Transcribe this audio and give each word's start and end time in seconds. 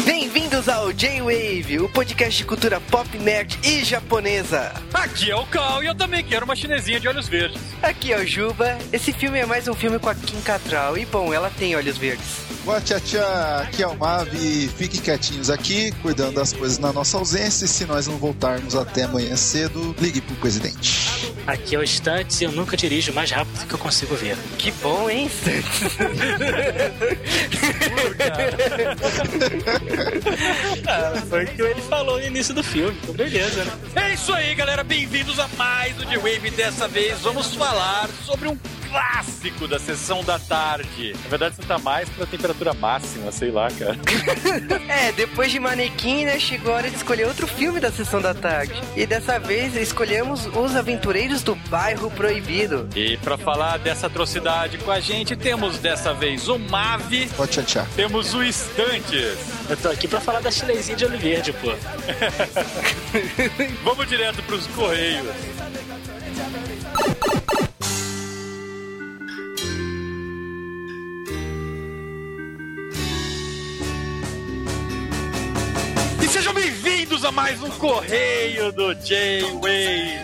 Bem-vindos 0.00 0.68
ao 0.68 0.90
J-Wave, 0.92 1.78
o 1.80 1.88
podcast 1.88 2.38
de 2.38 2.44
cultura 2.44 2.80
pop, 2.80 3.18
nerd 3.18 3.58
e 3.62 3.84
japonesa. 3.84 4.72
Aqui 4.92 5.30
é 5.30 5.36
o 5.36 5.46
Cal 5.46 5.84
e 5.84 5.86
eu 5.86 5.94
também 5.94 6.24
quero 6.24 6.44
uma 6.44 6.56
chinesinha 6.56 6.98
de 6.98 7.06
olhos 7.06 7.28
verdes. 7.28 7.60
Aqui 7.82 8.12
é 8.12 8.18
o 8.18 8.26
Juba. 8.26 8.78
Esse 8.92 9.12
filme 9.12 9.38
é 9.38 9.46
mais 9.46 9.68
um 9.68 9.74
filme 9.74 9.98
com 9.98 10.08
a 10.08 10.14
Kim 10.14 10.40
Cattrall 10.40 10.98
e, 10.98 11.04
bom, 11.04 11.32
ela 11.32 11.50
tem 11.50 11.76
olhos 11.76 11.98
verdes. 11.98 12.26
Boa 12.64 12.80
tchau, 12.80 12.98
tchau. 13.00 13.58
Aqui 13.60 13.82
é 13.82 13.86
o 13.86 13.96
Mavi. 13.96 14.68
Fiquem 14.76 15.00
quietinhos 15.00 15.50
aqui, 15.50 15.92
cuidando 16.02 16.34
das 16.34 16.52
coisas 16.52 16.78
na 16.78 16.92
nossa 16.92 17.18
ausência. 17.18 17.66
E 17.66 17.68
se 17.68 17.84
nós 17.84 18.06
não 18.06 18.16
voltarmos 18.16 18.74
até 18.74 19.02
amanhã 19.02 19.36
cedo, 19.36 19.94
ligue 20.00 20.20
pro 20.20 20.34
presidente. 20.36 21.31
Aqui 21.46 21.74
é 21.74 21.78
o 21.78 21.86
Stunts 21.86 22.40
e 22.40 22.44
eu 22.44 22.52
nunca 22.52 22.76
dirijo 22.76 23.12
mais 23.12 23.30
rápido 23.30 23.66
que 23.66 23.74
eu 23.74 23.78
consigo 23.78 24.14
ver. 24.14 24.36
Que 24.58 24.70
bom, 24.72 25.10
hein, 25.10 25.28
Stunts? 25.28 25.96
ah, 30.86 31.22
foi 31.28 31.44
o 31.44 31.46
que 31.48 31.62
ele 31.62 31.82
falou 31.82 32.18
no 32.18 32.24
início 32.24 32.54
do 32.54 32.62
filme. 32.62 32.96
Então, 33.02 33.14
beleza, 33.14 33.64
né? 33.64 33.72
É 33.96 34.14
isso 34.14 34.32
aí, 34.32 34.54
galera. 34.54 34.84
Bem-vindos 34.84 35.38
a 35.40 35.48
mais 35.56 35.98
um 36.00 36.06
The-Wave. 36.06 36.50
Dessa 36.50 36.86
vez 36.86 37.20
vamos 37.20 37.54
falar 37.54 38.08
sobre 38.24 38.48
um 38.48 38.56
clássico 38.92 39.66
da 39.66 39.78
sessão 39.78 40.22
da 40.22 40.38
tarde. 40.38 41.14
Na 41.24 41.30
verdade, 41.30 41.56
você 41.56 41.62
tá 41.62 41.78
mais 41.78 42.08
pra 42.10 42.26
temperatura 42.26 42.74
máxima, 42.74 43.32
sei 43.32 43.50
lá, 43.50 43.68
cara. 43.70 43.96
é, 44.86 45.10
depois 45.12 45.50
de 45.50 45.58
Manequim, 45.58 46.26
né, 46.26 46.38
chegou 46.38 46.74
a 46.74 46.76
hora 46.76 46.90
de 46.90 46.96
escolher 46.96 47.26
outro 47.26 47.46
filme 47.46 47.80
da 47.80 47.90
sessão 47.90 48.20
da 48.20 48.34
tarde. 48.34 48.74
E 48.94 49.06
dessa 49.06 49.38
vez 49.38 49.74
escolhemos 49.74 50.46
Os 50.46 50.76
Aventureiros 50.76 51.42
do 51.42 51.54
Bairro 51.54 52.10
Proibido. 52.10 52.86
E 52.94 53.16
pra 53.16 53.38
falar 53.38 53.78
dessa 53.78 54.08
atrocidade 54.08 54.76
com 54.78 54.90
a 54.90 55.00
gente, 55.00 55.34
temos 55.34 55.78
dessa 55.78 56.12
vez 56.12 56.48
o 56.48 56.58
Mave. 56.58 57.28
Pode 57.34 57.54
chatear. 57.54 57.88
Temos 57.96 58.34
o 58.34 58.42
Estantes. 58.42 59.38
Eu 59.70 59.76
tô 59.78 59.88
aqui 59.88 60.06
pra 60.06 60.20
falar 60.20 60.40
da 60.40 60.50
chinesinha 60.50 60.96
de 60.96 61.06
olho 61.06 61.18
verde, 61.18 61.52
pô. 61.54 61.72
Vamos 63.82 64.06
direto 64.06 64.42
pros 64.42 64.66
Correios. 64.66 65.32
Bem-vindos 76.82 77.24
a 77.24 77.30
mais 77.30 77.62
um 77.62 77.70
Correio 77.70 78.72
do 78.72 78.92
J-Wave. 78.94 80.18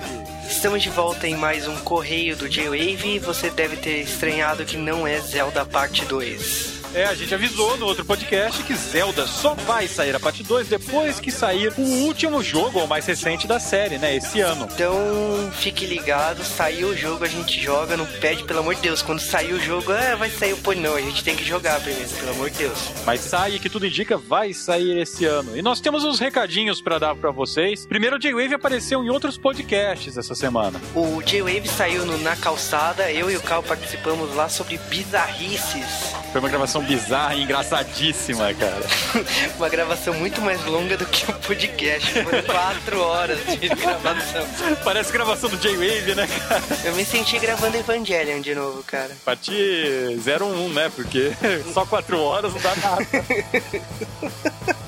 Estamos 0.51 0.83
de 0.83 0.91
volta 0.91 1.29
em 1.29 1.37
mais 1.37 1.69
um 1.69 1.77
Correio 1.77 2.37
do 2.37 2.49
J-Wave 2.49 3.15
e 3.15 3.19
você 3.21 3.49
deve 3.49 3.77
ter 3.77 4.01
estranhado 4.01 4.65
que 4.65 4.77
não 4.77 5.07
é 5.07 5.21
Zelda 5.21 5.65
Parte 5.65 6.05
2. 6.05 6.78
É, 6.95 7.05
a 7.05 7.15
gente 7.15 7.35
avisou 7.35 7.77
no 7.77 7.87
outro 7.87 8.05
podcast 8.05 8.63
que 8.63 8.75
Zelda 8.75 9.27
só 9.27 9.55
vai 9.55 9.87
sair 9.87 10.15
a 10.15 10.21
parte 10.21 10.43
2 10.43 10.69
depois 10.69 11.21
que 11.21 11.31
sair 11.31 11.73
o 11.77 11.83
último 12.07 12.43
jogo, 12.43 12.81
ou 12.81 12.87
mais 12.87 13.05
recente 13.07 13.47
da 13.47 13.61
série, 13.61 13.99
né? 13.99 14.17
Esse 14.17 14.41
ano. 14.41 14.67
Então, 14.73 15.51
fique 15.53 15.85
ligado, 15.85 16.43
saiu 16.43 16.89
o 16.89 16.97
jogo, 16.97 17.25
a 17.25 17.29
gente 17.29 17.61
joga, 17.61 17.97
não 17.97 18.07
pede, 18.07 18.45
pelo 18.45 18.61
amor 18.61 18.75
de 18.75 18.81
Deus. 18.81 19.03
Quando 19.03 19.21
sair 19.21 19.53
o 19.53 19.61
jogo, 19.61 19.93
ah, 19.93 20.17
vai 20.17 20.31
sair 20.31 20.55
o 20.55 20.57
pô, 20.57 20.73
não, 20.75 20.95
a 20.95 21.01
gente 21.01 21.23
tem 21.23 21.37
que 21.37 21.45
jogar 21.45 21.81
primeiro, 21.81 22.09
pelo 22.09 22.31
amor 22.31 22.51
de 22.51 22.59
Deus. 22.59 22.79
Mas 23.05 23.21
sai, 23.21 23.59
que 23.59 23.69
tudo 23.69 23.87
indica, 23.87 24.17
vai 24.17 24.55
sair 24.55 24.99
esse 24.99 25.25
ano. 25.27 25.57
E 25.57 25.63
nós 25.63 25.81
temos 25.81 26.05
uns 26.05 26.19
recadinhos 26.19 26.81
para 26.81 26.99
dar 26.99 27.15
para 27.15 27.31
vocês. 27.31 27.87
Primeiro, 27.87 28.17
o 28.17 28.19
J-Wave 28.19 28.55
apareceu 28.55 29.05
em 29.05 29.11
outros 29.11 29.37
podcasts 29.37 30.17
essa 30.17 30.35
semana. 30.35 30.81
O 30.95 31.23
J-Wave 31.23 31.69
saiu 31.69 32.07
no 32.07 32.17
Na 32.19 32.35
Calçada, 32.35 33.13
eu 33.13 33.31
e 33.31 33.37
o 33.37 33.43
Cal 33.43 33.63
participamos 33.63 34.35
lá 34.35 34.49
sobre 34.49 34.79
bizarrices. 34.89 36.15
Foi 36.33 36.41
uma 36.41 36.49
gravação 36.49 36.83
bizarra 36.89 37.35
e 37.35 37.43
engraçadíssima, 37.43 38.53
cara. 38.55 38.83
uma 39.57 39.69
gravação 39.69 40.15
muito 40.15 40.41
mais 40.41 40.65
longa 40.65 40.97
do 40.97 41.05
que 41.05 41.31
o 41.31 41.35
podcast. 41.35 42.25
Foram 42.25 42.43
quatro 42.43 43.01
horas 43.03 43.39
de 43.45 43.69
gravação. 43.77 44.47
Parece 44.83 45.13
gravação 45.13 45.51
do 45.51 45.59
J-Wave, 45.59 46.15
né, 46.15 46.27
cara? 46.27 46.63
Eu 46.85 46.97
me 46.97 47.05
senti 47.05 47.39
gravando 47.39 47.77
Evangelion 47.77 48.41
de 48.41 48.55
novo, 48.55 48.83
cara. 48.83 49.15
Parti 49.23 49.53
01, 49.53 50.73
né? 50.73 50.91
Porque 50.97 51.31
só 51.75 51.85
quatro 51.85 52.19
horas 52.21 52.55
não 52.55 52.61
dá 52.61 52.75
nada. 52.77 53.07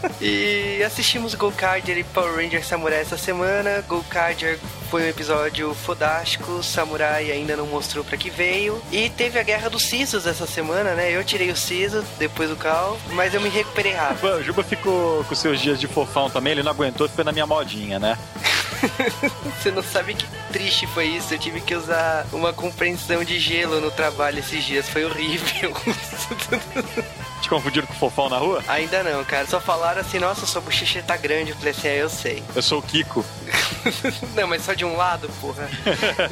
e 0.21 0.83
assistimos 0.85 1.35
Go 1.35 1.53
Cardier 1.53 1.99
e 1.99 2.05
Power 2.05 2.37
Ranger 2.37 2.65
Samurai 2.65 3.01
essa 3.01 3.17
semana. 3.17 3.83
Go 3.89 4.03
Cardier 4.05 4.59
foi 4.91 5.05
um 5.05 5.09
episódio 5.09 5.73
fodástico, 5.75 6.63
Samurai 6.63 7.31
ainda 7.31 7.57
não 7.57 7.67
mostrou 7.67 8.05
para 8.05 8.17
que 8.17 8.31
veio. 8.31 8.83
E 8.91 9.09
teve 9.11 9.39
a 9.39 9.43
Guerra 9.43 9.71
dos 9.71 9.85
Sisos 9.85 10.27
essa 10.27 10.47
semana, 10.47 10.95
né? 10.95 11.11
Eu 11.11 11.23
tirei 11.23 11.51
o 11.51 11.57
Siso, 11.57 12.05
depois 12.19 12.51
o 12.51 12.57
Cal, 12.57 12.99
mas 13.13 13.33
eu 13.33 13.41
me 13.41 13.49
recuperei 13.49 13.93
rápido. 13.93 14.27
O 14.27 14.43
Juba 14.43 14.65
ficou 14.65 15.23
com 15.25 15.35
seus 15.35 15.61
dias 15.61 15.79
de 15.79 15.87
fofão 15.87 16.29
também, 16.29 16.53
ele 16.53 16.63
não 16.63 16.73
aguentou, 16.73 17.09
foi 17.09 17.25
na 17.25 17.33
minha 17.33 17.47
modinha, 17.47 17.99
né? 17.99 18.19
Você 19.61 19.71
não 19.71 19.83
sabe 19.83 20.15
que 20.15 20.27
triste 20.53 20.87
foi 20.89 21.07
isso. 21.07 21.35
Eu 21.35 21.39
tive 21.39 21.61
que 21.61 21.75
usar 21.75 22.27
uma 22.33 22.53
compreensão 22.53 23.23
de 23.23 23.39
gelo 23.39 23.81
no 23.81 23.91
trabalho 23.91 24.39
esses 24.39 24.65
dias. 24.65 24.89
Foi 24.89 25.05
horrível. 25.05 25.73
Confundiram 27.51 27.85
com 27.89 27.95
o 27.95 27.97
fofão 27.97 28.29
na 28.29 28.39
rua? 28.39 28.63
Ainda 28.69 29.03
não, 29.03 29.25
cara. 29.25 29.45
Só 29.45 29.61
falaram 29.61 30.01
assim, 30.01 30.21
nossa, 30.21 30.47
sua 30.47 30.61
bochecha 30.61 31.03
tá 31.03 31.17
grande. 31.17 31.51
Eu 31.51 31.57
falei 31.57 31.73
assim, 31.73 31.89
é, 31.89 32.01
eu 32.01 32.09
sei. 32.09 32.45
Eu 32.55 32.63
sou 32.63 32.79
o 32.79 32.83
Kiko. 32.83 33.25
não, 34.37 34.47
mas 34.47 34.65
só 34.65 34.73
de 34.73 34.85
um 34.85 34.97
lado, 34.97 35.29
porra. 35.41 35.69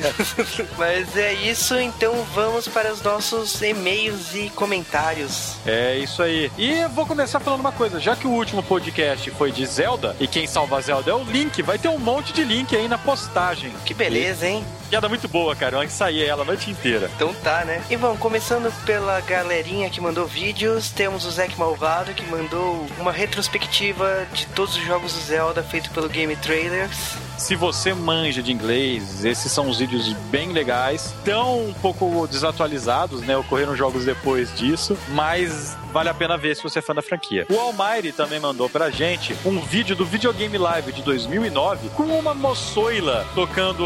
mas 0.78 1.16
é 1.16 1.32
isso, 1.32 1.78
então 1.80 2.22
vamos 2.34 2.68
para 2.68 2.92
os 2.92 3.02
nossos 3.02 3.60
e-mails 3.62 4.32
e 4.34 4.48
comentários. 4.50 5.56
É 5.66 5.96
isso 5.96 6.22
aí. 6.22 6.52
E 6.56 6.70
eu 6.70 6.88
vou 6.90 7.04
começar 7.04 7.40
falando 7.40 7.60
uma 7.60 7.72
coisa. 7.72 7.98
Já 7.98 8.14
que 8.14 8.26
o 8.26 8.30
último 8.30 8.62
podcast 8.62 9.28
foi 9.32 9.50
de 9.50 9.66
Zelda, 9.66 10.14
e 10.20 10.28
quem 10.28 10.46
salva 10.46 10.80
Zelda 10.80 11.10
é 11.10 11.14
o 11.14 11.24
Link, 11.24 11.62
vai 11.62 11.78
ter 11.78 11.88
um 11.88 11.98
monte 11.98 12.32
de 12.32 12.44
link 12.44 12.76
aí 12.76 12.86
na 12.86 12.98
postagem. 12.98 13.72
Que 13.84 13.92
beleza, 13.92 14.46
hein? 14.46 14.64
Piada 14.88 15.08
muito 15.08 15.28
boa, 15.28 15.54
cara. 15.54 15.76
Eu 15.76 15.84
ensaiei 15.84 16.26
ela 16.26 16.42
a 16.42 16.46
noite 16.46 16.70
inteira. 16.70 17.10
Então 17.14 17.34
tá, 17.34 17.64
né? 17.64 17.82
E 17.90 17.96
vamos, 17.96 18.18
começando 18.18 18.72
pela 18.84 19.20
galerinha 19.20 19.90
que 19.90 20.00
mandou 20.00 20.26
vídeos, 20.26 20.90
temos 20.90 21.24
o 21.26 21.30
Zack 21.30 21.58
Malvado, 21.58 22.14
que 22.14 22.24
mandou 22.24 22.86
uma 22.98 23.12
retrospectiva 23.12 24.26
de 24.32 24.46
todos 24.46 24.76
os 24.76 24.84
jogos 24.84 25.12
do 25.12 25.20
Zelda 25.20 25.62
feito 25.62 25.90
pelo 25.90 26.08
Game 26.08 26.34
Trailers. 26.36 27.16
Se 27.38 27.54
você 27.54 27.94
manja 27.94 28.42
de 28.42 28.52
inglês, 28.52 29.24
esses 29.24 29.50
são 29.52 29.68
os 29.68 29.78
vídeos 29.78 30.12
bem 30.28 30.52
legais. 30.52 31.14
Tão 31.24 31.68
um 31.68 31.72
pouco 31.72 32.26
desatualizados, 32.26 33.22
né? 33.22 33.36
Ocorreram 33.36 33.76
jogos 33.76 34.04
depois 34.04 34.52
disso, 34.54 34.98
mas 35.10 35.76
vale 35.92 36.08
a 36.08 36.14
pena 36.14 36.36
ver 36.36 36.56
se 36.56 36.62
você 36.62 36.80
é 36.80 36.82
fã 36.82 36.94
da 36.94 37.00
franquia. 37.00 37.46
O 37.48 37.58
Almighty 37.58 38.12
também 38.12 38.40
mandou 38.40 38.68
pra 38.68 38.90
gente 38.90 39.34
um 39.46 39.60
vídeo 39.60 39.94
do 39.94 40.04
Videogame 40.04 40.58
Live 40.58 40.92
de 40.92 41.00
2009 41.02 41.90
com 41.90 42.02
uma 42.02 42.34
moçoila 42.34 43.24
tocando 43.34 43.84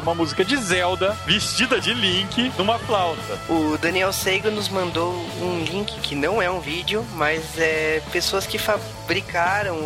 uma 0.00 0.14
música 0.14 0.44
de 0.44 0.56
Zelda 0.56 1.12
vestida 1.26 1.80
de 1.80 1.92
Link 1.92 2.52
numa 2.56 2.78
flauta. 2.78 3.38
O 3.48 3.76
Daniel 3.76 4.12
Seigo 4.12 4.50
nos 4.50 4.68
mandou 4.68 5.12
um 5.42 5.62
link 5.64 6.00
que 6.00 6.14
não 6.14 6.40
é 6.40 6.48
um 6.48 6.60
vídeo, 6.60 7.04
mas 7.14 7.58
é 7.58 8.00
pessoas 8.12 8.46
que 8.46 8.58
fabricaram 8.58 9.76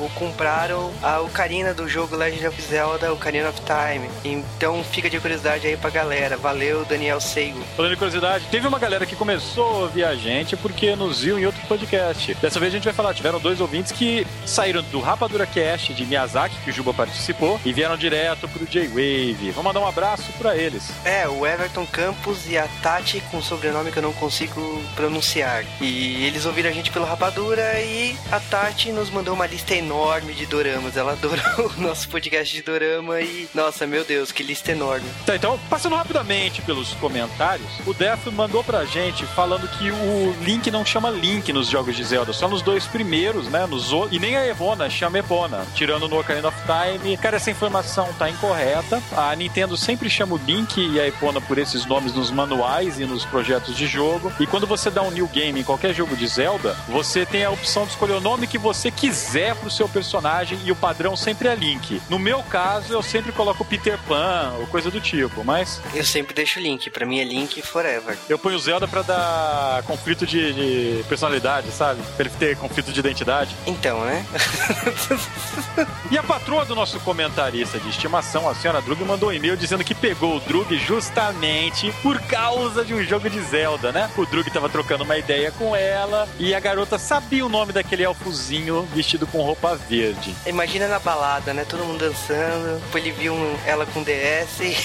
ou 0.00 0.10
compraram 0.16 0.92
a 1.02 1.20
ocarina 1.20 1.72
do 1.72 1.88
jogo 1.88 2.16
Legend 2.16 2.47
of 2.48 2.60
Zelda, 2.62 3.12
Ocarina 3.12 3.48
of 3.50 3.60
Time. 3.60 4.08
Então 4.24 4.82
fica 4.84 5.08
de 5.08 5.20
curiosidade 5.20 5.66
aí 5.66 5.76
pra 5.76 5.90
galera. 5.90 6.36
Valeu, 6.36 6.84
Daniel 6.84 7.20
Seigo. 7.20 7.60
Falando 7.76 7.92
de 7.92 7.96
curiosidade, 7.96 8.46
teve 8.50 8.66
uma 8.66 8.78
galera 8.78 9.06
que 9.06 9.16
começou 9.16 9.64
a 9.64 9.78
ouvir 9.80 10.04
a 10.04 10.14
gente 10.14 10.56
porque 10.56 10.94
nos 10.96 11.22
viu 11.22 11.38
em 11.38 11.46
outro 11.46 11.60
podcast. 11.66 12.34
Dessa 12.34 12.58
vez 12.58 12.72
a 12.72 12.76
gente 12.76 12.84
vai 12.84 12.92
falar, 12.92 13.14
tiveram 13.14 13.38
dois 13.38 13.60
ouvintes 13.60 13.92
que 13.92 14.26
saíram 14.44 14.82
do 14.82 15.00
Rapadura 15.00 15.46
Cast 15.46 15.92
de 15.94 16.04
Miyazaki, 16.04 16.56
que 16.64 16.70
o 16.70 16.72
Juba 16.72 16.92
participou, 16.94 17.60
e 17.64 17.72
vieram 17.72 17.96
direto 17.96 18.48
pro 18.48 18.66
J-Wave. 18.66 19.50
Vamos 19.50 19.64
mandar 19.64 19.80
um 19.80 19.86
abraço 19.86 20.32
pra 20.38 20.56
eles. 20.56 20.90
É, 21.04 21.28
o 21.28 21.46
Everton 21.46 21.86
Campos 21.86 22.48
e 22.48 22.56
a 22.56 22.68
Tati, 22.82 23.20
com 23.30 23.38
um 23.38 23.42
sobrenome 23.42 23.90
que 23.90 23.98
eu 23.98 24.02
não 24.02 24.12
consigo 24.12 24.82
pronunciar. 24.94 25.64
E 25.80 26.24
eles 26.24 26.46
ouviram 26.46 26.70
a 26.70 26.72
gente 26.72 26.90
pelo 26.90 27.04
Rapadura 27.04 27.80
e 27.80 28.16
a 28.30 28.40
Tati 28.40 28.92
nos 28.92 29.10
mandou 29.10 29.34
uma 29.34 29.46
lista 29.46 29.74
enorme 29.74 30.32
de 30.32 30.46
doramas. 30.46 30.96
Ela 30.96 31.12
adorou 31.12 31.72
o 31.76 31.80
nosso 31.80 32.08
podcast 32.08 32.37
de 32.46 32.62
dorama 32.62 33.20
e, 33.20 33.48
nossa, 33.54 33.86
meu 33.86 34.04
Deus, 34.04 34.30
que 34.30 34.42
lista 34.42 34.72
enorme. 34.72 35.08
Tá, 35.26 35.34
então, 35.34 35.58
passando 35.68 35.96
rapidamente 35.96 36.62
pelos 36.62 36.94
comentários, 36.94 37.68
o 37.86 37.92
Def 37.92 38.26
mandou 38.28 38.62
pra 38.62 38.84
gente 38.84 39.24
falando 39.26 39.68
que 39.68 39.90
o 39.90 40.36
Link 40.42 40.70
não 40.70 40.84
chama 40.84 41.10
Link 41.10 41.52
nos 41.52 41.68
jogos 41.68 41.96
de 41.96 42.04
Zelda, 42.04 42.32
só 42.32 42.48
nos 42.48 42.62
dois 42.62 42.86
primeiros, 42.86 43.48
né? 43.48 43.66
Nos 43.66 43.92
o... 43.92 44.08
E 44.10 44.18
nem 44.18 44.36
a 44.36 44.46
Evona 44.46 44.88
chama 44.88 45.18
Epona, 45.18 45.66
tirando 45.74 46.08
no 46.08 46.18
Ocarina 46.18 46.48
of 46.48 46.58
Time. 46.62 47.16
Cara, 47.16 47.36
essa 47.36 47.50
informação 47.50 48.08
tá 48.18 48.28
incorreta. 48.28 49.02
A 49.16 49.34
Nintendo 49.34 49.76
sempre 49.76 50.08
chama 50.08 50.34
o 50.34 50.40
Link 50.46 50.78
e 50.78 51.00
a 51.00 51.06
Epona 51.06 51.40
por 51.40 51.58
esses 51.58 51.84
nomes 51.86 52.12
nos 52.12 52.30
manuais 52.30 52.98
e 53.00 53.04
nos 53.04 53.24
projetos 53.24 53.76
de 53.76 53.86
jogo. 53.86 54.32
E 54.38 54.46
quando 54.46 54.66
você 54.66 54.90
dá 54.90 55.02
um 55.02 55.10
new 55.10 55.26
game 55.28 55.60
em 55.60 55.64
qualquer 55.64 55.94
jogo 55.94 56.16
de 56.16 56.26
Zelda, 56.26 56.76
você 56.88 57.26
tem 57.26 57.44
a 57.44 57.50
opção 57.50 57.84
de 57.84 57.90
escolher 57.90 58.14
o 58.14 58.20
nome 58.20 58.46
que 58.46 58.58
você 58.58 58.90
quiser 58.90 59.54
pro 59.56 59.70
seu 59.70 59.88
personagem 59.88 60.58
e 60.64 60.72
o 60.72 60.76
padrão 60.76 61.16
sempre 61.16 61.48
é 61.48 61.54
Link. 61.54 62.00
No 62.08 62.18
meu 62.28 62.42
caso, 62.42 62.92
eu 62.92 63.02
sempre 63.02 63.32
coloco 63.32 63.64
Peter 63.64 63.98
Pan 64.06 64.52
ou 64.60 64.66
coisa 64.66 64.90
do 64.90 65.00
tipo, 65.00 65.42
mas 65.42 65.80
Eu 65.94 66.04
sempre 66.04 66.34
deixo 66.34 66.58
o 66.58 66.62
link. 66.62 66.90
Pra 66.90 67.06
mim 67.06 67.20
é 67.20 67.24
link 67.24 67.62
forever. 67.62 68.18
eu 68.28 68.38
ponho 68.38 68.58
Zelda 68.58 68.86
pra 68.86 69.00
dar 69.00 69.82
conflito 69.84 70.26
de, 70.26 70.52
de 70.52 71.04
personalidade, 71.04 71.70
sabe? 71.70 72.02
Pra 72.18 72.26
ele 72.26 72.34
ter 72.38 72.54
conflito 72.58 72.92
de 72.92 73.00
identidade. 73.00 73.56
Então, 73.66 74.04
né? 74.04 74.26
E 76.10 76.16
a 76.16 76.22
patroa 76.22 76.64
do 76.64 76.74
nosso 76.74 76.98
comentarista 77.00 77.78
de 77.78 77.88
estimação, 77.90 78.48
a 78.48 78.54
senhora 78.54 78.80
Drug, 78.80 79.04
mandou 79.04 79.28
um 79.28 79.32
e-mail 79.32 79.56
dizendo 79.56 79.84
que 79.84 79.94
pegou 79.94 80.36
o 80.36 80.40
Drug 80.40 80.76
justamente 80.78 81.92
por 82.02 82.18
causa 82.22 82.84
de 82.84 82.94
um 82.94 83.02
jogo 83.04 83.28
de 83.28 83.40
Zelda, 83.40 83.92
né? 83.92 84.10
O 84.16 84.24
Drug 84.24 84.50
tava 84.50 84.68
trocando 84.68 85.04
uma 85.04 85.16
ideia 85.18 85.52
com 85.52 85.76
ela 85.76 86.28
e 86.38 86.54
a 86.54 86.60
garota 86.60 86.98
sabia 86.98 87.44
o 87.44 87.48
nome 87.48 87.72
daquele 87.72 88.04
elfozinho 88.04 88.82
vestido 88.94 89.26
com 89.26 89.42
roupa 89.42 89.76
verde. 89.76 90.34
Imagina 90.46 90.88
na 90.88 90.98
balada, 90.98 91.52
né? 91.52 91.64
Todo 91.68 91.84
mundo 91.84 91.98
dançando. 91.98 92.17
Depois 92.26 93.04
ele 93.04 93.12
viu 93.12 93.34
um- 93.34 93.58
ela 93.66 93.86
com 93.86 94.02
DS 94.02 94.60
e, 94.60 94.76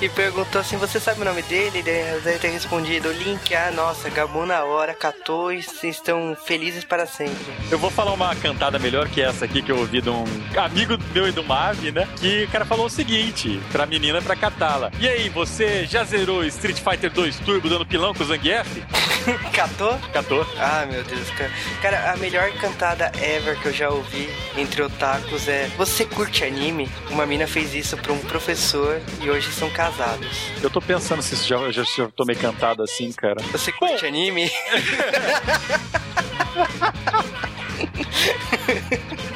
e 0.04 0.08
perguntou 0.08 0.60
assim: 0.60 0.76
Você 0.76 0.98
sabe 1.00 1.20
o 1.20 1.24
nome 1.24 1.42
dele? 1.42 1.82
Ela 1.86 2.20
deve 2.20 2.38
ter 2.38 2.48
respondido: 2.48 3.10
Link, 3.12 3.54
ah, 3.54 3.70
nossa, 3.70 4.08
gabou 4.10 4.44
na 4.46 4.64
hora, 4.64 4.94
catou 4.94 5.52
e 5.52 5.62
vocês 5.62 5.96
estão 5.96 6.36
felizes 6.46 6.84
para 6.84 7.06
sempre. 7.06 7.34
Eu 7.70 7.78
vou 7.78 7.90
falar 7.90 8.12
uma 8.12 8.34
cantada 8.36 8.78
melhor 8.78 9.08
que 9.08 9.20
essa 9.20 9.44
aqui 9.44 9.62
que 9.62 9.70
eu 9.72 9.78
ouvi 9.78 10.00
de 10.00 10.10
um 10.10 10.24
amigo 10.56 10.96
meu 11.12 11.28
e 11.28 11.32
do 11.32 11.44
Marvin, 11.44 11.90
né? 11.90 12.08
Que 12.20 12.44
o 12.44 12.48
cara 12.48 12.64
falou 12.64 12.86
o 12.86 12.90
seguinte 12.90 13.60
pra 13.72 13.86
menina 13.86 14.20
pra 14.22 14.36
catá-la. 14.36 14.90
E 14.98 15.08
aí, 15.08 15.28
você 15.28 15.84
já 15.86 16.04
zerou 16.04 16.44
Street 16.44 16.78
Fighter 16.78 17.10
2 17.10 17.36
Turbo 17.40 17.68
dando 17.68 17.86
pilão 17.86 18.14
com 18.14 18.22
o 18.22 18.26
Zangief? 18.26 18.82
Catou? 19.52 19.98
Catou. 20.12 20.46
Ah, 20.58 20.86
meu 20.90 21.02
Deus, 21.04 21.28
cara. 21.30 21.50
Cara, 21.80 22.12
a 22.12 22.16
melhor 22.16 22.50
cantada 22.52 23.10
ever 23.22 23.58
que 23.60 23.66
eu 23.66 23.72
já 23.72 23.88
ouvi 23.88 24.28
entre 24.56 24.82
otakus 24.82 25.48
é 25.48 25.68
Você 25.76 26.04
curte 26.04 26.23
anime? 26.44 26.88
Uma 27.10 27.26
mina 27.26 27.46
fez 27.46 27.74
isso 27.74 27.96
pra 27.96 28.12
um 28.12 28.18
professor 28.18 29.00
e 29.20 29.30
hoje 29.30 29.52
são 29.52 29.70
casados. 29.70 30.50
Eu 30.62 30.70
tô 30.70 30.80
pensando 30.80 31.22
se 31.22 31.34
isso 31.34 31.46
já, 31.46 31.70
já, 31.70 31.82
já 31.82 32.08
tomei 32.08 32.36
cantado 32.36 32.82
assim, 32.82 33.12
cara. 33.12 33.40
Você 33.52 33.72
curte 33.72 34.06
anime? 34.06 34.50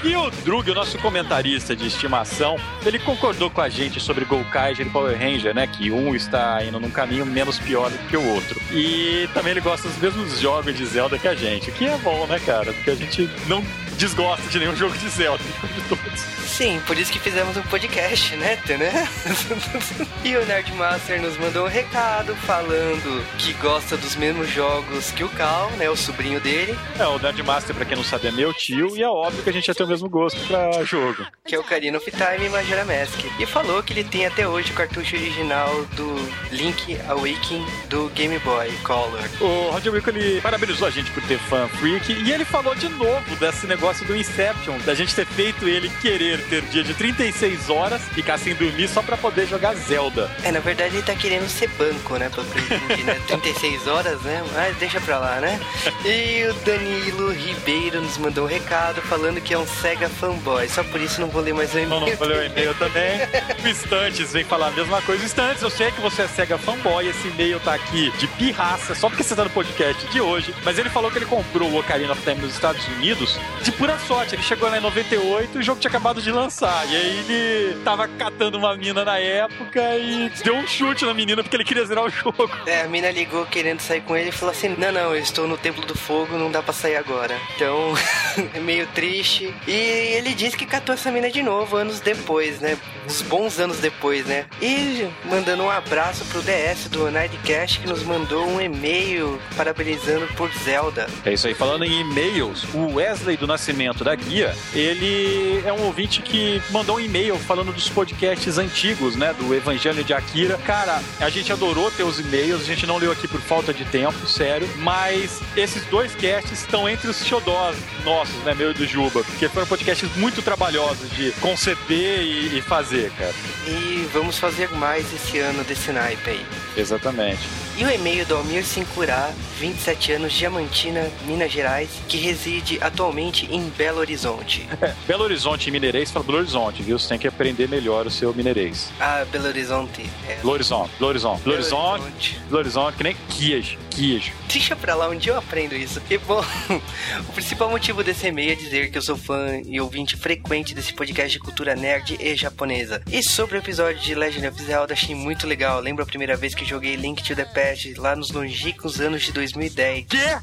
E 0.04 0.14
o 0.14 0.30
Drug, 0.30 0.70
o 0.70 0.74
nosso 0.74 0.96
comentarista 0.98 1.74
de 1.74 1.86
estimação, 1.86 2.56
ele 2.86 2.98
concordou 2.98 3.50
com 3.50 3.60
a 3.60 3.68
gente 3.68 3.98
sobre 3.98 4.24
Golkaiger 4.24 4.86
e 4.86 4.90
Power 4.90 5.18
Ranger, 5.18 5.54
né? 5.54 5.66
Que 5.66 5.90
um 5.90 6.14
está 6.14 6.64
indo 6.64 6.78
num 6.78 6.90
caminho 6.90 7.26
menos 7.26 7.58
pior 7.58 7.90
do 7.90 7.98
que 8.08 8.16
o 8.16 8.34
outro. 8.34 8.60
E 8.72 9.28
também 9.34 9.50
ele 9.50 9.60
gosta 9.60 9.88
dos 9.88 9.98
mesmos 9.98 10.38
jogos 10.38 10.74
de 10.74 10.86
Zelda 10.86 11.18
que 11.18 11.26
a 11.26 11.34
gente, 11.34 11.70
o 11.70 11.72
que 11.72 11.84
é 11.84 11.96
bom, 11.98 12.26
né, 12.26 12.38
cara? 12.38 12.72
Porque 12.72 12.90
a 12.90 12.94
gente 12.94 13.28
não 13.46 13.62
desgosta 13.98 14.48
de 14.48 14.58
nenhum 14.60 14.76
jogo 14.76 14.96
de 14.96 15.08
Zelda, 15.08 15.42
de 15.74 15.88
todos. 15.88 16.47
Sim, 16.58 16.80
por 16.88 16.98
isso 16.98 17.12
que 17.12 17.20
fizemos 17.20 17.56
um 17.56 17.62
podcast, 17.62 18.34
né, 18.34 18.58
e 20.24 20.36
o 20.36 20.44
Nerdmaster 20.44 21.22
nos 21.22 21.38
mandou 21.38 21.66
um 21.66 21.68
recado 21.68 22.34
falando 22.34 23.24
que 23.38 23.52
gosta 23.52 23.96
dos 23.96 24.16
mesmos 24.16 24.50
jogos 24.50 25.12
que 25.12 25.22
o 25.22 25.28
Cal, 25.28 25.70
né, 25.78 25.88
o 25.88 25.94
sobrinho 25.94 26.40
dele, 26.40 26.76
É, 26.98 27.06
o 27.06 27.16
Nerdmaster, 27.16 27.76
pra 27.76 27.84
quem 27.84 27.96
não 27.96 28.02
sabe, 28.02 28.26
é 28.26 28.32
meu 28.32 28.52
tio, 28.52 28.96
e 28.96 29.04
é 29.04 29.08
óbvio 29.08 29.44
que 29.44 29.50
a 29.50 29.52
gente 29.52 29.68
ia 29.68 29.74
ter 29.74 29.84
o 29.84 29.86
mesmo 29.86 30.08
gosto 30.08 30.40
pra 30.48 30.82
jogo. 30.82 31.24
que 31.46 31.54
é 31.54 31.60
o 31.60 31.62
Karina 31.62 31.98
of 31.98 32.10
Time 32.10 32.46
e 32.46 32.50
Majora 32.50 32.84
Mask. 32.84 33.20
E 33.38 33.46
falou 33.46 33.80
que 33.80 33.92
ele 33.92 34.02
tem 34.02 34.26
até 34.26 34.48
hoje 34.48 34.72
o 34.72 34.74
cartucho 34.74 35.14
original 35.14 35.84
do 35.94 36.12
Link 36.50 36.98
Awakening 37.08 37.64
do 37.88 38.08
Game 38.16 38.36
Boy 38.40 38.72
Color. 38.82 39.22
O 39.40 39.70
Roger 39.70 39.92
Wilco, 39.92 40.10
ele 40.10 40.40
parabenizou 40.40 40.88
a 40.88 40.90
gente 40.90 41.08
por 41.12 41.22
ter 41.22 41.38
fan 41.38 41.68
freak, 41.68 42.12
e 42.12 42.32
ele 42.32 42.44
falou 42.44 42.74
de 42.74 42.88
novo 42.88 43.36
desse 43.36 43.64
negócio 43.68 44.04
do 44.04 44.16
Inception, 44.16 44.76
da 44.80 44.94
gente 44.96 45.14
ter 45.14 45.24
feito 45.24 45.68
ele 45.68 45.88
querer 46.02 46.47
ter 46.48 46.62
dia 46.62 46.82
de 46.82 46.94
36 46.94 47.70
horas, 47.70 48.00
ficar 48.14 48.38
sem 48.38 48.54
dormir 48.54 48.88
só 48.88 49.02
pra 49.02 49.16
poder 49.16 49.46
jogar 49.46 49.74
Zelda. 49.74 50.30
É, 50.42 50.50
na 50.52 50.60
verdade 50.60 50.96
ele 50.96 51.02
tá 51.02 51.14
querendo 51.14 51.48
ser 51.48 51.68
banco, 51.70 52.16
né? 52.16 52.28
Pelo 52.28 52.46
que 52.46 52.58
eu 52.58 52.78
entendi, 52.78 53.02
né? 53.04 53.14
36 53.28 53.86
horas, 53.86 54.20
né? 54.22 54.44
Mas 54.54 54.76
deixa 54.76 55.00
pra 55.00 55.18
lá, 55.18 55.36
né? 55.40 55.58
E 56.04 56.44
o 56.48 56.54
Danilo 56.64 57.32
Ribeiro 57.32 58.00
nos 58.00 58.16
mandou 58.18 58.44
um 58.44 58.48
recado 58.48 59.00
falando 59.02 59.40
que 59.40 59.52
é 59.54 59.58
um 59.58 59.66
Sega 59.66 60.08
fanboy. 60.08 60.68
Só 60.68 60.82
por 60.84 61.00
isso 61.00 61.20
não 61.20 61.28
vou 61.28 61.42
ler 61.42 61.54
mais 61.54 61.72
o 61.74 61.78
Não, 61.78 61.88
não 61.88 61.96
e-mail. 62.02 62.16
falei 62.18 62.38
o 62.38 62.44
e-mail 62.44 62.74
também. 62.74 63.18
O 63.64 63.68
Instantes 63.68 64.32
vem 64.32 64.44
falar 64.44 64.68
a 64.68 64.70
mesma 64.70 65.02
coisa. 65.02 65.24
Instantes, 65.24 65.62
eu 65.62 65.70
sei 65.70 65.90
que 65.90 66.00
você 66.00 66.22
é 66.22 66.28
Sega 66.28 66.56
fanboy, 66.58 67.06
esse 67.08 67.28
e-mail 67.28 67.58
tá 67.60 67.74
aqui 67.74 68.10
de 68.18 68.26
pirraça, 68.28 68.94
só 68.94 69.08
porque 69.08 69.22
você 69.22 69.34
tá 69.34 69.44
no 69.44 69.50
podcast 69.50 70.06
de 70.08 70.20
hoje. 70.20 70.54
Mas 70.64 70.78
ele 70.78 70.88
falou 70.88 71.10
que 71.10 71.18
ele 71.18 71.26
comprou 71.26 71.68
o 71.70 71.78
Ocarina 71.78 72.12
of 72.12 72.22
Time 72.22 72.36
nos 72.36 72.54
Estados 72.54 72.86
Unidos 72.88 73.38
de 73.62 73.72
pura 73.72 73.98
sorte. 74.06 74.34
Ele 74.34 74.42
chegou 74.42 74.68
lá 74.70 74.78
em 74.78 74.80
98 74.80 75.56
e 75.56 75.60
o 75.60 75.62
jogo 75.62 75.80
tinha 75.80 75.88
acabado 75.88 76.22
de 76.22 76.30
lançar. 76.38 76.86
E 76.88 76.96
aí 76.96 77.18
ele 77.18 77.80
tava 77.82 78.06
catando 78.06 78.58
uma 78.58 78.74
mina 78.76 79.04
na 79.04 79.18
época 79.18 79.80
e 79.96 80.30
deu 80.44 80.54
um 80.54 80.66
chute 80.66 81.04
na 81.04 81.12
menina 81.12 81.42
porque 81.42 81.56
ele 81.56 81.64
queria 81.64 81.84
zerar 81.84 82.04
o 82.04 82.10
jogo. 82.10 82.50
É, 82.66 82.82
a 82.82 82.88
mina 82.88 83.10
ligou 83.10 83.44
querendo 83.46 83.80
sair 83.80 84.00
com 84.02 84.16
ele 84.16 84.28
e 84.28 84.32
falou 84.32 84.52
assim: 84.52 84.74
Não, 84.78 84.92
não, 84.92 85.14
eu 85.14 85.20
estou 85.20 85.46
no 85.46 85.56
Templo 85.56 85.84
do 85.84 85.96
Fogo, 85.96 86.36
não 86.36 86.50
dá 86.50 86.62
pra 86.62 86.72
sair 86.72 86.96
agora. 86.96 87.36
Então, 87.54 87.92
é 88.54 88.60
meio 88.60 88.86
triste. 88.88 89.54
E 89.66 89.72
ele 89.72 90.34
disse 90.34 90.56
que 90.56 90.66
catou 90.66 90.94
essa 90.94 91.10
mina 91.10 91.30
de 91.30 91.42
novo 91.42 91.76
anos 91.76 92.00
depois, 92.00 92.60
né? 92.60 92.78
Uns 93.06 93.22
bons 93.22 93.58
anos 93.58 93.78
depois, 93.78 94.26
né? 94.26 94.46
E 94.60 95.08
mandando 95.24 95.62
um 95.64 95.70
abraço 95.70 96.24
pro 96.26 96.42
DS 96.42 96.88
do 96.88 97.10
Nerdcast 97.10 97.80
que 97.80 97.88
nos 97.88 98.02
mandou 98.02 98.46
um 98.46 98.60
e-mail 98.60 99.40
parabenizando 99.56 100.26
por 100.34 100.50
Zelda. 100.64 101.06
É 101.24 101.32
isso 101.32 101.46
aí. 101.46 101.54
Falando 101.54 101.84
em 101.84 102.00
e-mails, 102.00 102.64
o 102.74 102.94
Wesley 102.94 103.36
do 103.36 103.46
Nascimento 103.46 104.04
da 104.04 104.14
Guia, 104.14 104.54
ele 104.74 105.62
é 105.64 105.72
um 105.72 105.86
ouvinte 105.86 106.17
que 106.18 106.62
mandou 106.70 106.96
um 106.96 107.00
e-mail 107.00 107.36
falando 107.38 107.72
dos 107.72 107.88
podcasts 107.88 108.58
antigos, 108.58 109.16
né? 109.16 109.34
Do 109.34 109.54
Evangelho 109.54 110.02
de 110.02 110.12
Akira. 110.12 110.58
Cara, 110.58 111.02
a 111.20 111.30
gente 111.30 111.52
adorou 111.52 111.90
ter 111.90 112.02
os 112.02 112.18
e-mails, 112.18 112.62
a 112.62 112.64
gente 112.64 112.86
não 112.86 112.98
leu 112.98 113.12
aqui 113.12 113.26
por 113.26 113.40
falta 113.40 113.72
de 113.72 113.84
tempo, 113.84 114.26
sério. 114.26 114.68
Mas 114.76 115.40
esses 115.56 115.84
dois 115.86 116.14
casts 116.14 116.60
estão 116.60 116.88
entre 116.88 117.08
os 117.08 117.24
xodós 117.24 117.76
nossos, 118.04 118.36
né? 118.44 118.54
Meu 118.54 118.70
e 118.70 118.74
do 118.74 118.86
Juba. 118.86 119.22
Porque 119.24 119.48
foram 119.48 119.66
podcasts 119.66 120.08
muito 120.16 120.42
trabalhosos 120.42 121.10
de 121.10 121.32
conceber 121.40 122.20
e, 122.20 122.58
e 122.58 122.62
fazer, 122.62 123.10
cara. 123.12 123.34
E 123.66 124.08
vamos 124.12 124.38
fazer 124.38 124.70
mais 124.70 125.12
esse 125.12 125.38
ano 125.38 125.62
desse 125.64 125.92
naipe 125.92 126.30
aí. 126.30 126.46
Exatamente. 126.76 127.67
E 127.78 127.84
o 127.84 127.88
e-mail 127.88 128.26
do 128.26 128.34
Almir 128.34 128.64
Sincurá, 128.64 129.32
27 129.60 130.14
anos, 130.14 130.32
Diamantina, 130.32 131.08
Minas 131.24 131.52
Gerais, 131.52 131.88
que 132.08 132.16
reside 132.16 132.76
atualmente 132.80 133.46
em 133.54 133.68
Belo 133.68 134.00
Horizonte. 134.00 134.66
É, 134.82 134.92
Belo 135.06 135.22
Horizonte 135.22 135.68
e 135.68 135.70
Mineirês, 135.70 136.10
fala 136.10 136.24
Belo 136.24 136.38
Horizonte, 136.38 136.82
viu? 136.82 136.98
Você 136.98 137.10
tem 137.10 137.20
que 137.20 137.28
aprender 137.28 137.68
melhor 137.68 138.04
o 138.04 138.10
seu 138.10 138.34
mineirês. 138.34 138.90
Ah, 138.98 139.24
Belo 139.30 139.46
Horizonte. 139.46 140.10
É. 140.28 140.34
Belo 140.34 140.50
Horizonte, 140.50 140.90
Belo 140.98 141.10
Horizonte, 141.10 141.42
Belo 141.44 141.54
Horizonte. 141.54 142.40
Belo 142.46 142.58
Horizonte, 142.58 142.96
que 142.96 143.04
nem 143.04 143.16
queijo, 143.28 143.78
queijo. 143.90 144.32
Deixa 144.52 144.74
pra 144.74 144.96
lá, 144.96 145.08
um 145.08 145.16
dia 145.16 145.30
eu 145.30 145.38
aprendo 145.38 145.76
isso. 145.76 146.02
E 146.10 146.18
bom, 146.18 146.42
o 147.28 147.32
principal 147.32 147.70
motivo 147.70 148.02
desse 148.02 148.26
e-mail 148.26 148.50
é 148.50 148.54
dizer 148.56 148.90
que 148.90 148.98
eu 148.98 149.02
sou 149.02 149.16
fã 149.16 149.62
e 149.64 149.80
ouvinte 149.80 150.16
frequente 150.16 150.74
desse 150.74 150.92
podcast 150.92 151.30
de 151.30 151.38
cultura 151.38 151.76
nerd 151.76 152.16
e 152.18 152.34
japonesa. 152.34 153.00
E 153.08 153.22
sobre 153.22 153.56
o 153.56 153.60
episódio 153.60 154.00
de 154.00 154.16
Legend 154.16 154.48
of 154.48 154.60
Zelda, 154.64 154.94
achei 154.94 155.14
muito 155.14 155.46
legal. 155.46 155.78
Lembro 155.78 156.02
a 156.02 156.06
primeira 156.06 156.36
vez 156.36 156.56
que 156.56 156.64
joguei 156.64 156.96
Link 156.96 157.22
to 157.22 157.36
the 157.36 157.44
Past 157.44 157.67
lá 157.96 158.16
nos 158.16 158.30
longínquos 158.30 159.00
anos 159.00 159.22
de 159.22 159.32
2010. 159.32 160.06
Quê? 160.06 160.38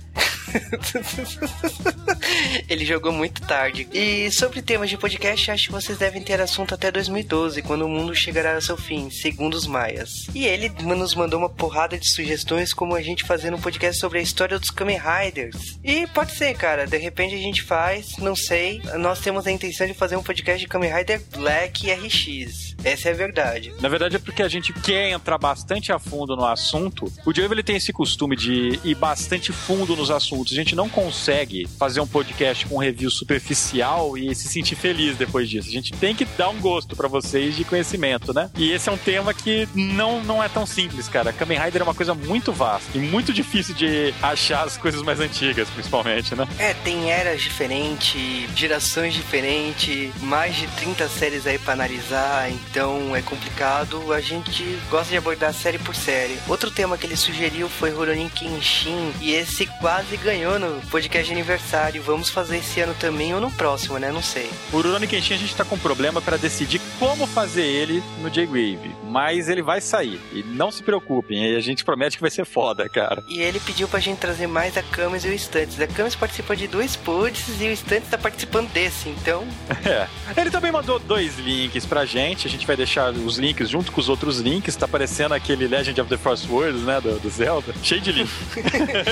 Ele 2.70 2.86
jogou 2.86 3.12
muito 3.12 3.42
tarde. 3.42 3.88
E 3.94 4.32
sobre 4.32 4.62
temas 4.62 4.90
de 4.90 4.98
podcast, 4.98 5.52
acho 5.52 5.68
que 5.68 5.72
vocês 5.72 5.98
devem 5.98 6.22
ter 6.22 6.40
assunto 6.42 6.74
até 6.74 6.92
2012, 6.92 7.62
quando 7.62 7.86
o 7.86 7.90
mundo 7.90 8.16
chegará 8.16 8.56
ao 8.56 8.62
seu 8.62 8.78
fim, 8.78 9.10
segundo 9.10 9.56
os 9.56 9.68
maias. 9.68 10.28
E 10.34 10.46
ele 10.46 10.70
nos 10.84 11.16
mandou 11.16 11.40
uma 11.40 11.50
porrada 11.50 11.98
de 11.98 12.10
sugestões 12.10 12.74
como 12.74 12.96
a 12.96 13.02
gente 13.02 13.24
fazer 13.24 13.54
um 13.54 13.60
podcast 13.60 14.00
sobre 14.00 14.20
a 14.20 14.22
história 14.22 14.60
dos 14.60 14.70
Kamen 14.70 15.00
Riders. 15.00 15.78
E 15.84 16.08
pode 16.08 16.34
ser, 16.34 16.56
cara, 16.56 16.86
de 16.86 16.98
repente 16.98 17.36
a 17.36 17.40
gente 17.40 17.62
faz, 17.62 18.18
não 18.18 18.36
sei. 18.36 18.82
Nós 19.00 19.20
temos 19.20 19.48
a 19.48 19.52
intenção 19.52 19.88
de 19.88 19.94
fazer 19.94 20.16
um 20.16 20.24
podcast 20.24 20.60
de 20.60 20.68
Kamen 20.68 20.94
Rider 20.94 21.22
Black 21.36 21.92
RX. 21.92 22.76
Essa 22.84 23.10
é 23.10 23.12
a 23.12 23.16
verdade. 23.16 23.74
Na 23.80 23.90
verdade 23.90 24.16
é 24.16 24.20
porque 24.20 24.44
a 24.44 24.48
gente 24.48 24.74
quer 24.74 25.10
entrar 25.10 25.38
bastante 25.38 25.92
a 25.92 26.00
fundo 26.00 26.36
no 26.36 26.46
assunto. 26.46 27.12
O 27.26 27.34
Diego 27.34 27.54
ele 27.54 27.64
tem 27.64 27.76
esse 27.76 27.94
costume 27.94 28.36
de 28.36 28.80
ir 28.84 28.96
bastante 28.96 29.52
fundo 29.52 29.96
nos 29.96 30.12
assuntos. 30.12 30.54
A 30.54 30.56
gente 30.56 30.76
não 30.76 30.90
consegue 30.90 31.68
fazer 31.78 32.00
um 32.00 32.08
podcast 32.08 32.66
com 32.66 32.76
um 32.76 32.80
review 32.80 33.10
superficial 33.10 34.18
e 34.18 34.34
se 34.36 34.48
sentir 34.48 34.76
feliz 34.76 35.18
depois 35.18 35.50
disso. 35.50 35.70
A 35.70 35.72
gente 35.72 35.94
tem 35.94 36.16
que 36.16 36.26
dar 36.26 36.50
um 36.50 36.60
gosto 36.60 36.96
pra 36.96 37.08
vocês 37.08 37.56
de 37.56 37.64
conhecimento, 37.64 38.34
né? 38.34 38.50
E 38.58 38.72
esse 38.72 38.90
é 38.90 38.92
um 38.92 38.98
tema 38.98 39.34
que 39.34 39.68
não, 39.74 40.24
não 40.24 40.44
é 40.44 40.50
tão 40.50 40.66
simples, 40.66 41.08
cara. 41.08 41.34
Kamen 41.34 41.60
Rider 41.60 41.82
é 41.82 41.84
uma 41.84 41.94
coisa 41.94 42.14
muito 42.14 42.52
vasta 42.52 42.98
e 42.98 43.00
muito 43.00 43.34
difícil 43.34 43.76
de 43.76 44.14
achar 44.22 44.66
as 44.66 44.78
coisas 44.78 45.02
mais 45.02 45.20
antigas, 45.20 45.70
principalmente, 45.70 46.36
né? 46.36 46.48
É, 46.58 46.74
tem 46.74 47.12
eras 47.12 47.42
diferentes, 47.42 48.50
gerações 48.56 49.14
diferentes, 49.14 50.12
mais 50.22 50.56
de 50.56 50.68
30 50.68 51.08
séries 51.10 51.48
aí 51.48 51.58
pra 51.58 51.74
analisar, 51.74 52.50
então 52.52 53.16
é 53.16 53.22
complicado. 53.22 54.14
A 54.14 54.22
gente 54.22 54.64
gosta 54.90 55.10
de 55.10 55.18
abordar 55.18 55.54
série 55.54 55.78
por 55.78 55.96
série. 55.96 56.38
Outro 56.48 56.72
tema 56.72 56.95
que 56.98 57.06
ele 57.06 57.16
sugeriu 57.16 57.70
foi 57.70 57.92
Rurouni 57.92 58.30
Kenshin, 58.30 59.12
e 59.22 59.34
esse 59.34 59.66
quase 59.80 60.18
ganhou 60.18 60.60
no 60.60 60.82
podcast 60.90 61.28
de 61.28 61.34
aniversário. 61.34 62.02
Vamos 62.02 62.30
fazer 62.30 62.58
esse 62.58 62.80
ano 62.82 62.96
também 63.00 63.34
ou 63.34 63.42
no 63.42 63.52
próximo, 63.52 63.98
né? 63.98 64.12
Não 64.12 64.22
sei. 64.22 64.50
O 64.72 64.78
Rurouni 64.78 65.08
Kenshin 65.08 65.34
a 65.34 65.38
gente 65.38 65.56
tá 65.56 65.66
com 65.66 65.78
problema 65.78 66.22
para 66.22 66.38
decidir 66.38 66.82
como 67.00 67.28
fazer 67.28 67.64
ele 67.64 68.04
no 68.22 68.30
J-Wave, 68.30 68.96
mas 69.04 69.50
ele 69.50 69.62
vai 69.62 69.82
sair. 69.82 70.20
E 70.34 70.44
não 70.44 70.72
se 70.72 70.84
preocupem, 70.84 71.56
a 71.56 71.60
gente 71.60 71.84
promete 71.84 72.18
que 72.18 72.22
vai 72.22 72.32
ser 72.32 72.46
foda, 72.46 72.88
cara. 72.90 73.24
E 73.28 73.40
ele 73.40 73.60
pediu 73.60 73.88
pra 73.88 74.00
gente 74.00 74.20
trazer 74.20 74.48
mais 74.48 74.78
a 74.78 74.84
Camis 74.84 75.26
e 75.26 75.30
o 75.30 75.40
Stunts. 75.40 75.80
A 75.80 75.88
Camis 75.88 76.16
participa 76.16 76.56
de 76.56 76.68
dois 76.68 76.96
pods 76.96 77.62
e 77.62 77.68
o 77.70 77.76
Stunts 77.76 78.10
tá 78.10 78.18
participando 78.18 78.72
desse, 78.72 79.10
então. 79.10 79.46
É. 79.86 80.08
Ele 80.36 80.50
também 80.50 80.72
mandou 80.72 80.98
dois 80.98 81.38
links 81.38 81.86
pra 81.86 82.06
gente, 82.06 82.48
a 82.48 82.50
gente 82.50 82.66
vai 82.66 82.76
deixar 82.76 83.12
os 83.12 83.38
links 83.38 83.70
junto 83.70 83.92
com 83.92 84.02
os 84.02 84.10
outros 84.10 84.40
links, 84.40 84.76
tá 84.76 84.88
parecendo 84.88 85.34
aquele 85.36 85.68
Legend 85.68 86.02
of 86.02 86.10
the 86.10 86.18
Force 86.18 86.48
Worlds, 86.50 86.84
né, 86.86 87.02
do, 87.02 87.20
do 87.20 87.30
Zelda, 87.30 87.74
cheio 87.84 88.02
de 88.02 88.12
links. 88.12 88.34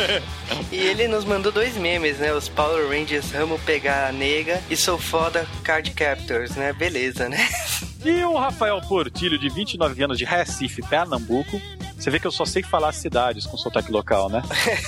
e 0.71 0.77
ele 0.77 1.07
nos 1.07 1.25
mandou 1.25 1.51
dois 1.51 1.75
memes, 1.75 2.19
né? 2.19 2.33
Os 2.33 2.47
Power 2.47 2.87
Rangers 2.87 3.31
Ramo 3.31 3.59
pegar 3.59 4.07
a 4.07 4.11
nega 4.11 4.61
e 4.69 4.77
sou 4.77 4.97
foda 4.97 5.47
Card 5.63 5.91
Captors, 5.91 6.51
né? 6.55 6.71
Beleza, 6.73 7.27
né? 7.27 7.47
E 8.05 8.23
o 8.25 8.37
Rafael 8.37 8.81
Portilho, 8.81 9.37
de 9.37 9.47
29 9.49 10.03
anos, 10.03 10.17
de 10.17 10.25
Recife, 10.25 10.81
Pernambuco. 10.81 11.61
Você 11.97 12.09
vê 12.09 12.19
que 12.19 12.27
eu 12.27 12.31
só 12.31 12.43
sei 12.43 12.61
falar 12.61 12.91
cidades 12.91 13.45
com 13.45 13.55
sotaque 13.55 13.89
local, 13.89 14.29
né? 14.29 14.41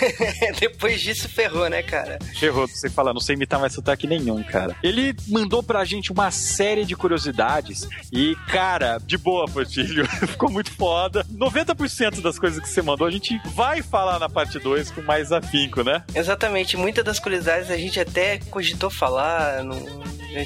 Depois 0.60 1.00
disso 1.00 1.30
ferrou, 1.30 1.70
né, 1.70 1.82
cara? 1.82 2.20
Ferrou, 2.38 2.68
não 2.68 2.76
sei 2.76 2.90
falar, 2.90 3.14
não 3.14 3.22
sei 3.22 3.36
imitar 3.36 3.58
mais 3.58 3.72
sotaque 3.72 4.06
nenhum, 4.06 4.44
cara. 4.44 4.76
Ele 4.84 5.16
mandou 5.30 5.64
pra 5.64 5.86
gente 5.86 6.12
uma 6.12 6.30
série 6.30 6.84
de 6.84 6.94
curiosidades 6.94 7.88
e, 8.12 8.36
cara, 8.52 8.98
de 8.98 9.18
boa, 9.18 9.46
Portilho, 9.46 10.06
ficou 10.28 10.52
muito 10.52 10.72
foda. 10.72 11.24
90% 11.34 12.20
das 12.20 12.38
coisas 12.38 12.60
que 12.60 12.68
você 12.68 12.82
mandou 12.82 13.08
a 13.08 13.12
gente 13.12 13.40
vai 13.46 13.82
falar 13.82 14.20
na 14.20 14.28
parte 14.28 14.60
2 14.60 14.92
com 14.92 15.02
mais 15.02 15.32
afinco, 15.32 15.84
né? 15.84 16.04
Exatamente, 16.14 16.76
muitas 16.76 17.06
das 17.06 17.18
curiosidades 17.18 17.72
a 17.72 17.78
gente 17.78 17.98
até 17.98 18.40
cogitou 18.50 18.90
falar, 18.90 19.64
no, 19.64 19.76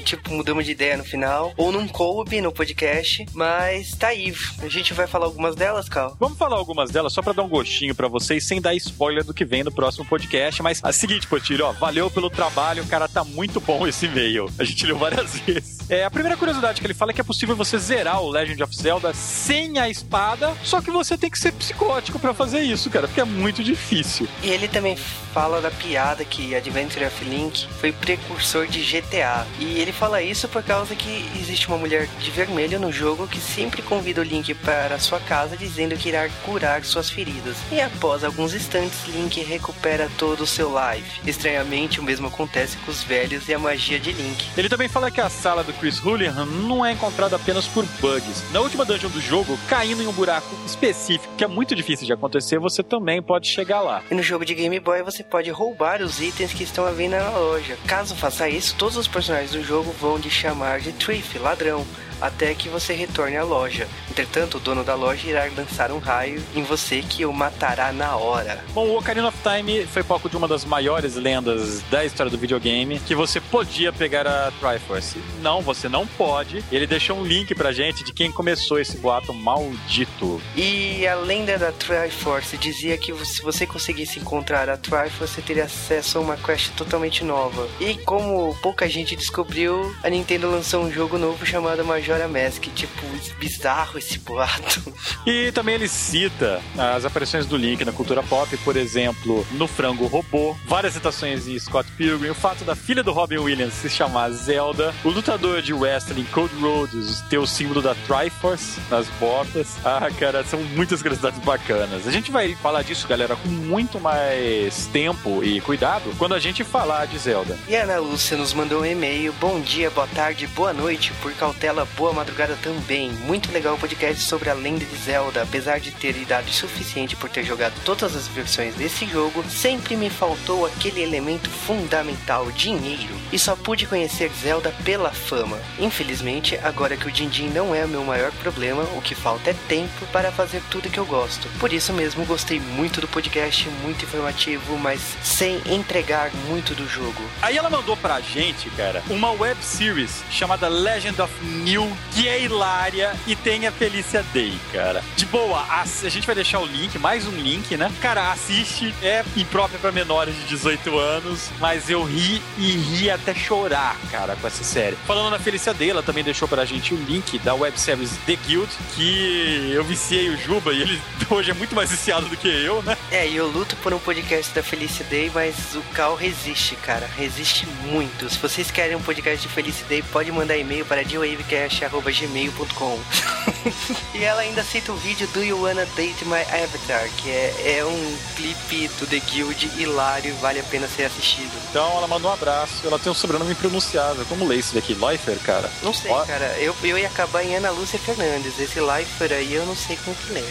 tipo, 0.04 0.32
mudamos 0.32 0.64
de 0.64 0.70
ideia 0.70 0.96
no 0.96 1.04
final, 1.04 1.52
ou 1.56 1.72
não 1.72 1.88
coube 1.88 2.40
no 2.40 2.52
podcast, 2.60 3.24
mas 3.32 3.94
tá 3.94 4.08
aí. 4.08 4.34
A 4.58 4.68
gente 4.68 4.92
vai 4.92 5.06
falar 5.06 5.24
algumas 5.24 5.54
delas, 5.54 5.88
Cal? 5.88 6.14
Vamos 6.20 6.36
falar 6.36 6.56
algumas 6.56 6.90
delas 6.90 7.10
só 7.10 7.22
para 7.22 7.32
dar 7.32 7.42
um 7.42 7.48
gostinho 7.48 7.94
para 7.94 8.06
vocês, 8.06 8.46
sem 8.46 8.60
dar 8.60 8.74
spoiler 8.74 9.24
do 9.24 9.32
que 9.32 9.46
vem 9.46 9.64
no 9.64 9.72
próximo 9.72 10.04
podcast. 10.04 10.62
Mas 10.62 10.78
a 10.84 10.92
seguinte, 10.92 11.26
Potilho, 11.26 11.64
ó, 11.64 11.72
valeu 11.72 12.10
pelo 12.10 12.28
trabalho, 12.28 12.84
cara, 12.84 13.08
tá 13.08 13.24
muito 13.24 13.62
bom 13.62 13.86
esse 13.86 14.04
e-mail. 14.04 14.50
A 14.58 14.64
gente 14.64 14.84
leu 14.84 14.98
várias 14.98 15.38
vezes. 15.40 15.78
É, 15.88 16.04
a 16.04 16.10
primeira 16.10 16.36
curiosidade 16.36 16.82
que 16.82 16.86
ele 16.86 16.92
fala 16.92 17.12
é 17.12 17.14
que 17.14 17.22
é 17.22 17.24
possível 17.24 17.56
você 17.56 17.78
zerar 17.78 18.20
o 18.20 18.28
Legend 18.28 18.62
of 18.62 18.76
Zelda 18.76 19.14
sem 19.14 19.78
a 19.78 19.88
espada, 19.88 20.54
só 20.62 20.82
que 20.82 20.90
você 20.90 21.16
tem 21.16 21.30
que 21.30 21.38
ser 21.38 21.52
psicótico 21.52 22.18
para 22.18 22.34
fazer 22.34 22.60
isso, 22.60 22.90
cara, 22.90 23.08
porque 23.08 23.22
é 23.22 23.24
muito 23.24 23.64
difícil. 23.64 24.28
E 24.42 24.50
ele 24.50 24.68
também 24.68 24.96
fala 25.32 25.62
da 25.62 25.70
piada 25.70 26.26
que 26.26 26.54
Adventure 26.54 27.06
of 27.06 27.24
Link 27.24 27.66
foi 27.80 27.90
precursor 27.90 28.66
de 28.66 28.82
GTA. 28.82 29.46
E 29.58 29.78
ele 29.78 29.92
fala 29.92 30.20
isso 30.20 30.46
por 30.46 30.62
causa 30.62 30.94
que 30.94 31.24
existe 31.40 31.68
uma 31.68 31.78
mulher 31.78 32.06
de 32.20 32.30
vermelho 32.50 32.80
no 32.80 32.90
jogo 32.90 33.28
que 33.28 33.38
sempre 33.38 33.80
convida 33.80 34.20
o 34.20 34.24
Link 34.24 34.52
para 34.54 34.98
sua 34.98 35.20
casa 35.20 35.56
dizendo 35.56 35.96
que 35.96 36.08
irá 36.08 36.28
curar 36.44 36.84
suas 36.84 37.08
feridas. 37.08 37.56
E 37.70 37.80
após 37.80 38.24
alguns 38.24 38.52
instantes, 38.52 39.06
Link 39.06 39.40
recupera 39.40 40.10
todo 40.18 40.40
o 40.40 40.46
seu 40.46 40.68
life. 40.70 41.20
Estranhamente, 41.24 42.00
o 42.00 42.02
mesmo 42.02 42.26
acontece 42.26 42.76
com 42.78 42.90
os 42.90 43.04
velhos 43.04 43.48
e 43.48 43.54
a 43.54 43.58
magia 43.58 44.00
de 44.00 44.10
Link. 44.10 44.48
Ele 44.58 44.68
também 44.68 44.88
fala 44.88 45.12
que 45.12 45.20
a 45.20 45.28
sala 45.28 45.62
do 45.62 45.72
Chris 45.74 46.04
Houlihan 46.04 46.44
não 46.44 46.84
é 46.84 46.92
encontrada 46.92 47.36
apenas 47.36 47.68
por 47.68 47.84
bugs. 48.00 48.42
Na 48.52 48.60
última 48.60 48.84
dungeon 48.84 49.10
do 49.10 49.20
jogo, 49.20 49.56
caindo 49.68 50.02
em 50.02 50.08
um 50.08 50.12
buraco 50.12 50.52
específico 50.66 51.32
que 51.36 51.44
é 51.44 51.48
muito 51.48 51.76
difícil 51.76 52.04
de 52.04 52.12
acontecer, 52.12 52.58
você 52.58 52.82
também 52.82 53.22
pode 53.22 53.46
chegar 53.46 53.80
lá. 53.80 54.02
E 54.10 54.14
no 54.14 54.24
jogo 54.24 54.44
de 54.44 54.54
Game 54.54 54.80
Boy, 54.80 55.04
você 55.04 55.22
pode 55.22 55.48
roubar 55.50 56.02
os 56.02 56.20
itens 56.20 56.52
que 56.52 56.64
estão 56.64 56.84
à 56.84 56.90
venda 56.90 57.22
na 57.22 57.30
loja. 57.30 57.78
Caso 57.86 58.16
faça 58.16 58.48
isso, 58.48 58.74
todos 58.74 58.96
os 58.96 59.06
personagens 59.06 59.52
do 59.52 59.62
jogo 59.62 59.94
vão 60.00 60.16
lhe 60.16 60.30
chamar 60.30 60.80
de 60.80 60.92
Thief, 60.92 61.36
ladrão 61.36 61.86
até 62.20 62.54
que 62.54 62.68
você 62.68 62.92
retorne 62.92 63.36
à 63.36 63.44
loja. 63.44 63.88
Entretanto, 64.10 64.58
o 64.58 64.60
dono 64.60 64.84
da 64.84 64.94
loja 64.94 65.28
irá 65.28 65.48
lançar 65.56 65.90
um 65.90 65.98
raio 65.98 66.42
em 66.54 66.62
você 66.62 67.02
que 67.02 67.24
o 67.24 67.32
matará 67.32 67.92
na 67.92 68.16
hora. 68.16 68.62
Bom, 68.72 68.86
o 68.88 68.98
Ocarina 68.98 69.28
of 69.28 69.38
Time 69.42 69.86
foi 69.86 70.02
palco 70.02 70.28
de 70.28 70.36
uma 70.36 70.48
das 70.48 70.64
maiores 70.64 71.14
lendas 71.16 71.82
da 71.90 72.04
história 72.04 72.30
do 72.30 72.38
videogame, 72.38 72.98
que 73.00 73.14
você 73.14 73.40
podia 73.40 73.92
pegar 73.92 74.26
a 74.26 74.50
Triforce. 74.60 75.18
Não, 75.40 75.62
você 75.62 75.88
não 75.88 76.06
pode. 76.06 76.64
Ele 76.70 76.86
deixou 76.86 77.18
um 77.18 77.24
link 77.24 77.54
pra 77.54 77.72
gente 77.72 78.04
de 78.04 78.12
quem 78.12 78.30
começou 78.30 78.78
esse 78.78 78.96
boato 78.98 79.32
maldito. 79.32 80.40
E 80.56 81.06
a 81.06 81.14
lenda 81.14 81.58
da 81.58 81.72
Triforce 81.72 82.56
dizia 82.58 82.98
que 82.98 83.12
se 83.24 83.42
você 83.42 83.66
conseguisse 83.66 84.18
encontrar 84.18 84.68
a 84.68 84.76
Triforce, 84.76 85.16
você 85.18 85.40
teria 85.40 85.64
acesso 85.64 86.18
a 86.18 86.20
uma 86.20 86.36
quest 86.36 86.72
totalmente 86.74 87.24
nova. 87.24 87.68
E 87.80 87.94
como 87.98 88.54
pouca 88.60 88.88
gente 88.88 89.16
descobriu, 89.16 89.94
a 90.02 90.10
Nintendo 90.10 90.50
lançou 90.50 90.82
um 90.82 90.90
jogo 90.90 91.18
novo 91.18 91.44
chamado 91.46 91.84
Major 91.84 92.09
Majora 92.10 92.26
Mask. 92.26 92.64
Tipo, 92.74 93.00
bizarro 93.38 93.98
esse 93.98 94.18
boato. 94.18 94.92
E 95.26 95.52
também 95.52 95.74
ele 95.74 95.86
cita 95.86 96.62
as 96.78 97.04
aparições 97.04 97.44
do 97.44 97.54
Link 97.54 97.84
na 97.84 97.92
cultura 97.92 98.22
pop, 98.22 98.56
por 98.58 98.74
exemplo, 98.74 99.46
no 99.52 99.66
Frango 99.66 100.06
Robô, 100.06 100.56
várias 100.66 100.94
citações 100.94 101.46
em 101.46 101.58
Scott 101.58 101.90
Pilgrim, 101.92 102.30
o 102.30 102.34
fato 102.34 102.64
da 102.64 102.74
filha 102.74 103.02
do 103.02 103.12
Robin 103.12 103.36
Williams 103.36 103.74
se 103.74 103.90
chamar 103.90 104.30
Zelda, 104.30 104.94
o 105.04 105.10
lutador 105.10 105.60
de 105.60 105.74
wrestling 105.74 106.24
Code 106.32 106.54
Rhodes 106.58 107.20
ter 107.28 107.36
o 107.36 107.46
símbolo 107.46 107.82
da 107.82 107.94
Triforce 107.94 108.80
nas 108.88 109.06
botas. 109.20 109.76
Ah, 109.84 110.08
cara, 110.18 110.42
são 110.42 110.60
muitas 110.74 111.02
curiosidades 111.02 111.38
bacanas. 111.40 112.08
A 112.08 112.10
gente 112.10 112.30
vai 112.30 112.54
falar 112.54 112.82
disso, 112.82 113.06
galera, 113.06 113.36
com 113.36 113.48
muito 113.48 114.00
mais 114.00 114.86
tempo 114.86 115.44
e 115.44 115.60
cuidado 115.60 116.14
quando 116.16 116.34
a 116.34 116.38
gente 116.38 116.64
falar 116.64 117.06
de 117.06 117.18
Zelda. 117.18 117.58
E 117.68 117.76
a 117.76 117.82
Ana 117.82 117.98
Lúcia 117.98 118.38
nos 118.38 118.54
mandou 118.54 118.80
um 118.80 118.86
e-mail. 118.86 119.34
Bom 119.34 119.60
dia, 119.60 119.90
boa 119.90 120.06
tarde, 120.06 120.46
boa 120.46 120.72
noite, 120.72 121.12
por 121.20 121.32
cautela, 121.34 121.86
boa 122.00 122.14
madrugada 122.14 122.56
também. 122.62 123.10
Muito 123.10 123.52
legal 123.52 123.74
o 123.74 123.78
podcast 123.78 124.24
sobre 124.24 124.48
a 124.48 124.54
lenda 124.54 124.86
de 124.86 124.96
Zelda. 124.96 125.42
Apesar 125.42 125.78
de 125.78 125.90
ter 125.90 126.16
idade 126.16 126.50
suficiente 126.50 127.14
por 127.14 127.28
ter 127.28 127.44
jogado 127.44 127.74
todas 127.84 128.16
as 128.16 128.26
versões 128.26 128.74
desse 128.74 129.04
jogo, 129.04 129.44
sempre 129.50 129.94
me 129.96 130.08
faltou 130.08 130.64
aquele 130.64 131.02
elemento 131.02 131.50
fundamental, 131.50 132.50
dinheiro. 132.52 133.14
E 133.30 133.38
só 133.38 133.54
pude 133.54 133.86
conhecer 133.86 134.30
Zelda 134.32 134.74
pela 134.82 135.10
fama. 135.10 135.58
Infelizmente, 135.78 136.58
agora 136.62 136.96
que 136.96 137.06
o 137.06 137.12
din-din 137.12 137.50
não 137.50 137.74
é 137.74 137.84
o 137.84 137.88
meu 137.88 138.02
maior 138.02 138.32
problema, 138.32 138.82
o 138.96 139.02
que 139.02 139.14
falta 139.14 139.50
é 139.50 139.54
tempo 139.68 140.06
para 140.06 140.32
fazer 140.32 140.62
tudo 140.70 140.88
que 140.88 140.98
eu 140.98 141.04
gosto. 141.04 141.48
Por 141.58 141.70
isso 141.70 141.92
mesmo, 141.92 142.24
gostei 142.24 142.58
muito 142.58 143.02
do 143.02 143.08
podcast, 143.08 143.68
muito 143.82 144.06
informativo, 144.06 144.78
mas 144.78 145.02
sem 145.22 145.60
entregar 145.66 146.30
muito 146.48 146.74
do 146.74 146.88
jogo. 146.88 147.22
Aí 147.42 147.58
ela 147.58 147.68
mandou 147.68 147.94
pra 147.94 148.22
gente, 148.22 148.70
cara, 148.70 149.02
uma 149.10 149.32
web 149.32 149.62
series 149.62 150.22
chamada 150.30 150.66
Legend 150.66 151.20
of 151.20 151.44
New 151.44 151.89
que 152.12 152.28
é 152.28 152.42
hilária 152.42 153.14
e 153.26 153.34
tem 153.36 153.66
a 153.66 153.72
Felícia 153.72 154.24
Day, 154.32 154.58
cara. 154.72 155.02
De 155.16 155.26
boa, 155.26 155.58
a, 155.60 155.82
a, 155.82 156.08
gente 156.08 156.26
vai 156.26 156.34
deixar 156.34 156.60
o 156.60 156.66
link, 156.66 156.98
mais 156.98 157.26
um 157.26 157.32
link, 157.32 157.76
né? 157.76 157.90
Cara, 158.00 158.32
assiste, 158.32 158.94
é 159.02 159.24
imprópria 159.36 159.78
para 159.78 159.92
menores 159.92 160.34
de 160.34 160.44
18 160.44 160.98
anos, 160.98 161.50
mas 161.58 161.88
eu 161.88 162.02
ri 162.02 162.42
e 162.58 162.72
ri 162.72 163.10
até 163.10 163.34
chorar, 163.34 163.96
cara, 164.10 164.36
com 164.36 164.46
essa 164.46 164.64
série. 164.64 164.96
Falando 165.06 165.30
na 165.30 165.38
Felícia 165.38 165.72
Day, 165.72 165.90
ela 165.90 166.02
também 166.02 166.24
deixou 166.24 166.48
pra 166.48 166.64
gente 166.64 166.94
o 166.94 166.96
link 166.96 167.38
da 167.38 167.54
webseries 167.54 168.10
The 168.26 168.36
Guild, 168.36 168.70
que 168.94 169.72
eu 169.72 169.84
viciei 169.84 170.28
o 170.30 170.36
Juba 170.36 170.72
e 170.72 170.82
ele 170.82 171.00
hoje 171.30 171.50
é 171.50 171.54
muito 171.54 171.74
mais 171.74 171.90
viciado 171.90 172.28
do 172.28 172.36
que 172.36 172.48
eu, 172.48 172.82
né? 172.82 172.96
É, 173.10 173.26
e 173.26 173.36
eu 173.36 173.46
luto 173.48 173.76
por 173.76 173.92
um 173.92 173.98
podcast 173.98 174.52
da 174.54 174.62
Felícia 174.62 175.04
Day, 175.04 175.30
mas 175.34 175.74
o 175.74 175.82
Cal 175.94 176.14
resiste, 176.14 176.76
cara. 176.76 177.08
Resiste 177.16 177.66
muito. 177.84 178.28
Se 178.28 178.38
vocês 178.38 178.70
querem 178.70 178.96
um 178.96 179.02
podcast 179.02 179.46
de 179.46 179.52
Felícia 179.52 179.86
Day, 179.86 180.02
pode 180.02 180.30
mandar 180.32 180.56
e-mail 180.56 180.84
para 180.84 181.02
dwavecast 181.02 181.79
gmail.com 181.88 182.98
E 184.14 184.22
ela 184.24 184.42
ainda 184.42 184.62
cita 184.62 184.92
o 184.92 184.96
vídeo 184.96 185.26
do 185.28 185.42
You 185.42 185.62
Wanna 185.62 185.86
Date 185.96 186.24
My 186.24 186.40
Avatar, 186.42 187.08
que 187.18 187.30
é, 187.30 187.78
é 187.78 187.84
um 187.84 188.16
clipe 188.36 188.88
do 188.98 189.06
The 189.06 189.20
Guild 189.20 189.70
hilário, 189.78 190.34
vale 190.36 190.60
a 190.60 190.62
pena 190.64 190.86
ser 190.88 191.04
assistido. 191.04 191.50
Então 191.70 191.96
ela 191.96 192.06
mandou 192.06 192.30
um 192.30 192.34
abraço, 192.34 192.86
ela 192.86 192.98
tem 192.98 193.10
um 193.10 193.14
sobrenome 193.14 193.52
impronunciável. 193.52 194.24
Como 194.26 194.46
lê 194.46 194.56
esse 194.56 194.74
daqui? 194.74 194.94
Leifer, 194.94 195.38
cara? 195.40 195.70
Não 195.82 195.92
sei, 195.94 196.10
Ó. 196.10 196.24
cara. 196.24 196.56
Eu, 196.58 196.74
eu 196.82 196.98
ia 196.98 197.06
acabar 197.06 197.42
em 197.44 197.54
Ana 197.56 197.70
Lúcia 197.70 197.98
Fernandes. 197.98 198.58
Esse 198.58 198.80
Leifer 198.80 199.32
aí 199.32 199.54
eu 199.54 199.64
não 199.66 199.76
sei 199.76 199.96
como 200.04 200.16
que 200.16 200.32
lê. 200.32 200.42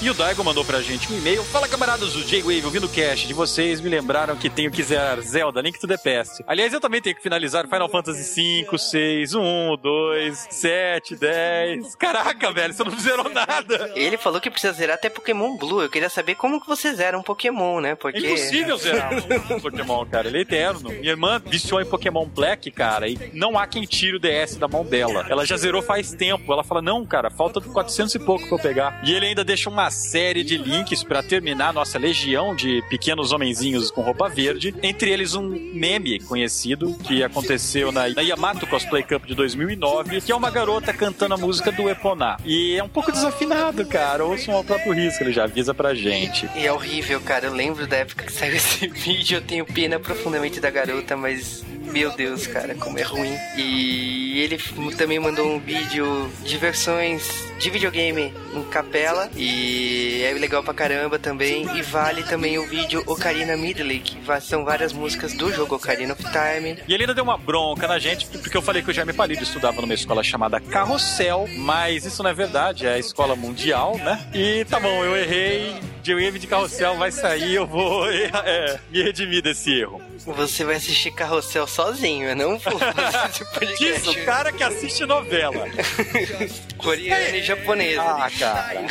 E 0.00 0.10
o 0.10 0.14
Daigo 0.14 0.42
mandou 0.42 0.64
pra 0.64 0.82
gente 0.82 1.12
um 1.12 1.16
e-mail. 1.16 1.44
Fala, 1.44 1.68
camaradas 1.68 2.12
do 2.14 2.24
J-Wave, 2.24 2.64
ouvindo 2.64 2.86
o 2.86 2.88
cast 2.88 3.26
de 3.26 3.34
vocês, 3.34 3.80
me 3.80 3.88
lembraram 3.88 4.34
que 4.36 4.50
tenho 4.50 4.70
que 4.70 4.82
zerar 4.82 5.20
Zelda, 5.20 5.60
Link 5.60 5.78
to 5.78 5.86
the 5.86 5.96
Past. 5.96 6.42
Aliás, 6.46 6.72
eu 6.72 6.80
também 6.80 7.00
tenho 7.00 7.14
que 7.14 7.22
finalizar 7.22 7.68
Final 7.68 7.88
Fantasy 7.88 8.24
5, 8.24 8.78
6, 8.78 9.34
1, 9.34 9.76
2, 9.80 10.46
7, 10.62 11.16
10. 11.16 11.96
Caraca, 11.96 12.52
velho. 12.52 12.72
Você 12.72 12.84
não 12.84 12.96
zerou 12.96 13.28
nada. 13.28 13.90
Ele 13.96 14.16
falou 14.16 14.40
que 14.40 14.48
precisa 14.48 14.72
zerar 14.72 14.94
até 14.94 15.10
Pokémon 15.10 15.56
Blue. 15.56 15.82
Eu 15.82 15.90
queria 15.90 16.08
saber 16.08 16.36
como 16.36 16.60
que 16.60 16.68
você 16.68 16.94
zera 16.94 17.18
um 17.18 17.22
Pokémon, 17.22 17.80
né? 17.80 17.96
Porque... 17.96 18.18
É 18.18 18.30
impossível 18.30 18.76
zerar 18.76 19.12
um 19.12 19.58
Pokémon, 19.58 20.06
cara. 20.06 20.28
Ele 20.28 20.38
é 20.38 20.40
eterno. 20.42 20.88
Minha 20.90 21.10
irmã 21.10 21.42
viciou 21.44 21.80
em 21.80 21.84
Pokémon 21.84 22.24
Black, 22.26 22.70
cara, 22.70 23.08
e 23.08 23.18
não 23.32 23.58
há 23.58 23.66
quem 23.66 23.82
tire 23.82 24.16
o 24.16 24.20
DS 24.20 24.56
da 24.56 24.68
mão 24.68 24.84
dela. 24.84 25.26
Ela 25.28 25.44
já 25.44 25.56
zerou 25.56 25.82
faz 25.82 26.12
tempo. 26.12 26.52
Ela 26.52 26.62
fala, 26.62 26.80
não, 26.80 27.04
cara, 27.04 27.28
falta 27.28 27.60
400 27.60 28.14
e 28.14 28.18
pouco 28.20 28.46
pra 28.46 28.56
eu 28.56 28.62
pegar. 28.62 29.00
E 29.04 29.12
ele 29.12 29.26
ainda 29.26 29.42
deixa 29.42 29.68
uma 29.68 29.90
série 29.90 30.44
de 30.44 30.56
links 30.56 31.02
para 31.02 31.24
terminar 31.24 31.70
a 31.70 31.72
nossa 31.72 31.98
legião 31.98 32.54
de 32.54 32.82
pequenos 32.88 33.32
homenzinhos 33.32 33.90
com 33.90 34.00
roupa 34.02 34.28
verde. 34.28 34.72
Entre 34.80 35.10
eles 35.10 35.34
um 35.34 35.48
meme 35.48 36.20
conhecido 36.20 36.96
que 37.02 37.24
aconteceu 37.24 37.90
na, 37.90 38.08
na 38.10 38.22
Yamato 38.22 38.64
Cosplay 38.68 39.02
Cup 39.02 39.24
de 39.24 39.34
2009, 39.34 40.20
que 40.20 40.30
é 40.30 40.36
uma 40.36 40.51
garota 40.52 40.92
cantando 40.92 41.34
a 41.34 41.36
música 41.36 41.72
do 41.72 41.88
Eponá. 41.88 42.36
E 42.44 42.76
é 42.76 42.82
um 42.82 42.88
pouco 42.88 43.10
desafinado, 43.10 43.84
cara. 43.86 44.24
Ouçam 44.24 44.54
ao 44.54 44.62
próprio 44.62 44.92
risco, 44.92 45.24
ele 45.24 45.32
já 45.32 45.44
avisa 45.44 45.74
pra 45.74 45.94
gente. 45.94 46.48
E 46.54 46.66
é 46.66 46.72
horrível, 46.72 47.20
cara. 47.20 47.46
Eu 47.46 47.52
lembro 47.52 47.86
da 47.86 47.96
época 47.96 48.24
que 48.24 48.32
saiu 48.32 48.54
esse 48.56 48.86
vídeo. 48.86 49.38
Eu 49.38 49.42
tenho 49.42 49.64
pena 49.64 49.98
profundamente 49.98 50.60
da 50.60 50.70
garota, 50.70 51.16
mas 51.16 51.64
meu 51.92 52.10
Deus, 52.12 52.46
cara, 52.46 52.74
como 52.74 52.98
é 52.98 53.02
ruim. 53.02 53.36
E 53.56 54.40
ele 54.40 54.58
também 54.96 55.18
mandou 55.18 55.46
um 55.46 55.58
vídeo 55.58 56.30
de 56.44 56.56
versões 56.56 57.51
de 57.62 57.70
videogame 57.70 58.34
em 58.52 58.62
capela. 58.64 59.30
E 59.36 60.22
é 60.24 60.32
legal 60.32 60.62
pra 60.62 60.74
caramba 60.74 61.18
também. 61.18 61.64
E 61.76 61.82
vale 61.82 62.22
também 62.24 62.58
o 62.58 62.66
vídeo 62.66 63.02
Ocarina 63.06 63.56
Midley, 63.56 64.00
que 64.00 64.18
são 64.40 64.64
várias 64.64 64.92
músicas 64.92 65.32
do 65.34 65.52
jogo 65.52 65.76
Ocarina 65.76 66.12
of 66.12 66.22
Time. 66.24 66.78
E 66.88 66.92
ele 66.92 67.04
ainda 67.04 67.14
deu 67.14 67.24
uma 67.24 67.38
bronca 67.38 67.86
na 67.86 67.98
gente, 67.98 68.26
porque 68.26 68.56
eu 68.56 68.62
falei 68.62 68.82
que 68.82 68.90
o 68.90 68.92
Jaime 68.92 69.12
Palido 69.12 69.42
estudava 69.42 69.80
numa 69.80 69.94
escola 69.94 70.22
chamada 70.22 70.60
Carrossel, 70.60 71.48
mas 71.56 72.04
isso 72.04 72.22
não 72.22 72.30
é 72.30 72.34
verdade, 72.34 72.86
é 72.86 72.94
a 72.94 72.98
escola 72.98 73.36
mundial, 73.36 73.96
né? 73.98 74.28
E 74.34 74.64
tá 74.64 74.80
bom, 74.80 75.04
eu 75.04 75.16
errei, 75.16 75.74
J-Wave 76.02 76.38
de 76.38 76.46
Carrossel 76.46 76.96
vai 76.96 77.12
sair, 77.12 77.54
eu 77.54 77.66
vou 77.66 78.10
é, 78.10 78.80
me 78.90 79.02
redimir 79.02 79.42
desse 79.42 79.72
erro. 79.72 80.02
Você 80.26 80.64
vai 80.64 80.76
assistir 80.76 81.12
Carrossel 81.12 81.66
sozinho, 81.66 82.34
não 82.34 82.58
vou 82.58 82.72
Isso, 83.80 84.10
o 84.10 84.24
cara 84.24 84.52
que 84.52 84.62
assiste 84.62 85.04
novela. 85.04 85.66
Coreana 86.76 87.36
e 87.36 87.42
japonesa. 87.56 88.02
Ah, 88.02 88.30
cara. 88.38 88.86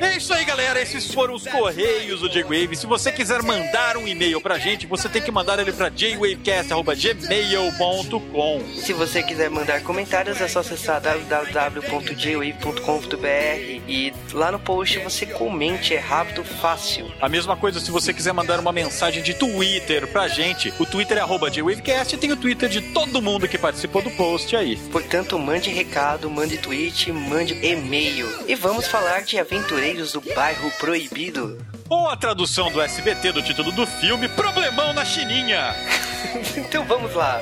é 0.00 0.16
isso 0.16 0.32
aí, 0.32 0.44
galera. 0.44 0.80
Esses 0.80 1.12
foram 1.12 1.34
os 1.34 1.44
correios 1.46 2.20
do 2.20 2.28
J-Wave. 2.28 2.76
Se 2.76 2.86
você 2.86 3.10
quiser 3.12 3.42
mandar 3.42 3.96
um 3.96 4.06
e-mail 4.06 4.40
pra 4.40 4.58
gente, 4.58 4.86
você 4.86 5.08
tem 5.08 5.22
que 5.22 5.30
mandar 5.30 5.58
ele 5.58 5.72
pra 5.72 5.90
jwavecast.gmail.com. 5.90 8.62
Se 8.76 8.92
você 8.92 9.22
quiser 9.22 9.48
mandar 9.50 9.82
comentários, 9.82 10.40
é 10.40 10.48
só 10.48 10.60
acessar 10.60 11.00
www.jwave.com.br 11.00 13.80
e 13.88 14.12
lá 14.32 14.52
no 14.52 14.58
post 14.58 14.98
você 15.00 15.26
comente, 15.26 15.94
é 15.94 15.98
rápido, 15.98 16.44
fácil. 16.44 17.10
A 17.20 17.28
mesma 17.28 17.56
coisa 17.56 17.80
se 17.80 17.90
você 17.90 18.12
quiser 18.12 18.32
mandar 18.32 18.60
uma 18.60 18.72
mensagem 18.72 19.22
de 19.22 19.34
Twitter 19.34 20.06
pra 20.08 20.28
gente. 20.28 20.72
O 20.78 20.86
Twitter 20.86 21.18
é 21.18 21.20
arroba 21.20 21.50
JWavecast 21.50 22.14
e 22.14 22.18
tem 22.18 22.32
o 22.32 22.36
Twitter 22.36 22.68
de 22.68 22.80
todo 22.92 23.22
mundo 23.22 23.48
que 23.48 23.58
participou 23.58 24.02
do 24.02 24.10
post 24.12 24.54
aí. 24.56 24.76
Portanto, 24.90 25.38
mande 25.38 25.70
recado, 25.70 26.30
mande 26.30 26.58
tweet, 26.58 27.12
mande 27.12 27.54
e-mail. 27.64 28.28
E 28.46 28.54
vamos 28.54 28.86
falar 28.86 29.22
de 29.22 29.38
Aventureiros 29.38 30.12
do 30.12 30.20
Bairro 30.20 30.70
Proibido. 30.72 31.58
Ou 31.88 32.08
a 32.08 32.16
tradução 32.16 32.70
do 32.70 32.80
SBT 32.80 33.32
do 33.32 33.42
título 33.42 33.72
do 33.72 33.86
filme, 33.86 34.28
Problemão 34.28 34.92
na 34.92 35.04
Chininha. 35.04 35.74
então 36.56 36.84
vamos 36.84 37.14
lá. 37.14 37.40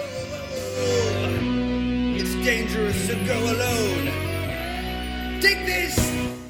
It's 2.17 2.35
dangerous 2.45 3.09
to 3.09 3.17
go 3.27 3.49
alone. 3.49 4.13
Take 5.41 5.65
this! 5.65 6.42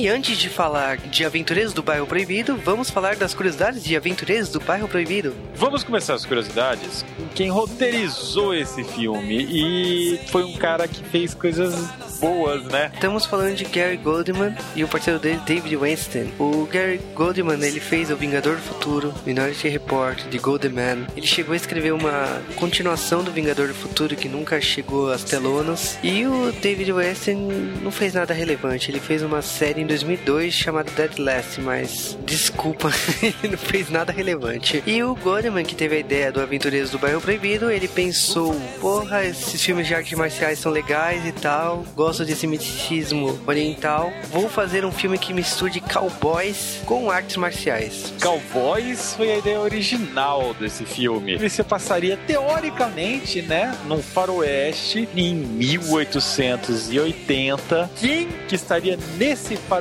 E 0.00 0.08
antes 0.08 0.38
de 0.38 0.48
falar 0.48 0.96
de 0.96 1.26
Aventureiros 1.26 1.74
do 1.74 1.82
Bairro 1.82 2.06
Proibido, 2.06 2.56
vamos 2.56 2.88
falar 2.88 3.16
das 3.16 3.34
curiosidades 3.34 3.84
de 3.84 3.94
Aventureiros 3.94 4.48
do 4.48 4.58
Bairro 4.58 4.88
Proibido. 4.88 5.36
Vamos 5.54 5.84
começar 5.84 6.14
as 6.14 6.24
curiosidades 6.24 7.04
com 7.18 7.28
quem 7.34 7.50
roteirizou 7.50 8.54
esse 8.54 8.82
filme 8.82 9.46
e 9.50 10.18
foi 10.28 10.42
um 10.42 10.56
cara 10.56 10.88
que 10.88 11.04
fez 11.04 11.34
coisas 11.34 11.74
boas, 12.18 12.64
né? 12.64 12.90
Estamos 12.94 13.26
falando 13.26 13.54
de 13.54 13.64
Gary 13.64 13.98
Goldman 13.98 14.54
e 14.74 14.82
o 14.82 14.88
parceiro 14.88 15.18
dele, 15.18 15.38
David 15.44 15.76
Weinstein. 15.76 16.32
O 16.38 16.66
Gary 16.66 16.98
Goldman, 17.14 17.62
ele 17.62 17.80
fez 17.80 18.10
O 18.10 18.16
Vingador 18.16 18.56
do 18.56 18.62
Futuro, 18.62 19.12
Minority 19.26 19.68
Report, 19.68 20.22
The 20.30 20.38
Golden 20.38 20.70
Man. 20.70 21.06
Ele 21.14 21.26
chegou 21.26 21.52
a 21.52 21.56
escrever 21.56 21.92
uma 21.92 22.40
continuação 22.56 23.22
do 23.22 23.30
Vingador 23.30 23.68
do 23.68 23.74
Futuro 23.74 24.16
que 24.16 24.30
nunca 24.30 24.60
chegou 24.62 25.10
às 25.10 25.24
telonas. 25.24 25.98
E 26.02 26.26
o 26.26 26.52
David 26.52 26.90
Weinstein 26.90 27.36
não 27.82 27.90
fez 27.90 28.14
nada 28.14 28.32
relevante. 28.32 28.90
Ele 28.90 29.00
fez 29.00 29.22
uma 29.22 29.42
série 29.42 29.89
2002 29.90 30.54
chamada 30.54 30.88
Dead 30.92 31.18
Last, 31.18 31.60
mas 31.60 32.16
desculpa, 32.24 32.90
ele 33.20 33.48
não 33.50 33.58
fez 33.58 33.90
nada 33.90 34.12
relevante. 34.12 34.80
E 34.86 35.02
o 35.02 35.16
Goldman, 35.16 35.64
que 35.64 35.74
teve 35.74 35.96
a 35.96 35.98
ideia 35.98 36.30
do 36.30 36.40
Aventureiros 36.40 36.90
do 36.90 36.98
Bairro 36.98 37.20
Proibido, 37.20 37.72
ele 37.72 37.88
pensou: 37.88 38.54
porra, 38.80 39.24
esses 39.24 39.60
filmes 39.60 39.88
de 39.88 39.94
artes 39.94 40.16
marciais 40.16 40.60
são 40.60 40.70
legais 40.70 41.26
e 41.26 41.32
tal, 41.32 41.84
gosto 41.96 42.24
desse 42.24 42.46
misticismo 42.46 43.36
oriental. 43.48 44.12
Vou 44.30 44.48
fazer 44.48 44.84
um 44.84 44.92
filme 44.92 45.18
que 45.18 45.34
misture 45.34 45.80
cowboys 45.80 46.80
com 46.86 47.10
artes 47.10 47.36
marciais. 47.36 48.14
Cowboys 48.22 49.14
foi 49.16 49.32
a 49.32 49.38
ideia 49.38 49.58
original 49.58 50.54
desse 50.54 50.84
filme. 50.84 51.50
Se 51.50 51.64
passaria 51.64 52.16
teoricamente, 52.28 53.42
né, 53.42 53.76
num 53.86 54.00
faroeste 54.00 55.08
em 55.16 55.34
1880. 55.34 57.90
Quem 57.96 58.28
que 58.46 58.54
estaria 58.54 58.96
nesse 59.18 59.56
faroeste? 59.56 59.79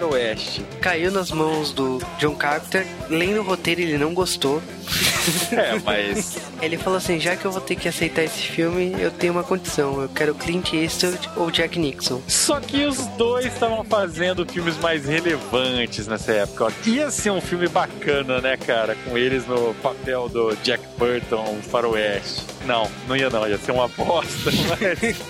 Caiu 0.81 1.11
nas 1.11 1.31
mãos 1.31 1.71
do 1.71 1.99
John 2.17 2.35
Carpenter. 2.35 2.85
Lendo 3.09 3.41
o 3.41 3.43
roteiro, 3.43 3.81
ele 3.81 3.97
não 3.97 4.13
gostou. 4.13 4.61
É, 5.51 5.79
mas. 5.83 6.37
Ele 6.61 6.77
falou 6.77 6.97
assim: 6.97 7.19
já 7.19 7.35
que 7.35 7.45
eu 7.45 7.51
vou 7.51 7.61
ter 7.61 7.75
que 7.75 7.87
aceitar 7.87 8.23
esse 8.23 8.41
filme, 8.41 8.95
eu 8.99 9.11
tenho 9.11 9.33
uma 9.33 9.43
condição. 9.43 10.01
Eu 10.01 10.09
quero 10.09 10.35
Clint 10.35 10.73
Eastwood 10.73 11.29
ou 11.35 11.49
Jack 11.51 11.77
Nixon. 11.79 12.21
Só 12.27 12.59
que 12.59 12.85
os 12.85 12.97
dois 13.17 13.45
estavam 13.45 13.83
fazendo 13.83 14.45
filmes 14.45 14.77
mais 14.77 15.05
relevantes 15.05 16.07
nessa 16.07 16.31
época. 16.31 16.71
Ia 16.85 17.09
ser 17.09 17.31
um 17.31 17.41
filme 17.41 17.67
bacana, 17.67 18.41
né, 18.41 18.57
cara? 18.57 18.95
Com 19.05 19.17
eles 19.17 19.45
no 19.47 19.73
papel 19.75 20.29
do 20.29 20.55
Jack 20.63 20.83
Burton, 20.97 21.57
Faroeste. 21.63 22.43
Não, 22.65 22.89
não 23.07 23.15
ia 23.15 23.29
não, 23.29 23.47
ia 23.47 23.57
ser 23.57 23.71
uma 23.71 23.87
bosta. 23.87 24.51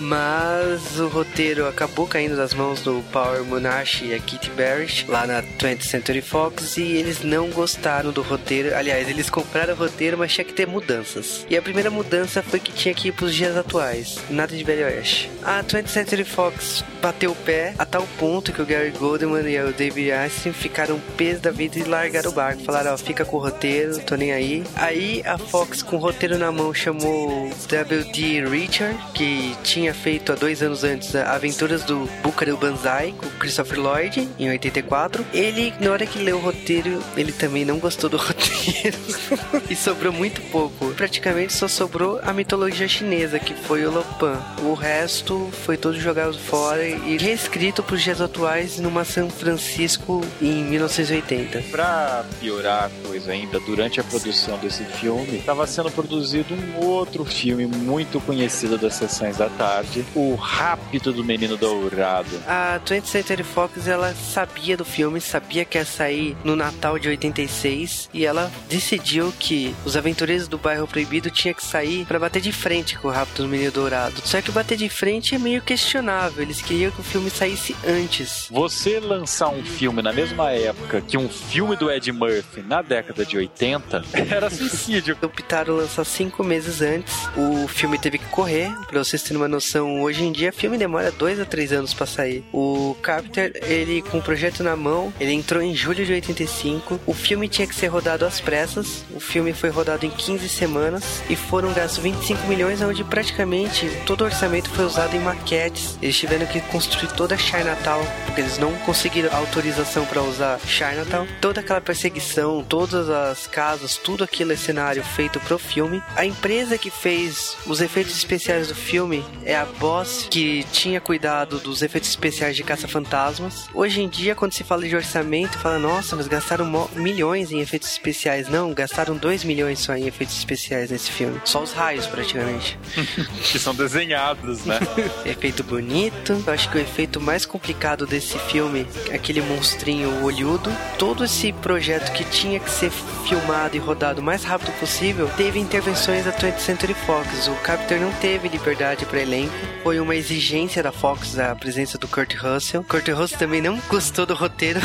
mas 0.00 1.00
o 1.00 1.08
roteiro 1.08 1.66
acabou 1.66 2.06
caindo 2.06 2.36
das 2.36 2.52
mãos 2.52 2.80
do 2.82 3.02
Power 3.12 3.44
Monash 3.44 4.02
e 4.02 4.12
a 4.12 4.18
Kitty 4.18 4.50
Barrett 4.50 5.06
lá 5.08 5.26
na 5.26 5.42
20th 5.42 5.82
Century 5.82 6.20
Fox 6.20 6.76
e 6.76 6.82
eles 6.82 7.22
não 7.22 7.48
gostaram 7.50 8.10
do 8.10 8.22
roteiro. 8.22 8.74
Aliás, 8.74 9.08
eles 9.08 9.30
compraram 9.30 9.49
o 9.52 9.74
roteiro, 9.74 10.16
mas 10.18 10.32
tinha 10.32 10.44
que 10.44 10.52
ter 10.52 10.66
mudanças. 10.66 11.46
E 11.48 11.56
a 11.56 11.62
primeira 11.62 11.90
mudança 11.90 12.42
foi 12.42 12.60
que 12.60 12.72
tinha 12.72 12.94
que 12.94 13.08
ir 13.08 13.12
pros 13.12 13.34
dias 13.34 13.56
atuais, 13.56 14.18
nada 14.30 14.56
de 14.56 14.64
Velho 14.64 14.84
Oeste. 14.84 15.30
A 15.42 15.62
20th 15.62 15.88
Century 15.88 16.24
Fox 16.24 16.84
bateu 17.00 17.32
o 17.32 17.36
pé 17.36 17.74
a 17.78 17.84
tal 17.84 18.06
ponto 18.18 18.52
que 18.52 18.62
o 18.62 18.66
Gary 18.66 18.90
Goldman 18.90 19.48
e 19.48 19.60
o 19.60 19.72
David 19.72 20.12
Einstein 20.12 20.52
ficaram 20.52 21.00
peso 21.16 21.40
da 21.40 21.50
vida 21.50 21.78
e 21.78 21.84
largaram 21.84 22.30
o 22.30 22.34
barco. 22.34 22.62
Falaram, 22.62 22.92
ó, 22.92 22.96
fica 22.96 23.24
com 23.24 23.36
o 23.36 23.40
roteiro, 23.40 23.98
tô 24.00 24.14
nem 24.16 24.32
aí. 24.32 24.64
Aí 24.76 25.22
a 25.24 25.38
Fox, 25.38 25.82
com 25.82 25.96
o 25.96 25.98
roteiro 25.98 26.38
na 26.38 26.52
mão, 26.52 26.72
chamou 26.72 27.50
W.D. 27.68 28.44
Richard, 28.48 28.98
que 29.14 29.56
tinha 29.62 29.94
feito 29.94 30.32
há 30.32 30.34
dois 30.34 30.62
anos 30.62 30.84
antes 30.84 31.14
Aventuras 31.14 31.84
do 31.84 32.08
Buckaroo 32.22 32.56
Banzai, 32.56 33.14
com 33.16 33.28
Christopher 33.38 33.80
Lloyd, 33.80 34.28
em 34.38 34.48
84. 34.50 35.26
Ele, 35.32 35.72
na 35.80 35.90
hora 35.90 36.06
que 36.06 36.18
leu 36.18 36.36
o 36.36 36.40
roteiro, 36.40 37.02
ele 37.16 37.32
também 37.32 37.64
não 37.64 37.78
gostou 37.78 38.10
do 38.10 38.16
roteiro. 38.18 38.98
e 39.68 39.76
sobrou 39.76 40.12
muito 40.12 40.40
pouco. 40.50 40.92
Praticamente 40.94 41.52
só 41.52 41.68
sobrou 41.68 42.20
a 42.22 42.32
mitologia 42.32 42.88
chinesa, 42.88 43.38
que 43.38 43.54
foi 43.54 43.84
o 43.84 43.90
Lopan. 43.90 44.38
O 44.62 44.74
resto 44.74 45.48
foi 45.64 45.76
todo 45.76 45.98
jogado 45.98 46.38
fora 46.38 46.86
e 46.86 47.16
reescrito 47.16 47.82
para 47.82 47.94
os 47.94 48.02
dias 48.02 48.20
atuais 48.20 48.78
numa 48.78 49.04
São 49.04 49.30
Francisco 49.30 50.24
em 50.40 50.64
1980. 50.64 51.62
Para 51.70 52.24
piorar 52.40 52.84
a 52.84 53.06
coisa 53.06 53.32
ainda, 53.32 53.60
durante 53.60 54.00
a 54.00 54.04
produção 54.04 54.58
desse 54.58 54.84
filme, 54.84 55.38
estava 55.38 55.66
sendo 55.66 55.90
produzido 55.90 56.54
um 56.54 56.84
outro 56.84 57.24
filme 57.24 57.66
muito 57.66 58.20
conhecido 58.20 58.78
das 58.78 58.94
sessões 58.94 59.36
da 59.36 59.48
tarde, 59.48 60.04
O 60.14 60.34
Rápido 60.34 61.12
do 61.12 61.24
Menino 61.24 61.56
Dourado. 61.56 62.30
A 62.46 62.80
20th 62.84 63.04
Century 63.04 63.42
Fox, 63.42 63.86
ela 63.86 64.14
sabia 64.14 64.76
do 64.76 64.84
filme, 64.84 65.20
sabia 65.20 65.64
que 65.64 65.78
ia 65.78 65.84
sair 65.84 66.36
no 66.44 66.56
Natal 66.56 66.98
de 66.98 67.08
86 67.08 68.08
e 68.12 68.24
ela 68.24 68.50
decidiu 68.68 69.19
que 69.38 69.74
os 69.84 69.96
aventureiros 69.96 70.48
do 70.48 70.58
bairro 70.58 70.88
proibido 70.88 71.30
tinha 71.30 71.54
que 71.54 71.64
sair 71.64 72.04
para 72.04 72.18
bater 72.18 72.42
de 72.42 72.52
frente 72.52 72.98
com 72.98 73.08
o 73.08 73.10
Rápido 73.10 73.44
do 73.44 73.48
Menino 73.48 73.70
Dourado. 73.70 74.20
Só 74.24 74.40
que 74.42 74.50
bater 74.50 74.76
de 74.76 74.88
frente 74.88 75.34
é 75.34 75.38
meio 75.38 75.62
questionável. 75.62 76.42
Eles 76.42 76.60
queriam 76.60 76.80
queria 76.80 76.90
que 76.90 77.00
o 77.00 77.04
filme 77.04 77.30
saísse 77.30 77.76
antes. 77.86 78.48
Você 78.50 78.98
lançar 78.98 79.50
um 79.50 79.62
filme 79.62 80.00
na 80.00 80.12
mesma 80.12 80.50
época 80.50 81.02
que 81.02 81.18
um 81.18 81.28
filme 81.28 81.76
do 81.76 81.90
Ed 81.90 82.10
Murphy 82.10 82.62
na 82.62 82.80
década 82.80 83.24
de 83.24 83.36
80 83.36 84.02
era 84.30 84.48
suicídio. 84.48 85.16
Optaram 85.22 85.76
lançar 85.76 86.04
cinco 86.04 86.42
meses 86.42 86.80
antes. 86.80 87.14
O 87.36 87.68
filme 87.68 87.98
teve 87.98 88.18
que 88.18 88.24
correr. 88.26 88.72
Pra 88.86 89.04
vocês 89.04 89.22
terem 89.22 89.36
uma 89.36 89.48
noção, 89.48 90.02
hoje 90.02 90.24
em 90.24 90.32
dia, 90.32 90.52
filme 90.52 90.78
demora 90.78 91.12
dois 91.12 91.38
a 91.38 91.44
três 91.44 91.72
anos 91.72 91.92
pra 91.92 92.06
sair. 92.06 92.44
O 92.52 92.96
Carpenter, 93.02 93.52
ele 93.62 94.00
com 94.02 94.18
o 94.18 94.22
projeto 94.22 94.62
na 94.62 94.74
mão, 94.74 95.12
ele 95.20 95.32
entrou 95.32 95.62
em 95.62 95.74
julho 95.74 96.04
de 96.06 96.12
85. 96.12 97.00
O 97.06 97.12
filme 97.12 97.48
tinha 97.48 97.66
que 97.66 97.74
ser 97.74 97.88
rodado 97.88 98.24
às 98.24 98.40
pressas. 98.40 99.04
O 99.14 99.20
filme 99.20 99.52
foi 99.52 99.70
rodado 99.70 100.06
em 100.06 100.10
15 100.10 100.48
semanas 100.48 101.22
e 101.28 101.36
foram 101.36 101.72
gastos 101.72 102.02
25 102.02 102.46
milhões, 102.46 102.80
onde 102.80 103.04
praticamente 103.04 103.88
todo 104.06 104.22
o 104.22 104.24
orçamento 104.24 104.70
foi 104.70 104.84
usado 104.84 105.16
em 105.16 105.20
maquetes. 105.20 105.98
Eles 106.00 106.18
tiveram 106.18 106.46
que 106.46 106.60
construir 106.60 107.12
toda 107.12 107.34
a 107.34 107.38
Chinatown, 107.38 108.04
porque 108.24 108.40
eles 108.40 108.58
não 108.58 108.72
conseguiram 108.80 109.34
autorização 109.36 110.04
para 110.06 110.22
usar 110.22 110.58
Chinatown. 110.60 111.26
Toda 111.40 111.60
aquela 111.60 111.80
perseguição, 111.80 112.62
todas 112.62 113.08
as 113.08 113.46
casas, 113.46 113.96
tudo 113.96 114.24
aquilo 114.24 114.52
é 114.52 114.56
cenário 114.56 115.02
feito 115.02 115.40
pro 115.40 115.58
filme. 115.58 116.02
A 116.14 116.24
empresa 116.24 116.78
que 116.78 116.90
fez 116.90 117.56
os 117.66 117.80
efeitos 117.80 118.16
especiais 118.16 118.68
do 118.68 118.74
filme 118.74 119.24
é 119.44 119.56
a 119.56 119.64
Boss, 119.64 120.26
que 120.30 120.64
tinha 120.72 121.00
cuidado 121.00 121.58
dos 121.58 121.82
efeitos 121.82 122.10
especiais 122.10 122.56
de 122.56 122.62
Caça-Fantasmas. 122.62 123.68
Hoje 123.74 124.02
em 124.02 124.08
dia, 124.08 124.34
quando 124.34 124.52
se 124.52 124.64
fala 124.64 124.86
de 124.86 124.94
orçamento, 124.94 125.58
fala, 125.58 125.78
nossa, 125.78 126.14
mas 126.16 126.28
gastaram 126.28 126.88
milhões 126.94 127.50
em 127.50 127.60
efeitos 127.60 127.90
especiais. 127.90 128.48
Não, 128.48 128.72
gastaram 128.72 128.99
2 129.04 129.44
milhões 129.44 129.78
só 129.78 129.94
em 129.94 130.06
efeitos 130.06 130.36
especiais 130.36 130.90
nesse 130.90 131.10
filme. 131.10 131.40
Só 131.44 131.62
os 131.62 131.72
raios, 131.72 132.06
praticamente. 132.06 132.78
que 133.50 133.58
são 133.58 133.74
desenhados, 133.74 134.64
né? 134.64 134.78
Efeito 135.24 135.62
bonito. 135.64 136.42
Eu 136.46 136.52
acho 136.52 136.70
que 136.70 136.78
o 136.78 136.80
efeito 136.80 137.20
mais 137.20 137.46
complicado 137.46 138.06
desse 138.06 138.38
filme 138.38 138.86
aquele 139.12 139.40
monstrinho 139.40 140.22
olhudo. 140.24 140.70
Todo 140.98 141.24
esse 141.24 141.52
projeto 141.52 142.12
que 142.12 142.24
tinha 142.24 142.60
que 142.60 142.70
ser 142.70 142.90
filmado 142.90 143.76
e 143.76 143.78
rodado 143.78 144.20
o 144.20 144.24
mais 144.24 144.44
rápido 144.44 144.72
possível 144.78 145.30
teve 145.36 145.58
intervenções 145.58 146.24
da 146.24 146.32
20th 146.32 146.58
Century 146.58 146.94
Fox. 146.94 147.48
O 147.48 147.54
Carpenter 147.56 148.00
não 148.00 148.12
teve 148.14 148.48
liberdade 148.48 149.06
para 149.06 149.20
elenco. 149.20 149.54
Foi 149.82 149.98
uma 150.00 150.14
exigência 150.14 150.82
da 150.82 150.92
Fox 150.92 151.38
a 151.38 151.54
presença 151.54 151.96
do 151.98 152.08
Kurt 152.08 152.34
Russell. 152.34 152.84
Kurt 152.84 153.08
Russell 153.08 153.38
também 153.38 153.60
não 153.60 153.78
gostou 153.88 154.26
do 154.26 154.34
roteiro. 154.34 154.80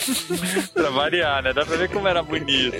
pra 0.74 0.90
variar, 0.90 1.42
né? 1.42 1.52
Dá 1.52 1.64
pra 1.64 1.76
ver 1.76 1.88
como 1.88 2.08
era 2.08 2.22
bonito. 2.22 2.76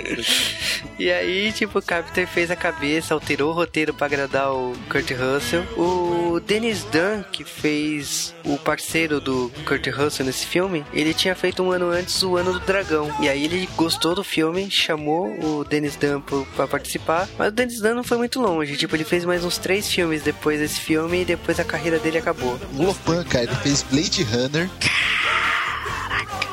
E 0.99 1.11
aí, 1.11 1.53
tipo, 1.53 1.79
o 1.79 1.83
Carpenter 1.83 2.27
fez 2.27 2.51
a 2.51 2.57
cabeça, 2.57 3.15
alterou 3.15 3.51
o 3.51 3.55
roteiro 3.55 3.95
para 3.95 4.07
agradar 4.07 4.53
o 4.53 4.75
Kurt 4.89 5.11
Russell. 5.13 5.63
O 5.77 6.41
Dennis 6.41 6.85
Dunn, 6.85 7.23
que 7.33 7.45
fez 7.45 8.35
o 8.45 8.59
parceiro 8.59 9.21
do 9.21 9.51
Kurt 9.67 9.87
Russell 9.89 10.27
nesse 10.27 10.47
filme, 10.47 10.85
ele 10.93 11.15
tinha 11.15 11.35
feito 11.35 11.63
um 11.63 11.71
ano 11.71 11.91
antes 11.91 12.23
o 12.23 12.37
Ano 12.37 12.53
do 12.53 12.61
Dragão. 12.61 13.11
E 13.21 13.29
aí 13.29 13.45
ele 13.45 13.69
gostou 13.77 14.15
do 14.15 14.23
filme, 14.23 14.71
chamou 14.71 15.29
o 15.43 15.65
Dennis 15.65 15.97
Dunn 15.97 16.21
para 16.55 16.67
participar. 16.67 17.29
Mas 17.39 17.49
o 17.49 17.53
Dennis 17.53 17.81
Dunn 17.81 17.95
não 17.95 18.05
foi 18.05 18.19
muito 18.19 18.41
longe. 18.41 18.77
Tipo, 18.77 18.97
ele 18.97 19.05
fez 19.05 19.25
mais 19.25 19.45
uns 19.45 19.59
três 19.59 19.89
filmes 19.91 20.23
depois 20.23 20.61
desse 20.61 20.81
filme 20.81 21.23
e 21.23 21.25
depois 21.25 21.59
a 21.59 21.65
carreira 21.65 21.99
dele 21.99 22.19
acabou. 22.19 22.59
Lopan, 22.75 23.25
cara, 23.25 23.45
ele 23.45 23.57
fez 23.57 23.83
Blade 23.83 24.23
Runner. 24.25 24.71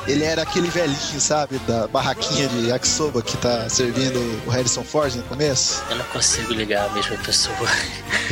Ele 0.06 0.24
era 0.24 0.42
aquele 0.42 0.68
velhinho, 0.68 1.20
sabe? 1.20 1.58
Da 1.66 1.86
barraquinha 1.86 2.48
de 2.48 2.68
yakisoba 2.68 3.20
que 3.20 3.36
tá 3.36 3.68
servindo 3.68 4.18
o 4.46 4.50
Harrison 4.50 4.82
Ford 4.82 5.14
no 5.14 5.22
começo. 5.24 5.82
Eu 5.90 5.96
não 5.96 6.04
consigo 6.06 6.54
ligar 6.54 6.86
a 6.86 6.92
mesma 6.94 7.16
pessoa. 7.18 7.68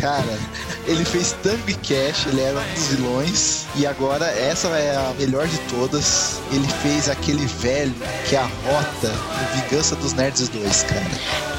Cara, 0.00 0.38
ele 0.87 1.04
fez 1.04 1.35
e 1.66 1.74
Cash, 1.74 2.26
ele 2.26 2.40
era 2.40 2.59
um 2.59 2.74
dos 2.74 2.87
vilões. 2.88 3.66
E 3.74 3.87
agora, 3.87 4.26
essa 4.26 4.68
é 4.68 4.96
a 4.96 5.12
melhor 5.18 5.46
de 5.46 5.59
todas. 5.70 6.40
Ele 6.50 6.66
fez 6.82 7.11
aquele 7.11 7.46
velho 7.46 7.94
que 8.28 8.37
é 8.37 8.38
a 8.38 8.46
rota 8.64 9.09
no 9.09 9.61
Vingança 9.61 9.94
dos 9.96 10.14
Nerds 10.14 10.48
2, 10.48 10.82
cara. 10.85 11.02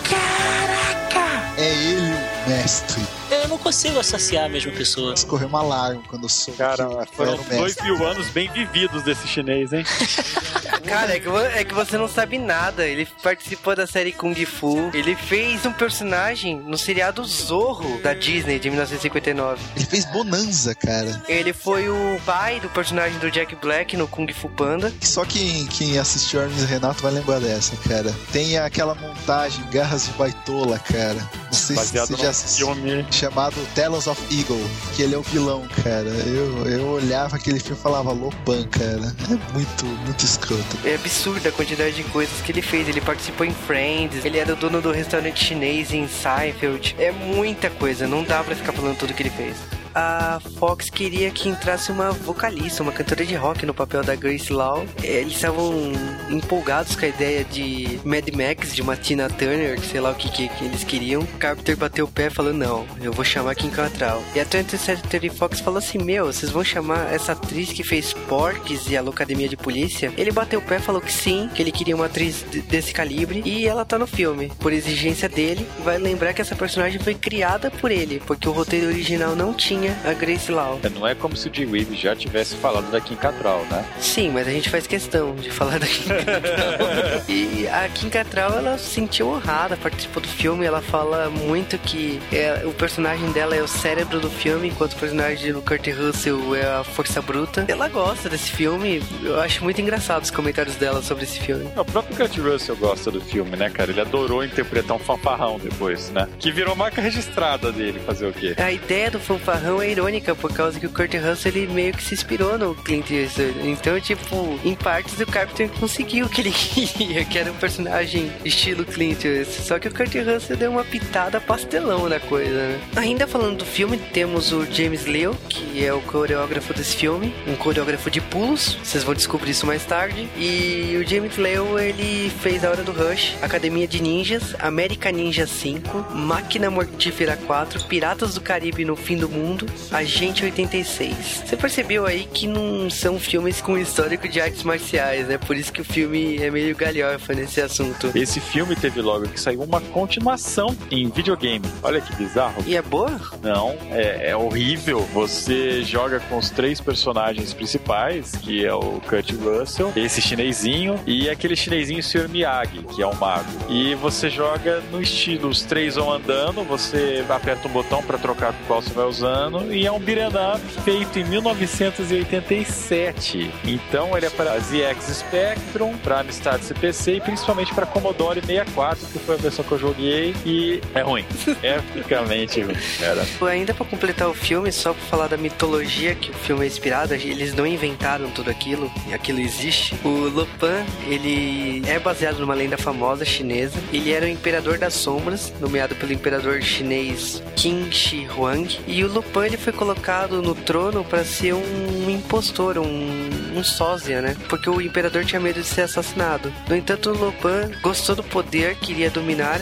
Caraca! 0.10 1.54
É 1.58 1.74
ele 1.74 2.14
o 2.14 2.50
mestre. 2.50 3.02
Eu 3.44 3.48
não 3.48 3.58
consigo 3.58 4.00
associar 4.00 4.46
a 4.46 4.50
mesma 4.50 4.72
pessoa. 4.72 5.14
Escorreu 5.14 5.48
uma 5.48 5.62
lágrima 5.62 6.04
quando 6.08 6.24
eu 6.24 6.30
soube. 6.30 6.58
Cara, 6.58 6.88
foram 7.12 7.38
dois 7.50 7.76
mil 7.82 8.06
anos 8.06 8.28
bem 8.30 8.50
vividos 8.52 9.04
desse 9.04 9.28
chinês, 9.28 9.72
hein? 9.74 9.86
Cara, 10.86 11.16
é 11.16 11.20
que, 11.20 11.30
é 11.30 11.64
que 11.66 11.74
você 11.74 11.98
não 11.98 12.08
sabe 12.08 12.38
nada. 12.38 12.88
Ele 12.88 13.06
participou 13.22 13.76
da 13.76 13.86
série 13.86 14.12
Kung 14.14 14.34
Fu. 14.46 14.90
Ele 14.94 15.16
fez 15.16 15.66
um 15.66 15.74
personagem 15.74 16.58
no 16.58 16.78
seriado 16.78 17.24
Zorro 17.26 18.02
da 18.02 18.14
Disney 18.14 18.58
de 18.58 18.70
1959. 18.70 19.62
Ele 19.76 19.86
fez 19.86 20.06
Bonanza, 20.06 20.74
cara. 20.74 21.22
Ele 21.28 21.52
foi 21.52 21.90
o 21.90 22.20
pai 22.26 22.60
do 22.60 22.70
personagem 22.70 23.20
do 23.20 23.30
Jack 23.30 23.56
Black 23.58 23.98
no 23.98 24.08
Kung 24.08 24.32
Fu 24.34 24.50
Panda. 24.50 24.92
Só 25.02 25.26
quem, 25.26 25.66
quem 25.68 26.00
assistiu 26.00 26.42
Hermes 26.42 26.64
e 26.64 26.66
Renato 26.66 27.04
vai 27.04 27.12
lembrar 27.12 27.40
dessa, 27.40 27.76
cara. 27.88 28.16
Tem 28.32 28.58
aquela 28.58 28.96
montagem 28.96 29.64
Garras 29.70 30.06
de 30.06 30.12
Baitola, 30.14 30.80
cara. 30.80 31.20
Não 31.46 31.54
sei 31.54 31.76
Baseado 31.76 32.08
se 32.08 32.14
você 32.14 32.24
já 32.24 32.30
assistiu. 32.30 32.74
Filme. 32.74 33.06
Chamado 33.28 33.56
Telos 33.76 34.08
of 34.08 34.22
Eagle, 34.34 34.58
que 34.96 35.02
ele 35.02 35.14
é 35.14 35.18
o 35.18 35.22
vilão, 35.22 35.68
cara. 35.84 36.08
Eu, 36.08 36.66
eu 36.66 36.88
olhava 36.88 37.36
aquele 37.36 37.60
filme 37.60 37.78
e 37.78 37.82
falava 37.82 38.14
Lopan, 38.14 38.66
cara. 38.68 39.14
É 39.30 39.54
muito, 39.54 39.86
muito 39.86 40.24
escroto. 40.24 40.78
É 40.86 40.96
absurda 40.96 41.50
a 41.50 41.52
quantidade 41.52 41.98
de 41.98 42.04
coisas 42.06 42.40
que 42.40 42.54
ele 42.54 42.62
fez. 42.62 42.88
Ele 42.88 43.02
participou 43.02 43.46
em 43.46 43.52
Friends, 43.52 44.24
ele 44.24 44.38
era 44.38 44.54
o 44.54 44.56
dono 44.56 44.82
do 44.82 44.94
restaurante 44.94 45.44
chinês 45.44 45.92
em 45.92 46.08
Seinfeld. 46.08 46.96
É 46.98 47.12
muita 47.12 47.70
coisa, 47.70 48.08
não 48.08 48.24
dá 48.24 48.42
pra 48.42 48.56
ficar 48.56 48.72
falando 48.72 48.98
tudo 48.98 49.14
que 49.14 49.24
ele 49.24 49.30
fez 49.30 49.58
a 50.00 50.40
Fox 50.60 50.92
queria 50.92 51.32
que 51.32 51.50
entrasse 51.50 51.92
uma 51.92 52.12
vocalista, 52.12 52.84
uma 52.84 52.92
cantora 52.92 53.26
de 53.26 53.34
rock 53.34 53.66
no 53.66 53.74
papel 53.74 54.04
da 54.04 54.14
Grace 54.14 54.54
Lau. 54.54 54.86
Eles 55.02 55.34
estavam 55.34 55.92
empolgados 56.30 56.96
com 56.96 57.04
a 57.04 57.08
ideia 57.08 57.44
de 57.44 58.00
Mad 58.06 58.30
Max, 58.30 58.76
de 58.76 58.84
uma 58.84 58.96
Tina 58.96 59.28
Turner, 59.28 59.80
sei 59.82 60.00
lá 60.00 60.12
o 60.12 60.16
que, 60.16 60.30
que, 60.30 60.64
eles 60.64 60.84
queriam. 60.84 61.26
Carpenter 61.40 61.76
bateu 61.76 62.06
o 62.06 62.08
pé 62.08 62.30
falou: 62.30 62.54
Não, 62.54 62.86
eu 63.02 63.12
vou 63.12 63.26
chamar 63.26 63.56
Kim 63.56 63.72
Cattrall. 63.72 64.24
E 64.36 64.40
a 64.40 64.46
20th 64.46 64.78
Century 64.78 65.30
Fox 65.30 65.60
falou 65.62 65.80
assim: 65.80 65.98
Meu, 65.98 66.28
vocês 66.28 66.52
vão 66.52 66.64
chamar 66.64 67.12
essa 67.12 67.32
atriz 67.32 67.74
que 67.74 67.84
fez 67.84 68.14
Porks 68.14 68.92
e 68.92 68.96
a 68.96 69.02
Locademia 69.02 69.50
de 69.50 69.58
Polícia? 69.58 70.14
Ele 70.16 70.30
bateu 70.30 70.60
o 70.60 70.62
pé 70.64 70.78
falou 70.78 71.02
que 71.02 71.12
sim, 71.12 71.50
que 71.56 71.64
ele 71.64 71.72
queria 71.72 71.96
uma 71.96 72.06
atriz 72.06 72.44
desse 72.70 72.94
calibre 72.94 73.42
e 73.44 73.68
ela 73.68 73.84
tá 73.84 73.98
no 73.98 74.06
filme, 74.06 74.52
por 74.60 74.72
exigência 74.72 75.28
dele. 75.28 75.68
Vai 75.84 75.98
lembrar 75.98 76.34
que 76.34 76.42
essa 76.42 76.56
personagem 76.56 77.00
foi 77.00 77.16
criada 77.16 77.72
por 77.72 77.90
ele, 77.90 78.22
porque 78.28 78.48
o 78.48 78.52
roteiro 78.52 78.88
original 78.88 79.36
não 79.36 79.56
tinha 79.56 79.87
a 80.06 80.14
Grace 80.14 80.52
Lau. 80.52 80.80
Não 80.94 81.08
é 81.08 81.16
como 81.16 81.36
se 81.36 81.50
o 81.50 81.54
Jim 81.54 81.66
Reeves 81.66 82.00
já 82.00 82.16
tivesse 82.16 82.56
falado 82.56 82.90
da 82.92 83.00
Kim 83.00 83.16
Cattrall, 83.16 83.66
né? 83.70 83.86
Sim, 84.00 84.32
mas 84.32 84.48
a 84.48 84.52
gente 84.52 84.70
faz 84.70 84.88
questão 84.88 85.36
de 85.36 85.50
falar 85.52 85.80
da 85.80 85.88
Kim 85.88 86.08
Cattrall. 86.08 87.24
e 87.30 87.68
a 87.68 87.88
Kim 87.90 88.10
Cattrall, 88.10 88.58
ela 88.58 88.78
se 88.78 88.90
sentiu 88.90 89.30
honrada, 89.30 89.78
participou 89.78 90.22
do 90.22 90.28
filme, 90.28 90.66
ela 90.66 90.82
fala 90.82 91.30
muito 91.30 91.78
que 91.78 92.20
é, 92.32 92.64
o 92.66 92.72
personagem 92.72 93.32
dela 93.32 93.56
é 93.56 93.62
o 93.62 93.68
cérebro 93.68 94.20
do 94.20 94.30
filme, 94.30 94.70
enquanto 94.70 94.94
o 94.94 94.98
personagem 94.98 95.54
do 95.54 95.62
Kurt 95.62 95.88
Russell 95.88 96.56
é 96.56 96.66
a 96.66 96.84
força 96.84 97.22
bruta. 97.22 97.66
Ela 97.68 97.88
gosta 97.88 98.30
desse 98.30 98.52
filme, 98.52 99.02
eu 99.24 99.40
acho 99.40 99.64
muito 99.64 99.80
engraçado 99.82 100.24
os 100.24 100.32
comentários 100.32 100.76
dela 100.76 101.02
sobre 101.02 101.24
esse 101.24 101.40
filme. 101.40 101.70
O 101.76 101.86
próprio 101.86 102.16
Kurt 102.16 102.38
Russell 102.38 102.76
gosta 102.76 103.12
do 103.12 103.22
filme, 103.22 103.56
né, 103.56 103.70
cara? 103.70 103.92
Ele 103.92 104.02
adorou 104.02 104.44
interpretar 104.44 104.96
um 104.96 105.00
fanfarrão 105.00 105.60
depois, 105.60 106.10
né? 106.10 106.28
Que 106.40 106.52
virou 106.52 106.76
marca 106.76 107.02
registrada 107.02 107.72
dele, 107.72 108.00
fazer 108.00 108.28
o 108.28 108.34
quê? 108.34 108.56
A 108.58 108.72
ideia 108.72 109.12
do 109.12 109.20
fanfarrão 109.20 109.77
é 109.82 109.92
irônica, 109.92 110.36
por 110.36 110.52
causa 110.54 110.80
que 110.80 110.86
o 110.86 110.90
Kurt 110.90 111.14
Russell 111.14 111.52
ele 111.56 111.68
meio 111.68 111.94
que 111.94 112.04
se 112.04 112.14
inspirou 112.14 112.58
no 112.58 112.76
Clint 112.76 113.10
Eastwood. 113.12 113.70
Então, 113.70 114.00
tipo, 114.00 114.60
em 114.64 114.76
partes 114.76 115.20
o 115.20 115.26
Carpenter 115.26 115.70
conseguiu 115.80 116.26
o 116.26 116.30
que 116.30 116.42
ele 116.42 116.52
queria, 116.54 117.26
que 117.26 117.38
era 117.38 117.52
um 117.52 117.56
personagem 117.56 118.32
estilo 118.44 118.86
Clint 118.86 119.24
Eastwood. 119.26 119.68
Só 119.68 119.80
que 119.80 119.88
o 119.88 119.94
Kurt 119.94 120.14
Russell 120.16 120.58
deu 120.58 120.72
uma 120.72 120.84
pitada 120.84 121.40
pastelão 121.40 122.08
na 122.10 122.20
coisa, 122.20 122.52
né? 122.52 122.82
Ainda 122.96 123.28
falando 123.28 123.58
do 123.58 123.66
filme, 123.66 123.98
temos 123.98 124.52
o 124.52 124.66
James 124.72 125.06
Leo, 125.06 125.36
que 125.50 125.84
é 125.84 125.94
o 125.94 126.02
coreógrafo 126.02 126.74
desse 126.74 126.96
filme, 126.96 127.34
um 127.48 127.56
coreógrafo 127.56 128.10
de 128.10 128.22
pulos. 128.22 128.78
Vocês 128.84 129.04
vão 129.04 129.14
descobrir 129.14 129.52
isso 129.52 129.66
mais 129.66 129.86
tarde. 129.86 130.28
E 130.38 130.98
o 131.02 131.08
James 131.08 131.38
Leo, 131.38 131.80
ele 131.80 132.30
fez 132.42 132.64
A 132.64 132.70
Hora 132.70 132.84
do 132.84 132.92
Rush, 132.92 133.36
Academia 133.42 133.88
de 133.88 134.02
Ninjas, 134.02 134.56
América 134.60 135.12
Ninja 135.12 135.48
5, 135.48 136.14
Máquina 136.14 136.70
Mortífera 136.70 137.38
4, 137.38 137.86
Piratas 137.86 138.34
do 138.34 138.42
Caribe 138.42 138.86
no 138.86 138.96
Fim 138.96 139.18
do 139.18 139.30
Mundo, 139.30 139.57
Agente 139.92 140.44
86. 140.44 141.44
Você 141.46 141.58
percebeu 141.58 142.06
aí 142.06 142.28
que 142.32 142.48
não 142.48 142.90
são 142.90 143.20
filmes 143.20 143.62
com 143.62 143.78
histórico 143.78 144.28
de 144.28 144.40
artes 144.40 144.64
marciais, 144.64 145.28
né? 145.28 145.38
Por 145.38 145.56
isso 145.56 145.72
que 145.72 145.82
o 145.82 145.86
filme 145.86 146.38
é 146.38 146.52
meio 146.52 146.76
galhofa 146.76 147.34
nesse 147.34 147.62
assunto. 147.62 148.12
Esse 148.16 148.40
filme 148.40 148.76
teve 148.76 149.02
logo 149.02 149.28
que 149.28 149.40
saiu 149.40 149.62
uma 149.64 149.82
continuação 149.82 150.76
em 150.92 151.10
videogame. 151.10 151.66
Olha 151.82 152.02
que 152.02 152.16
bizarro. 152.16 152.64
E 152.66 152.76
é 152.76 152.82
boa? 152.82 153.20
Não, 153.42 153.76
é, 153.90 154.32
é 154.32 154.36
horrível. 154.36 155.02
Você 155.14 155.84
joga 155.84 156.20
com 156.20 156.38
os 156.38 156.50
três 156.50 156.82
personagens 156.82 157.54
principais, 157.54 158.32
que 158.32 158.66
é 158.66 158.74
o 158.74 159.02
Kurt 159.08 159.32
Russell, 159.32 159.92
esse 159.96 160.22
chinesinho 160.22 161.00
e 161.06 161.30
aquele 161.30 161.56
chinesinho 161.56 162.04
Sr. 162.04 162.28
Miyagi, 162.30 162.84
que 162.96 163.02
é 163.02 163.08
um 163.08 163.16
mago. 163.16 163.50
E 163.70 163.96
você 163.96 164.30
joga 164.30 164.82
no 164.92 165.02
estilo, 165.02 165.50
os 165.50 165.62
três 165.64 165.96
vão 165.96 166.12
andando, 166.12 166.64
você 166.64 167.24
aperta 167.28 167.68
um 167.68 167.72
botão 167.72 168.04
para 168.04 168.18
trocar 168.18 168.54
qual 168.68 168.82
você 168.82 168.94
vai 168.94 169.06
usando 169.06 169.47
ano 169.48 169.74
e 169.74 169.86
é 169.86 169.92
um 169.92 170.00
beat'em 170.00 170.28
up 170.28 170.62
feito 170.84 171.20
em 171.20 171.26
1987. 171.26 173.52
Então 173.66 174.16
ele 174.16 174.26
é 174.26 174.30
para 174.30 174.58
ZX 174.60 175.18
Spectrum, 175.18 175.98
para 175.98 176.22
Amstrad 176.22 176.62
CPC 176.62 177.16
e 177.16 177.22
principalmente 177.22 177.74
para 177.74 177.86
Commodore 177.86 178.42
64, 178.42 179.08
que 179.08 179.20
foi 179.20 179.36
a 179.36 179.38
versão 179.38 179.64
que 179.64 179.72
eu 179.72 179.80
joguei 179.80 180.36
e 180.46 180.82
é 180.94 181.02
ruim. 181.02 181.26
É 181.64 181.78
epicamente 181.78 182.62
ruim, 182.62 182.76
cara. 183.00 183.26
Ainda 183.50 183.74
para 183.74 183.86
completar 183.86 184.30
o 184.30 184.34
filme, 184.34 184.72
só 184.72 184.94
para 184.94 185.04
falar 185.06 185.28
da 185.28 185.38
mitologia 185.38 186.14
que 186.14 186.30
o 186.30 186.34
filme 186.34 186.64
é 186.64 186.68
inspirado, 186.68 187.14
eles 187.14 187.54
não 187.54 187.66
inventaram 187.66 188.30
tudo 188.30 188.52
aquilo, 188.52 188.92
aquilo 189.12 189.40
existe. 189.40 189.96
O 190.04 190.30
Lupin, 190.30 190.86
ele 191.08 191.82
é 191.88 192.00
baseado 192.00 192.40
numa 192.40 192.54
lenda 192.54 192.78
famosa 192.78 193.26
chinesa. 193.26 193.80
Ele 193.92 194.12
era 194.12 194.26
o 194.26 194.30
imperador 194.30 194.78
das 194.78 194.94
sombras, 194.94 195.54
nomeado 195.60 195.96
pelo 195.96 196.14
imperador 196.14 196.62
chinês 196.62 197.42
Qin 197.56 197.92
Shi 197.92 198.28
Huang. 198.28 198.80
E 198.88 199.04
o 199.04 199.08
Lupin 199.38 199.46
ele 199.46 199.58
foi 199.58 199.74
colocado 199.74 200.42
no 200.42 200.56
trono 200.56 201.04
para 201.04 201.24
ser 201.24 201.54
um 201.54 202.10
impostor, 202.10 202.78
um, 202.78 203.30
um 203.56 203.64
sósia, 203.64 204.22
né? 204.22 204.36
Porque 204.50 204.70
o 204.70 204.82
imperador 204.82 205.24
tinha 205.26 205.40
medo 205.40 205.62
de 205.62 205.68
ser 205.68 205.82
assassinado. 205.82 206.52
No 206.68 206.76
entanto, 206.76 207.12
o 207.12 207.18
Lupin 207.18 207.80
gostou 207.82 208.16
do 208.16 208.24
poder, 208.24 208.76
queria 208.76 209.10
dominar, 209.10 209.60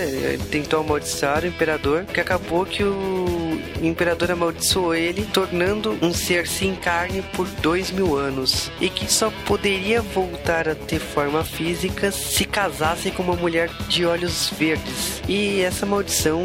tentou 0.50 0.80
amaldiçoar 0.82 1.44
o 1.44 1.48
imperador, 1.48 2.06
que 2.06 2.20
acabou 2.20 2.66
que 2.66 2.84
o 2.84 3.35
imperador 3.82 4.32
amaldiçoou 4.32 4.94
ele, 4.94 5.26
tornando 5.34 5.98
um 6.02 6.14
ser 6.14 6.48
sem 6.48 6.76
carne 6.76 7.22
por 7.34 7.48
dois 7.62 7.92
mil 7.92 8.18
anos. 8.18 8.72
E 8.80 8.90
que 8.90 9.12
só 9.12 9.32
poderia 9.46 10.02
voltar 10.02 10.68
a 10.68 10.76
ter 10.76 11.00
forma 11.00 11.44
física 11.44 12.12
se 12.12 12.46
casasse 12.46 13.12
com 13.12 13.24
uma 13.24 13.36
mulher 13.36 13.70
de 13.88 14.06
olhos 14.06 14.50
verdes. 14.58 15.22
E 15.28 15.62
essa 15.62 15.86
maldição 15.86 16.44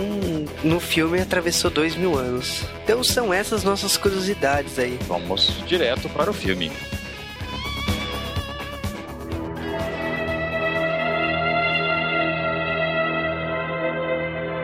no 0.62 0.80
filme 0.80 1.20
atravessou 1.20 1.70
dois 1.70 1.96
mil 1.96 2.18
anos. 2.18 2.62
Então 2.84 3.02
são 3.04 3.32
essas 3.32 3.64
nossas 3.64 3.96
curiosidades 3.96 4.78
aí. 4.78 4.98
Vamos 5.06 5.54
direto 5.66 6.08
para 6.08 6.30
o 6.30 6.34
filme. 6.34 6.70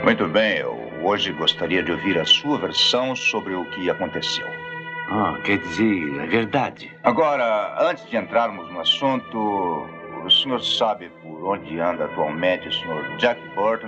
Muito 0.06 0.28
bem, 0.28 0.58
eu 0.58 0.75
hoje 1.06 1.32
gostaria 1.32 1.82
de 1.84 1.92
ouvir 1.92 2.18
a 2.18 2.24
sua 2.24 2.58
versão 2.58 3.14
sobre 3.14 3.54
o 3.54 3.64
que 3.70 3.88
aconteceu. 3.88 4.46
Ah, 5.08 5.38
quer 5.44 5.58
dizer, 5.58 6.20
é 6.20 6.26
verdade. 6.26 6.92
Agora, 7.04 7.76
antes 7.88 8.08
de 8.10 8.16
entrarmos 8.16 8.68
no 8.72 8.80
assunto, 8.80 9.86
o 10.24 10.30
senhor 10.30 10.60
sabe 10.60 11.08
por 11.22 11.54
onde 11.54 11.78
anda 11.78 12.06
atualmente 12.06 12.66
o 12.66 12.72
senhor 12.72 13.04
Jack 13.18 13.40
Burton, 13.54 13.86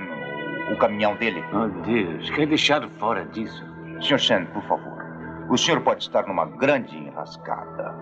o, 0.70 0.74
o 0.74 0.76
caminhão 0.76 1.16
dele? 1.16 1.42
Oh, 1.52 1.66
Deus, 1.84 2.30
quer 2.30 2.46
deixar 2.46 2.88
fora 3.00 3.24
disso? 3.26 3.66
Senhor 4.00 4.18
Shen, 4.20 4.46
por 4.46 4.62
favor. 4.68 4.98
O 5.50 5.58
senhor 5.58 5.80
pode 5.80 6.04
estar 6.04 6.24
numa 6.24 6.44
grande 6.44 6.96
enrascada. 6.96 7.96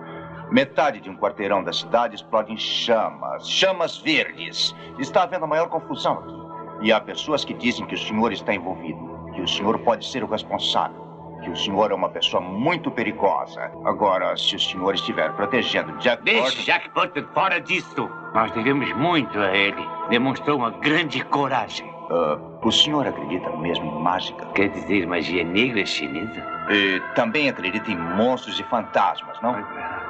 Metade 0.51 1.01
de 1.01 1.09
um 1.09 1.17
quarteirão 1.17 1.63
da 1.63 1.73
cidade 1.73 2.15
explode 2.15 2.53
em 2.53 2.57
chamas, 2.57 3.49
chamas 3.49 3.97
verdes. 3.97 4.75
Está 4.99 5.23
havendo 5.23 5.45
a 5.45 5.47
maior 5.47 5.69
confusão 5.69 6.19
aqui. 6.19 6.46
E 6.81 6.91
há 6.91 6.99
pessoas 6.99 7.43
que 7.43 7.53
dizem 7.53 7.85
que 7.85 7.95
o 7.95 7.97
senhor 7.97 8.31
está 8.31 8.53
envolvido, 8.53 8.99
que 9.33 9.41
o 9.41 9.47
senhor 9.47 9.79
pode 9.79 10.05
ser 10.05 10.23
o 10.23 10.27
responsável, 10.27 11.05
que 11.43 11.49
o 11.49 11.55
senhor 11.55 11.91
é 11.91 11.95
uma 11.95 12.09
pessoa 12.09 12.41
muito 12.41 12.91
perigosa. 12.91 13.71
Agora, 13.85 14.35
se 14.37 14.55
o 14.55 14.59
senhor 14.59 14.93
estiver 14.93 15.31
protegendo 15.33 15.91
Jack 15.97 16.23
Deixe. 16.23 16.63
Jack 16.63 16.89
Burton 16.93 17.23
fora 17.33 17.59
disto. 17.59 18.09
Nós 18.33 18.51
devemos 18.51 18.91
muito 18.93 19.39
a 19.39 19.55
ele. 19.55 19.83
Demonstrou 20.09 20.57
uma 20.57 20.71
grande 20.71 21.23
coragem. 21.25 21.87
Ah, 22.09 22.37
o 22.63 22.71
senhor 22.71 23.07
acredita 23.07 23.49
mesmo 23.57 23.85
em 23.85 24.03
mágica? 24.03 24.45
Quer 24.53 24.69
dizer, 24.69 25.05
magia 25.07 25.43
negra 25.43 25.85
chinesa? 25.85 26.43
E 26.69 27.01
também 27.15 27.49
acredita 27.49 27.91
em 27.91 27.97
monstros 27.97 28.59
e 28.59 28.63
fantasmas, 28.63 29.39
não? 29.41 29.55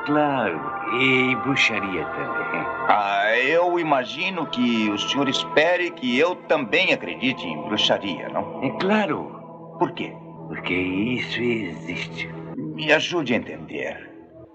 Claro, 0.07 0.57
e 1.01 1.35
bruxaria 1.35 2.05
também. 2.05 2.61
Ah, 2.87 3.37
eu 3.45 3.77
imagino 3.77 4.47
que 4.47 4.89
o 4.89 4.97
senhor 4.97 5.27
espere 5.27 5.91
que 5.91 6.17
eu 6.17 6.33
também 6.47 6.93
acredite 6.93 7.45
em 7.45 7.61
bruxaria, 7.63 8.29
não? 8.29 8.63
É 8.63 8.69
claro, 8.79 9.75
Por 9.77 9.91
quê? 9.91 10.13
porque 10.47 10.73
isso 10.73 11.41
existe. 11.41 12.25
Me 12.55 12.89
ajude 12.93 13.33
a 13.33 13.37
entender. 13.37 14.09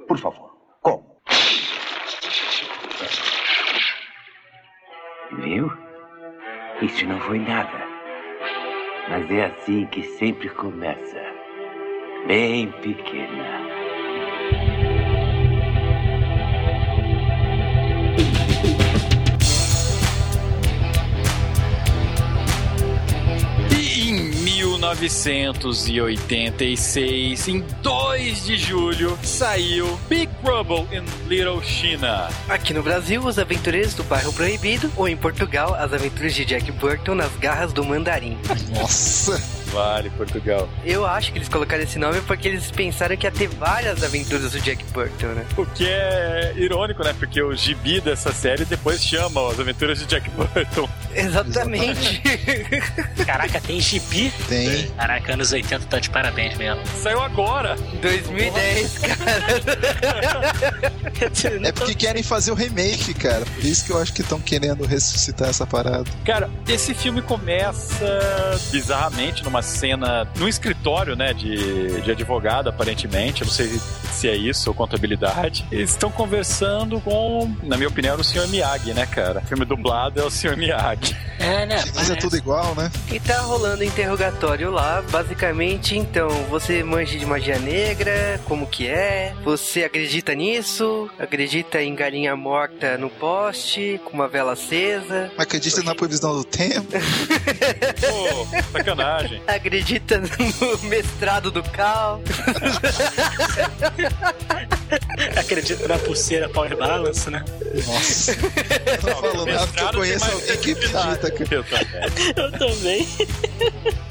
Por 0.08 0.16
favor. 0.18 0.56
Como? 0.80 1.04
Viu? 5.32 5.70
Isso 6.80 7.06
não 7.06 7.20
foi 7.20 7.38
nada. 7.40 7.86
Mas 9.10 9.30
é 9.30 9.44
assim 9.44 9.84
que 9.86 10.02
sempre 10.02 10.48
começa. 10.48 11.20
Bem 12.26 12.72
pequena. 12.80 13.81
1986, 24.82 27.46
em 27.46 27.60
2 27.60 28.44
de 28.44 28.56
julho, 28.56 29.16
saiu 29.22 29.96
Big 30.08 30.28
Trouble 30.42 30.88
in 30.90 31.04
Little 31.28 31.62
China. 31.62 32.28
Aqui 32.48 32.74
no 32.74 32.82
Brasil, 32.82 33.24
Os 33.24 33.38
Aventureiros 33.38 33.94
do 33.94 34.02
Bairro 34.02 34.32
Proibido, 34.32 34.90
ou 34.96 35.08
em 35.08 35.16
Portugal, 35.16 35.72
As 35.72 35.92
Aventuras 35.92 36.34
de 36.34 36.44
Jack 36.44 36.72
Burton 36.72 37.14
nas 37.14 37.30
Garras 37.36 37.72
do 37.72 37.84
Mandarim. 37.84 38.36
Nossa! 38.74 39.61
Vale, 39.72 40.10
Portugal. 40.10 40.68
Eu 40.84 41.06
acho 41.06 41.32
que 41.32 41.38
eles 41.38 41.48
colocaram 41.48 41.82
esse 41.82 41.98
nome 41.98 42.20
porque 42.22 42.48
eles 42.48 42.70
pensaram 42.70 43.16
que 43.16 43.26
ia 43.26 43.30
ter 43.30 43.48
várias 43.48 44.02
aventuras 44.02 44.52
do 44.52 44.60
Jack 44.60 44.84
Burton, 44.92 45.28
né? 45.28 45.46
O 45.56 45.64
que 45.64 45.88
é 45.88 46.52
irônico, 46.56 47.02
né? 47.02 47.14
Porque 47.18 47.42
o 47.42 47.54
gibi 47.56 48.00
dessa 48.00 48.32
série 48.32 48.64
depois 48.64 49.02
chama 49.02 49.50
As 49.50 49.58
Aventuras 49.58 49.98
de 49.98 50.06
Jack 50.06 50.28
Burton. 50.30 50.88
Exatamente. 51.14 52.22
Caraca, 53.24 53.60
tem 53.60 53.80
gibi? 53.80 54.32
Tem. 54.48 54.88
Caraca, 54.90 55.32
anos 55.34 55.52
80 55.52 55.86
tá 55.86 55.98
de 55.98 56.10
parabéns 56.10 56.56
mesmo. 56.56 56.82
Saiu 57.02 57.20
agora. 57.20 57.76
2010, 58.00 58.98
cara. 58.98 59.22
É 61.62 61.72
porque 61.72 61.94
querem 61.94 62.22
fazer 62.22 62.50
o 62.50 62.54
remake, 62.54 63.14
cara. 63.14 63.44
Por 63.44 63.64
isso 63.64 63.84
que 63.84 63.92
eu 63.92 63.98
acho 63.98 64.12
que 64.12 64.22
estão 64.22 64.40
querendo 64.40 64.84
ressuscitar 64.84 65.48
essa 65.48 65.66
parada. 65.66 66.04
Cara, 66.24 66.50
esse 66.68 66.94
filme 66.94 67.22
começa 67.22 68.20
bizarramente 68.70 69.44
numa 69.44 69.61
cena 69.62 70.26
num 70.36 70.48
escritório, 70.48 71.16
né, 71.16 71.32
de, 71.32 72.00
de 72.02 72.10
advogado, 72.10 72.68
aparentemente. 72.68 73.42
Eu 73.42 73.46
não 73.46 73.52
sei 73.52 73.68
se 74.12 74.28
é 74.28 74.36
isso 74.36 74.70
ou 74.70 74.74
contabilidade. 74.74 75.66
Eles 75.70 75.90
estão 75.90 76.10
conversando 76.10 77.00
com, 77.00 77.54
na 77.62 77.76
minha 77.76 77.88
opinião, 77.88 78.12
era 78.12 78.20
o 78.20 78.24
Sr. 78.24 78.48
Miyagi, 78.48 78.92
né, 78.92 79.06
cara? 79.06 79.40
O 79.40 79.46
filme 79.46 79.64
dublado 79.64 80.20
é 80.20 80.24
o 80.24 80.30
Sr. 80.30 80.56
Miyagi. 80.56 81.16
É, 81.38 81.66
né? 81.66 81.82
Mas 81.94 82.10
é 82.10 82.14
tudo 82.14 82.36
igual, 82.36 82.74
né? 82.74 82.90
E 83.10 83.18
tá 83.18 83.40
rolando 83.40 83.82
interrogatório 83.82 84.70
lá, 84.70 85.02
basicamente, 85.10 85.96
então, 85.96 86.28
você 86.48 86.84
manja 86.84 87.18
de 87.18 87.26
magia 87.26 87.58
negra, 87.58 88.40
como 88.44 88.66
que 88.66 88.86
é? 88.86 89.34
Você 89.44 89.84
acredita 89.84 90.34
nisso? 90.34 91.10
Acredita 91.18 91.82
em 91.82 91.94
galinha 91.94 92.36
morta 92.36 92.96
no 92.96 93.10
poste, 93.10 94.00
com 94.04 94.12
uma 94.12 94.28
vela 94.28 94.52
acesa? 94.52 95.30
Acredita 95.36 95.82
na 95.82 95.94
previsão 95.94 96.34
do 96.34 96.44
tempo? 96.44 96.92
Pô, 96.92 98.46
sacanagem. 98.72 99.42
Acredita 99.54 100.18
no 100.18 100.78
mestrado 100.88 101.50
do 101.50 101.62
Cal? 101.62 102.22
Acredito 105.36 105.86
na 105.86 105.98
pulseira 105.98 106.48
Power 106.48 106.76
Balance, 106.76 107.30
né? 107.30 107.44
Nossa. 107.86 108.32
Eu 108.32 108.98
tô 108.98 109.08
falando 109.08 109.46
nada 109.46 109.66
porque 109.66 109.82
eu 109.82 109.92
conheço 109.92 110.24
alguém 110.30 110.56
que 110.58 110.72
acredita, 110.72 111.62
cara. 111.64 112.12
Eu 112.36 112.52
também. 112.52 113.08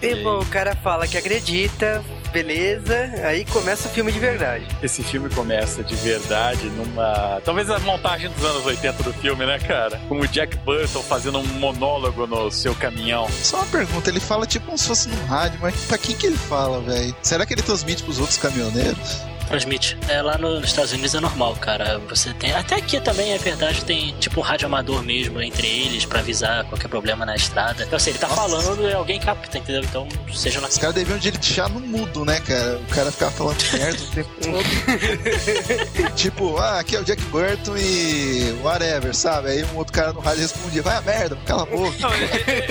E 0.01 0.15
bom, 0.23 0.39
o 0.39 0.45
cara 0.45 0.75
fala 0.75 1.07
que 1.07 1.17
acredita, 1.17 2.03
beleza, 2.31 2.95
aí 3.23 3.45
começa 3.45 3.87
o 3.87 3.91
filme 3.91 4.11
de 4.11 4.19
verdade. 4.19 4.65
Esse 4.81 5.03
filme 5.03 5.29
começa 5.29 5.83
de 5.83 5.95
verdade 5.95 6.67
numa. 6.69 7.41
Talvez 7.43 7.69
a 7.69 7.79
montagem 7.79 8.29
dos 8.29 8.43
anos 8.43 8.65
80 8.65 9.03
do 9.03 9.13
filme, 9.13 9.45
né, 9.45 9.59
cara? 9.59 9.99
Com 10.07 10.19
o 10.19 10.27
Jack 10.27 10.57
Burton 10.57 11.01
fazendo 11.03 11.39
um 11.39 11.45
monólogo 11.59 12.25
no 12.25 12.51
seu 12.51 12.73
caminhão. 12.75 13.27
Só 13.29 13.57
uma 13.57 13.65
pergunta, 13.67 14.09
ele 14.09 14.19
fala 14.19 14.45
tipo 14.45 14.65
como 14.65 14.77
se 14.77 14.87
fosse 14.87 15.09
num 15.09 15.25
rádio, 15.25 15.59
mas 15.61 15.75
pra 15.85 15.97
quem 15.97 16.15
que 16.15 16.27
ele 16.27 16.37
fala, 16.37 16.79
velho? 16.81 17.15
Será 17.21 17.45
que 17.45 17.53
ele 17.53 17.61
transmite 17.61 18.03
pros 18.03 18.19
outros 18.19 18.37
caminhoneiros? 18.37 19.30
Transmite. 19.51 19.97
É, 20.07 20.21
lá 20.21 20.37
no- 20.37 20.59
nos 20.61 20.69
Estados 20.69 20.91
Unidos 20.93 21.13
é 21.13 21.19
normal, 21.19 21.55
cara. 21.57 21.99
Você 22.09 22.33
tem. 22.33 22.51
Até 22.53 22.75
aqui 22.75 22.99
também 23.01 23.33
é 23.33 23.37
verdade, 23.37 23.83
tem 23.83 24.15
tipo 24.19 24.39
um 24.39 24.43
rádio 24.43 24.65
amador 24.65 25.03
mesmo 25.03 25.41
entre 25.41 25.67
eles 25.67 26.05
pra 26.05 26.19
avisar 26.19 26.63
qualquer 26.65 26.87
problema 26.87 27.25
na 27.25 27.35
estrada. 27.35 27.83
Então, 27.83 27.97
assim, 27.97 28.11
ele 28.11 28.19
tá 28.19 28.27
Nossa. 28.29 28.41
falando 28.41 28.89
e 28.89 28.93
alguém 28.93 29.19
capta, 29.19 29.57
entendeu? 29.57 29.81
Então, 29.83 30.07
seja 30.33 30.61
na 30.61 30.67
Os 30.69 30.77
caras 30.77 30.95
deviam 30.95 31.17
deixar 31.19 31.69
no 31.69 31.79
mudo, 31.81 32.23
né, 32.23 32.39
cara? 32.39 32.77
O 32.79 32.85
cara 32.95 33.11
ficava 33.11 33.31
falando 33.31 33.57
merda 33.73 34.01
o 34.01 34.07
tempo 34.07 34.29
todo. 34.41 36.15
tipo, 36.15 36.57
ah, 36.57 36.79
aqui 36.79 36.95
é 36.95 36.99
o 36.99 37.03
Jack 37.03 37.21
Burton 37.23 37.75
e 37.77 38.57
whatever, 38.63 39.13
sabe? 39.13 39.49
Aí 39.49 39.63
um 39.65 39.75
outro 39.77 39.93
cara 39.93 40.13
no 40.13 40.19
rádio 40.21 40.43
respondia, 40.43 40.81
vai 40.81 40.95
a 40.97 41.01
merda, 41.01 41.35
cala 41.45 41.63
a 41.63 41.65
boca. 41.65 41.97
Não, 41.99 42.13
ele, 42.13 42.25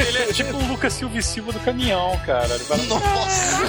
ele 0.08 0.18
é 0.18 0.32
tipo 0.32 0.56
o 0.56 0.66
Lucas 0.68 0.92
Silva 0.94 1.18
e 1.18 1.22
Silva 1.22 1.52
do 1.52 1.60
caminhão, 1.60 2.18
cara. 2.24 2.54
Ele 2.54 2.64
fala, 2.64 2.82
Nossa! 2.84 3.60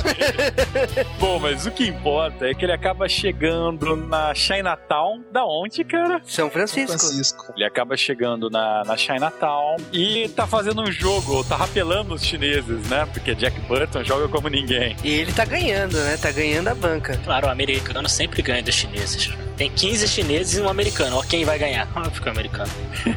Bom, 1.20 1.40
mas 1.40 1.66
o 1.66 1.72
que 1.72 1.86
importa 1.88 2.46
é 2.48 2.54
que 2.54 2.64
ele 2.66 2.72
acaba 2.72 3.01
chegando 3.08 3.96
na 3.96 4.34
Chinatown. 4.34 5.24
Da 5.32 5.46
onde, 5.46 5.84
cara? 5.84 6.22
São 6.26 6.50
Francisco. 6.50 6.98
Francisco. 6.98 7.54
Ele 7.56 7.66
acaba 7.66 7.96
chegando 7.98 8.50
na, 8.50 8.84
na 8.86 8.98
Chinatown 8.98 9.78
e 9.92 10.30
tá 10.30 10.48
fazendo 10.48 10.82
um 10.82 10.92
jogo, 10.92 11.44
tá 11.44 11.56
rapelando 11.56 12.14
os 12.14 12.24
chineses, 12.24 12.90
né? 12.90 13.08
Porque 13.12 13.36
Jack 13.36 13.60
Burton 13.62 14.04
joga 14.04 14.28
como 14.28 14.48
ninguém. 14.48 14.96
E 15.04 15.10
ele 15.10 15.32
tá 15.32 15.46
ganhando, 15.46 15.98
né? 15.98 16.18
Tá 16.18 16.32
ganhando 16.32 16.68
a 16.68 16.76
banca. 16.76 17.18
Claro, 17.24 17.48
o 17.48 17.50
americano 17.50 18.08
sempre 18.10 18.42
ganha 18.42 18.64
dos 18.64 18.76
chineses. 18.76 19.32
Tem 19.58 19.70
15 19.70 20.08
chineses 20.08 20.58
e 20.58 20.62
um 20.62 20.70
americano. 20.70 21.18
Ó, 21.18 21.22
quem 21.22 21.46
vai 21.46 21.60
ganhar? 21.60 21.88
Óbvio 21.96 22.20
que 22.20 22.28
é 22.28 22.32
o 22.32 22.34
americano. 22.34 22.72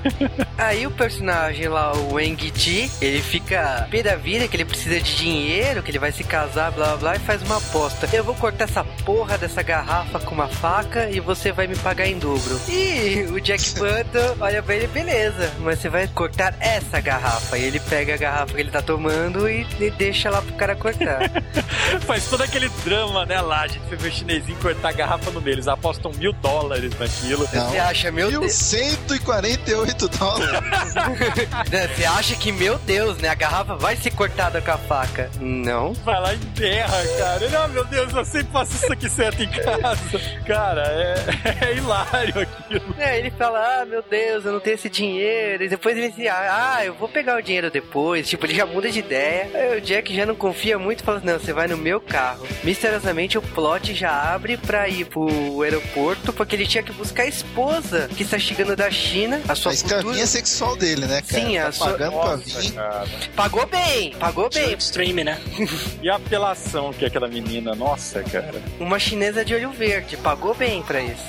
Aí 0.58 0.86
o 0.86 0.90
personagem 0.90 1.68
lá, 1.68 1.92
o 1.96 2.14
Wang 2.14 2.52
Ji, 2.54 2.90
ele 3.00 3.22
fica 3.22 3.88
pé 3.90 4.02
da 4.02 4.16
vida 4.16 4.46
que 4.46 4.56
ele 4.56 4.64
precisa 4.64 5.00
de 5.00 5.16
dinheiro, 5.16 5.82
que 5.82 5.90
ele 5.90 5.98
vai 5.98 6.12
se 6.12 6.22
casar, 6.22 6.70
blá 6.70 6.88
blá 6.88 6.96
blá, 6.96 7.16
e 7.16 7.18
faz 7.20 7.42
uma 7.42 7.56
aposta. 7.56 8.08
Eu 8.12 8.22
vou 8.22 8.34
cortar 8.34 8.64
essa 8.64 8.84
porra 8.84 9.38
dessa 9.38 9.62
garrafa 9.74 10.20
com 10.20 10.34
uma 10.34 10.46
faca 10.46 11.10
e 11.10 11.18
você 11.18 11.50
vai 11.50 11.66
me 11.66 11.74
pagar 11.74 12.06
em 12.06 12.16
dobro. 12.16 12.60
E 12.68 13.26
o 13.32 13.40
Jack 13.40 13.70
Burton 13.74 14.36
olha 14.38 14.62
pra 14.62 14.76
ele, 14.76 14.86
beleza, 14.86 15.52
mas 15.58 15.80
você 15.80 15.88
vai 15.88 16.06
cortar 16.06 16.54
essa 16.60 17.00
garrafa. 17.00 17.58
E 17.58 17.64
ele 17.64 17.80
pega 17.80 18.14
a 18.14 18.16
garrafa 18.16 18.54
que 18.54 18.60
ele 18.60 18.70
tá 18.70 18.80
tomando 18.80 19.48
e, 19.48 19.66
e 19.80 19.90
deixa 19.90 20.30
lá 20.30 20.40
pro 20.40 20.54
cara 20.54 20.76
cortar. 20.76 21.28
Faz 22.06 22.26
todo 22.28 22.42
aquele 22.42 22.68
drama, 22.84 23.26
né, 23.26 23.40
lá, 23.40 23.62
a 23.62 23.66
gente 23.66 23.84
foi 23.88 23.96
ver 23.96 24.08
o 24.08 24.12
chinesinho 24.12 24.56
cortar 24.58 24.90
a 24.90 24.92
garrafa 24.92 25.30
no 25.32 25.40
meio. 25.40 25.54
Eles 25.54 25.66
apostam 25.66 26.12
mil 26.12 26.32
dólares 26.34 26.96
naquilo. 26.96 27.48
Não. 27.52 27.70
Você 27.70 27.78
acha, 27.78 28.12
meu 28.12 28.30
Deus. 28.30 28.72
1148 28.72 30.08
dólares. 30.08 30.94
Você 31.96 32.04
acha 32.04 32.36
que, 32.36 32.52
meu 32.52 32.78
Deus, 32.78 33.18
né? 33.18 33.28
A 33.28 33.34
garrafa 33.34 33.74
vai 33.74 33.96
ser 33.96 34.12
cortada 34.12 34.60
com 34.60 34.70
a 34.70 34.78
faca. 34.78 35.30
Não. 35.40 35.92
Vai 36.04 36.20
lá 36.20 36.32
e 36.32 36.36
enterra, 36.36 37.02
cara. 37.18 37.44
Ele, 37.44 37.56
ah, 37.56 37.68
meu 37.68 37.84
Deus, 37.84 38.12
eu 38.12 38.24
sempre 38.24 38.52
faço 38.52 38.74
isso 38.74 38.92
aqui 38.92 39.08
certo 39.08 39.42
em 39.42 39.48
casa. 39.48 39.63
Cara, 40.46 40.82
é, 40.88 41.64
é 41.66 41.76
hilário 41.76 42.40
aquilo. 42.40 42.94
É, 42.98 43.18
ele 43.18 43.30
fala, 43.30 43.80
ah, 43.82 43.84
meu 43.84 44.02
Deus, 44.02 44.44
eu 44.44 44.52
não 44.52 44.60
tenho 44.60 44.74
esse 44.74 44.88
dinheiro. 44.88 45.64
E 45.64 45.68
depois 45.68 45.96
ele 45.96 46.10
diz, 46.10 46.26
ah, 46.30 46.80
eu 46.84 46.94
vou 46.94 47.08
pegar 47.08 47.36
o 47.38 47.42
dinheiro 47.42 47.70
depois. 47.70 48.28
Tipo, 48.28 48.46
ele 48.46 48.54
já 48.54 48.66
muda 48.66 48.90
de 48.90 48.98
ideia. 48.98 49.50
Aí 49.54 49.78
o 49.78 49.80
Jack 49.80 50.14
já 50.14 50.26
não 50.26 50.34
confia 50.34 50.78
muito 50.78 51.00
e 51.00 51.04
fala, 51.04 51.20
não, 51.24 51.38
você 51.38 51.52
vai 51.52 51.66
no 51.66 51.76
meu 51.76 52.00
carro. 52.00 52.46
Misteriosamente 52.62 53.38
o 53.38 53.42
plot 53.42 53.94
já 53.94 54.34
abre 54.34 54.56
pra 54.56 54.88
ir 54.88 55.06
pro 55.06 55.62
aeroporto, 55.62 56.32
porque 56.32 56.56
ele 56.56 56.66
tinha 56.66 56.82
que 56.82 56.92
buscar 56.92 57.24
a 57.24 57.26
esposa 57.26 58.08
que 58.16 58.22
está 58.22 58.38
chegando 58.38 58.76
da 58.76 58.90
China, 58.90 59.40
a 59.48 59.54
sua 59.54 59.72
A 59.72 59.74
escravinha 59.74 60.04
futura... 60.12 60.26
sexual 60.26 60.76
dele, 60.76 61.06
né, 61.06 61.22
cara? 61.22 61.44
Sim, 61.44 61.56
tá 61.56 61.68
a 61.68 61.72
sua- 61.72 61.90
pagando 61.92 62.12
pra 62.20 62.36
Nossa, 62.36 62.60
vir. 62.60 62.72
cara. 62.72 63.06
Pagou 63.36 63.66
bem, 63.66 64.14
pagou 64.18 64.50
Bem, 64.50 64.72
extreme, 64.74 65.24
né? 65.24 65.38
E 66.02 66.08
a 66.08 66.16
apelação 66.16 66.92
que 66.92 67.04
é 67.04 67.08
aquela 67.08 67.28
menina, 67.28 67.74
nossa, 67.74 68.22
cara. 68.22 68.54
Uma 68.78 68.98
chinesa 68.98 69.43
de 69.44 69.54
olho 69.54 69.70
verde, 69.70 70.16
pagou 70.16 70.54
bem 70.54 70.82
pra 70.82 71.00
isso. 71.00 71.22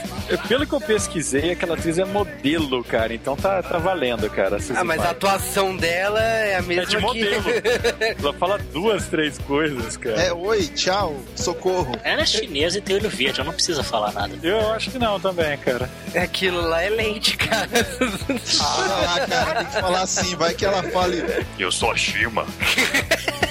Pelo 0.48 0.66
que 0.66 0.74
eu 0.74 0.82
pesquisei, 0.82 1.52
aquela 1.52 1.76
atriz 1.76 2.00
é 2.00 2.06
modelo, 2.06 2.84
cara. 2.84 3.14
Então 3.14 3.36
tá, 3.36 3.62
tá 3.62 3.78
valendo, 3.78 4.28
cara. 4.30 4.58
Ah, 4.76 4.84
mas 4.84 5.00
a 5.02 5.12
atuação 5.12 5.76
dela 5.78 6.20
é 6.20 6.56
a 6.56 6.62
mesma 6.64 6.84
É 6.84 6.86
de 6.88 6.96
que... 6.98 7.02
modelo. 7.02 7.44
Ela 8.20 8.34
fala 8.34 8.58
duas, 8.74 9.08
três 9.08 9.38
coisas, 9.40 9.98
cara. 9.98 10.20
É, 10.20 10.34
oi, 10.34 10.66
tchau, 10.70 11.16
socorro. 11.36 11.96
Ela 12.04 12.22
é 12.22 12.26
chinesa 12.26 12.80
e 12.80 12.82
tem 12.82 12.96
olho 12.96 13.10
verde, 13.10 13.40
ela 13.40 13.48
não 13.48 13.54
precisa 13.54 13.84
falar 13.84 14.12
nada. 14.14 14.36
Eu 14.42 14.72
acho 14.72 14.90
que 14.90 14.98
não 14.98 15.20
também, 15.20 15.56
cara. 15.60 15.90
Aquilo 16.16 16.62
lá 16.62 16.82
é 16.82 16.90
lente, 16.90 17.38
cara. 17.38 17.70
Ah, 18.62 19.26
cara, 19.28 19.56
tem 19.64 19.66
que 19.68 19.80
falar 19.82 20.02
assim, 20.02 20.36
vai 20.36 20.54
que 20.56 20.66
ela 20.66 20.82
fale. 20.84 21.24
Eu 21.60 21.72
sou 21.72 21.92
a 21.92 21.96
Shima. 21.96 22.46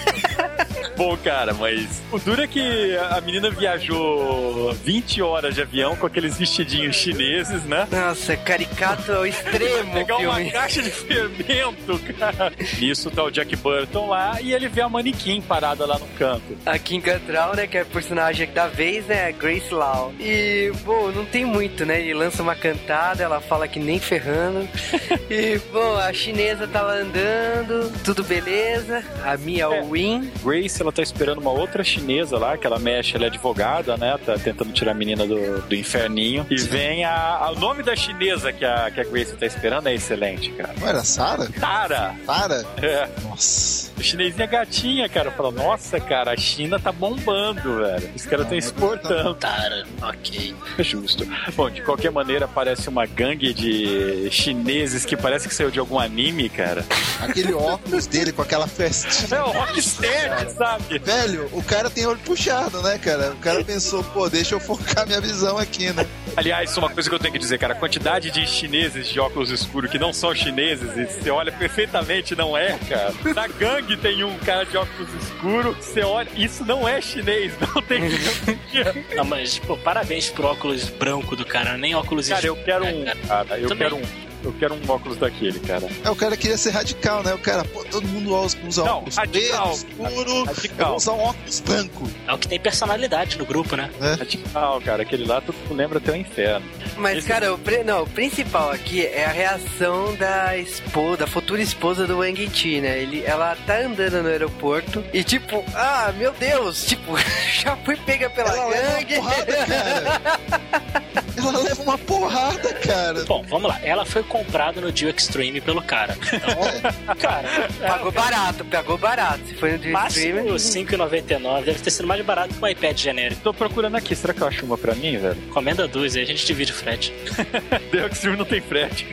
Bom, 0.96 1.16
cara, 1.16 1.52
mas 1.54 2.00
o 2.12 2.18
duro 2.18 2.42
é 2.42 2.46
que 2.46 2.96
a 3.10 3.20
menina 3.20 3.50
viajou 3.50 4.72
20 4.74 5.22
horas 5.22 5.54
de 5.54 5.62
avião 5.62 5.96
com 5.96 6.06
aqueles 6.06 6.38
vestidinhos 6.38 6.94
chineses, 6.96 7.64
né? 7.64 7.86
Nossa, 7.90 8.36
caricato 8.36 9.12
ao 9.12 9.26
extremo 9.26 9.90
Pegar 9.94 10.18
uma 10.18 10.42
caixa 10.50 10.82
de 10.82 10.90
fermento, 10.90 11.98
cara. 12.18 12.52
Nisso 12.78 13.10
tá 13.10 13.24
o 13.24 13.30
Jack 13.30 13.56
Burton 13.56 14.08
lá 14.08 14.40
e 14.40 14.52
ele 14.52 14.68
vê 14.68 14.82
a 14.82 14.88
manequim 14.88 15.40
parada 15.40 15.84
lá 15.84 15.98
no 15.98 16.06
canto. 16.18 16.56
A 16.64 16.78
Kim 16.78 17.00
Cattrall, 17.00 17.56
né, 17.56 17.66
que 17.66 17.76
é 17.76 17.80
a 17.80 17.84
personagem 17.84 18.50
da 18.52 18.68
vez, 18.68 19.04
né, 19.06 19.32
Grace 19.32 19.72
Lau. 19.74 20.12
E, 20.20 20.72
bom, 20.84 21.10
não 21.10 21.24
tem 21.24 21.44
muito, 21.44 21.84
né, 21.84 22.00
ele 22.00 22.14
lança 22.14 22.42
uma 22.42 22.54
cantada, 22.54 23.22
ela 23.22 23.40
fala 23.40 23.66
que 23.66 23.80
nem 23.80 23.98
ferrando. 23.98 24.68
e, 25.28 25.58
bom, 25.72 25.96
a 25.96 26.12
chinesa 26.12 26.68
tá 26.68 26.82
lá 26.82 26.94
andando, 26.94 27.92
tudo 28.04 28.22
beleza. 28.22 29.02
A 29.24 29.36
Mia 29.36 29.64
É. 29.64 29.82
Win. 29.82 30.30
Grace, 30.42 30.83
ela 30.84 30.92
tá 30.92 31.02
esperando 31.02 31.38
uma 31.38 31.50
outra 31.50 31.82
chinesa 31.82 32.38
lá, 32.38 32.56
que 32.56 32.66
ela 32.66 32.78
mexe, 32.78 33.16
ela 33.16 33.24
é 33.24 33.28
advogada, 33.28 33.96
né? 33.96 34.18
Tá 34.24 34.34
tentando 34.38 34.72
tirar 34.72 34.92
a 34.92 34.94
menina 34.94 35.26
do, 35.26 35.60
do 35.62 35.74
inferninho. 35.74 36.46
E 36.50 36.56
vem 36.56 37.04
a, 37.04 37.12
a- 37.14 37.50
O 37.52 37.58
nome 37.58 37.82
da 37.82 37.94
chinesa 37.96 38.52
que 38.52 38.64
a, 38.64 38.90
que 38.90 39.00
a 39.00 39.04
Grace 39.04 39.34
tá 39.36 39.46
esperando 39.46 39.88
é 39.88 39.94
excelente, 39.94 40.50
cara. 40.52 40.74
Não 40.78 40.88
era 40.88 41.02
Sara? 41.04 41.48
Tara! 41.58 42.14
Sara? 42.26 42.64
É. 42.82 43.08
Nossa. 43.22 43.92
O 43.96 44.02
chinesinho 44.02 44.42
é 44.42 44.46
gatinha, 44.46 45.08
cara. 45.08 45.30
Fala, 45.30 45.50
nossa, 45.50 45.98
cara, 46.00 46.32
a 46.32 46.36
China 46.36 46.78
tá 46.78 46.90
bombando, 46.92 47.76
velho. 47.78 48.10
Os 48.14 48.26
caras 48.26 48.44
estão 48.44 48.58
exportando. 48.58 49.34
Tara, 49.34 49.84
ok. 50.02 50.54
Justo. 50.80 51.26
Bom, 51.56 51.70
de 51.70 51.82
qualquer 51.82 52.10
maneira, 52.10 52.46
parece 52.48 52.88
uma 52.88 53.06
gangue 53.06 53.54
de 53.54 54.28
chineses 54.30 55.04
que 55.04 55.16
parece 55.16 55.48
que 55.48 55.54
saiu 55.54 55.70
de 55.70 55.78
algum 55.78 55.98
anime, 55.98 56.48
cara. 56.48 56.84
Aquele 57.20 57.52
óculos 57.54 58.06
dele 58.06 58.32
com 58.32 58.42
aquela 58.42 58.66
festinha. 58.66 59.38
É 59.38 59.42
o 59.42 59.46
Rocksteady, 59.50 60.52
sabe? 60.52 60.73
Velho, 61.02 61.48
o 61.52 61.62
cara 61.62 61.88
tem 61.90 62.06
olho 62.06 62.18
puxado, 62.20 62.80
né, 62.82 62.98
cara? 62.98 63.32
O 63.32 63.36
cara 63.36 63.64
pensou, 63.64 64.02
pô, 64.04 64.28
deixa 64.28 64.54
eu 64.54 64.60
focar 64.60 65.06
minha 65.06 65.20
visão 65.20 65.58
aqui, 65.58 65.92
né? 65.92 66.06
Aliás, 66.36 66.70
isso 66.70 66.80
é 66.80 66.82
uma 66.82 66.90
coisa 66.90 67.08
que 67.08 67.14
eu 67.14 67.18
tenho 67.18 67.32
que 67.32 67.38
dizer, 67.38 67.58
cara. 67.58 67.74
A 67.74 67.76
quantidade 67.76 68.30
de 68.30 68.46
chineses 68.46 69.08
de 69.08 69.20
óculos 69.20 69.50
escuros 69.50 69.90
que 69.90 69.98
não 69.98 70.12
são 70.12 70.34
chineses 70.34 70.96
e 70.96 71.04
você 71.06 71.30
olha 71.30 71.52
perfeitamente, 71.52 72.34
não 72.34 72.56
é, 72.56 72.78
cara. 72.88 73.12
Na 73.34 73.46
gangue 73.46 73.96
tem 73.96 74.24
um 74.24 74.36
cara 74.38 74.64
de 74.64 74.76
óculos 74.76 75.08
escuros, 75.22 75.76
você 75.76 76.02
olha, 76.02 76.28
isso 76.36 76.64
não 76.64 76.88
é 76.88 77.00
chinês, 77.00 77.52
não 77.74 77.82
tem. 77.82 78.02
Não, 79.14 79.24
mas, 79.24 79.58
pô, 79.58 79.76
parabéns 79.76 80.28
pro 80.30 80.46
óculos 80.48 80.88
branco 80.90 81.36
do 81.36 81.44
cara, 81.44 81.76
nem 81.76 81.94
óculos 81.94 82.28
Cara, 82.28 82.46
eu 82.46 82.56
quero 82.56 82.84
É, 82.84 82.92
um. 82.92 83.04
cara. 83.04 83.18
Cara, 83.44 83.58
eu 83.58 83.68
Também. 83.68 83.88
quero 83.88 83.96
um. 84.02 84.33
Eu 84.44 84.52
quero 84.58 84.74
um 84.74 84.80
óculos 84.90 85.16
daquele, 85.16 85.58
cara. 85.60 85.88
É, 86.04 86.10
o 86.10 86.14
cara 86.16 86.36
queria 86.36 86.58
ser 86.58 86.70
radical, 86.70 87.22
né? 87.22 87.32
O 87.34 87.38
cara, 87.38 87.64
pô, 87.64 87.82
todo 87.84 88.06
mundo 88.06 88.34
usa, 88.36 88.84
Não, 88.84 88.98
óculos 88.98 89.16
radical. 89.16 89.72
escuro. 89.72 90.30
Eu 90.30 90.44
Radical. 90.44 90.86
vou 90.88 90.96
usar 90.96 91.12
um 91.12 91.20
óculos 91.20 91.60
branco. 91.60 92.10
É 92.28 92.32
o 92.32 92.38
que 92.38 92.48
tem 92.48 92.60
personalidade 92.60 93.38
no 93.38 93.46
grupo, 93.46 93.74
né? 93.76 93.90
Radical, 94.18 94.80
cara. 94.82 95.02
Aquele 95.02 95.24
lá 95.26 95.40
tu 95.40 95.54
lembra 95.70 95.98
até 95.98 96.12
o 96.12 96.16
inferno. 96.16 96.66
Mas, 96.96 97.18
Esse- 97.18 97.28
cara, 97.28 97.54
o, 97.54 97.58
pri- 97.58 97.82
não, 97.84 98.02
o 98.02 98.06
principal 98.06 98.70
aqui 98.70 99.06
é 99.06 99.24
a 99.24 99.30
reação 99.32 100.14
da 100.16 100.56
esposa, 100.58 101.16
da 101.18 101.26
futura 101.26 101.62
esposa 101.62 102.06
do 102.06 102.18
Wang 102.18 102.50
Chi, 102.52 102.80
né? 102.80 102.98
Ele, 102.98 103.24
ela 103.24 103.56
tá 103.66 103.78
andando 103.78 104.22
no 104.22 104.28
aeroporto 104.28 105.02
e, 105.12 105.24
tipo, 105.24 105.64
ah, 105.74 106.12
meu 106.18 106.32
Deus, 106.32 106.84
tipo, 106.84 107.14
já 107.62 107.76
fui 107.78 107.96
pega 107.96 108.28
pela 108.30 108.50
Ela 108.50 108.66
leva 108.66 108.88
uma 108.88 108.92
gangue. 108.98 109.14
porrada, 109.16 109.56
cara. 109.66 111.03
Ela 111.36 111.58
leva 111.60 111.82
uma 111.82 111.98
porrada, 111.98 112.72
cara. 112.74 113.24
Bom, 113.24 113.44
vamos 113.48 113.68
lá. 113.68 113.78
Ela 113.82 114.04
foi 114.04 114.22
comprada 114.22 114.80
no 114.80 114.90
Deal 114.92 115.10
Extreme 115.10 115.60
pelo 115.60 115.82
cara. 115.82 116.16
Então, 116.32 117.14
cara, 117.16 117.48
Pagou 117.86 118.12
barato, 118.12 118.64
pagou 118.64 118.98
barato. 118.98 119.40
Se 119.46 119.54
foi 119.54 119.72
no 119.72 119.78
Dream 119.78 119.92
máximo 119.92 120.56
Stream. 120.56 120.86
5,99. 120.86 121.64
Deve 121.64 121.78
ter 121.80 121.90
sido 121.90 122.06
mais 122.06 122.24
barato 122.24 122.54
que 122.54 122.64
um 122.64 122.66
iPad 122.68 122.96
genérico. 122.98 123.40
Tô 123.42 123.52
procurando 123.54 123.96
aqui, 123.96 124.14
será 124.14 124.32
que 124.34 124.40
eu 124.40 124.46
acho 124.48 124.64
uma 124.64 124.78
pra 124.78 124.94
mim, 124.94 125.16
velho? 125.18 125.36
Comenda 125.52 125.86
duas, 125.86 126.16
aí 126.16 126.22
a 126.22 126.26
gente 126.26 126.44
divide 126.46 126.72
o 126.72 126.74
frete. 126.74 127.12
The 127.90 128.06
Extreme 128.10 128.36
não 128.36 128.44
tem 128.44 128.60
frete. 128.60 129.06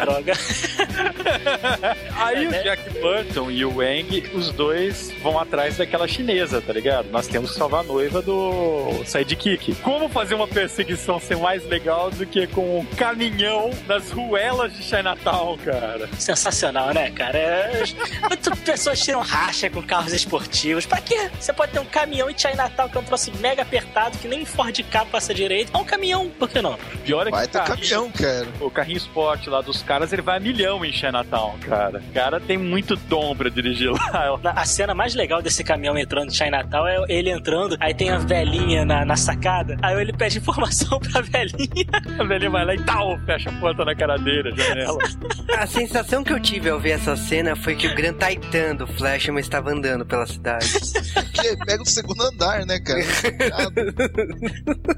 Droga. 0.00 0.32
Aí 2.16 2.44
É, 2.44 2.48
né? 2.48 2.60
o 2.60 2.62
Jack 2.64 2.90
Burton 3.00 3.50
e 3.50 3.64
o 3.64 3.76
Wang, 3.78 4.30
os 4.34 4.50
dois 4.50 5.12
vão 5.22 5.38
atrás 5.38 5.76
daquela 5.76 6.06
chinesa, 6.06 6.60
tá 6.60 6.72
ligado? 6.72 7.10
Nós 7.10 7.26
temos 7.26 7.52
que 7.52 7.58
salvar 7.58 7.80
a 7.80 7.84
noiva 7.84 8.22
do 8.22 9.02
Sidekick. 9.04 9.74
Como 9.76 10.08
fazer 10.08 10.34
uma 10.34 10.46
perseguição 10.48 11.18
ser 11.20 11.36
mais 11.42 11.64
legal 11.66 12.10
do 12.10 12.24
que 12.24 12.46
com 12.46 12.78
um 12.80 12.84
caminhão 12.96 13.70
nas 13.86 14.10
ruelas 14.10 14.72
de 14.74 14.82
Chinatown, 14.82 15.58
cara? 15.58 16.08
Sensacional, 16.18 16.94
né, 16.94 17.10
cara? 17.10 17.36
É... 17.38 17.82
Muitas 18.28 18.58
pessoas 18.60 19.00
tiram 19.00 19.20
racha 19.20 19.68
com 19.68 19.82
carros 19.82 20.12
esportivos. 20.12 20.86
Pra 20.86 21.00
quê? 21.00 21.30
Você 21.38 21.52
pode 21.52 21.72
ter 21.72 21.80
um 21.80 21.84
caminhão 21.84 22.30
em 22.30 22.38
Chinatown 22.38 22.88
que 22.88 22.96
é 22.96 23.00
um 23.00 23.04
troço 23.04 23.32
mega 23.40 23.62
apertado 23.62 24.16
que 24.18 24.28
nem 24.28 24.44
Ford 24.44 24.78
K 24.82 25.04
passa 25.06 25.34
direito. 25.34 25.72
É 25.74 25.78
um 25.78 25.84
caminhão, 25.84 26.30
por 26.38 26.48
que 26.48 26.62
não? 26.62 26.78
Pior 27.04 27.22
é 27.22 27.24
que 27.26 27.30
Vai 27.32 27.44
o 27.44 27.48
ter 27.48 27.58
carrinho, 27.58 27.76
caminhão, 27.76 28.10
cara. 28.12 28.48
o 28.60 28.70
carrinho 28.70 28.96
esporte 28.96 29.50
lá 29.50 29.60
dos 29.60 29.82
caras, 29.82 30.12
ele 30.12 30.22
vai 30.22 30.36
a 30.36 30.40
milhão 30.40 30.84
em 30.84 30.92
Chinatown, 30.92 31.58
cara. 31.58 31.98
O 32.08 32.12
cara 32.12 32.40
tem 32.40 32.56
muito 32.56 32.94
dom 32.96 33.34
pra 33.34 33.48
dirigir 33.50 33.90
lá. 33.90 34.38
A 34.54 34.64
cena 34.64 34.94
mais 34.94 35.14
legal 35.14 35.42
desse 35.42 35.64
caminhão 35.64 35.98
entrando 35.98 36.28
em 36.28 36.34
Chinatown 36.34 36.86
é 36.86 37.04
ele 37.08 37.30
entrando, 37.30 37.76
aí 37.80 37.92
tem 37.94 38.10
a 38.10 38.18
velhinha 38.18 38.84
na, 38.84 39.04
na 39.04 39.16
sacada, 39.16 39.76
aí 39.82 40.00
ele 40.00 40.12
pede 40.12 40.38
informação 40.38 40.98
pra 41.12 41.20
velhinha. 41.32 41.86
A 42.20 42.24
velhinha 42.24 42.50
vai 42.50 42.64
lá 42.64 42.74
e 42.74 42.82
tal, 42.84 43.18
fecha 43.26 43.50
a 43.50 43.52
porta 43.54 43.84
na 43.84 43.94
cara 43.94 44.16
dele, 44.18 44.50
a 44.52 44.56
janela. 44.56 44.98
A 45.58 45.66
sensação 45.66 46.22
que 46.24 46.32
eu 46.32 46.40
tive 46.40 46.68
ao 46.70 46.78
ver 46.80 46.90
essa 46.92 47.16
cena 47.16 47.54
foi 47.56 47.74
que 47.74 47.86
o 47.86 47.94
Gran 47.94 48.12
Titan 48.14 48.76
do 48.76 48.86
Flashman 48.86 49.40
estava 49.40 49.70
andando 49.70 50.04
pela 50.06 50.26
cidade. 50.26 50.66
Que 51.32 51.56
pega 51.64 51.82
o 51.82 51.86
segundo 51.86 52.22
andar, 52.22 52.64
né, 52.66 52.78
cara? 52.78 53.00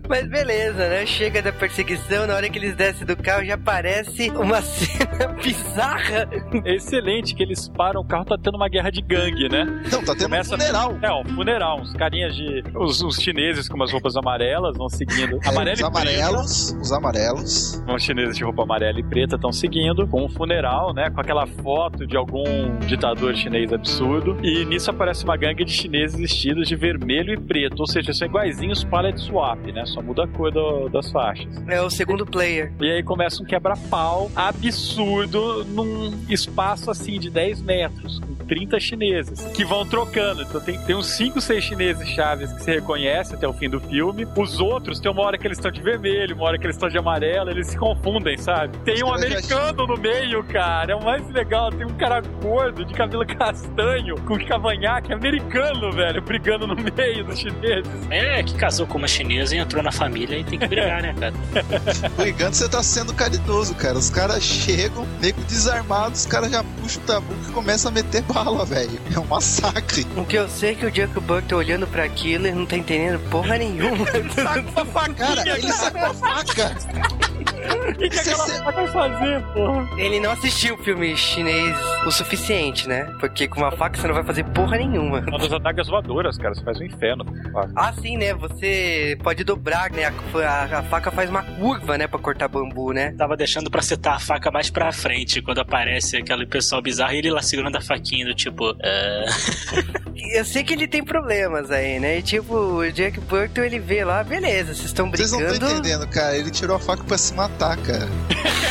Mas 0.08 0.28
beleza, 0.28 0.88
né? 0.88 1.06
Chega 1.06 1.40
da 1.42 1.52
perseguição, 1.52 2.26
na 2.26 2.34
hora 2.34 2.48
que 2.50 2.58
eles 2.58 2.76
descem 2.76 3.06
do 3.06 3.16
carro 3.16 3.44
já 3.44 3.54
aparece 3.54 4.30
uma 4.30 4.60
cena 4.62 5.28
bizarra. 5.42 6.28
É 6.64 6.74
excelente 6.74 7.34
que 7.34 7.42
eles 7.42 7.68
param, 7.68 8.00
o 8.00 8.04
carro 8.06 8.24
tá 8.24 8.36
tendo 8.42 8.56
uma 8.56 8.68
guerra 8.68 8.90
de 8.90 9.00
gangue, 9.00 9.48
né? 9.48 9.64
Não, 9.90 10.04
tá 10.04 10.12
tendo 10.14 10.24
Começa- 10.24 10.54
um 10.54 10.58
funeral. 10.58 10.98
É, 11.02 11.12
um 11.12 11.34
funeral, 11.34 11.80
uns 11.80 11.92
carinhas 11.94 12.34
de. 12.34 12.62
Os, 12.74 13.00
os 13.02 13.16
chineses 13.16 13.68
com 13.68 13.76
umas 13.76 13.92
roupas 13.92 14.16
amarelas 14.16 14.76
vão 14.76 14.88
seguindo. 14.88 15.38
É, 15.44 15.48
Amarelo 15.48 15.74
os 15.74 15.80
e 15.80 15.84
amarelos, 16.28 16.76
os 16.80 16.92
amarelos. 16.92 17.82
Os 17.88 18.02
chineses 18.02 18.36
de 18.36 18.44
roupa 18.44 18.62
amarela 18.62 18.98
e 18.98 19.02
preta 19.02 19.36
estão 19.36 19.52
seguindo 19.52 20.06
com 20.06 20.24
um 20.24 20.28
funeral, 20.28 20.92
né? 20.94 21.10
Com 21.10 21.20
aquela 21.20 21.46
foto 21.46 22.06
de 22.06 22.16
algum 22.16 22.44
ditador 22.86 23.34
chinês 23.36 23.72
absurdo. 23.72 24.36
E 24.42 24.64
nisso 24.64 24.90
aparece 24.90 25.24
uma 25.24 25.36
gangue 25.36 25.64
de 25.64 25.72
chineses 25.72 26.18
vestidos 26.18 26.68
de 26.68 26.76
vermelho 26.76 27.34
e 27.34 27.38
preto. 27.40 27.80
Ou 27.80 27.86
seja, 27.86 28.12
são 28.12 28.26
iguaizinhos 28.26 28.84
palette 28.84 29.20
swap, 29.20 29.58
né? 29.72 29.84
Só 29.86 30.00
muda 30.02 30.24
a 30.24 30.28
cor 30.28 30.50
do- 30.50 30.88
das 30.88 31.10
faixas. 31.10 31.46
É 31.68 31.80
o 31.80 31.90
segundo 31.90 32.24
player. 32.26 32.72
E 32.80 32.90
aí 32.90 33.02
começa 33.02 33.42
um 33.42 33.46
quebra-pau 33.46 34.30
absurdo 34.34 35.64
num 35.64 36.12
espaço 36.28 36.90
assim 36.90 37.18
de 37.18 37.30
10 37.30 37.60
metros, 37.62 38.18
com 38.20 38.34
30 38.46 38.78
chineses, 38.80 39.40
que 39.54 39.64
vão 39.64 39.86
trocando. 39.86 40.42
Então 40.42 40.60
tem, 40.60 40.78
tem 40.80 40.96
uns 40.96 41.06
5, 41.08 41.40
6 41.40 41.62
chineses 41.64 42.08
chaves 42.08 42.52
que 42.52 42.62
se 42.62 42.70
reconhece 42.70 43.34
até 43.34 43.46
o 43.46 43.52
fim 43.52 43.68
do 43.68 43.80
filme. 43.80 44.26
Os 44.36 44.60
outros, 44.60 45.00
tem 45.00 45.10
uma 45.10 45.22
hora 45.22 45.38
que 45.38 45.46
eles 45.46 45.58
estão 45.58 45.70
de 45.70 45.80
vermelho, 45.80 46.13
uma 46.32 46.44
hora 46.44 46.58
que 46.58 46.66
eles 46.66 46.76
estão 46.76 46.88
de 46.88 46.98
amarelo, 46.98 47.50
eles 47.50 47.68
se 47.68 47.76
confundem, 47.76 48.36
sabe? 48.36 48.76
Tem 48.78 49.02
um 49.04 49.12
americano 49.12 49.86
no 49.86 49.96
meio, 49.96 50.42
cara. 50.44 50.92
É 50.92 50.96
o 50.96 51.02
mais 51.02 51.28
legal. 51.30 51.70
Tem 51.70 51.86
um 51.86 51.94
cara 51.94 52.22
gordo, 52.42 52.84
de 52.84 52.94
cabelo 52.94 53.26
castanho, 53.36 54.16
com 54.22 54.38
cavanhaque 54.46 55.12
americano, 55.12 55.92
velho, 55.92 56.22
brigando 56.22 56.66
no 56.66 56.76
meio 56.76 57.24
dos 57.24 57.38
chineses. 57.38 58.10
É, 58.10 58.42
que 58.42 58.54
casou 58.54 58.86
com 58.86 58.98
uma 58.98 59.08
chinesa 59.08 59.56
e 59.56 59.58
entrou 59.58 59.82
na 59.82 59.92
família 59.92 60.38
e 60.38 60.44
tem 60.44 60.58
que 60.58 60.66
brigar, 60.66 61.02
né, 61.02 61.14
cara? 61.18 61.34
Brigando, 62.16 62.54
você 62.54 62.68
tá 62.68 62.82
sendo 62.82 63.12
caridoso, 63.14 63.74
cara. 63.74 63.96
Os 63.96 64.10
caras 64.10 64.42
chegam, 64.42 65.06
nego 65.20 65.40
desarmados, 65.42 66.20
os 66.20 66.26
caras 66.26 66.50
já 66.50 66.62
puxam 66.62 67.02
o 67.02 67.06
tabu 67.06 67.34
e 67.48 67.52
começam 67.52 67.90
a 67.90 67.94
meter 67.94 68.22
bala, 68.22 68.64
velho. 68.64 68.98
É 69.14 69.18
um 69.18 69.24
massacre. 69.26 70.06
O 70.16 70.24
que 70.24 70.36
eu 70.36 70.48
sei 70.48 70.72
é 70.72 70.74
que 70.74 70.86
o 70.86 70.90
Jack 70.90 71.18
Burke 71.20 71.48
tá 71.48 71.56
olhando 71.56 71.86
pra 71.86 72.04
aquilo 72.04 72.46
e 72.46 72.52
não 72.52 72.66
tá 72.66 72.76
entendendo 72.76 73.18
porra 73.30 73.58
nenhuma. 73.58 74.04
Cara, 75.16 75.48
ele 75.48 75.72
sacou 75.72 76.03
a 76.04 76.14
faca. 76.14 77.43
O 77.64 77.94
que, 77.94 78.08
que 78.08 78.18
aquela 78.18 78.46
faca 78.46 78.72
vai 78.72 78.88
fazer, 78.88 79.42
porra? 79.52 79.88
Ele 80.00 80.20
não 80.20 80.30
assistiu 80.32 80.74
o 80.74 80.78
filme 80.78 81.16
chinês 81.16 81.76
o 82.06 82.10
suficiente, 82.10 82.88
né? 82.88 83.04
Porque 83.20 83.46
com 83.48 83.60
uma 83.60 83.72
faca 83.72 83.98
você 84.00 84.06
não 84.06 84.14
vai 84.14 84.24
fazer 84.24 84.44
porra 84.44 84.76
nenhuma. 84.76 85.20
Uma 85.20 85.38
das 85.38 85.52
adagas 85.52 85.86
voadoras, 85.88 86.36
cara. 86.36 86.54
Você 86.54 86.62
faz 86.64 86.78
um 86.80 86.84
inferno 86.84 87.24
com 87.24 87.34
faca. 87.52 87.72
Ah, 87.76 87.92
sim, 88.00 88.16
né? 88.16 88.34
Você 88.34 89.16
pode 89.22 89.44
dobrar, 89.44 89.90
né? 89.90 90.04
A, 90.06 90.12
a- 90.40 90.78
a 90.78 90.82
faca 90.84 91.10
faz 91.10 91.30
uma 91.30 91.42
curva, 91.42 91.96
né? 91.98 92.06
Pra 92.06 92.18
cortar 92.18 92.48
bambu, 92.48 92.92
né? 92.92 93.12
Tava 93.16 93.36
deixando 93.36 93.70
pra 93.70 93.82
citar 93.82 94.16
a 94.16 94.18
faca 94.18 94.50
mais 94.50 94.70
pra 94.70 94.92
frente, 94.92 95.40
quando 95.42 95.60
aparece 95.60 96.16
aquele 96.16 96.46
pessoal 96.46 96.82
bizarro 96.82 97.12
e 97.14 97.18
ele 97.18 97.30
lá 97.30 97.42
segurando 97.42 97.76
a 97.76 97.80
faquinha 97.80 98.24
do 98.26 98.34
tipo. 98.34 98.74
"Ah, 98.82 99.24
Eu 100.34 100.44
sei 100.44 100.64
que 100.64 100.72
ele 100.72 100.88
tem 100.88 101.04
problemas 101.04 101.70
aí, 101.70 102.00
né? 102.00 102.18
E 102.18 102.22
tipo, 102.22 102.54
o 102.54 102.92
Jack 102.92 103.20
Burton, 103.20 103.60
ele 103.62 103.78
vê 103.78 104.04
lá, 104.04 104.22
beleza, 104.24 104.72
vocês 104.74 104.86
estão 104.86 105.10
Vocês 105.10 105.30
não 105.32 105.38
estão 105.40 105.50
brigando. 105.58 105.78
entendendo, 105.80 106.08
cara. 106.08 106.36
Ele 106.36 106.50
tirou 106.50 106.76
a 106.76 106.80
faca 106.80 107.04
pra 107.04 107.18
se 107.18 107.34
matar, 107.34 107.53
cara. 107.58 108.08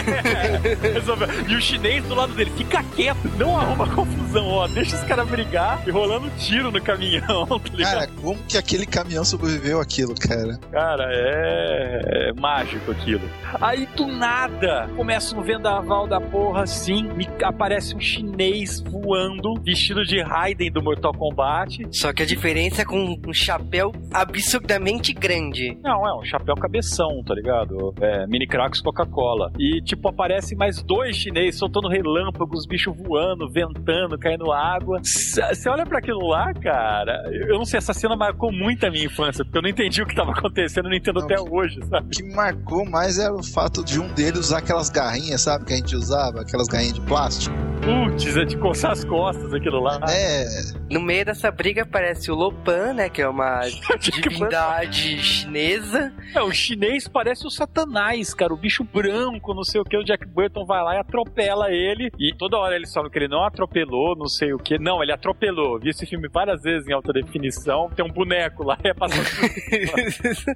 Resolveu. 0.93 1.27
E 1.47 1.55
o 1.55 1.61
chinês 1.61 2.03
do 2.05 2.15
lado 2.15 2.34
dele, 2.34 2.51
fica 2.57 2.84
quieto, 2.95 3.29
não 3.38 3.57
arruma 3.57 3.88
confusão, 3.89 4.45
ó. 4.47 4.67
Deixa 4.67 4.95
os 4.95 5.03
caras 5.03 5.27
brigar 5.27 5.81
e 5.88 5.91
rolando 5.91 6.29
tiro 6.38 6.71
no 6.71 6.81
caminhão, 6.81 7.45
tá 7.59 7.59
ligado? 7.73 7.93
Cara, 7.93 8.07
como 8.21 8.39
que 8.43 8.57
aquele 8.57 8.86
caminhão 8.86 9.23
sobreviveu 9.23 9.79
àquilo, 9.79 10.13
cara? 10.15 10.59
Cara, 10.71 11.05
é... 11.11 12.29
é 12.29 12.34
mágico 12.34 12.91
aquilo. 12.91 13.27
Aí 13.61 13.88
do 13.95 14.07
nada 14.07 14.89
começa 14.95 15.38
um 15.38 15.41
vendaval 15.41 16.07
da 16.07 16.19
porra 16.19 16.63
assim, 16.63 17.03
me 17.13 17.27
aparece 17.43 17.95
um 17.95 17.99
chinês 17.99 18.81
voando, 18.81 19.53
vestido 19.61 20.03
de 20.03 20.21
Raiden 20.21 20.71
do 20.71 20.81
Mortal 20.81 21.13
Kombat. 21.13 21.88
Só 21.91 22.11
que 22.11 22.23
a 22.23 22.25
diferença 22.25 22.81
é 22.81 22.86
com 22.86 23.19
um 23.25 23.34
chapéu 23.34 23.91
absurdamente 24.11 25.13
grande. 25.13 25.77
Não, 25.81 26.07
é 26.07 26.15
um 26.15 26.23
chapéu 26.23 26.55
cabeção, 26.55 27.23
tá 27.25 27.34
ligado? 27.34 27.93
É, 28.01 28.25
mini 28.27 28.47
Coca-Cola. 28.82 29.51
E, 29.59 29.82
tipo, 29.82 30.07
aparecem 30.09 30.57
mais 30.57 30.82
dois 30.82 31.15
chineses 31.15 31.59
soltando 31.59 31.88
relâmpagos, 31.88 32.65
bicho 32.65 32.93
voando, 32.93 33.49
ventando, 33.49 34.17
caindo 34.17 34.51
água. 34.51 34.99
Você 35.03 35.69
olha 35.69 35.86
pra 35.86 35.99
aquilo 35.99 36.28
lá, 36.28 36.53
cara, 36.53 37.24
eu 37.32 37.57
não 37.57 37.65
sei, 37.65 37.78
essa 37.78 37.93
cena 37.93 38.15
marcou 38.15 38.51
muito 38.51 38.86
a 38.86 38.91
minha 38.91 39.05
infância, 39.05 39.43
porque 39.43 39.57
eu 39.57 39.61
não 39.61 39.69
entendi 39.69 40.01
o 40.01 40.05
que 40.05 40.15
tava 40.15 40.32
acontecendo, 40.32 40.86
eu 40.86 40.89
não 40.91 40.97
entendo 40.97 41.19
Não, 41.19 41.26
até 41.26 41.36
que- 41.36 41.49
hoje, 41.49 41.80
sabe? 41.88 42.07
O 42.07 42.09
que 42.09 42.24
marcou 42.36 42.86
mais 42.89 43.17
era 43.19 43.34
o 43.34 43.43
fato 43.43 43.84
de 43.84 43.99
um 43.99 44.07
deles 44.13 44.39
usar 44.39 44.59
aquelas 44.59 44.89
garrinhas, 44.89 45.41
sabe? 45.41 45.65
Que 45.65 45.74
a 45.74 45.76
gente 45.78 45.95
usava, 45.95 46.41
aquelas 46.41 46.67
garrinhas 46.67 46.93
de 46.93 47.01
plástico. 47.01 47.55
Putz, 47.84 48.38
é 48.38 48.45
de 48.45 48.55
coçar 48.57 48.91
as 48.91 49.03
costas 49.03 49.53
aquilo 49.53 49.82
lá. 49.82 49.99
É, 50.09 50.45
No 50.89 51.01
meio 51.01 51.26
dessa 51.26 51.51
briga 51.51 51.82
aparece 51.84 52.32
o 52.32 52.36
Lopan, 52.36 52.93
né? 52.93 53.09
Que 53.09 53.21
é 53.21 53.28
uma 53.28 53.59
divindade 53.99 55.21
chinesa. 55.21 56.13
É, 56.34 56.41
o 56.41 56.51
chinês 56.51 57.07
parece 57.07 57.45
o 57.45 57.49
satanás, 57.49 58.34
cara, 58.34 58.53
o 58.53 58.57
bicho 58.64 58.84
branco, 58.86 59.53
não 59.53 59.64
sei 59.64 59.82
o 59.82 59.84
que, 59.84 59.97
o 59.97 60.03
Jack 60.03 60.26
Burton 60.26 60.66
vai 60.66 60.82
lá 60.82 60.95
e 60.95 60.99
atropela 60.99 61.70
ele, 61.70 62.09
e 62.18 62.34
toda 62.34 62.57
hora 62.57 62.76
eles 62.76 62.93
falam 62.93 63.09
que 63.09 63.20
ele 63.20 63.28
não 63.28 63.43
atropelou, 63.43 64.16
não 64.16 64.28
sei 64.28 64.53
o 64.53 64.57
que. 64.57 64.80
Não, 64.80 65.03
ele 65.03 65.11
atropelou. 65.11 65.80
Vi 65.80 65.89
esse 65.89 66.05
filme 66.05 66.30
várias 66.32 66.61
vezes 66.61 66.88
em 66.88 66.93
alta 66.93 67.11
definição, 67.11 67.89
tem 67.93 68.05
um 68.05 68.09
boneco 68.09 68.64
lá, 68.64 68.78
é 68.84 68.93
passando 68.93 69.24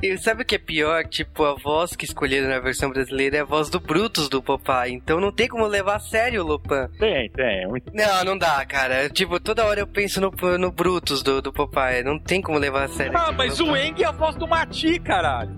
e 0.01 0.17
sabe 0.17 0.43
o 0.43 0.45
que 0.45 0.55
é 0.55 0.59
pior? 0.59 1.03
Tipo, 1.05 1.43
a 1.43 1.55
voz 1.55 1.95
que 1.95 2.05
escolheram 2.05 2.47
na 2.47 2.59
versão 2.59 2.89
brasileira 2.89 3.37
é 3.37 3.41
a 3.41 3.45
voz 3.45 3.69
do 3.69 3.79
Brutus 3.79 4.29
do 4.29 4.41
Popeye. 4.41 4.93
Então 4.93 5.19
não 5.19 5.31
tem 5.31 5.47
como 5.47 5.65
levar 5.65 5.97
a 5.97 5.99
sério 5.99 6.43
o 6.43 6.47
Lopan. 6.47 6.87
Tem, 6.97 7.29
tem. 7.31 7.63
é 7.63 7.67
Não, 7.67 8.23
não 8.23 8.37
dá, 8.37 8.65
cara. 8.65 9.09
Tipo, 9.09 9.39
toda 9.39 9.65
hora 9.65 9.81
eu 9.81 9.87
penso 9.87 10.21
no, 10.21 10.31
no 10.57 10.71
Brutus 10.71 11.21
do, 11.21 11.41
do 11.41 11.51
Popeye. 11.51 12.03
Não 12.03 12.17
tem 12.17 12.41
como 12.41 12.57
levar 12.57 12.85
a 12.85 12.87
sério. 12.87 13.17
Ah, 13.17 13.31
mas 13.31 13.59
o 13.59 13.75
Eng 13.75 14.01
é 14.01 14.05
a 14.05 14.11
voz 14.11 14.35
do 14.35 14.47
Mati, 14.47 14.99
caralho. 14.99 15.55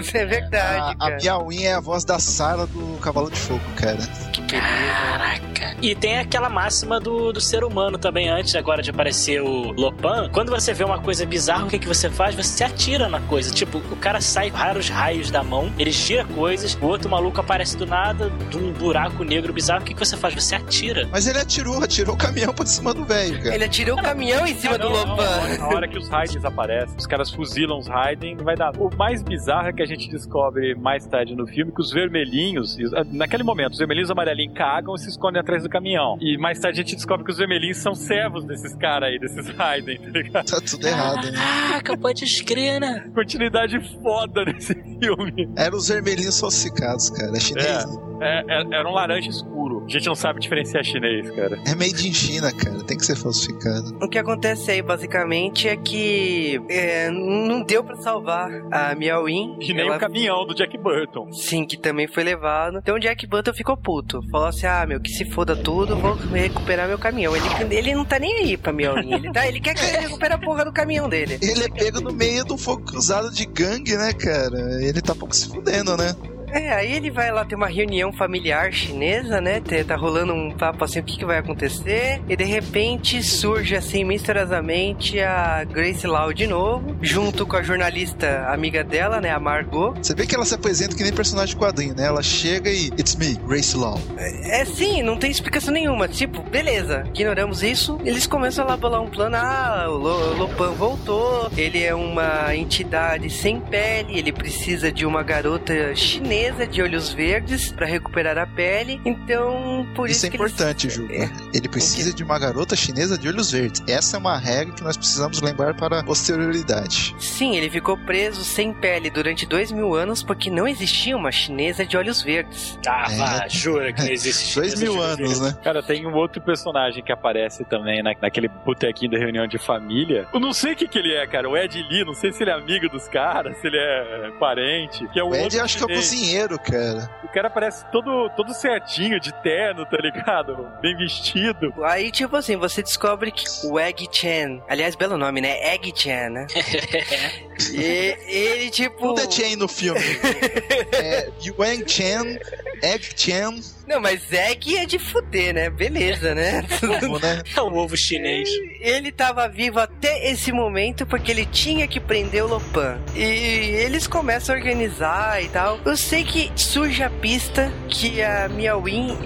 Isso 0.00 0.16
é 0.16 0.26
verdade, 0.26 0.96
a, 0.98 1.06
a 1.06 1.10
cara. 1.10 1.16
Miauí 1.58 1.66
é 1.66 1.74
a 1.74 1.80
voz 1.80 2.04
da 2.04 2.18
Sara 2.18 2.66
do 2.66 2.98
Cavalo 3.00 3.30
de 3.30 3.38
Fogo, 3.38 3.60
cara. 3.76 3.98
Que. 4.32 4.42
Caraca. 4.42 5.76
E 5.80 5.94
tem 5.94 6.18
aquela 6.18 6.48
máxima 6.48 6.98
do, 6.98 7.32
do 7.32 7.40
ser 7.40 7.64
humano 7.64 7.98
também, 7.98 8.28
antes 8.28 8.54
agora 8.54 8.82
de 8.82 8.90
aparecer 8.90 9.40
o 9.42 9.72
Lopan. 9.72 10.28
Quando 10.32 10.50
você 10.50 10.72
vê 10.72 10.84
uma 10.84 11.00
coisa 11.00 11.24
bizarra, 11.26 11.66
o 11.66 11.68
que, 11.68 11.78
que 11.78 11.86
você 11.86 12.10
faz? 12.10 12.34
Você 12.34 12.64
atira 12.64 13.08
na 13.08 13.20
coisa. 13.20 13.52
Tipo, 13.52 13.78
o 13.78 13.96
cara 13.96 14.20
sai 14.20 14.48
raros 14.48 14.88
raios 14.88 15.30
da 15.30 15.42
mão, 15.42 15.72
ele 15.78 15.90
tira 15.92 16.24
coisas, 16.24 16.76
o 16.80 16.86
outro 16.86 17.08
maluco 17.10 17.40
aparece 17.40 17.76
do 17.76 17.86
nada, 17.86 18.30
de 18.50 18.56
um 18.56 18.72
buraco 18.72 19.24
negro 19.24 19.52
bizarro. 19.52 19.82
O 19.82 19.84
que, 19.84 19.94
que 19.94 20.00
você 20.00 20.16
faz? 20.16 20.34
Você 20.34 20.54
atira. 20.54 21.08
Mas 21.10 21.26
ele 21.26 21.38
atirou, 21.38 21.82
atirou 21.82 22.14
o 22.14 22.18
caminhão 22.18 22.52
pra 22.52 22.66
cima 22.66 22.92
do 22.94 23.04
velho, 23.04 23.38
cara. 23.42 23.54
Ele 23.54 23.64
atirou 23.64 23.98
o 23.98 24.02
caminhão 24.02 24.46
em 24.46 24.54
cima 24.54 24.78
do 24.78 24.90
Não, 24.90 25.06
não, 25.06 25.16
Lopan. 25.16 25.58
Na 25.58 25.68
hora 25.68 25.88
que 25.88 25.98
os 25.98 26.08
Raidens 26.08 26.44
aparecem, 26.44 26.96
os 26.96 27.06
caras 27.06 27.30
fuzilam 27.30 27.78
os 27.78 27.86
Raiden, 27.86 28.36
vai 28.36 28.56
dar. 28.56 28.72
O 28.78 28.90
mais 28.96 29.22
bizarro 29.22 29.68
é 29.68 29.72
que 29.72 29.82
a 29.82 29.86
gente 29.86 30.08
descobre 30.08 30.74
mais 30.74 31.06
tarde 31.06 31.34
no 31.34 31.47
filme 31.48 31.72
que 31.72 31.80
os 31.80 31.90
vermelhinhos, 31.92 32.76
naquele 33.12 33.42
momento, 33.42 33.72
os 33.72 33.78
vermelhinhos 33.78 34.08
e 34.08 34.12
amarelinhos 34.12 34.54
cagam 34.54 34.94
e 34.94 34.98
se 34.98 35.08
escondem 35.08 35.40
atrás 35.40 35.62
do 35.62 35.68
caminhão. 35.68 36.16
E 36.20 36.36
mais 36.38 36.58
tarde 36.58 36.80
a 36.80 36.82
gente 36.84 36.96
descobre 36.96 37.24
que 37.24 37.30
os 37.30 37.38
vermelhinhos 37.38 37.78
são 37.78 37.94
servos 37.94 38.44
desses 38.44 38.74
caras 38.76 39.10
aí, 39.10 39.18
desses 39.18 39.48
Raiden, 39.56 39.98
tá 39.98 40.10
ligado? 40.10 40.46
Tá 40.50 40.60
tudo 40.60 40.86
errado, 40.86 41.30
né? 41.30 41.38
Caraca, 41.38 41.96
pode 41.96 42.24
escrever, 42.24 42.80
né? 42.80 43.04
Continuidade 43.14 43.78
foda 44.02 44.44
nesse 44.44 44.74
filme. 44.74 45.48
Eram 45.56 45.76
os 45.78 45.88
vermelhinhos 45.88 46.38
falsificados, 46.40 47.10
cara. 47.10 47.36
É 47.36 47.40
chinês, 47.40 47.84
né? 47.86 48.08
É, 48.20 48.44
é- 48.48 48.78
era 48.78 48.88
um 48.88 48.92
laranja 48.92 49.30
escuro. 49.30 49.84
A 49.86 49.90
gente 49.90 50.06
não 50.06 50.14
sabe 50.14 50.40
diferenciar 50.40 50.82
chinês, 50.84 51.30
cara. 51.30 51.56
É 51.66 51.74
made 51.74 52.08
in 52.08 52.12
China, 52.12 52.52
cara. 52.52 52.82
Tem 52.84 52.96
que 52.96 53.06
ser 53.06 53.16
falsificado. 53.16 53.96
O 54.02 54.08
que 54.08 54.18
acontece 54.18 54.70
aí, 54.72 54.82
basicamente, 54.82 55.68
é 55.68 55.76
que 55.76 56.60
é, 56.68 57.08
não 57.10 57.62
deu 57.62 57.84
pra 57.84 57.94
salvar 57.96 58.50
a 58.72 58.94
Miauin. 58.96 59.56
E 59.60 59.72
nem 59.72 59.86
Ela- 59.86 59.96
o 59.96 60.00
caminhão 60.00 60.44
do 60.46 60.54
Jack 60.54 60.76
Burton. 60.76 61.30
Sim, 61.38 61.64
que 61.64 61.76
também 61.76 62.08
foi 62.08 62.24
levado. 62.24 62.78
Então 62.78 62.96
o 62.96 63.00
Jack 63.00 63.26
Burton 63.26 63.54
ficou 63.54 63.76
puto. 63.76 64.20
Falou 64.30 64.48
assim: 64.48 64.66
ah, 64.66 64.84
meu, 64.86 65.00
que 65.00 65.10
se 65.10 65.24
foda 65.24 65.54
tudo, 65.54 65.96
vou 65.96 66.14
recuperar 66.14 66.88
meu 66.88 66.98
caminhão. 66.98 67.34
Ele, 67.34 67.74
ele 67.74 67.94
não 67.94 68.04
tá 68.04 68.18
nem 68.18 68.34
aí 68.38 68.56
pra 68.56 68.72
Miauin. 68.72 69.14
Ele, 69.14 69.32
tá, 69.32 69.46
ele 69.46 69.60
quer 69.60 69.74
que 69.74 69.84
ele 69.84 69.98
recupere 69.98 70.34
a 70.34 70.38
porra 70.38 70.64
do 70.64 70.72
caminhão 70.72 71.08
dele. 71.08 71.38
Ele 71.40 71.64
é 71.64 71.68
pego 71.68 72.00
no 72.00 72.12
meio 72.12 72.44
do 72.44 72.58
fogo 72.58 72.84
cruzado 72.84 73.30
de 73.30 73.46
gangue, 73.46 73.96
né, 73.96 74.12
cara? 74.12 74.82
Ele 74.82 75.00
tá 75.00 75.14
pouco 75.14 75.34
se 75.34 75.48
fudendo, 75.48 75.96
né? 75.96 76.14
É, 76.52 76.72
aí 76.72 76.92
ele 76.92 77.10
vai 77.10 77.30
lá 77.30 77.44
ter 77.44 77.54
uma 77.54 77.66
reunião 77.68 78.12
familiar 78.12 78.72
chinesa, 78.72 79.40
né? 79.40 79.60
Tá- 79.60 79.78
Tá 79.88 79.96
rolando 79.96 80.34
um 80.34 80.50
papo 80.50 80.84
assim, 80.84 80.98
o 81.00 81.02
que, 81.02 81.16
que 81.18 81.24
vai 81.24 81.38
acontecer? 81.38 82.20
E 82.28 82.36
de 82.36 82.44
repente 82.44 83.22
surge 83.22 83.74
assim, 83.74 84.04
misteriosamente, 84.04 85.18
a 85.20 85.64
Grace 85.64 86.06
Lau 86.06 86.32
de 86.32 86.46
novo, 86.46 86.96
junto 87.00 87.46
com 87.46 87.56
a 87.56 87.62
jornalista 87.62 88.46
amiga 88.48 88.82
dela, 88.84 89.20
né? 89.20 89.30
A 89.30 89.38
Margot. 89.40 89.94
Você 90.02 90.14
vê 90.14 90.26
que 90.26 90.34
ela 90.34 90.44
se 90.44 90.54
apresenta 90.54 90.94
que 90.96 91.02
nem 91.02 91.12
personagem 91.12 91.54
de 91.54 91.60
quadrinho, 91.60 91.94
né? 91.94 92.04
Ela 92.06 92.22
chega 92.22 92.70
e. 92.70 92.86
It's 92.98 93.14
me, 93.16 93.34
Grace 93.46 93.76
Law. 93.76 93.98
É 94.18 94.64
sim, 94.64 95.02
não 95.02 95.16
tem 95.16 95.30
explicação 95.30 95.72
nenhuma. 95.72 96.08
Tipo, 96.08 96.42
beleza, 96.42 97.04
ignoramos 97.14 97.62
isso. 97.62 97.98
Eles 98.04 98.26
começam 98.26 98.64
a 98.64 98.68
elaborar 98.68 99.00
um 99.00 99.08
plano. 99.08 99.36
Ah, 99.36 99.86
o 99.88 99.92
Lo- 99.96 100.34
Lopan 100.36 100.72
voltou. 100.72 101.50
Ele 101.56 101.82
é 101.82 101.94
uma 101.94 102.54
entidade 102.54 103.30
sem 103.30 103.60
pele. 103.60 104.18
Ele 104.18 104.32
precisa 104.32 104.90
de 104.92 105.06
uma 105.06 105.22
garota 105.22 105.94
chinesa 105.94 106.37
de 106.70 106.80
olhos 106.82 107.12
verdes 107.12 107.72
para 107.72 107.84
recuperar 107.84 108.38
a 108.38 108.46
pele. 108.46 109.00
Então, 109.04 109.86
por 109.94 110.08
isso, 110.08 110.18
Isso 110.18 110.26
é 110.26 110.30
que 110.30 110.36
eles- 110.36 110.52
importante, 110.52 110.88
Ju. 110.88 111.06
É. 111.10 111.28
Ele 111.52 111.68
precisa 111.68 112.12
de 112.14 112.22
uma 112.22 112.38
garota 112.38 112.76
chinesa 112.76 113.18
de 113.18 113.26
olhos 113.28 113.50
verdes. 113.50 113.82
Essa 113.88 114.16
é 114.16 114.18
uma 114.20 114.38
regra 114.38 114.72
que 114.74 114.82
nós 114.84 114.96
precisamos 114.96 115.40
lembrar 115.42 115.74
para 115.74 115.98
a 116.00 116.04
posterioridade. 116.04 117.14
Sim, 117.18 117.56
ele 117.56 117.68
ficou 117.68 117.96
preso 117.98 118.44
sem 118.44 118.72
pele 118.72 119.10
durante 119.10 119.46
dois 119.46 119.72
mil 119.72 119.94
anos 119.94 120.22
porque 120.22 120.48
não 120.50 120.66
existia 120.68 121.16
uma 121.16 121.32
chinesa 121.32 121.84
de 121.84 121.96
olhos 121.96 122.22
verdes. 122.22 122.78
Ah, 122.86 123.06
É. 123.10 123.16
vá, 123.16 123.48
jura 123.48 123.92
que 123.92 124.02
não 124.02 124.08
existe 124.10 124.54
Dois 124.54 124.72
chinesa 124.72 124.82
mil 124.92 124.94
de 124.94 125.00
anos, 125.22 125.40
né? 125.40 125.56
Cara, 125.62 125.82
tem 125.82 126.06
um 126.06 126.14
outro 126.14 126.40
personagem 126.40 127.02
que 127.02 127.10
aparece 127.12 127.64
também 127.64 128.02
na, 128.02 128.14
naquele 128.22 128.48
botequinho 128.48 129.10
da 129.10 129.18
reunião 129.18 129.46
de 129.46 129.58
família. 129.58 130.26
Eu 130.32 130.38
não 130.40 130.52
sei 130.52 130.72
o 130.72 130.76
que, 130.76 130.86
que 130.86 130.98
ele 130.98 131.14
é, 131.14 131.26
cara. 131.26 131.48
O 131.48 131.56
Ed 131.56 131.76
Lee, 131.90 132.04
não 132.04 132.14
sei 132.14 132.32
se 132.32 132.42
ele 132.42 132.50
é 132.50 132.54
amigo 132.54 132.88
dos 132.88 133.08
caras, 133.08 133.56
se 133.60 133.66
ele 133.66 133.76
é 133.76 134.30
parente. 134.38 135.06
Que 135.08 135.18
é 135.18 135.24
o 135.24 135.28
O 135.30 135.34
Ed 135.34 135.44
outro 135.44 135.62
acho 135.62 135.76
que 135.78 135.82
é 135.82 135.86
o 135.86 135.88
chinês. 135.88 136.27
Cara. 136.58 137.10
O 137.24 137.28
cara 137.28 137.50
parece 137.50 137.84
todo, 137.90 138.30
todo 138.30 138.54
certinho, 138.54 139.20
de 139.20 139.32
terno, 139.42 139.84
tá 139.86 139.96
ligado? 139.98 140.68
Bem 140.80 140.96
vestido. 140.96 141.72
Aí, 141.84 142.10
tipo 142.10 142.36
assim, 142.36 142.56
você 142.56 142.82
descobre 142.82 143.30
que 143.30 143.44
o 143.64 143.78
Egg 143.78 144.08
Chen, 144.10 144.62
aliás, 144.68 144.94
belo 144.94 145.16
nome, 145.16 145.40
né? 145.40 145.74
Egg 145.74 145.92
Chen, 145.94 146.30
né? 146.30 146.46
e 147.72 148.16
ele, 148.26 148.70
tipo. 148.70 149.08
Tudo 149.08 149.20
é 149.20 149.30
Chen 149.30 149.56
no 149.56 149.68
filme. 149.68 150.00
é, 150.92 151.30
Yuan 151.42 151.86
Chen, 151.86 152.38
Egg 152.82 153.08
Chen, 153.16 153.60
Não, 153.86 154.00
mas 154.00 154.32
Egg 154.32 154.76
é 154.76 154.86
de 154.86 154.98
fuder, 154.98 155.54
né? 155.54 155.70
Beleza, 155.70 156.34
né? 156.34 156.64
como, 157.00 157.18
né? 157.18 157.42
É 157.56 157.60
o 157.60 157.74
ovo 157.74 157.96
chinês. 157.96 158.48
ele 158.80 159.10
tava 159.12 159.48
vivo 159.48 159.78
até 159.80 160.30
esse 160.30 160.52
momento 160.52 161.06
porque 161.06 161.30
ele 161.30 161.46
tinha 161.46 161.86
que 161.88 161.98
prender 162.00 162.44
o 162.44 162.48
Lopan. 162.48 162.98
E 163.14 163.20
eles 163.22 164.06
começam 164.06 164.54
a 164.54 164.58
organizar 164.58 165.42
e 165.42 165.48
tal. 165.48 165.78
Eu 165.84 165.96
sei 165.96 166.24
que 166.24 166.50
surge 166.54 167.02
a 167.02 167.10
pista 167.10 167.72
que 167.88 168.22
a 168.22 168.48
Miauin 168.48 169.16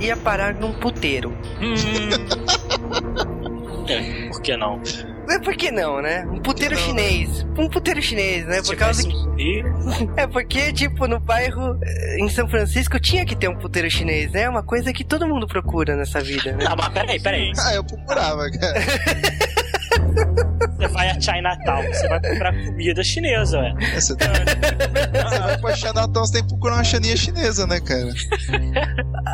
ia 0.00 0.16
parar 0.16 0.54
num 0.54 0.72
puteiro. 0.72 1.36
É, 3.88 4.28
por 4.28 4.40
que 4.40 4.56
não? 4.56 4.80
É 5.30 5.38
por 5.38 5.54
que 5.56 5.70
não, 5.70 6.02
né? 6.02 6.26
Um 6.30 6.40
puteiro 6.40 6.74
Por 6.74 6.80
não, 6.80 6.86
chinês. 6.88 7.46
Um 7.56 7.68
puteiro 7.68 8.02
chinês, 8.02 8.44
né? 8.46 8.56
Por 8.58 8.66
Se 8.66 8.76
causa 8.76 9.02
tivesse- 9.02 9.28
que. 9.36 9.62
É 10.20 10.26
porque, 10.26 10.72
tipo, 10.72 11.06
no 11.06 11.18
bairro, 11.20 11.78
eh, 11.82 12.16
em 12.20 12.28
São 12.28 12.48
Francisco, 12.48 12.98
tinha 13.00 13.24
que 13.24 13.34
ter 13.36 13.48
um 13.48 13.56
puteiro 13.56 13.90
chinês, 13.90 14.30
né? 14.32 14.42
É 14.42 14.48
uma 14.48 14.62
coisa 14.62 14.92
que 14.92 15.04
todo 15.04 15.26
mundo 15.26 15.46
procura 15.46 15.96
nessa 15.96 16.20
vida, 16.20 16.52
né? 16.52 16.64
Ah, 16.68 16.76
mas 16.76 16.88
peraí, 16.90 17.20
peraí. 17.20 17.52
Ah, 17.58 17.74
eu 17.74 17.84
procurava, 17.84 18.50
cara. 18.50 18.80
Você 20.76 20.88
vai 20.88 21.10
a 21.10 21.20
Chinatown, 21.20 21.82
você 21.82 22.08
vai 22.08 22.20
comprar 22.20 22.52
comida 22.52 23.04
chinesa, 23.04 23.58
ué. 23.58 23.74
Você, 23.94 24.16
tá... 24.16 24.26
você 24.26 25.38
vai 25.38 25.58
pra 25.58 25.76
Chinatown, 25.76 26.24
você 26.24 26.32
tem 26.32 26.42
que 26.42 26.48
procurar 26.48 26.74
uma 26.74 26.84
chaninha 26.84 27.16
chinesa, 27.16 27.66
né, 27.66 27.80
cara? 27.80 28.12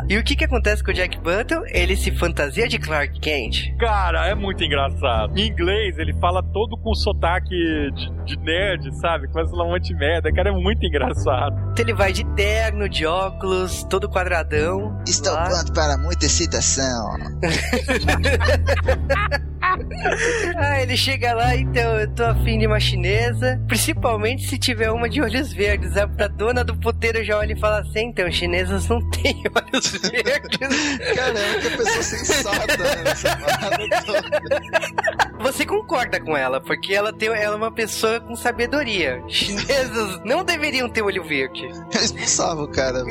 E 0.07 0.17
o 0.17 0.23
que 0.23 0.35
que 0.35 0.45
acontece 0.45 0.83
com 0.83 0.91
o 0.91 0.93
Jack 0.93 1.19
Button? 1.19 1.63
Ele 1.67 1.95
se 1.95 2.11
fantasia 2.11 2.67
de 2.67 2.79
Clark 2.79 3.19
Kent. 3.19 3.75
Cara, 3.77 4.27
é 4.27 4.35
muito 4.35 4.63
engraçado. 4.63 5.37
Em 5.37 5.47
inglês, 5.47 5.97
ele 5.97 6.13
fala 6.19 6.41
todo 6.41 6.77
com 6.77 6.93
sotaque 6.93 7.49
de, 7.49 8.25
de 8.25 8.37
nerd, 8.39 8.91
sabe? 8.99 9.27
Começa 9.27 9.49
a 9.49 9.51
falar 9.51 9.65
um 9.65 9.71
monte 9.71 9.89
de 9.89 9.95
merda. 9.95 10.31
Cara, 10.33 10.49
é 10.49 10.51
muito 10.51 10.85
engraçado. 10.85 11.55
Então 11.71 11.85
ele 11.85 11.93
vai 11.93 12.11
de 12.11 12.23
terno, 12.35 12.89
de 12.89 13.05
óculos, 13.05 13.83
todo 13.83 14.09
quadradão. 14.09 14.97
Estou 15.07 15.33
lá. 15.33 15.49
pronto 15.49 15.73
para 15.73 15.97
muita 15.97 16.25
excitação. 16.25 17.15
Ah, 20.57 20.81
ele 20.81 20.97
chega 20.97 21.18
lá, 21.27 21.55
então, 21.55 21.99
eu 21.99 22.07
tô 22.13 22.23
afim 22.23 22.57
de 22.57 22.67
uma 22.67 22.79
chinesa, 22.79 23.61
principalmente 23.67 24.47
se 24.47 24.57
tiver 24.57 24.89
uma 24.91 25.09
de 25.09 25.21
olhos 25.21 25.51
verdes. 25.51 25.95
A, 25.97 26.03
a 26.03 26.27
dona 26.27 26.63
do 26.63 26.75
puteiro 26.75 27.23
já 27.23 27.37
olha 27.37 27.53
e 27.53 27.59
fala 27.59 27.79
assim, 27.79 28.07
então, 28.07 28.31
chinesas 28.31 28.87
não 28.87 28.99
têm 29.09 29.35
olhos 29.55 29.91
verdes. 29.91 30.57
Cara, 31.15 31.39
é 31.39 31.51
uma 31.51 31.77
pessoa 31.77 32.03
sensata, 32.03 32.77
né? 32.77 33.03
Nessa 33.03 33.37
parada 33.37 34.03
toda. 34.05 34.29
Você 35.39 35.65
concorda 35.65 36.19
com 36.19 36.35
ela, 36.35 36.59
porque 36.59 36.93
ela, 36.93 37.13
tem, 37.13 37.29
ela 37.29 37.55
é 37.55 37.57
uma 37.57 37.71
pessoa 37.71 38.19
com 38.19 38.35
sabedoria. 38.35 39.23
Chinesas 39.27 40.21
não 40.25 40.43
deveriam 40.43 40.89
ter 40.89 41.01
olho 41.01 41.23
verde. 41.23 41.63
Eu 41.93 42.01
expulsava 42.01 42.61
o 42.61 42.67
cara. 42.67 43.03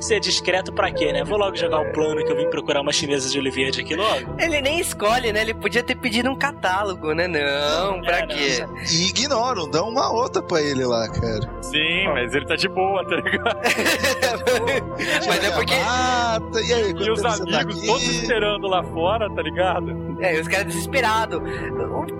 Ser 0.00 0.20
discreto 0.20 0.72
pra 0.72 0.90
quê, 0.90 1.12
né? 1.12 1.22
Vou 1.22 1.38
logo 1.38 1.56
jogar 1.56 1.80
o 1.80 1.92
plano 1.92 2.24
que 2.24 2.32
eu 2.32 2.36
vim 2.36 2.48
procurar 2.48 2.80
uma 2.80 2.92
chinesa 2.92 3.28
de 3.28 3.38
olho 3.38 3.52
verde 3.52 3.80
aqui 3.80 3.94
logo. 3.94 4.34
Ele 4.38 4.60
nem 4.60 4.80
escolhe, 4.80 5.32
né? 5.32 5.42
Ele 5.42 5.54
podia 5.54 5.82
ter 5.82 5.96
pedido 5.96 6.30
um 6.30 6.36
catálogo, 6.52 7.12
né? 7.14 7.26
Não, 7.28 8.00
pra 8.02 8.26
quê? 8.26 8.64
E 8.92 9.08
ignoram, 9.08 9.70
dão 9.70 9.88
uma 9.88 10.10
outra 10.12 10.42
pra 10.42 10.60
ele 10.60 10.84
lá, 10.84 11.08
cara. 11.08 11.40
Sim, 11.62 12.08
mas 12.12 12.34
ele 12.34 12.46
tá 12.46 12.56
de 12.56 12.68
boa, 12.68 13.04
tá 13.04 13.16
ligado? 13.16 13.60
Mas 15.26 15.44
é 15.44 15.50
porque. 15.52 15.74
Mata, 15.76 16.60
e 16.60 16.72
aí, 16.72 16.92
E 16.92 17.10
os 17.10 17.22
tá 17.22 17.34
amigos 17.34 17.54
aqui? 17.54 17.86
todos 17.86 18.02
esperando 18.02 18.66
lá 18.66 18.82
fora, 18.82 19.28
tá 19.34 19.42
ligado? 19.42 20.16
É, 20.20 20.38
os 20.40 20.48
caras 20.48 20.66
desesperados. 20.66 21.40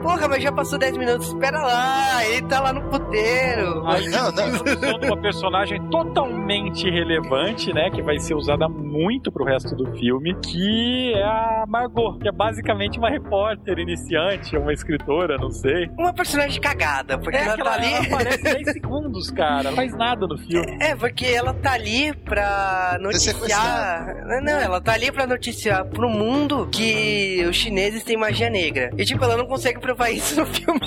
Porra, 0.03 0.29
mas 0.29 0.43
já 0.43 0.51
passou 0.51 0.79
10 0.79 0.97
minutos, 0.97 1.27
espera 1.29 1.61
lá, 1.61 2.25
ele 2.25 2.47
tá 2.47 2.61
lá 2.61 2.73
no 2.73 2.83
puteiro. 2.89 3.87
Aí 3.87 4.09
Não, 4.09 4.33
não. 4.33 5.09
uma 5.09 5.17
personagem 5.21 5.83
totalmente 5.91 6.89
relevante, 6.89 7.73
né? 7.73 7.91
Que 7.91 8.01
vai 8.03 8.19
ser 8.19 8.35
usada 8.35 8.67
muito 8.69 9.31
pro 9.31 9.45
resto 9.45 9.75
do 9.77 9.93
filme, 9.99 10.35
que 10.41 11.13
é 11.15 11.23
a 11.23 11.65
Margot, 11.69 12.19
que 12.19 12.29
é 12.29 12.33
basicamente 12.33 12.99
uma 12.99 13.11
repórter 13.11 13.79
iniciante, 14.11 14.57
uma 14.57 14.73
escritora, 14.73 15.37
não 15.39 15.51
sei. 15.51 15.89
Uma 15.99 16.13
personagem 16.13 16.61
cagada, 16.61 17.17
porque 17.19 17.37
É 17.37 17.43
ela 17.45 17.57
tá 17.57 17.73
ali. 17.75 17.93
ela 17.93 18.05
aparece 18.07 18.43
10 18.43 18.73
segundos, 18.73 19.31
cara. 19.31 19.63
Não 19.71 19.77
faz 19.77 19.97
nada 19.97 20.27
no 20.27 20.37
filme. 20.39 20.77
É, 20.81 20.97
porque 20.97 21.27
ela 21.27 21.55
tá 21.55 21.73
ali 21.73 22.13
pra 22.15 22.99
noticiar. 23.01 24.17
Não, 24.27 24.41
não, 24.43 24.59
ela 24.59 24.81
tá 24.81 24.93
ali 24.93 25.13
pra 25.13 25.27
noticiar 25.27 25.85
pro 25.87 26.09
mundo 26.09 26.69
que 26.71 27.45
os 27.49 27.57
chineses 27.57 28.03
têm 28.03 28.17
magia 28.17 28.51
negra. 28.51 28.91
E 28.99 29.05
tipo, 29.05 29.23
ela 29.25 29.37
não 29.37 29.47
consegue 29.47 29.79
provar 29.81 30.11
isso 30.11 30.41
no 30.41 30.47
filme. 30.47 30.81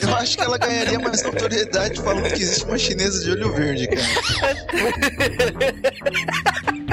Eu 0.00 0.14
acho 0.16 0.36
que 0.36 0.42
ela 0.44 0.58
ganharia 0.58 0.98
mais 0.98 1.22
notoriedade 1.22 2.00
falando 2.02 2.24
que 2.24 2.42
existe 2.42 2.64
uma 2.66 2.76
chinesa 2.78 3.24
de 3.24 3.30
olho 3.30 3.52
verde, 3.52 3.88
cara. 3.88 4.04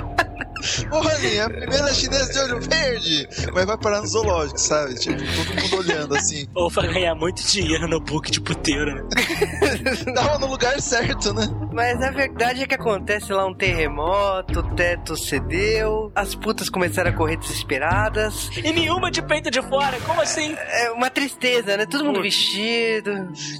Olhem, 0.92 1.38
é 1.38 1.42
a 1.42 1.50
primeira 1.50 1.94
chinesa 1.94 2.34
de 2.34 2.40
olho 2.40 2.62
verde! 2.62 3.28
Mas 3.54 3.66
vai 3.66 3.78
parar 3.78 4.02
no 4.02 4.08
zoológico, 4.08 4.60
sabe? 4.60 4.96
Tipo, 4.96 5.18
todo 5.18 5.62
mundo 5.62 5.78
olhando 5.78 6.16
assim. 6.16 6.48
Ou 6.54 6.70
vai 6.70 6.88
ganhar 6.88 7.16
muito 7.16 7.44
dinheiro 7.44 7.88
no 7.88 8.00
book 8.00 8.30
de 8.30 8.42
puteiro, 8.42 8.96
né? 8.96 9.04
Tava 10.14 10.38
no 10.40 10.48
lugar 10.48 10.80
certo, 10.82 11.34
né? 11.34 11.48
Mas 11.72 12.02
a 12.02 12.12
verdade 12.12 12.64
é 12.64 12.68
que 12.68 12.76
acontece 12.76 13.32
lá 13.32 13.46
um 13.46 13.54
terremoto, 13.54 14.60
o 14.60 14.76
teto 14.76 15.16
cedeu, 15.16 16.12
as 16.14 16.36
putas 16.36 16.70
começaram 16.70 17.12
a 17.12 17.14
correr 17.14 17.38
desesperadas. 17.38 18.50
E 18.58 18.72
nenhuma 18.72 19.10
de 19.10 19.22
peito 19.22 19.50
de 19.50 19.62
fora, 19.62 19.98
como 20.02 20.22
assim? 20.22 20.54
É 20.58 20.92
uma 20.92 21.10
tristeza, 21.10 21.78
né? 21.78 21.86
Todo 21.86 22.04
mundo 22.04 22.22
vestido. 22.22 23.12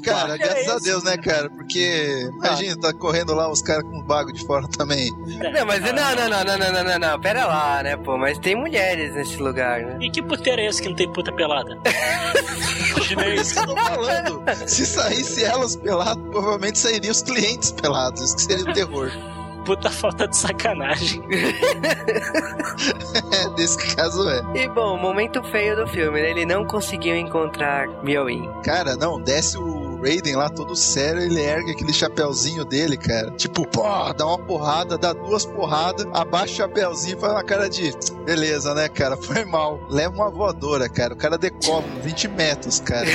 Cara, 0.04 0.36
é 0.36 0.38
graças 0.38 0.68
é 0.68 0.72
a 0.72 0.78
Deus, 0.80 1.04
né, 1.04 1.18
cara? 1.18 1.50
Porque, 1.50 2.30
imagina, 2.34 2.80
tá 2.80 2.94
correndo 2.94 3.34
lá 3.34 3.50
os 3.50 3.62
caras 3.62 3.84
com 3.84 4.00
o 4.00 4.04
bago 4.04 4.34
de 4.34 4.46
fora 4.46 4.68
também. 4.68 5.10
Não, 5.12 5.66
mas 5.66 5.84
é. 5.86 5.94
não, 5.94 6.16
não, 6.16 6.30
não, 6.30 6.44
não, 6.44 6.58
não, 6.58 6.84
não, 6.84 7.00
não 7.00 7.21
pera 7.22 7.46
lá, 7.46 7.84
né, 7.84 7.98
pô? 7.98 8.18
Mas 8.18 8.38
tem 8.40 8.56
mulheres 8.56 9.14
nesse 9.16 9.38
lugar, 9.38 9.82
né? 9.82 9.98
E 10.02 10.10
que 10.10 10.22
puteiro 10.22 10.62
é 10.62 10.66
esse 10.68 10.82
que 10.82 10.90
não 10.90 10.96
tem 10.96 11.12
puta 11.12 11.32
pelada? 11.32 11.78
Por 13.14 13.28
isso 13.28 13.54
que 13.54 13.60
eu 13.60 13.68
tô 13.68 13.76
falando. 13.76 14.44
Se 14.68 14.86
saísse 14.86 15.44
elas 15.44 15.76
peladas, 15.76 16.24
provavelmente 16.32 16.80
sairiam 16.80 17.12
os 17.12 17.22
clientes 17.22 17.72
pelados. 17.72 18.22
Isso 18.22 18.36
que 18.36 18.42
seria 18.42 18.64
o 18.64 18.74
terror. 18.74 19.12
Puta 19.66 19.90
falta 19.92 20.28
de 20.28 20.36
sacanagem. 20.36 21.22
É, 23.32 23.50
nesse 23.58 23.96
caso 23.96 24.28
é. 24.28 24.42
E 24.56 24.68
bom, 24.70 24.98
momento 24.98 25.44
feio 25.44 25.76
do 25.76 25.88
filme, 25.88 26.22
né? 26.22 26.32
Ele 26.32 26.46
não 26.46 26.66
conseguiu 26.66 27.16
encontrar 27.16 27.88
Miaoin. 28.04 28.50
Cara, 28.64 28.96
não, 28.96 29.22
desce 29.22 29.58
o 29.58 29.81
Raiden 30.02 30.36
lá 30.36 30.50
todo 30.50 30.76
sério, 30.76 31.22
ele 31.22 31.42
ergue 31.42 31.72
aquele 31.72 31.94
chapéuzinho 31.94 32.66
dele, 32.66 32.98
cara. 32.98 33.32
Tipo, 33.32 33.68
pô, 33.68 33.84
dá 34.14 34.26
uma 34.26 34.38
porrada, 34.40 34.98
dá 34.98 35.14
duas 35.14 35.46
porradas, 35.46 36.06
abaixa 36.14 36.54
o 36.54 36.58
chapéuzinho 36.58 37.18
e 37.18 37.20
faz 37.20 37.34
uma 37.34 37.44
cara 37.44 37.70
de. 37.70 37.92
Beleza, 38.26 38.74
né, 38.74 38.90
cara? 38.90 39.16
Foi 39.22 39.46
mal. 39.46 39.80
Leva 39.90 40.16
uma 40.16 40.30
voadora, 40.30 40.90
cara. 40.90 41.14
O 41.14 41.18
cara 41.18 41.38
decola 41.38 41.84
20 42.04 42.28
metros, 42.30 42.80
cara. 42.80 43.08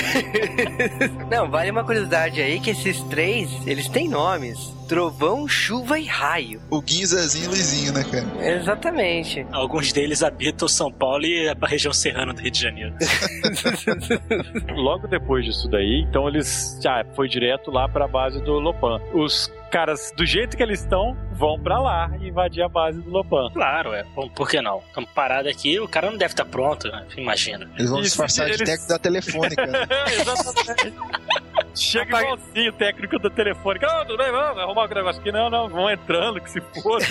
Não, 1.31 1.51
vale 1.51 1.71
uma 1.71 1.85
curiosidade 1.85 2.41
aí 2.41 2.61
que 2.61 2.71
esses 2.71 3.01
três, 3.03 3.51
eles 3.67 3.89
têm 3.89 4.09
nomes. 4.09 4.75
Trovão, 4.87 5.47
chuva 5.49 5.99
e 5.99 6.05
raio. 6.07 6.61
O 6.71 6.81
Guinho, 6.81 7.07
Zezinho 7.07 7.45
e 7.45 7.49
Luizinho, 7.49 7.93
né, 7.93 8.05
cara? 8.05 8.27
Exatamente. 8.57 9.47
Alguns 9.53 9.93
deles 9.93 10.23
habitam 10.23 10.67
São 10.69 10.91
Paulo 10.93 11.25
e 11.25 11.49
a 11.49 11.67
região 11.67 11.93
serrana 11.93 12.33
do 12.33 12.41
Rio 12.41 12.51
de 12.51 12.61
Janeiro. 12.61 12.95
Logo 14.75 15.07
depois 15.07 15.45
disso 15.45 15.69
daí, 15.69 16.05
então 16.09 16.29
eles 16.29 16.79
já 16.83 17.05
foi 17.15 17.29
direto 17.29 17.71
lá 17.71 17.89
pra 17.89 18.07
base 18.07 18.41
do 18.43 18.53
Lopan. 18.55 19.01
Os 19.13 19.51
caras, 19.71 20.13
do 20.17 20.25
jeito 20.25 20.57
que 20.57 20.63
eles 20.63 20.81
estão, 20.81 21.17
vão 21.33 21.59
pra 21.61 21.79
lá 21.81 22.11
e 22.21 22.29
invadir 22.29 22.63
a 22.63 22.69
base 22.69 23.01
do 23.01 23.11
Lopan. 23.11 23.51
Claro, 23.53 23.93
é. 23.93 24.05
Bom, 24.15 24.29
por 24.29 24.49
que 24.49 24.61
não? 24.61 24.79
Estamos 24.87 25.11
parados 25.11 25.51
aqui, 25.51 25.79
o 25.81 25.89
cara 25.89 26.11
não 26.11 26.17
deve 26.17 26.33
estar 26.33 26.45
pronto, 26.45 26.89
né? 26.89 27.05
imagina. 27.17 27.69
Eles 27.77 27.91
vão 27.91 27.99
Isso, 28.01 28.09
disfarçar 28.11 28.47
de 28.47 28.53
eles- 28.53 28.69
técnico 28.69 28.89
da 28.89 28.99
telefônica. 28.99 29.67
né? 29.67 29.81
Exatamente. 30.21 30.95
Chega 31.77 32.21
igualzinho 32.21 32.71
o 32.71 32.73
técnico 32.73 33.19
do 33.19 33.29
telefone. 33.29 33.79
Não, 33.81 34.07
tudo 34.07 34.17
bem, 34.17 34.33
vamos 34.33 34.59
arrumar 34.59 34.85
o 34.85 34.95
negócio 34.95 35.21
aqui. 35.21 35.31
Não, 35.31 35.51
não, 35.51 35.69
vão 35.69 35.91
entrando, 35.91 36.41
que 36.41 36.51
se 36.51 36.61
foda. 36.83 37.05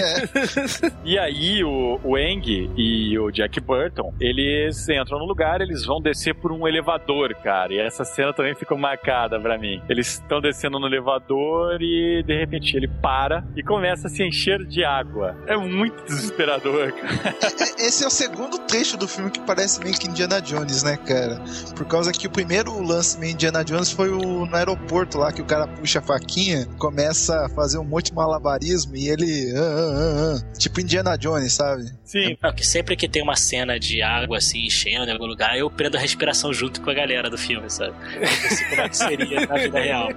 e 1.04 1.18
aí, 1.18 1.64
o, 1.64 1.98
o 2.04 2.18
Eng 2.18 2.70
e 2.76 3.18
o 3.18 3.30
Jack 3.30 3.58
Burton, 3.60 4.12
eles 4.20 4.88
entram 4.88 5.18
no 5.18 5.24
lugar, 5.24 5.60
eles 5.60 5.84
vão 5.84 6.00
descer 6.00 6.34
por 6.34 6.52
um 6.52 6.68
elevador, 6.68 7.34
cara. 7.36 7.72
E 7.72 7.78
essa 7.78 8.04
cena 8.04 8.32
também 8.32 8.54
ficou 8.54 8.76
marcada 8.76 9.40
pra 9.40 9.56
mim. 9.56 9.82
Eles 9.88 10.14
estão 10.14 10.40
descendo 10.40 10.78
no 10.78 10.86
elevador 10.86 11.80
e, 11.80 12.22
de 12.22 12.38
repente, 12.38 12.76
ele 12.76 12.88
para 12.88 13.44
e 13.56 13.62
começa 13.62 14.06
a 14.06 14.10
se 14.10 14.22
encher 14.22 14.64
de 14.66 14.84
água. 14.84 15.36
É 15.46 15.56
muito 15.56 16.04
desesperador, 16.04 16.92
cara. 17.00 17.34
Esse 17.78 18.04
é 18.04 18.06
o 18.06 18.10
segundo 18.10 18.58
trecho 18.58 18.96
do 18.96 19.08
filme 19.08 19.30
que 19.30 19.40
parece 19.40 19.82
meio 19.82 19.98
que 19.98 20.08
Indiana 20.08 20.40
Jones, 20.40 20.82
né, 20.82 20.96
cara? 20.96 21.40
Por 21.74 21.86
causa 21.86 22.12
que 22.12 22.26
o 22.26 22.30
primeiro 22.30 22.82
lance 22.82 23.18
meio 23.18 23.32
Indiana 23.32 23.64
Jones 23.64 23.90
foi 23.90 24.09
o, 24.10 24.46
no 24.46 24.56
aeroporto 24.56 25.18
lá, 25.18 25.32
que 25.32 25.42
o 25.42 25.44
cara 25.44 25.66
puxa 25.66 25.98
a 25.98 26.02
faquinha, 26.02 26.66
começa 26.78 27.46
a 27.46 27.48
fazer 27.48 27.78
um 27.78 27.84
monte 27.84 28.06
de 28.06 28.14
malabarismo 28.14 28.96
e 28.96 29.08
ele. 29.08 29.52
ah, 29.56 29.60
ah, 29.60 30.40
ah, 30.40 30.58
tipo 30.58 30.80
Indiana 30.80 31.16
Jones, 31.16 31.52
sabe? 31.52 31.90
Sim, 32.04 32.36
Não, 32.42 32.52
que 32.52 32.66
sempre 32.66 32.96
que 32.96 33.08
tem 33.08 33.22
uma 33.22 33.36
cena 33.36 33.78
de 33.78 34.02
água 34.02 34.38
assim 34.38 34.66
enchendo 34.66 35.08
em 35.08 35.12
algum 35.12 35.26
lugar, 35.26 35.56
eu 35.56 35.70
prendo 35.70 35.96
a 35.96 36.00
respiração 36.00 36.52
junto 36.52 36.80
com 36.80 36.90
a 36.90 36.94
galera 36.94 37.30
do 37.30 37.38
filme, 37.38 37.70
sabe? 37.70 37.94
Eu 38.14 38.20
pensei 38.20 38.68
como 38.68 38.80
é 38.82 38.88
que 38.88 38.96
seria 38.96 39.46
na 39.46 39.54
vida 39.56 39.78
real. 39.78 40.08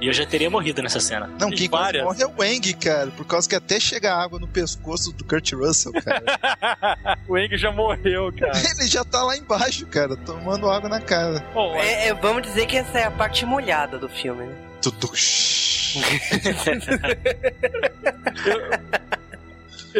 E 0.00 0.06
eu 0.06 0.12
já 0.12 0.24
teria 0.24 0.48
morrido 0.48 0.80
nessa 0.82 1.00
cena. 1.00 1.28
Não, 1.40 1.50
quem 1.50 1.68
várias. 1.68 2.04
morre 2.04 2.22
é 2.22 2.26
o 2.26 2.32
Wang, 2.38 2.72
cara, 2.74 3.10
por 3.10 3.26
causa 3.26 3.48
que 3.48 3.56
até 3.56 3.80
chega 3.80 4.14
água 4.14 4.38
no 4.38 4.46
pescoço 4.46 5.12
do 5.12 5.24
Kurt 5.24 5.52
Russell, 5.52 5.92
cara. 5.92 7.18
o 7.28 7.36
Eng 7.36 7.56
já 7.56 7.72
morreu, 7.72 8.32
cara. 8.32 8.52
ele 8.78 8.86
já 8.86 9.04
tá 9.04 9.22
lá 9.22 9.36
embaixo, 9.36 9.86
cara, 9.86 10.16
tomando 10.16 10.70
água 10.70 10.88
na 10.88 11.00
cara. 11.00 11.44
Bom, 11.52 11.74
É, 11.76 12.08
é, 12.08 12.14
vamos 12.14 12.42
dizer 12.42 12.66
que 12.66 12.76
essa 12.76 12.98
é 12.98 13.04
a 13.04 13.10
parte 13.10 13.39
molhada 13.46 13.98
do 13.98 14.08
filme, 14.08 14.46
né? 14.46 14.54
Tudo. 14.80 15.10
Eu 18.70 18.76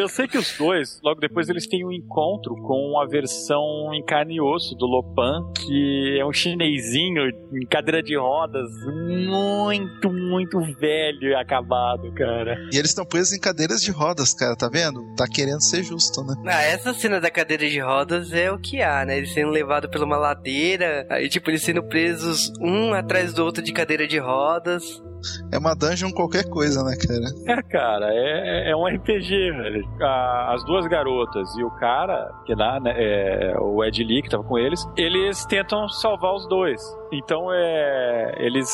sei 0.08 0.28
que 0.28 0.38
os 0.38 0.56
dois, 0.56 1.00
logo 1.02 1.20
depois, 1.20 1.48
eles 1.48 1.66
têm 1.66 1.84
um 1.84 1.92
encontro 1.92 2.54
com 2.62 3.00
a 3.00 3.06
versão 3.06 3.92
em 3.94 4.04
carne 4.04 4.36
e 4.36 4.40
osso 4.40 4.74
do 4.74 4.86
Lopan, 4.86 5.52
que 5.56 6.18
é 6.18 6.24
um 6.24 6.32
chinesinho 6.32 7.28
em 7.52 7.66
cadeira 7.66 8.02
de 8.02 8.16
rodas, 8.16 8.70
muito, 8.86 10.12
muito 10.12 10.60
velho 10.78 11.30
e 11.30 11.34
acabado, 11.34 12.12
cara. 12.12 12.56
E 12.72 12.76
eles 12.76 12.90
estão 12.90 13.04
presos 13.04 13.32
em 13.32 13.40
cadeiras 13.40 13.82
de 13.82 13.90
rodas, 13.90 14.34
cara, 14.34 14.56
tá 14.56 14.68
vendo? 14.68 15.14
Tá 15.16 15.26
querendo 15.26 15.62
ser 15.62 15.82
justo, 15.82 16.22
né? 16.22 16.34
Ah, 16.46 16.62
essa 16.62 16.92
cena 16.94 17.20
da 17.20 17.30
cadeira 17.30 17.68
de 17.68 17.80
rodas 17.80 18.32
é 18.32 18.50
o 18.50 18.58
que 18.58 18.82
há, 18.82 19.04
né? 19.04 19.18
Eles 19.18 19.32
sendo 19.32 19.50
levados 19.50 19.90
por 19.90 20.02
uma 20.02 20.16
ladeira, 20.16 21.06
aí 21.10 21.28
tipo, 21.28 21.50
eles 21.50 21.62
sendo 21.62 21.82
presos 21.82 22.52
um 22.60 22.92
atrás 22.92 23.32
do 23.32 23.44
outro 23.44 23.62
de 23.62 23.72
cadeira 23.72 24.06
de 24.06 24.18
rodas. 24.18 25.02
É 25.52 25.58
uma 25.58 25.74
dungeon 25.74 26.10
qualquer 26.10 26.44
coisa, 26.48 26.82
né, 26.82 26.96
cara? 26.96 27.58
É, 27.58 27.62
cara, 27.62 28.06
é, 28.10 28.70
é 28.70 28.76
um 28.76 28.86
RPG, 28.86 29.28
velho. 29.52 29.79
A- 30.00 30.52
as 30.54 30.64
duas 30.64 30.86
garotas 30.86 31.54
e 31.56 31.62
o 31.64 31.70
cara, 31.72 32.30
que 32.44 32.54
lá, 32.54 32.78
né, 32.80 32.92
é, 32.96 33.54
o 33.58 33.82
Ed 33.84 34.02
Lee, 34.04 34.22
que 34.22 34.28
tava 34.28 34.42
com 34.44 34.58
eles, 34.58 34.88
eles 34.96 35.44
tentam 35.46 35.88
salvar 35.88 36.32
os 36.34 36.46
dois. 36.48 36.80
Então, 37.12 37.52
é, 37.52 38.34
eles 38.38 38.68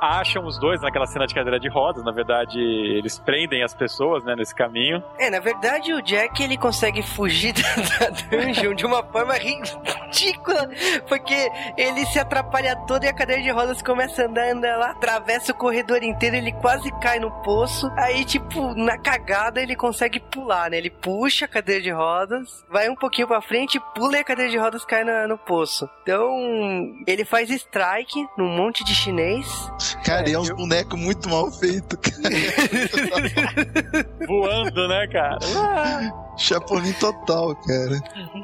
acham 0.00 0.44
os 0.44 0.58
dois 0.58 0.80
naquela 0.80 1.06
cena 1.06 1.26
de 1.26 1.34
cadeira 1.34 1.58
de 1.60 1.68
rodas. 1.68 2.04
Na 2.04 2.12
verdade, 2.12 2.58
eles 2.58 3.18
prendem 3.18 3.62
as 3.62 3.74
pessoas, 3.74 4.24
né, 4.24 4.34
nesse 4.36 4.54
caminho. 4.54 5.02
É, 5.18 5.30
na 5.30 5.40
verdade 5.40 5.92
o 5.92 6.02
Jack 6.02 6.42
ele 6.42 6.56
consegue 6.56 7.02
fugir 7.02 7.52
da, 7.54 8.08
dungeon 8.30 8.74
de 8.74 8.84
uma 8.86 9.02
forma 9.02 9.34
ridícula, 9.34 10.68
porque 11.08 11.50
ele 11.76 12.04
se 12.06 12.18
atrapalha 12.18 12.76
todo 12.86 13.04
e 13.04 13.08
a 13.08 13.12
cadeira 13.12 13.42
de 13.42 13.50
rodas 13.50 13.82
começa 13.82 14.22
a 14.22 14.26
andar, 14.26 14.50
anda 14.50 14.76
lá, 14.76 14.90
atravessa 14.90 15.52
o 15.52 15.54
corredor 15.54 16.02
inteiro, 16.02 16.36
ele 16.36 16.52
quase 16.52 16.90
cai 17.00 17.18
no 17.18 17.30
poço. 17.42 17.90
Aí, 17.96 18.24
tipo, 18.24 18.74
na 18.74 18.98
cagada 18.98 19.60
ele 19.60 19.76
consegue 19.76 20.20
pular, 20.20 20.70
né? 20.70 20.78
Ele 20.78 20.90
puxa 20.90 21.44
a 21.44 21.48
cadeira 21.48 21.82
de 21.82 21.90
rodas, 21.90 22.64
vai 22.70 22.88
um 22.88 22.94
pouquinho 22.94 23.26
pra 23.28 23.40
frente, 23.40 23.80
pula 23.94 24.16
e 24.16 24.20
a 24.20 24.24
cadeira 24.24 24.50
de 24.50 24.58
rodas 24.58 24.84
cai 24.84 25.04
na- 25.04 25.26
no 25.26 25.38
poço. 25.38 25.88
Então, 26.02 26.30
ele 27.06 27.24
faz 27.24 27.50
strike 27.50 28.26
num 28.36 28.48
monte 28.48 28.84
de 28.84 28.94
chinês. 28.94 29.48
Cara, 30.04 30.28
e 30.28 30.32
é 30.34 30.38
uns 30.38 30.50
bonecos 30.50 30.98
muito 30.98 31.28
mal 31.28 31.50
feitos, 31.50 31.98
cara. 31.98 32.34
Voando, 34.26 34.88
né, 34.88 35.06
cara? 35.08 35.38
Chapolin 36.36 36.92
total, 36.94 37.54
cara. 37.56 37.98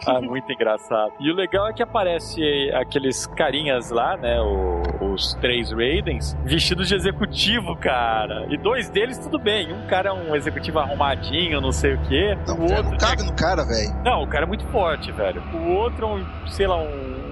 Ah, 0.06 0.20
muito 0.20 0.50
engraçado. 0.52 1.12
E 1.20 1.30
o 1.30 1.34
legal 1.34 1.68
é 1.68 1.72
que 1.72 1.82
aparece 1.82 2.42
aqueles 2.74 3.26
carinhas 3.26 3.90
lá, 3.90 4.16
né? 4.16 4.40
o- 4.40 4.82
os 5.14 5.34
três 5.34 5.70
Raidens, 5.70 6.36
vestidos 6.44 6.88
de 6.88 6.94
executivo, 6.96 7.76
cara. 7.76 8.46
E 8.50 8.56
dois 8.56 8.88
deles, 8.90 9.16
tudo 9.18 9.38
bem. 9.38 9.72
Um 9.72 9.86
cara 9.86 10.10
é 10.10 10.12
um 10.12 10.34
executivo 10.34 10.80
arrumadinho, 10.80 11.60
não 11.60 11.70
sei 11.70 11.94
o 11.94 12.02
quê. 12.02 12.36
Não, 12.48 12.56
o 12.56 12.62
outro. 12.62 12.82
não 12.90 12.98
cabe 12.98 13.22
no 13.22 13.32
cara, 13.34 13.64
velho. 13.64 13.94
Não, 14.04 14.22
o 14.22 14.26
cara 14.26 14.44
é 14.44 14.46
muito 14.48 14.66
forte, 14.68 15.12
velho. 15.12 15.40
O 15.54 15.68
outro 15.74 16.04
é 16.06 16.08
um, 16.14 16.48
sei 16.48 16.66
lá, 16.66 16.76
um. 16.78 17.23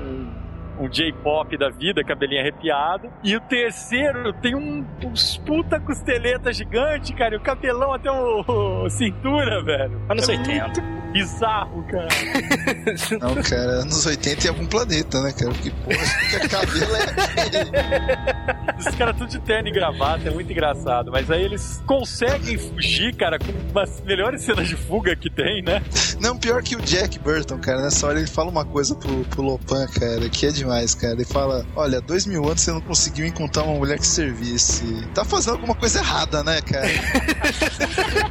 Um 0.82 0.88
J-pop 0.88 1.56
da 1.56 1.70
vida, 1.70 2.02
cabelinho 2.02 2.40
arrepiado. 2.40 3.08
E 3.22 3.36
o 3.36 3.40
terceiro 3.40 4.32
tem 4.34 4.54
um, 4.54 4.84
uns 5.04 5.36
puta 5.38 5.78
costeleta 5.78 6.52
gigante, 6.52 7.14
cara. 7.14 7.34
E 7.34 7.38
o 7.38 7.40
cabelão 7.40 7.92
até 7.92 8.10
o, 8.10 8.84
o 8.84 8.90
cintura, 8.90 9.62
velho. 9.62 10.00
Anos 10.08 10.28
É 10.28 10.32
80. 10.32 10.64
muito 10.64 11.02
Bizarro, 11.12 11.84
cara. 11.84 12.08
Não, 13.20 13.34
cara, 13.42 13.82
anos 13.82 14.06
80 14.06 14.46
em 14.46 14.48
algum 14.48 14.66
planeta, 14.66 15.20
né, 15.20 15.32
cara? 15.32 15.52
Porque, 15.52 15.70
porra, 15.70 16.40
que 16.40 16.48
cabelo 16.48 16.96
é 16.96 17.02
aquele? 17.02 18.78
Os 18.78 18.94
caras 18.96 19.16
tudo 19.18 19.28
de 19.28 19.38
terno 19.40 19.68
e 19.68 19.72
gravata, 19.72 20.28
é 20.28 20.30
muito 20.30 20.50
engraçado. 20.50 21.12
Mas 21.12 21.30
aí 21.30 21.42
eles 21.44 21.82
conseguem 21.86 22.56
fugir, 22.56 23.14
cara, 23.14 23.38
com 23.38 23.52
umas 23.70 24.00
melhores 24.00 24.40
cenas 24.40 24.66
de 24.66 24.74
fuga 24.74 25.14
que 25.14 25.28
tem, 25.28 25.62
né? 25.62 25.82
Não, 26.18 26.38
pior 26.38 26.62
que 26.62 26.76
o 26.76 26.80
Jack 26.80 27.18
Burton, 27.18 27.58
cara. 27.58 27.82
Nessa 27.82 28.06
hora 28.06 28.18
ele 28.18 28.28
fala 28.28 28.50
uma 28.50 28.64
coisa 28.64 28.94
pro, 28.94 29.24
pro 29.24 29.42
Lopan, 29.42 29.86
cara, 29.88 30.28
que 30.30 30.46
é 30.46 30.50
demais, 30.50 30.71
cara. 30.94 31.14
Ele 31.14 31.24
fala: 31.24 31.66
Olha, 31.76 32.00
dois 32.00 32.26
mil 32.26 32.44
anos 32.44 32.60
você 32.60 32.72
não 32.72 32.80
conseguiu 32.80 33.26
encontrar 33.26 33.64
uma 33.64 33.74
mulher 33.74 33.98
que 33.98 34.06
servisse. 34.06 35.06
Tá 35.14 35.24
fazendo 35.24 35.54
alguma 35.54 35.74
coisa 35.74 35.98
errada, 35.98 36.42
né, 36.42 36.60
cara? 36.60 36.86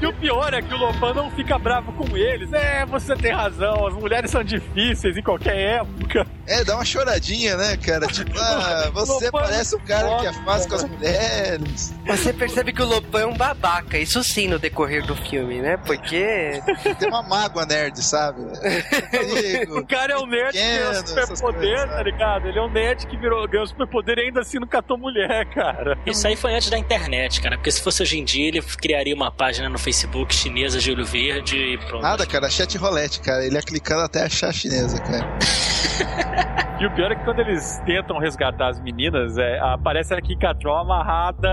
E 0.02 0.06
o 0.08 0.14
pior 0.14 0.52
é 0.52 0.62
que 0.64 0.74
o 0.74 0.78
Lopan 0.78 1.14
não 1.14 1.30
fica 1.32 1.60
bravo 1.60 1.92
com 1.94 2.18
eles. 2.18 2.52
É, 2.54 2.86
você 2.88 3.16
tem 3.16 3.32
razão, 3.32 3.86
as 3.86 3.94
mulheres 3.94 4.32
são 4.32 4.44
difíceis 4.44 5.16
em 5.16 5.22
qualquer 5.22 5.80
época. 5.80 6.26
É, 6.48 6.64
dá 6.64 6.76
uma 6.76 6.86
choradinha, 6.86 7.56
né, 7.56 7.78
cara? 7.78 8.08
Tipo, 8.08 8.32
ah, 8.40 8.90
você 8.94 9.26
Lopan 9.26 9.42
parece 9.44 9.76
um 9.76 9.80
cara 9.80 10.18
que 10.18 10.26
é 10.26 10.34
fácil 10.34 10.70
com 10.70 10.76
as 10.76 10.84
mulheres. 10.86 11.94
Você 12.08 12.34
percebe 12.34 12.74
que 12.74 12.82
o 12.82 12.86
Lopan 12.86 13.22
é 13.22 13.26
um 13.28 13.38
babaca, 13.38 13.98
isso 13.98 14.24
sim 14.24 14.48
no 14.48 14.58
decorrer 14.58 15.06
do 15.06 15.16
filme, 15.16 15.62
né? 15.62 15.78
Porque 15.78 16.62
Tem 16.98 17.10
uma 17.10 17.22
mágoa 17.22 17.66
nerd, 17.66 18.02
sabe? 18.02 18.42
O 19.72 19.86
cara 19.86 20.14
é 20.14 20.18
um 20.18 20.26
nerd 20.26 20.54
que 20.54 21.08
superpoder, 21.08 21.78
coisas, 21.78 21.90
tá 21.90 22.04
ligado? 22.04 22.21
Ele 22.46 22.60
é 22.60 22.62
um 22.62 22.70
nerd 22.70 23.08
que 23.08 23.18
virou, 23.18 23.48
ganhou 23.48 23.66
superpoder 23.66 24.18
e 24.18 24.22
ainda 24.22 24.42
assim 24.42 24.60
não 24.60 24.68
catou 24.68 24.98
mulher, 24.98 25.46
cara. 25.48 25.98
Isso 26.06 26.28
aí 26.28 26.36
foi 26.36 26.54
antes 26.54 26.70
da 26.70 26.78
internet, 26.78 27.42
cara. 27.42 27.58
Porque 27.58 27.72
se 27.72 27.84
fosse 27.84 28.04
hoje 28.04 28.20
em 28.20 28.24
dia, 28.24 28.48
ele 28.48 28.62
criaria 28.62 29.16
uma 29.16 29.32
página 29.32 29.70
no 29.70 29.78
Facebook 29.78 30.34
chinesa 30.34 30.80
de 30.80 30.92
olho 30.92 31.06
verde 31.06 31.58
e 31.58 31.78
pronto. 31.78 32.04
Nada, 32.04 32.26
cara, 32.26 32.50
chat 32.50 32.78
rolete, 32.78 33.22
cara. 33.22 33.46
Ele 33.46 33.58
é 33.58 33.62
clicando 33.62 34.02
até 34.02 34.24
achar 34.24 34.50
a 34.50 34.54
chinesa, 34.54 35.00
cara. 35.02 35.28
E 36.82 36.86
o 36.88 36.90
pior 36.96 37.12
é 37.12 37.16
que 37.16 37.24
quando 37.24 37.40
eles 37.42 37.80
tentam 37.86 38.18
resgatar 38.18 38.70
as 38.70 38.82
meninas, 38.82 39.38
é, 39.38 39.60
aparece 39.60 40.16
a 40.16 40.20
Kikatrol 40.20 40.78
amarrada 40.78 41.48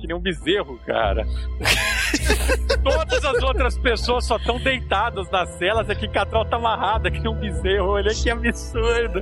que 0.00 0.06
nem 0.06 0.16
um 0.16 0.20
bezerro, 0.20 0.78
cara. 0.86 1.26
Todas 2.82 3.24
as 3.24 3.42
outras 3.42 3.78
pessoas 3.78 4.24
só 4.26 4.36
estão 4.36 4.58
deitadas 4.58 5.30
nas 5.30 5.48
celas, 5.58 5.88
a 5.88 5.94
Kikatrol 5.94 6.44
tá 6.44 6.56
amarrada 6.56 7.10
que 7.10 7.26
um 7.28 7.34
bezerro. 7.34 7.90
Olha 7.90 8.12
que 8.12 8.28
absurdo. 8.30 9.20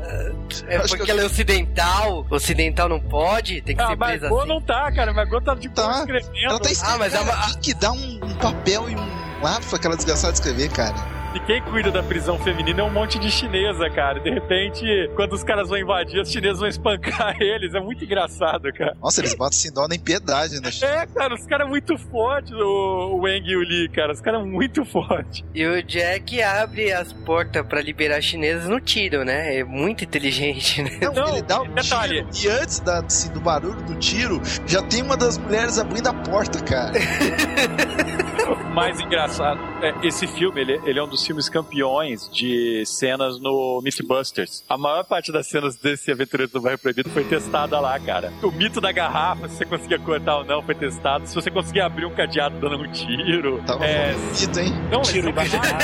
é 0.67 0.77
Acho 0.77 0.89
porque 0.89 1.05
que 1.05 1.11
eu- 1.11 1.15
ela 1.15 1.23
é 1.23 1.27
ocidental, 1.27 2.27
ocidental 2.31 2.89
não 2.89 3.01
pode, 3.01 3.61
tem 3.63 3.77
que 3.77 3.83
Ah, 3.83 3.89
ser 3.89 3.97
presa 3.97 4.27
assim. 4.29 4.49
não 4.49 4.61
tá, 4.61 4.91
cara. 4.93 5.13
Margot 5.13 5.41
tá 5.43 5.55
de 5.55 5.69
boa 5.69 5.89
Tá. 5.93 5.99
escrevendo. 6.01 6.37
Ela 6.45 6.59
tá 6.61 6.71
escrevendo. 6.71 6.95
Ah, 6.95 6.99
mas 6.99 7.15
é 7.15 7.21
uma- 7.21 7.47
Quem 7.53 7.61
que 7.61 7.75
dá 7.75 7.93
um, 7.93 8.21
um 8.25 8.35
papel 8.37 8.89
e 8.89 8.95
um 8.97 9.43
lápis 9.43 9.69
pra 9.69 9.77
aquela 9.79 9.97
desgraçada 9.97 10.33
de 10.33 10.39
escrever, 10.39 10.71
cara? 10.71 10.95
E 11.33 11.39
quem 11.47 11.63
cuida 11.63 11.93
da 11.93 12.03
prisão 12.03 12.37
feminina 12.41 12.81
é 12.81 12.83
um 12.85 12.91
monte 12.91 13.17
de 13.17 13.31
chinesa, 13.31 13.89
cara. 13.91 14.19
De 14.19 14.29
repente, 14.31 14.83
quando 15.15 15.33
os 15.35 15.45
caras 15.45 15.69
vão 15.69 15.79
invadir, 15.79 16.21
os 16.21 16.29
chineses 16.29 16.59
vão 16.59 16.67
espancar 16.69 17.37
eles. 17.41 17.73
É 17.73 17.79
muito 17.79 18.05
engraçado, 18.05 18.73
cara. 18.73 18.97
Nossa, 19.01 19.21
eles 19.21 19.35
batem 19.37 19.57
sem 19.57 19.73
dó 19.73 19.87
nem 19.87 19.97
piedade, 19.97 20.61
né? 20.61 20.71
É, 20.83 21.07
cara, 21.07 21.33
os 21.33 21.47
caras 21.47 21.69
muito 21.69 21.97
fortes, 22.11 22.51
o, 22.51 22.59
o 22.91 23.23
Wang 23.23 23.43
e 23.51 23.57
o 23.57 23.61
Lee, 23.61 23.89
cara. 23.89 24.13
Os 24.13 24.21
caras 24.21 24.45
muito 24.47 24.85
fortes. 24.87 25.45
E 25.55 25.67
o 25.67 25.83
Jack 25.83 26.43
abre 26.43 26.93
as 26.93 27.13
portas 27.13 27.65
pra 27.67 27.81
liberar 27.81 28.21
chineses 28.21 28.69
no 28.69 28.81
tiro, 28.81 29.25
né? 29.25 29.59
É 29.59 29.65
muito 29.65 30.05
inteligente, 30.05 30.83
né? 30.83 30.99
Não, 31.03 31.13
Não, 31.13 31.29
ele 31.29 31.43
dá 31.43 31.63
um 31.63 31.69
detalhe. 31.73 32.25
tiro 32.31 32.55
e 32.55 32.61
antes 32.63 32.81
da, 32.81 33.01
assim, 33.01 33.31
do 33.33 33.41
barulho 33.41 33.81
do 33.83 33.95
tiro, 33.97 34.41
já 34.67 34.83
tem 34.83 35.03
uma 35.03 35.17
das 35.17 35.39
mulheres 35.39 35.79
abrindo 35.79 36.09
a 36.09 36.15
porta, 36.15 36.63
cara. 36.63 36.93
O 38.51 38.65
mais 38.75 39.01
engraçado 39.01 39.61
é 39.83 39.95
esse 40.07 40.27
filme, 40.27 40.61
ele, 40.61 40.81
ele 40.85 40.99
é 40.99 41.03
um 41.03 41.09
dos 41.09 41.25
filmes 41.25 41.49
campeões 41.49 42.29
de 42.31 42.85
cenas 42.85 43.41
no 43.41 43.81
Mythbusters. 43.83 44.65
A 44.69 44.77
maior 44.77 45.05
parte 45.05 45.33
das 45.33 45.49
cenas 45.49 45.77
desse 45.77 46.11
Aventureiro 46.11 46.53
do 46.53 46.61
Bairro 46.61 46.79
Proibido 46.79 47.11
foi 47.11 47.25
testada 47.25 47.79
lá, 47.79 47.99
cara. 47.99 48.33
O 48.43 48.51
mito 48.51 48.81
da 48.81 48.93
garrafa, 48.93 49.49
se 49.49 49.57
você 49.57 49.65
conseguia 49.65 49.99
cortar 49.99 50.39
ou 50.39 50.45
não, 50.45 50.63
foi 50.63 50.75
testado. 50.75 51.27
Se 51.27 51.35
você 51.35 51.51
conseguia 51.51 51.87
abrir 51.87 52.07
um 52.07 52.15
cadeado 52.15 52.59
dando 52.59 52.83
um 52.83 52.91
tiro. 52.91 53.63
Tava 53.67 53.85
é, 53.85 54.13
bonito, 54.13 54.61
hein? 54.61 54.73
não, 54.91 55.03
Tiro 55.03 55.31
embaixo 55.31 55.59
da 55.59 55.79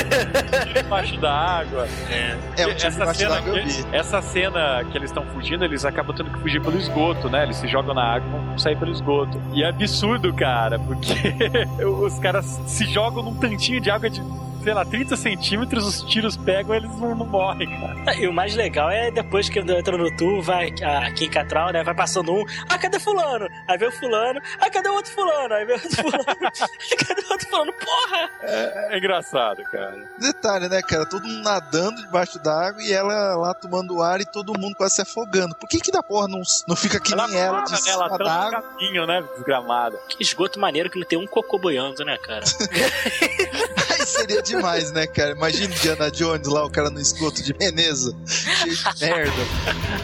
tiro 0.65 0.79
embaixo 0.85 1.19
da 1.19 1.33
água. 1.33 1.87
É, 2.09 2.65
o 2.65 2.75
tiro 2.75 2.87
essa 2.87 3.13
cena, 3.13 3.35
d'água 3.35 3.57
eu 3.57 3.65
vi. 3.65 3.83
que, 3.83 3.95
essa 3.95 4.21
cena 4.21 4.83
que 4.91 4.97
eles 4.97 5.09
estão 5.09 5.25
fugindo, 5.27 5.63
eles 5.63 5.85
acabam 5.85 6.15
tendo 6.15 6.31
que 6.31 6.39
fugir 6.39 6.61
pelo 6.61 6.77
esgoto, 6.77 7.29
né? 7.29 7.43
Eles 7.43 7.57
se 7.57 7.67
jogam 7.67 7.93
na 7.93 8.03
água 8.03 8.27
e 8.27 8.31
vão 8.31 8.57
sair 8.57 8.77
pelo 8.77 8.91
esgoto. 8.91 9.39
E 9.53 9.63
é 9.63 9.69
absurdo, 9.69 10.33
cara, 10.33 10.79
porque 10.79 11.13
os 11.83 12.17
caras 12.19 12.56
se 12.65 12.85
jogam 12.85 13.23
num 13.23 13.35
tantinho 13.35 13.79
de 13.79 13.89
água 13.91 14.09
de, 14.09 14.21
sei 14.63 14.73
lá, 14.73 14.85
30 14.85 15.15
centímetros, 15.15 15.85
os 15.85 16.03
tiros 16.03 16.37
pegam 16.37 16.75
eles 16.75 16.89
não, 16.97 17.15
não 17.15 17.25
morrem, 17.25 17.69
cara. 17.79 18.15
E 18.15 18.27
o 18.27 18.33
mais 18.33 18.55
legal 18.55 18.89
é 18.89 19.11
depois 19.11 19.49
que 19.49 19.59
entra 19.59 19.97
no 19.97 20.15
tour, 20.17 20.41
vai 20.41 20.73
a 20.83 21.11
Kim 21.11 21.29
Catral, 21.29 21.71
né? 21.71 21.83
Vai 21.83 21.95
passando 21.95 22.33
um, 22.33 22.43
ah, 22.69 22.77
cadê 22.77 22.99
fulano? 22.99 23.47
Aí 23.67 23.77
vem 23.77 23.87
o 23.87 23.91
fulano, 23.91 24.41
ah, 24.59 24.69
cadê 24.69 24.89
o 24.89 24.93
outro 24.93 25.11
fulano? 25.11 25.53
Aí 25.53 25.65
vem 25.65 25.75
o 25.75 25.79
outro 25.79 25.95
fulano, 25.95 26.25
cadê 27.07 27.21
o 27.21 27.31
outro 27.31 27.49
fulano? 27.49 27.73
Porra! 27.73 28.29
É, 28.41 28.95
é 28.95 28.97
engraçado, 28.97 29.63
cara. 29.63 29.97
Detalhe, 30.19 30.69
né, 30.69 30.81
cara? 30.81 31.05
Todo 31.05 31.27
mundo 31.27 31.43
nadando 31.43 32.01
debaixo 32.01 32.39
d'água 32.39 32.81
e 32.81 32.91
ela 32.91 33.35
lá 33.35 33.53
tomando 33.53 34.01
ar 34.01 34.21
e 34.21 34.25
todo 34.25 34.57
mundo 34.57 34.75
quase 34.75 34.95
se 34.95 35.01
afogando. 35.01 35.55
Por 35.55 35.67
que 35.67 35.79
que 35.79 35.91
da 35.91 36.03
porra 36.03 36.27
não, 36.27 36.41
não 36.67 36.75
fica 36.75 36.99
que 36.99 37.15
nem 37.15 37.35
ela 37.37 37.61
de 37.61 37.71
para, 37.71 37.81
né? 37.81 37.89
Ela 37.89 38.05
cima 38.05 38.17
d'água? 38.17 38.59
um 38.59 38.61
caminho, 38.61 39.05
né? 39.05 39.23
Desgramada. 39.35 39.97
Que 40.09 40.23
esgoto 40.23 40.59
maneiro 40.59 40.89
que 40.89 40.99
não 40.99 41.07
tem 41.07 41.17
um 41.17 41.27
cocô 41.27 41.57
boiando, 41.57 42.03
né, 42.03 42.17
cara? 42.17 42.43
Seria 44.07 44.41
demais, 44.41 44.91
né, 44.91 45.05
cara? 45.05 45.31
Imagina 45.31 45.73
Indiana 45.73 46.09
Jones 46.09 46.47
lá, 46.47 46.65
o 46.65 46.69
cara 46.69 46.89
no 46.89 46.99
esgoto 46.99 47.43
de 47.43 47.53
Veneza. 47.53 48.15
Cheio 48.25 48.75
de 48.75 49.05
merda. 49.05 49.31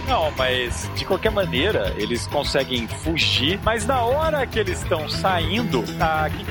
Não, 0.07 0.31
mas 0.31 0.89
de 0.95 1.05
qualquer 1.05 1.31
maneira, 1.31 1.93
eles 1.97 2.27
conseguem 2.27 2.87
fugir. 2.87 3.59
Mas 3.63 3.85
na 3.85 4.01
hora 4.03 4.45
que 4.45 4.59
eles 4.59 4.81
estão 4.81 5.09
saindo, 5.09 5.83
a 5.99 6.29
Kim 6.29 6.45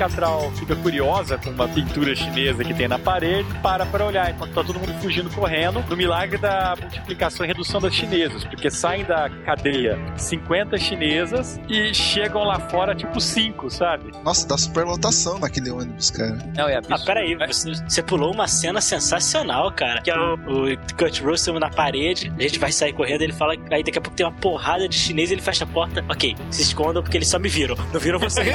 fica 0.57 0.75
curiosa 0.75 1.37
com 1.37 1.51
uma 1.51 1.67
pintura 1.67 2.15
chinesa 2.15 2.63
que 2.63 2.73
tem 2.73 2.87
na 2.87 2.97
parede, 2.97 3.47
para 3.61 3.85
para 3.85 4.05
olhar, 4.05 4.31
enquanto 4.31 4.53
tá 4.53 4.63
todo 4.63 4.79
mundo 4.79 4.93
fugindo 5.01 5.29
correndo, 5.29 5.83
no 5.87 5.95
milagre 5.95 6.37
da 6.37 6.75
multiplicação 6.79 7.45
e 7.45 7.47
redução 7.47 7.79
das 7.79 7.93
chinesas, 7.93 8.43
porque 8.43 8.69
saem 8.69 9.05
da 9.05 9.29
cadeia 9.45 9.97
50 10.17 10.77
chinesas 10.77 11.59
e 11.69 11.93
chegam 11.93 12.43
lá 12.43 12.59
fora 12.69 12.95
tipo 12.95 13.19
5, 13.19 13.69
sabe? 13.69 14.11
Nossa, 14.23 14.47
dá 14.47 14.57
superlotação 14.57 15.39
naquele 15.39 15.69
ônibus, 15.69 16.09
cara. 16.11 16.37
Não, 16.55 16.67
é 16.67 16.77
Ah, 16.89 16.99
peraí, 17.05 17.35
você, 17.51 17.73
você 17.73 18.03
pulou 18.03 18.33
uma 18.33 18.47
cena 18.47 18.79
sensacional, 18.79 19.71
cara. 19.71 20.01
Que 20.01 20.11
é 20.11 20.17
o, 20.17 20.33
o 20.33 20.77
Kurt 20.97 21.19
Russell 21.21 21.59
na 21.59 21.69
parede, 21.69 22.31
a 22.37 22.41
gente 22.41 22.59
vai 22.59 22.71
sair 22.71 22.93
correndo, 22.93 23.21
ele 23.21 23.33
fala, 23.33 23.55
aí 23.71 23.83
daqui 23.83 23.97
a 23.97 24.01
pouco 24.01 24.15
tem 24.15 24.25
uma 24.25 24.31
porrada 24.31 24.87
de 24.87 24.95
chinês 24.95 25.29
e 25.31 25.33
ele 25.33 25.41
fecha 25.41 25.63
a 25.63 25.67
porta. 25.67 26.03
Ok, 26.09 26.35
se 26.49 26.61
escondam 26.61 27.01
porque 27.01 27.17
eles 27.17 27.27
só 27.27 27.39
me 27.39 27.49
viram. 27.49 27.75
Não 27.91 27.99
viram 27.99 28.19
você. 28.19 28.43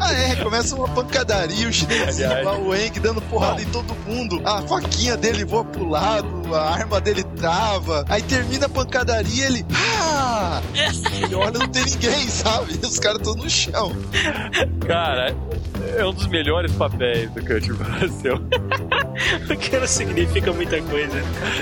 Ah, 0.00 0.12
é, 0.12 0.36
começa 0.36 0.74
uma 0.74 0.88
pancadaria, 0.88 1.68
o 1.68 2.44
lá, 2.44 2.58
o 2.58 2.74
Eng 2.74 3.00
dando 3.00 3.20
porrada 3.22 3.62
em 3.62 3.66
todo 3.66 3.94
mundo. 4.06 4.40
A 4.44 4.62
faquinha 4.62 5.16
dele 5.16 5.44
voa 5.44 5.64
pro 5.64 5.88
lado, 5.88 6.54
a 6.54 6.70
arma 6.74 7.00
dele 7.00 7.22
trava. 7.36 8.04
Aí 8.08 8.22
termina 8.22 8.66
a 8.66 8.68
pancadaria, 8.68 9.46
ele. 9.46 9.64
Ah! 9.74 10.60
Ele 11.22 11.34
olha, 11.34 11.58
não 11.58 11.68
tem 11.68 11.84
ninguém, 11.84 12.28
sabe? 12.28 12.72
Os 12.82 12.98
caras 12.98 13.18
estão 13.18 13.34
no 13.34 13.48
chão. 13.48 13.92
Cara, 14.86 15.34
é 15.96 16.04
um 16.04 16.12
dos 16.12 16.26
melhores 16.26 16.72
papéis 16.72 17.15
do 17.26 17.40
Kurt 17.44 17.68
Russell. 17.68 18.40
Porque 19.46 19.78
não 19.78 19.86
significa 19.86 20.52
muita 20.52 20.80
coisa. 20.82 21.18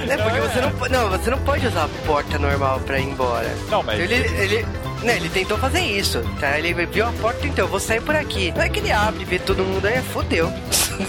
É 0.09 0.17
porque 0.17 0.41
você 0.41 0.61
não, 0.61 0.89
não, 0.89 1.11
você 1.19 1.31
não 1.31 1.39
pode 1.39 1.67
usar 1.67 1.85
a 1.85 1.89
porta 2.07 2.39
normal 2.39 2.81
pra 2.81 2.99
ir 2.99 3.05
embora. 3.05 3.49
Não, 3.71 3.83
mas 3.83 4.01
Ele, 4.01 4.15
ele, 4.15 4.67
né, 5.03 5.17
ele 5.17 5.29
tentou 5.29 5.57
fazer 5.59 5.81
isso, 5.81 6.21
tá? 6.41 6.59
Ele 6.59 6.73
viu 6.87 7.07
a 7.07 7.13
porta, 7.13 7.47
então, 7.47 7.65
eu 7.67 7.71
vou 7.71 7.79
sair 7.81 8.01
por 8.03 8.17
aqui. 8.17 8.53
Não 8.57 8.63
é 8.63 8.69
que 8.69 8.81
ele 8.81 8.91
abre, 8.91 9.25
vê 9.25 9.39
todo 9.39 9.63
mundo 9.63 9.87
aí, 9.87 10.01
fodeu. 10.03 10.53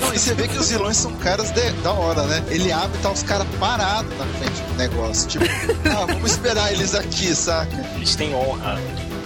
Não, 0.01 0.13
e 0.13 0.17
você 0.19 0.33
vê 0.33 0.47
que 0.47 0.57
os 0.57 0.69
vilões 0.69 0.97
são 0.97 1.13
caras 1.15 1.51
de- 1.51 1.71
da 1.83 1.91
hora, 1.91 2.23
né? 2.23 2.43
Ele 2.49 2.71
abre 2.71 2.97
e 2.97 3.01
tá 3.01 3.11
os 3.11 3.23
caras 3.23 3.47
parados 3.59 4.11
na 4.17 4.25
frente 4.25 4.61
do 4.61 4.73
negócio. 4.75 5.27
Tipo, 5.27 5.45
ah, 5.89 6.05
vamos 6.07 6.31
esperar 6.31 6.71
eles 6.71 6.93
aqui, 6.95 7.35
saca? 7.35 7.75
Eles 7.95 8.15
têm 8.15 8.33
honra. 8.33 8.79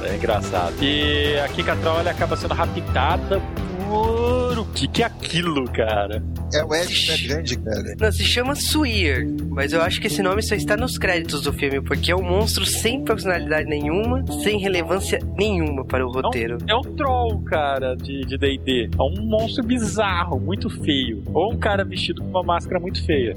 É 0.03 0.15
engraçado. 0.15 0.73
E 0.81 1.37
a 1.39 1.47
Kim 1.49 1.63
Cattrall 1.63 1.99
ela 1.99 2.11
acaba 2.11 2.35
sendo 2.37 2.53
raptada 2.53 3.41
por... 3.89 4.59
O 4.59 4.65
que 4.73 4.87
que 4.87 5.03
é 5.03 5.05
aquilo, 5.05 5.65
cara? 5.71 6.23
É 6.53 6.63
o 6.63 6.73
Ed 6.73 6.93
que 6.93 7.11
é 7.11 7.27
grande, 7.27 7.57
cara. 7.57 7.95
Não, 7.99 8.11
se 8.11 8.23
chama 8.23 8.55
Swear, 8.55 9.25
mas 9.49 9.73
eu 9.73 9.81
acho 9.81 9.99
que 9.99 10.07
esse 10.07 10.21
nome 10.21 10.41
só 10.41 10.55
está 10.55 10.77
nos 10.77 10.97
créditos 10.97 11.41
do 11.41 11.51
filme, 11.53 11.81
porque 11.81 12.11
é 12.11 12.15
um 12.15 12.23
monstro 12.23 12.65
sem 12.65 13.03
personalidade 13.03 13.67
nenhuma, 13.67 14.23
sem 14.43 14.59
relevância 14.59 15.19
nenhuma 15.35 15.85
para 15.85 16.05
o 16.05 16.11
roteiro. 16.11 16.57
É 16.67 16.75
um 16.75 16.81
troll, 16.81 17.41
cara, 17.43 17.95
de 17.95 18.19
de 18.29 18.37
D&D. 18.37 18.89
É 18.97 19.01
um 19.01 19.25
monstro 19.25 19.63
bizarro, 19.63 20.39
muito 20.39 20.69
feio. 20.69 21.23
Ou 21.33 21.53
um 21.53 21.57
cara 21.57 21.83
vestido 21.83 22.21
com 22.21 22.29
uma 22.29 22.43
máscara 22.43 22.79
muito 22.79 23.03
feia. 23.05 23.35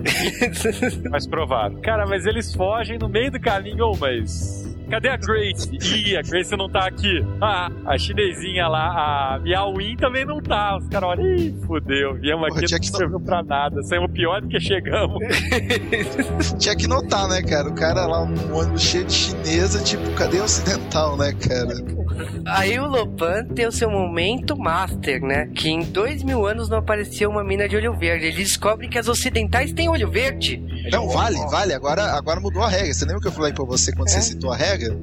Mais 1.11 1.27
provável. 1.27 1.79
Cara, 1.81 2.07
mas 2.07 2.27
eles 2.27 2.55
fogem 2.55 2.99
no 2.99 3.09
meio 3.09 3.31
do 3.31 3.41
caminho, 3.41 3.91
oh, 3.93 3.97
mas... 3.97 4.72
Cadê 4.91 5.09
a 5.09 5.17
Grace? 5.17 5.69
Ih, 5.73 6.17
a 6.17 6.23
Grace 6.23 6.55
não 6.57 6.69
tá 6.69 6.87
aqui. 6.87 7.25
Ah, 7.41 7.71
a 7.87 7.97
chinesinha 7.99 8.69
lá, 8.69 9.35
a 9.35 9.39
Miauin 9.39 9.97
também 9.97 10.25
não 10.25 10.41
tá. 10.41 10.77
Os 10.77 10.87
caras 10.89 11.11
olham, 11.11 11.27
ih, 11.35 11.55
fudeu, 11.67 12.15
viemos 12.15 12.49
Porra, 12.49 12.61
aqui, 12.61 12.73
não 12.73 12.81
que 12.81 12.91
não- 12.93 12.99
serviu 12.99 13.21
pra 13.21 13.43
nada. 13.43 13.83
Saímos 13.85 14.11
pior 14.13 14.41
do 14.43 14.49
que 14.49 14.61
chegamos. 14.61 15.19
Tinha 16.59 16.77
que 16.77 16.87
notar, 16.87 17.29
né, 17.29 17.43
cara? 17.43 17.69
O 17.69 17.75
cara 17.75 18.07
lá, 18.07 18.23
um 18.23 18.55
ônibus 18.57 18.83
cheio 18.83 19.05
de 19.05 19.13
chinesa, 19.13 19.83
tipo, 19.83 20.11
cadê 20.15 20.39
o 20.41 20.45
ocidental, 20.45 21.17
né, 21.17 21.33
cara? 21.33 21.73
Aí 22.47 22.79
o 22.79 22.87
Lopan 22.87 23.45
tem 23.47 23.67
o 23.67 23.73
seu 23.73 23.91
momento 23.91 24.57
master, 24.57 25.23
né? 25.23 25.49
Que 25.55 25.71
em 25.71 25.83
dois 25.83 26.23
mil 26.23 26.47
anos 26.47 26.69
não 26.69 26.79
apareceu 26.79 27.31
uma 27.31 27.43
mina 27.43 27.69
de 27.69 27.77
olho 27.77 27.95
verde. 27.97 28.27
Ele 28.27 28.37
descobre 28.37 28.89
que 28.89 28.99
as 28.99 29.09
ocidentais 29.09 29.73
têm 29.73 29.89
olho 29.89 30.11
verde. 30.11 30.63
Não, 30.91 31.09
vale, 31.09 31.39
vale. 31.51 31.75
Agora, 31.75 32.13
agora 32.17 32.41
mudou 32.41 32.63
a 32.63 32.69
regra. 32.69 32.93
Você 32.93 33.05
lembra 33.05 33.21
que 33.21 33.29
eu 33.29 33.33
falei 33.33 33.53
pra 33.53 33.65
você 33.65 33.93
quando 33.93 34.09
você 34.09 34.21
citou 34.21 34.53
a 34.53 34.57
regra? 34.57 34.97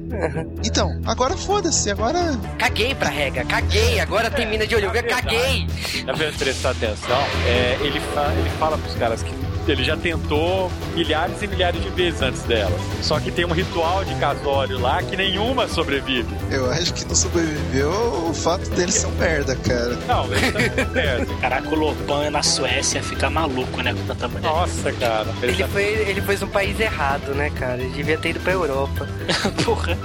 Então, 0.64 1.00
agora 1.06 1.36
foda-se. 1.36 1.90
Agora. 1.90 2.38
Caguei 2.58 2.94
pra 2.94 3.08
regra, 3.08 3.44
caguei. 3.44 3.98
Agora 4.00 4.30
tem 4.30 4.46
mina 4.46 4.66
de 4.66 4.74
olho 4.74 4.90
verde, 4.90 5.08
caguei. 5.08 5.66
Na 6.04 6.12
verdade, 6.12 6.38
prestar 6.38 6.70
atenção, 6.70 7.18
é, 7.46 7.78
ele, 7.80 7.98
fa 8.00 8.32
ele 8.38 8.50
fala 8.50 8.76
pros 8.78 8.94
caras 8.94 9.22
que 9.22 9.32
ele 9.70 9.84
já 9.84 9.96
tentou 9.96 10.70
milhares 10.94 11.42
e 11.42 11.46
milhares 11.46 11.82
de 11.82 11.88
vezes 11.90 12.22
antes 12.22 12.42
dela. 12.42 12.76
Só 13.02 13.18
que 13.20 13.30
tem 13.30 13.44
um 13.44 13.52
ritual 13.52 14.04
de 14.04 14.14
casório 14.16 14.78
lá 14.78 15.02
que 15.02 15.16
nenhuma 15.16 15.68
sobrevive. 15.68 16.34
Eu 16.50 16.70
acho 16.70 16.92
que 16.94 17.04
não 17.04 17.14
sobreviveu 17.14 17.90
o 18.28 18.34
fato 18.34 18.68
deles 18.70 18.94
ser 18.94 19.06
um 19.06 19.12
merda, 19.12 19.56
cara. 19.56 19.96
Não, 20.06 20.26
eles 20.26 20.42
estão 20.42 20.86
perto. 20.86 21.34
Caraca, 21.40 21.68
o 21.68 21.74
Lopan 21.74 22.30
na 22.30 22.42
Suécia 22.42 23.02
fica 23.02 23.30
maluco, 23.30 23.80
né? 23.82 23.94
Com 23.94 24.04
tanta 24.06 24.28
mulher. 24.28 24.50
Nossa, 24.50 24.92
cara. 24.92 25.28
Ele 25.42 25.64
foi, 25.64 25.84
ele 25.84 26.20
foi 26.20 26.36
um 26.36 26.48
país 26.48 26.78
errado, 26.80 27.34
né, 27.34 27.50
cara? 27.50 27.80
Ele 27.80 27.90
devia 27.90 28.18
ter 28.18 28.30
ido 28.30 28.40
pra 28.40 28.52
Europa. 28.52 29.08
Porra. 29.64 29.96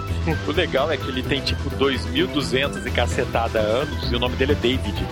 O 0.48 0.52
legal 0.52 0.92
é 0.92 0.98
que 0.98 1.08
ele 1.08 1.22
tem 1.22 1.42
tipo 1.42 1.70
2.200 1.72 2.86
e 2.86 2.92
cacetada 2.92 3.60
anos 3.60 4.12
e 4.12 4.16
o 4.16 4.20
nome 4.20 4.36
dele 4.36 4.54
é 4.54 4.56
David. 4.56 5.06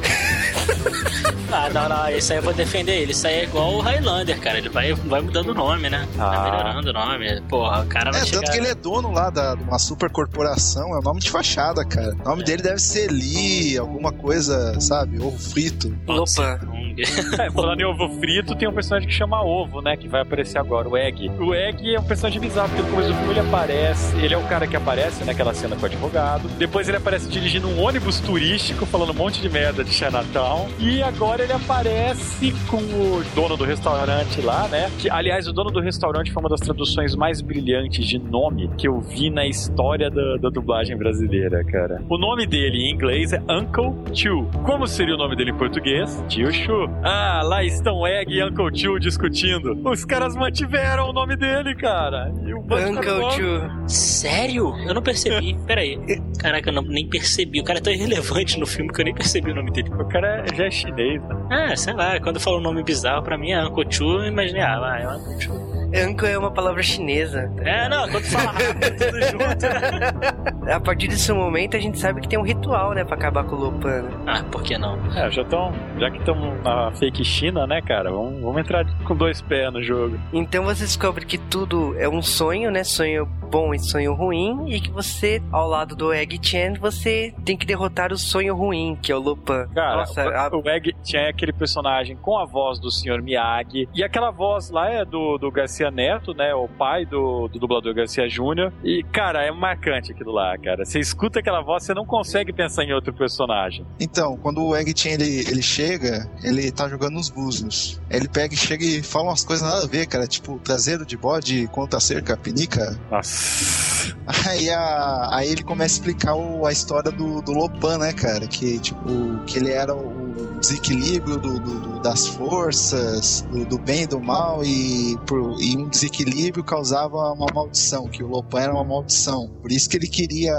Ah, 1.54 1.70
não, 1.72 1.88
não, 1.90 2.10
isso 2.10 2.32
aí 2.34 2.40
eu 2.40 2.44
vou 2.44 2.54
defender 2.54 3.02
ele. 3.02 3.12
Isso 3.12 3.28
aí 3.28 3.36
é 3.36 3.44
igual 3.44 3.74
o 3.76 3.80
Highlander, 3.80 4.40
cara. 4.40 4.58
Ele 4.58 4.70
vai, 4.70 4.94
vai 4.94 5.22
mudando 5.22 5.50
o 5.50 5.54
nome, 5.54 5.90
né? 5.90 6.08
Ah. 6.18 6.30
Vai 6.30 6.52
melhorando 6.52 6.90
o 6.90 6.94
nome. 6.94 7.42
Porra, 7.48 7.82
o 7.84 7.88
cara 7.88 8.12
vai 8.12 8.22
É, 8.22 8.26
chegar... 8.26 8.40
tanto 8.42 8.52
que 8.52 8.58
ele 8.58 8.68
é 8.68 8.76
dono 8.76 9.12
lá 9.12 9.30
da, 9.30 9.56
de 9.56 9.64
uma 9.64 9.78
super 9.80 10.10
corporação, 10.10 10.96
é 10.96 11.00
o 11.00 11.02
nome 11.02 11.20
de 11.20 11.30
fachada, 11.30 11.86
cara. 11.86 12.14
O 12.26 12.30
nome 12.30 12.44
dele 12.44 12.62
deve 12.64 12.80
ser 12.80 13.12
Lee, 13.12 13.78
alguma 13.78 14.12
coisa, 14.12 14.80
sabe? 14.80 15.20
Ovo 15.20 15.38
frito. 15.38 15.90
Dele. 15.90 17.04
É, 17.40 17.50
falando 17.50 17.82
em 17.82 17.86
ovo 17.86 18.08
frito, 18.20 18.56
tem 18.56 18.68
um 18.68 18.74
personagem 18.74 19.08
que 19.10 19.14
chama 19.16 19.42
Ovo, 19.44 19.82
né? 19.82 19.98
Que 19.98 20.08
vai 20.08 20.22
aparecer 20.22 20.60
agora, 20.60 20.88
o 20.88 20.96
Egg. 20.96 21.28
O 21.40 21.54
Egg 21.54 21.96
é 21.96 22.00
um 22.00 22.04
personagem 22.04 22.40
bizarro, 22.40 22.70
porque 22.70 22.84
no 22.84 22.90
começo 22.90 23.10
do 23.10 23.16
filme 23.16 23.32
ele 23.32 23.40
aparece. 23.40 24.16
Ele 24.18 24.34
é 24.34 24.38
o 24.38 24.44
cara 24.44 24.68
que 24.68 24.76
aparece 24.76 25.24
naquela 25.24 25.54
cena 25.56 25.76
com 25.76 25.82
o 25.82 25.86
advogado. 25.86 26.48
Depois 26.50 26.88
ele 26.88 26.98
aparece 26.98 27.28
dirigindo 27.28 27.68
um 27.68 27.82
ônibus 27.82 28.20
turístico, 28.20 28.86
falando 28.86 29.10
um 29.12 29.16
monte 29.16 29.42
de 29.42 29.50
merda 29.50 29.84
de 29.84 29.92
Chinatown. 29.92 30.70
E 30.80 31.02
agora 31.02 31.43
ele 31.44 31.54
aparece 31.54 32.54
com 32.70 32.78
o 32.78 33.24
dono 33.36 33.58
do 33.58 33.66
restaurante 33.66 34.42
lá, 34.42 34.68
né? 34.70 34.90
Que, 34.98 35.10
aliás, 35.10 35.48
o 35.48 35.52
dono 35.52 35.70
do 35.72 35.82
restaurante 35.82 36.32
foi 36.32 36.42
uma 36.42 36.50
das 36.50 36.62
traduções 36.62 37.16
mais 37.16 37.42
brilhantes 37.42 38.06
de 38.06 38.18
nome 38.18 38.70
que 38.78 38.88
eu 38.88 39.02
vi 39.02 39.30
na 39.30 39.46
história 39.46 40.10
da, 40.10 40.38
da 40.38 40.50
dublagem 40.50 40.98
brasileira, 40.98 41.64
cara. 41.66 42.02
O 42.10 42.18
nome 42.18 42.46
dele 42.46 42.78
em 42.78 42.94
inglês 42.94 43.34
é 43.34 43.42
Uncle 43.50 43.94
Chu. 44.14 44.48
Como 44.66 44.88
seria 44.88 45.16
o 45.16 45.18
nome 45.18 45.36
dele 45.36 45.52
em 45.52 45.58
português? 45.58 46.24
Tio 46.30 46.52
Chu. 46.52 46.90
Ah, 47.04 47.42
lá 47.44 47.64
estão 47.64 48.08
Egg 48.08 48.34
e 48.34 48.44
Uncle 48.44 48.74
Chu 48.74 48.98
discutindo. 49.00 49.78
Os 49.84 50.06
caras 50.06 50.36
mantiveram 50.36 51.10
o 51.10 51.14
nome 51.14 51.36
dele, 51.36 51.76
cara. 51.76 52.34
E 52.46 52.54
o 52.54 52.60
Uncle 52.60 53.32
Chu. 53.32 53.84
Sério? 53.88 54.74
Eu 54.88 54.94
não 54.94 55.02
percebi. 55.02 55.58
Pera 55.68 55.82
aí. 55.82 56.00
Caraca, 56.40 56.70
eu 56.70 56.74
não, 56.74 56.84
nem 56.84 57.08
percebi. 57.08 57.60
O 57.60 57.64
cara 57.64 57.80
é 57.80 57.82
tão 57.82 57.92
irrelevante 57.92 58.58
no 58.58 58.66
filme 58.66 58.92
que 58.94 59.02
eu 59.02 59.06
nem 59.06 59.14
percebi 59.14 59.52
o 59.52 59.56
nome 59.56 59.72
dele. 59.72 59.90
O 59.90 60.08
cara 60.08 60.46
já 60.56 60.66
é 60.66 60.72
chinês, 60.72 61.22
né? 61.24 61.33
Ah, 61.50 61.76
sei 61.76 61.94
lá. 61.94 62.20
Quando 62.20 62.40
falou 62.40 62.60
um 62.60 62.64
nome 62.64 62.84
bizarro, 62.84 63.24
pra 63.24 63.38
mim 63.38 63.52
é 63.52 63.64
Uncle 63.64 63.86
Chu, 63.90 64.20
eu 64.20 64.26
imaginei, 64.26 64.62
ah, 64.62 64.80
vai, 64.80 65.04
é 65.04 65.73
Uncle 65.94 66.28
é 66.28 66.38
uma 66.38 66.52
palavra 66.52 66.82
chinesa. 66.82 67.52
É, 67.64 67.88
não, 67.90 68.10
quando 68.10 68.24
fala 68.26 68.52
rápido, 68.52 68.98
tudo 68.98 69.22
junto. 69.22 70.72
A 70.72 70.80
partir 70.80 71.08
desse 71.08 71.32
momento 71.32 71.76
a 71.78 71.80
gente 71.80 72.00
sabe 72.00 72.22
que 72.22 72.28
tem 72.28 72.40
um 72.40 72.44
ritual, 72.44 72.94
né, 72.94 73.04
pra 73.04 73.16
acabar 73.16 73.44
com 73.44 73.56
o 73.56 73.60
Lopan. 73.60 74.02
né? 74.04 74.12
Ah, 74.26 74.44
por 74.52 74.64
que 74.64 74.78
não? 74.78 74.98
É, 75.16 75.30
já 75.30 75.42
estão. 75.44 75.74
Já 76.00 76.10
que 76.10 76.18
estamos 76.18 76.64
na 76.64 76.92
fake 76.94 77.24
China, 77.24 77.68
né, 77.68 77.82
cara? 77.82 78.12
Vamos, 78.12 78.42
vamos 78.42 78.58
entrar 78.62 78.86
com 79.06 79.16
dois 79.16 79.42
pés 79.42 79.72
no 79.72 79.84
jogo. 79.84 80.20
Então 80.32 80.64
você 80.64 80.84
descobre 80.84 81.26
que 81.26 81.38
tudo 81.38 81.96
é 82.00 82.08
um 82.10 82.22
sonho, 82.22 82.72
né? 82.72 82.84
Sonho 82.84 83.26
bom 83.54 83.72
e 83.72 83.78
sonho 83.80 84.16
ruim, 84.16 84.66
e 84.68 84.82
que 84.82 84.90
você, 84.90 85.40
ao 85.52 85.68
lado 85.70 85.96
do 85.96 86.12
Egg 86.12 86.40
Chen, 86.42 86.74
você 86.74 87.32
tem 87.46 87.56
que 87.56 87.68
derrotar 87.68 88.12
o 88.12 88.18
sonho 88.18 88.56
ruim, 88.56 88.98
que 89.00 89.12
é 89.12 89.16
o 89.16 89.20
Lopan. 89.20 89.68
Cara, 89.76 89.98
Nossa, 89.98 90.26
o, 90.26 90.30
a- 90.30 90.50
o 90.58 90.68
Egg 90.70 90.92
tinha 91.04 91.30
aquele 91.30 91.54
personagem 91.54 92.16
com 92.16 92.36
a 92.40 92.46
voz 92.46 92.80
do 92.80 92.90
Sr. 92.90 93.22
Miyagi. 93.22 93.88
E 93.94 94.04
aquela 94.04 94.32
voz 94.32 94.72
lá 94.72 94.90
é 94.90 95.06
do, 95.06 95.38
do 95.38 95.52
Garcia 95.52 95.83
Neto, 95.92 96.34
né? 96.34 96.54
O 96.54 96.68
pai 96.68 97.06
do, 97.06 97.48
do 97.48 97.60
dublador 97.60 97.94
Garcia 97.94 98.28
Júnior. 98.28 98.72
E, 98.84 99.04
cara, 99.12 99.44
é 99.44 99.52
marcante 99.52 100.12
aquilo 100.12 100.32
lá, 100.32 100.58
cara. 100.58 100.86
Você 100.86 101.00
escuta 101.00 101.40
aquela 101.40 101.62
voz, 101.62 101.84
você 101.84 101.94
não 101.94 102.06
consegue 102.06 102.52
pensar 102.54 102.84
em 102.84 102.94
outro 102.94 103.14
personagem. 103.14 103.86
Então, 104.00 104.38
quando 104.38 104.64
o 104.64 104.76
Egg 104.76 104.94
Chen 104.96 105.14
ele, 105.14 105.40
ele 105.50 105.62
chega, 105.62 106.30
ele 106.44 106.72
tá 106.72 106.88
jogando 106.90 107.14
nos 107.14 107.30
búzios. 107.30 108.02
Ele 108.10 108.28
pega 108.28 108.54
e 108.54 108.58
chega 108.58 108.84
e 108.84 109.02
fala 109.04 109.26
umas 109.30 109.44
coisas 109.44 109.68
nada 109.68 109.84
a 109.84 109.88
ver, 109.88 110.06
cara. 110.08 110.28
Tipo, 110.28 110.60
traseiro 110.60 111.06
de 111.06 111.18
bode 111.18 111.68
contra 111.68 111.98
a 111.98 112.02
cerca, 112.02 112.36
pinica. 112.38 112.98
Nossa. 113.12 114.14
Aí, 114.48 114.70
a- 114.70 115.30
aí 115.34 115.50
ele 115.52 115.64
começa 115.64 115.96
a 115.96 115.98
explicar 115.98 116.36
o- 116.36 116.66
a 116.66 116.72
história 116.72 117.12
do, 117.12 117.42
do 117.42 117.52
Lopan, 117.52 117.98
né, 117.98 118.14
cara? 118.14 118.48
Que, 118.48 118.80
tipo, 118.80 119.04
que 119.46 119.58
ele 119.58 119.72
era 119.72 119.94
o 119.94 120.58
desequilíbrio 120.60 121.38
do- 121.38 121.60
do- 121.60 121.80
do- 121.80 121.93
das 122.04 122.28
forças, 122.28 123.42
do, 123.50 123.66
do 123.66 123.78
bem 123.80 124.04
e 124.04 124.08
do 124.08 124.20
mal, 124.20 124.64
e, 124.64 125.18
por, 125.26 125.56
e 125.62 125.76
um 125.78 125.88
desequilíbrio 125.88 126.64
causava 126.64 127.16
uma 127.34 127.48
maldição, 127.54 128.08
que 128.08 128.24
o 128.24 128.28
Lopan 128.28 128.60
era 128.62 128.74
uma 128.74 128.84
maldição. 128.84 129.50
Por 129.62 129.72
isso 129.72 129.90
que 129.90 129.98
ele 129.98 130.08
queria 130.08 130.54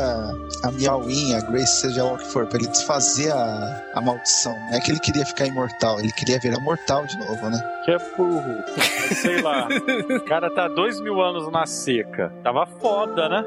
a 0.63 0.71
Miauin, 0.73 1.35
a 1.35 1.41
Grace, 1.41 1.81
seja 1.83 2.03
lá 2.05 2.15
o 2.15 2.19
que 2.19 2.27
for, 2.27 2.47
pra 2.47 2.59
ele 2.59 2.69
desfazer 2.69 3.31
a, 3.33 3.83
a 3.95 4.01
maldição. 4.01 4.53
Não 4.53 4.75
é 4.75 4.81
que 4.81 4.91
ele 4.91 5.01
queria 5.01 5.25
ficar 5.27 5.47
imortal, 5.47 5.99
ele 6.01 6.13
queria 6.13 6.39
virar 6.41 6.59
mortal 6.61 7.05
de 7.07 7.17
novo, 7.19 7.49
né? 7.51 7.63
Que 7.85 7.91
é 7.91 7.99
burro. 8.17 8.65
Sei 9.15 9.43
lá. 9.43 9.69
O 10.17 10.21
cara 10.25 10.51
tá 10.55 10.69
dois 10.69 10.99
mil 11.01 11.21
anos 11.21 11.53
na 11.53 11.67
seca. 11.67 12.33
Tava 12.43 12.65
foda, 12.81 13.29
né? 13.29 13.45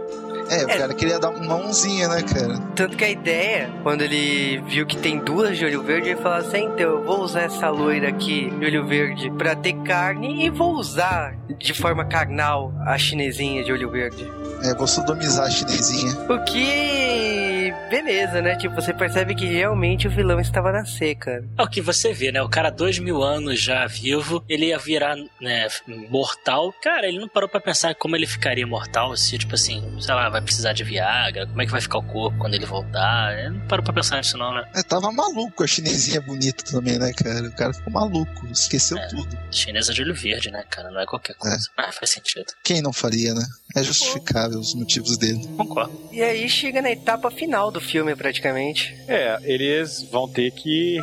É, 0.49 0.63
o 0.65 0.69
É. 0.69 0.77
cara 0.77 0.93
queria 0.93 1.19
dar 1.19 1.29
uma 1.31 1.43
mãozinha, 1.57 2.07
né, 2.07 2.21
cara? 2.21 2.59
Tanto 2.75 2.95
que 2.95 3.03
a 3.03 3.09
ideia, 3.09 3.69
quando 3.81 4.01
ele 4.03 4.61
viu 4.67 4.85
que 4.85 4.95
tem 4.95 5.17
duas 5.17 5.57
de 5.57 5.65
olho 5.65 5.81
verde, 5.81 6.09
ele 6.09 6.21
falou 6.21 6.37
assim: 6.37 6.65
então 6.65 6.85
eu 6.85 7.03
vou 7.03 7.21
usar 7.21 7.41
essa 7.41 7.67
loira 7.87 8.09
aqui 8.09 8.49
de 8.59 8.65
olho 8.65 8.85
verde 8.85 9.31
pra 9.37 9.55
ter 9.55 9.71
carne 9.83 10.45
e 10.45 10.49
vou 10.49 10.73
usar 10.73 11.37
de 11.57 11.73
forma 11.73 12.03
carnal 12.03 12.73
a 12.85 12.97
chinesinha 12.97 13.63
de 13.63 13.71
olho 13.71 13.89
verde. 13.89 14.29
É, 14.61 14.75
vou 14.75 14.85
sodomizar 14.85 15.45
a 15.45 15.49
chinesinha. 15.49 16.11
O 16.29 16.43
que. 16.43 17.56
Beleza, 17.89 18.41
né? 18.41 18.55
Tipo, 18.55 18.75
você 18.75 18.93
percebe 18.93 19.35
que 19.35 19.45
realmente 19.45 20.07
o 20.07 20.11
vilão 20.11 20.39
estava 20.39 20.71
na 20.71 20.85
seca. 20.85 21.43
É 21.57 21.63
o 21.63 21.67
que 21.67 21.81
você 21.81 22.13
vê, 22.13 22.31
né? 22.31 22.41
O 22.41 22.49
cara, 22.49 22.69
dois 22.69 22.99
mil 22.99 23.21
anos 23.23 23.59
já 23.61 23.85
vivo, 23.87 24.43
ele 24.47 24.67
ia 24.67 24.77
virar, 24.77 25.15
né, 25.41 25.67
mortal. 26.09 26.73
Cara, 26.81 27.07
ele 27.07 27.19
não 27.19 27.27
parou 27.27 27.49
pra 27.49 27.59
pensar 27.59 27.93
como 27.95 28.15
ele 28.15 28.27
ficaria 28.27 28.65
mortal, 28.67 29.15
se, 29.15 29.37
tipo 29.37 29.55
assim, 29.55 29.83
sei 29.99 30.13
lá, 30.13 30.29
vai 30.29 30.41
precisar 30.41 30.73
de 30.73 30.83
Viagra, 30.83 31.47
como 31.47 31.61
é 31.61 31.65
que 31.65 31.71
vai 31.71 31.81
ficar 31.81 31.97
o 31.99 32.03
corpo 32.03 32.37
quando 32.37 32.53
ele 32.53 32.65
voltar. 32.65 33.37
Ele 33.37 33.49
não 33.57 33.67
parou 33.67 33.83
pra 33.83 33.93
pensar 33.93 34.17
nisso, 34.17 34.37
não, 34.37 34.53
né? 34.53 34.63
É, 34.75 34.83
tava 34.83 35.11
maluco 35.11 35.63
a 35.63 35.67
chinesinha 35.67 36.21
bonita 36.21 36.63
também, 36.63 36.97
né, 36.99 37.11
cara? 37.13 37.47
O 37.47 37.55
cara 37.55 37.73
ficou 37.73 37.91
maluco, 37.93 38.47
esqueceu 38.51 38.97
É. 38.97 39.07
tudo. 39.07 39.37
Chinesa 39.51 39.93
de 39.93 40.01
olho 40.01 40.13
verde, 40.15 40.51
né, 40.51 40.63
cara? 40.69 40.89
Não 40.91 40.99
é 41.01 41.05
qualquer 41.05 41.35
coisa. 41.35 41.57
Ah, 41.77 41.91
faz 41.91 42.11
sentido. 42.11 42.45
Quem 42.63 42.81
não 42.81 42.93
faria, 42.93 43.33
né? 43.33 43.43
É 43.75 43.83
justificável 43.83 44.59
os 44.59 44.73
motivos 44.73 45.17
dele. 45.17 45.45
Concordo. 45.57 46.09
E 46.11 46.21
aí 46.21 46.49
chega 46.49 46.81
na 46.81 46.89
etapa 46.91 47.29
final 47.29 47.56
do 47.71 47.81
filme, 47.81 48.15
praticamente. 48.15 48.95
É, 49.07 49.37
eles 49.43 50.03
vão 50.11 50.27
ter 50.27 50.51
que 50.51 50.99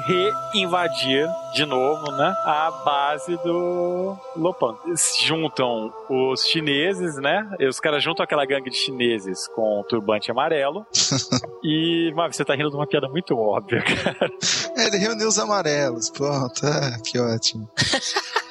reinvadir 0.53 1.29
de 1.55 1.67
novo, 1.67 2.11
né? 2.13 2.35
A 2.45 2.71
base 2.85 3.37
do 3.39 4.17
Lopan. 4.37 4.77
Eles 4.87 5.17
juntam 5.23 5.93
os 6.09 6.47
chineses, 6.47 7.17
né? 7.17 7.49
E 7.59 7.67
os 7.67 7.81
caras 7.81 8.03
juntam 8.03 8.25
aquela 8.25 8.45
gangue 8.47 8.71
de 8.71 8.77
chineses 8.77 9.49
com 9.49 9.81
o 9.81 9.85
turbante 9.85 10.31
amarelo. 10.31 10.87
e, 11.63 12.13
mas 12.15 12.37
você 12.37 12.45
tá 12.45 12.55
rindo 12.55 12.71
de 12.71 12.77
uma 12.77 12.87
piada 12.87 13.09
muito 13.09 13.37
óbvia, 13.37 13.83
cara. 13.83 14.31
É, 14.77 14.87
ele 14.87 14.99
reuniu 14.99 15.29
os 15.29 15.39
amarelos, 15.39 16.11
pronto. 16.11 16.65
Ah, 16.65 16.99
que 17.05 17.19
ótimo. 17.19 17.69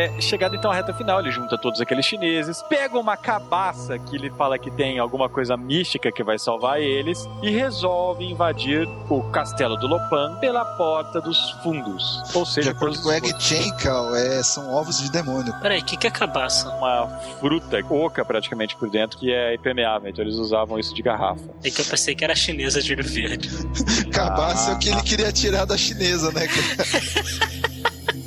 É, 0.00 0.18
chegado 0.18 0.56
então 0.56 0.70
à 0.70 0.74
reta 0.74 0.94
final, 0.94 1.20
ele 1.20 1.30
junta 1.30 1.58
todos 1.58 1.78
aqueles 1.78 2.06
chineses, 2.06 2.62
pega 2.62 2.98
uma 2.98 3.18
cabaça 3.18 3.98
que 3.98 4.16
ele 4.16 4.30
fala 4.30 4.58
que 4.58 4.70
tem 4.70 4.98
alguma 4.98 5.28
coisa 5.28 5.58
mística 5.58 6.10
que 6.10 6.24
vai 6.24 6.38
salvar 6.38 6.80
eles 6.80 7.28
e 7.42 7.50
resolve 7.50 8.24
invadir 8.24 8.88
o 9.10 9.22
castelo 9.24 9.76
do 9.76 9.86
Lopan 9.86 10.36
pela 10.36 10.64
porta 10.64 11.20
dos 11.20 11.50
fundos. 11.62 12.22
Ou 12.34 12.44
De 12.44 12.50
seja, 12.50 12.70
acordo 12.70 12.92
pelos 12.94 13.00
com 13.02 13.08
o 13.10 13.12
Egg 13.12 13.34
Chen, 13.38 13.76
Cal, 13.76 14.16
é, 14.16 14.42
são 14.42 14.72
ovos 14.72 15.02
de 15.02 15.10
demônio. 15.10 15.52
Peraí, 15.60 15.80
o 15.80 15.84
que, 15.84 15.98
que 15.98 16.06
é 16.06 16.10
cabaça? 16.10 16.70
uma 16.70 17.06
fruta 17.38 17.84
oca 17.90 18.24
praticamente 18.24 18.76
por 18.76 18.88
dentro 18.88 19.18
que 19.18 19.30
é 19.30 19.54
impermeável, 19.54 20.08
então 20.08 20.24
eles 20.24 20.36
usavam 20.36 20.78
isso 20.78 20.94
de 20.94 21.02
garrafa. 21.02 21.42
É 21.62 21.70
que 21.70 21.78
eu 21.78 21.84
pensei 21.84 22.14
que 22.14 22.24
era 22.24 22.34
chinesa 22.34 22.80
de 22.80 22.94
olho 22.94 23.04
verde. 23.04 23.50
Cabaça 24.10 24.70
é 24.70 24.74
o 24.76 24.78
que 24.78 24.88
ele 24.88 25.02
queria 25.02 25.30
tirar 25.30 25.66
da 25.66 25.76
chinesa, 25.76 26.32
né, 26.32 26.46
cara? 26.46 27.59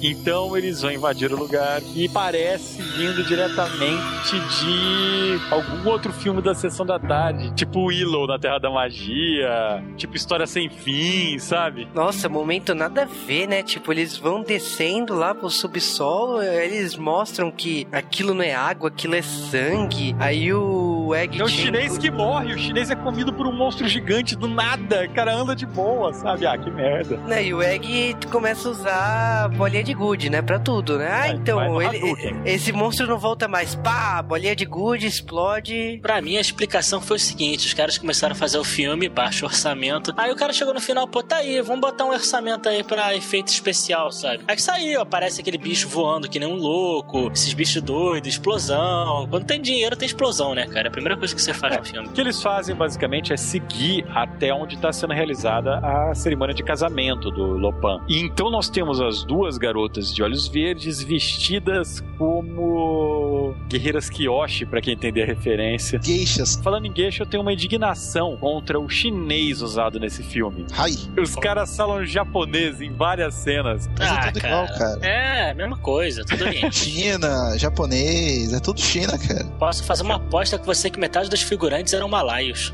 Então 0.04 0.56
eles 0.58 0.82
vão 0.82 0.92
invadir 0.92 1.32
o 1.32 1.38
lugar 1.38 1.82
e 1.96 2.10
parece 2.10 2.82
vindo 2.82 3.24
diretamente 3.24 4.40
de 4.60 5.40
algum 5.50 5.90
outro 5.90 6.12
filme 6.12 6.42
da 6.42 6.54
sessão 6.54 6.86
da 6.86 7.00
tarde, 7.00 7.54
tipo 7.54 7.86
Willow 7.86 8.28
na 8.28 8.38
Terra 8.38 8.60
da 8.60 8.70
Magia, 8.70 9.84
tipo 9.96 10.16
História 10.16 10.46
Sem 10.46 10.70
Fim, 10.70 11.40
sabe? 11.40 11.88
Nossa, 11.94 12.28
momento 12.28 12.76
nada 12.76 13.04
a 13.04 13.06
ver, 13.06 13.48
né? 13.48 13.64
Tipo, 13.64 13.92
eles 13.92 14.18
vão 14.18 14.44
descendo 14.44 15.14
lá 15.14 15.34
pro 15.34 15.50
subsolo, 15.50 16.42
eles 16.42 16.96
mostram 16.96 17.52
que 17.52 17.88
aquilo 17.92 18.34
não 18.34 18.44
é 18.44 18.54
água, 18.54 18.90
aquilo 18.90 19.16
é 19.16 19.22
sangue. 19.22 20.16
Aí 20.20 20.54
o 20.54 21.14
Egg 21.16 21.40
É 21.40 21.44
o 21.44 21.48
chinês 21.48 21.98
que 21.98 22.12
morre, 22.12 22.54
o 22.54 22.58
chinês 22.58 22.90
é 22.90 22.96
comido 22.96 23.32
por 23.32 23.48
um 23.48 23.54
monstro 23.54 23.88
gigante 23.88 24.36
do 24.36 24.48
nada, 24.48 25.06
o 25.06 25.14
cara 25.14 25.34
anda 25.34 25.56
de 25.56 25.66
boa, 25.66 26.14
sabe? 26.14 26.46
Ah, 26.46 26.58
que 26.58 26.70
merda. 26.70 27.18
Né, 27.18 27.46
e 27.46 27.54
o 27.54 27.62
Egg 27.62 28.16
começa 28.32 28.68
a 28.68 28.72
usar 28.72 29.50
bolinha 29.50 29.84
de 29.84 29.93
gude, 29.94 30.30
né? 30.30 30.42
Pra 30.42 30.60
tudo, 30.60 30.98
né? 30.98 31.10
Ah, 31.12 31.28
então, 31.30 31.82
ele, 31.82 32.16
esse 32.46 32.72
monstro 32.72 33.08
não 33.08 33.18
volta 33.18 33.48
mais. 33.48 33.76
Pá, 33.76 34.22
bolinha 34.22 34.56
de 34.56 34.66
gude, 34.66 35.08
explode. 35.08 36.00
Pra 36.02 36.22
mim, 36.22 36.38
a 36.38 36.42
explicação 36.42 37.02
foi 37.02 37.18
o 37.18 37.20
seguinte: 37.20 37.68
os 37.68 37.74
caras 37.74 37.98
começaram 37.98 38.34
a 38.34 38.36
fazer 38.36 38.58
o 38.58 38.64
filme, 38.64 39.10
baixo 39.10 39.46
orçamento. 39.46 40.14
Aí 40.18 40.32
o 40.32 40.36
cara 40.36 40.54
chegou 40.54 40.74
no 40.74 40.82
final, 40.82 41.08
pô, 41.08 41.22
tá 41.24 41.38
aí, 41.38 41.62
vamos 41.62 41.82
botar 41.82 42.06
um 42.06 42.12
orçamento 42.12 42.68
aí 42.70 42.84
pra 42.84 43.16
efeito 43.16 43.48
especial, 43.48 44.12
sabe? 44.12 44.44
Aí 44.48 44.56
que 44.56 44.62
saiu, 44.62 45.02
aparece 45.02 45.42
aquele 45.42 45.58
bicho 45.58 45.88
voando 45.88 46.30
que 46.30 46.40
nem 46.40 46.48
um 46.48 46.56
louco, 46.56 47.32
esses 47.34 47.54
bichos 47.54 47.82
doidos, 47.82 48.30
explosão. 48.30 49.28
Quando 49.30 49.46
tem 49.46 49.62
dinheiro, 49.62 49.96
tem 49.96 50.06
explosão, 50.06 50.54
né, 50.54 50.66
cara? 50.68 50.88
É 50.88 50.90
a 50.90 50.92
primeira 50.92 51.18
coisa 51.18 51.34
que 51.34 51.42
você 51.42 51.54
faz 51.54 51.78
no 51.78 51.86
filme. 51.86 52.08
O 52.08 52.12
que 52.12 52.22
eles 52.22 52.42
fazem 52.42 52.76
basicamente 52.76 53.34
é 53.34 53.38
seguir 53.38 54.06
até 54.10 54.54
onde 54.54 54.76
está 54.76 54.92
sendo 54.92 55.14
realizada 55.14 55.80
a 55.80 56.14
cerimônia 56.14 56.54
de 56.54 56.64
casamento 56.64 57.32
do 57.32 57.44
Lopan. 57.58 58.00
E 58.08 58.20
então 58.20 58.50
nós 58.50 58.70
temos 58.70 59.02
as 59.02 59.24
duas 59.24 59.58
garotas 59.58 59.83
garotas 59.84 60.14
de 60.14 60.24
olhos 60.24 60.48
verdes 60.48 61.02
vestidas 61.04 62.02
como 62.18 63.54
guerreiras 63.68 64.10
Kyoshi, 64.10 64.66
pra 64.66 64.82
quem 64.82 64.94
entender 64.94 65.24
a 65.24 65.26
referência. 65.26 66.00
Geixas. 66.02 66.56
Falando 66.64 66.86
em 66.86 66.96
geisha, 66.96 67.24
eu 67.24 67.28
tenho 67.28 67.42
uma 67.42 67.52
indignação 67.52 68.38
contra 68.38 68.80
o 68.80 68.88
chinês 68.88 69.62
usado 69.62 70.00
nesse 70.00 70.24
filme. 70.24 70.66
Ai. 70.78 70.94
Os 71.22 71.36
caras 71.36 71.76
falam 71.76 72.06
japonês 72.06 72.80
em 72.82 72.94
várias 72.94 73.34
cenas. 73.34 73.90
Mas 73.98 74.10
Ah, 74.10 74.16
é 74.28 74.32
tudo 74.32 74.46
igual, 74.46 74.68
cara. 74.68 75.00
É, 75.06 75.54
mesma 75.54 75.78
coisa, 75.78 76.24
tudo 76.24 76.46
bem. 76.46 76.72
China, 76.72 77.58
japonês, 77.58 78.54
é 78.54 78.60
tudo 78.60 78.80
China, 78.80 79.18
cara. 79.18 79.46
Posso 79.60 79.84
fazer 79.84 80.04
uma 80.04 80.16
aposta 80.16 80.58
com 80.58 80.66
você 80.66 80.90
que 80.90 81.00
metade 81.00 81.30
dos 81.30 81.42
figurantes 81.42 81.94
eram 81.94 82.08
malaios. 82.08 82.74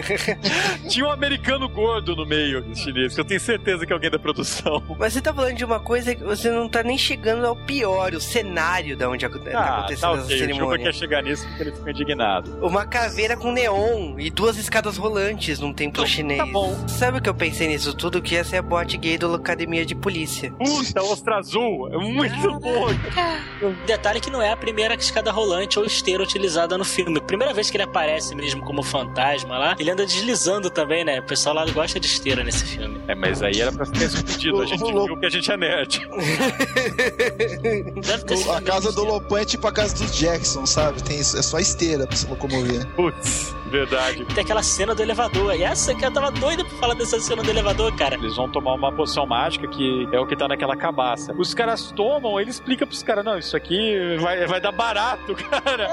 Tinha 0.88 1.06
um 1.06 1.10
americano 1.10 1.68
gordo 1.68 2.14
no 2.14 2.24
meio 2.26 2.64
chinês, 2.76 3.14
que 3.14 3.20
eu 3.20 3.24
tenho 3.24 3.40
certeza 3.40 3.84
que 3.84 3.92
é 3.92 3.94
alguém 3.94 4.10
da 4.10 4.18
produção. 4.18 4.82
Mas 4.98 5.12
você 5.12 5.20
tá 5.20 5.32
falando 5.34 5.56
de 5.56 5.64
uma 5.64 5.80
coisa 5.80 6.14
que 6.14 6.19
você 6.24 6.50
não 6.50 6.68
tá 6.68 6.82
nem 6.82 6.96
chegando 6.98 7.46
ao 7.46 7.56
pior, 7.56 8.14
o 8.14 8.20
cenário 8.20 8.96
da 8.96 9.08
onde 9.08 9.24
ac- 9.26 9.38
tá 9.40 9.50
Ah, 9.58 9.78
acontecendo 9.78 10.00
tá 10.00 10.16
essa 10.16 10.24
ok. 10.24 10.36
O 10.36 10.38
cerimônia. 10.38 10.84
quer 10.86 10.94
chegar 10.94 11.22
nisso 11.22 11.46
porque 11.48 11.62
ele 11.62 11.72
ficou 11.72 11.88
indignado. 11.90 12.58
Uma 12.66 12.86
caveira 12.86 13.36
com 13.36 13.52
neon 13.52 14.18
e 14.18 14.30
duas 14.30 14.56
escadas 14.56 14.96
rolantes 14.96 15.58
num 15.60 15.72
templo 15.72 16.06
chinês. 16.06 16.38
Tá 16.38 16.46
bom. 16.46 16.76
Sabe 16.88 17.18
o 17.18 17.22
que 17.22 17.28
eu 17.28 17.34
pensei 17.34 17.68
nisso 17.68 17.94
tudo? 17.94 18.20
Que 18.22 18.36
essa 18.36 18.56
é 18.56 18.58
a 18.58 18.62
boate 18.62 18.96
gay 18.96 19.16
da 19.18 19.34
academia 19.34 19.84
de 19.86 19.94
polícia. 19.94 20.50
Puta, 20.52 21.02
ostra 21.02 21.38
azul. 21.38 21.88
É 21.92 21.96
muito 21.98 22.60
bom. 22.60 22.86
Detalhe 23.86 24.20
que 24.20 24.30
não 24.30 24.40
é 24.42 24.52
a 24.52 24.56
primeira 24.56 24.94
escada 24.94 25.30
rolante 25.30 25.78
ou 25.78 25.84
esteira 25.84 26.22
utilizada 26.22 26.76
no 26.78 26.84
filme. 26.84 27.20
Primeira 27.20 27.52
vez 27.54 27.70
que 27.70 27.76
ele 27.76 27.84
aparece 27.84 28.34
mesmo 28.34 28.62
como 28.64 28.82
fantasma 28.82 29.58
lá, 29.58 29.76
ele 29.78 29.90
anda 29.90 30.04
deslizando 30.04 30.70
também, 30.70 31.04
né? 31.04 31.20
O 31.20 31.22
pessoal 31.24 31.54
lá 31.54 31.64
gosta 31.66 31.98
de 32.00 32.06
esteira 32.06 32.42
nesse 32.44 32.64
filme. 32.64 33.00
É, 33.08 33.14
mas 33.14 33.42
aí 33.42 33.60
era 33.60 33.72
pra 33.72 33.86
ter 33.86 34.04
escondido. 34.04 34.60
A 34.62 34.66
gente 34.66 34.84
viu 34.92 35.16
que 35.18 35.26
a 35.26 35.30
gente 35.30 35.50
é 35.50 35.56
nerd. 35.56 35.99
Deve 38.02 38.24
ter 38.24 38.36
sido 38.36 38.52
A 38.52 38.60
casa 38.60 38.92
do 38.92 39.04
Lopan 39.04 39.40
é 39.40 39.44
tipo 39.44 39.66
a 39.66 39.72
casa 39.72 39.94
dos 39.94 40.14
Jackson, 40.16 40.66
sabe? 40.66 41.02
Tem, 41.02 41.18
é 41.18 41.22
só 41.24 41.58
esteira 41.58 42.06
pra 42.06 42.16
se 42.16 42.26
locomover. 42.26 42.86
Putz, 42.94 43.54
verdade. 43.70 44.24
Tem 44.26 44.42
aquela 44.44 44.62
cena 44.62 44.94
do 44.94 45.02
elevador. 45.02 45.54
E 45.54 45.62
essa 45.62 45.94
que 45.94 46.04
eu 46.04 46.10
tava 46.12 46.30
doida 46.30 46.64
pra 46.64 46.76
falar 46.78 46.94
dessa 46.94 47.18
cena 47.20 47.42
do 47.42 47.50
elevador, 47.50 47.94
cara. 47.96 48.16
Eles 48.16 48.36
vão 48.36 48.48
tomar 48.50 48.74
uma 48.74 48.92
poção 48.92 49.26
mágica 49.26 49.66
que 49.68 50.08
é 50.12 50.18
o 50.20 50.26
que 50.26 50.36
tá 50.36 50.48
naquela 50.48 50.76
cabaça. 50.76 51.34
Os 51.38 51.54
caras 51.54 51.90
tomam, 51.92 52.40
ele 52.40 52.50
explica 52.50 52.86
pros 52.86 53.02
caras: 53.02 53.24
não, 53.24 53.38
isso 53.38 53.56
aqui 53.56 54.16
vai, 54.20 54.46
vai 54.46 54.60
dar 54.60 54.72
barato, 54.72 55.34
cara. 55.48 55.88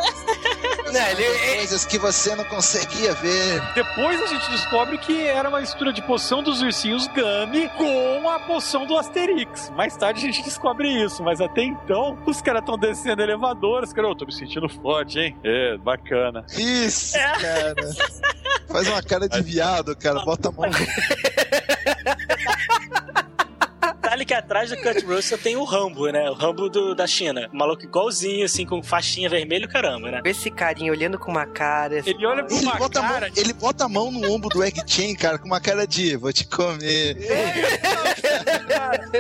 Não, 0.91 1.07
ele, 1.09 1.23
ele- 1.23 1.57
Coisas 1.57 1.86
que 1.86 1.97
você 1.97 2.36
não 2.36 2.45
conseguia 2.45 3.13
ver. 3.15 3.61
Depois 3.75 4.21
a 4.21 4.28
gente 4.28 4.49
descobre 4.49 4.97
que 4.97 5.25
era 5.28 5.49
uma 5.49 5.59
mistura 5.59 5.91
de 5.91 6.01
poção 6.01 6.41
dos 6.41 6.61
ursinhos 6.61 7.07
Gummy 7.07 7.67
com 7.78 8.30
a 8.30 8.39
poção 8.39 8.86
do 8.86 8.97
Asterix. 8.97 9.69
Mais 9.75 9.97
tarde 9.97 10.21
a 10.21 10.25
gente 10.32 10.43
descobre 10.43 10.88
isso, 10.88 11.21
mas 11.23 11.41
até 11.41 11.63
então 11.63 12.17
os 12.25 12.41
caras 12.41 12.61
estão 12.61 12.78
descendo 12.78 13.21
elevador. 13.21 13.84
Os 13.84 13.91
caras, 13.91 14.09
eu 14.11 14.15
tô 14.15 14.25
me 14.25 14.32
sentindo 14.34 14.69
forte, 14.69 15.19
hein? 15.19 15.36
É, 15.43 15.78
bacana. 15.78 16.45
Isso, 16.57 17.13
cara. 17.17 17.66
Faz 18.68 18.88
uma 18.88 19.01
cara 19.01 19.28
de 19.30 19.41
viado, 19.41 19.95
cara. 19.95 20.20
Bota 20.24 20.49
a 20.49 20.51
mão. 20.51 20.70
Detalhe 23.93 24.26
que 24.26 24.34
atrás 24.34 24.70
do 24.70 24.78
Kurt 24.78 25.03
Russell 25.03 25.38
tem 25.38 25.55
o 25.55 25.63
Rambo, 25.63 26.07
né? 26.09 26.30
O 26.30 26.34
Rambo 26.34 26.70
do- 26.70 26.93
da 26.93 27.07
China. 27.07 27.49
Um 27.53 27.57
maluco 27.57 27.84
igualzinho, 27.84 28.45
assim, 28.45 28.65
com 28.65 28.82
faixinha 28.84 29.30
vermelho, 29.30 29.68
caramba, 29.70 30.11
né? 30.11 30.22
esse 30.26 30.51
carinha 30.51 30.91
olhando 30.91 31.18
com 31.18 31.32
uma 31.32 31.45
cara. 31.45 32.01
Ele 32.05 32.26
olha 32.26 32.43
pra 32.43 32.55
Ele 32.55 32.65
uma 32.65 32.76
bota, 32.76 32.99
a 32.99 33.03
mão, 33.03 33.11
cara. 33.13 33.32
ele 33.36 33.53
bota 33.53 33.86
a 33.86 33.89
mão 33.89 34.11
no 34.11 34.32
ombro 34.32 34.49
do 34.49 34.63
Egg 34.63 34.82
Chain, 34.86 35.15
cara, 35.15 35.38
com 35.38 35.45
uma 35.47 35.59
cara 35.61 35.88
de 35.88 36.15
vou 36.18 36.32
te 36.34 36.45
comer. 36.45 37.15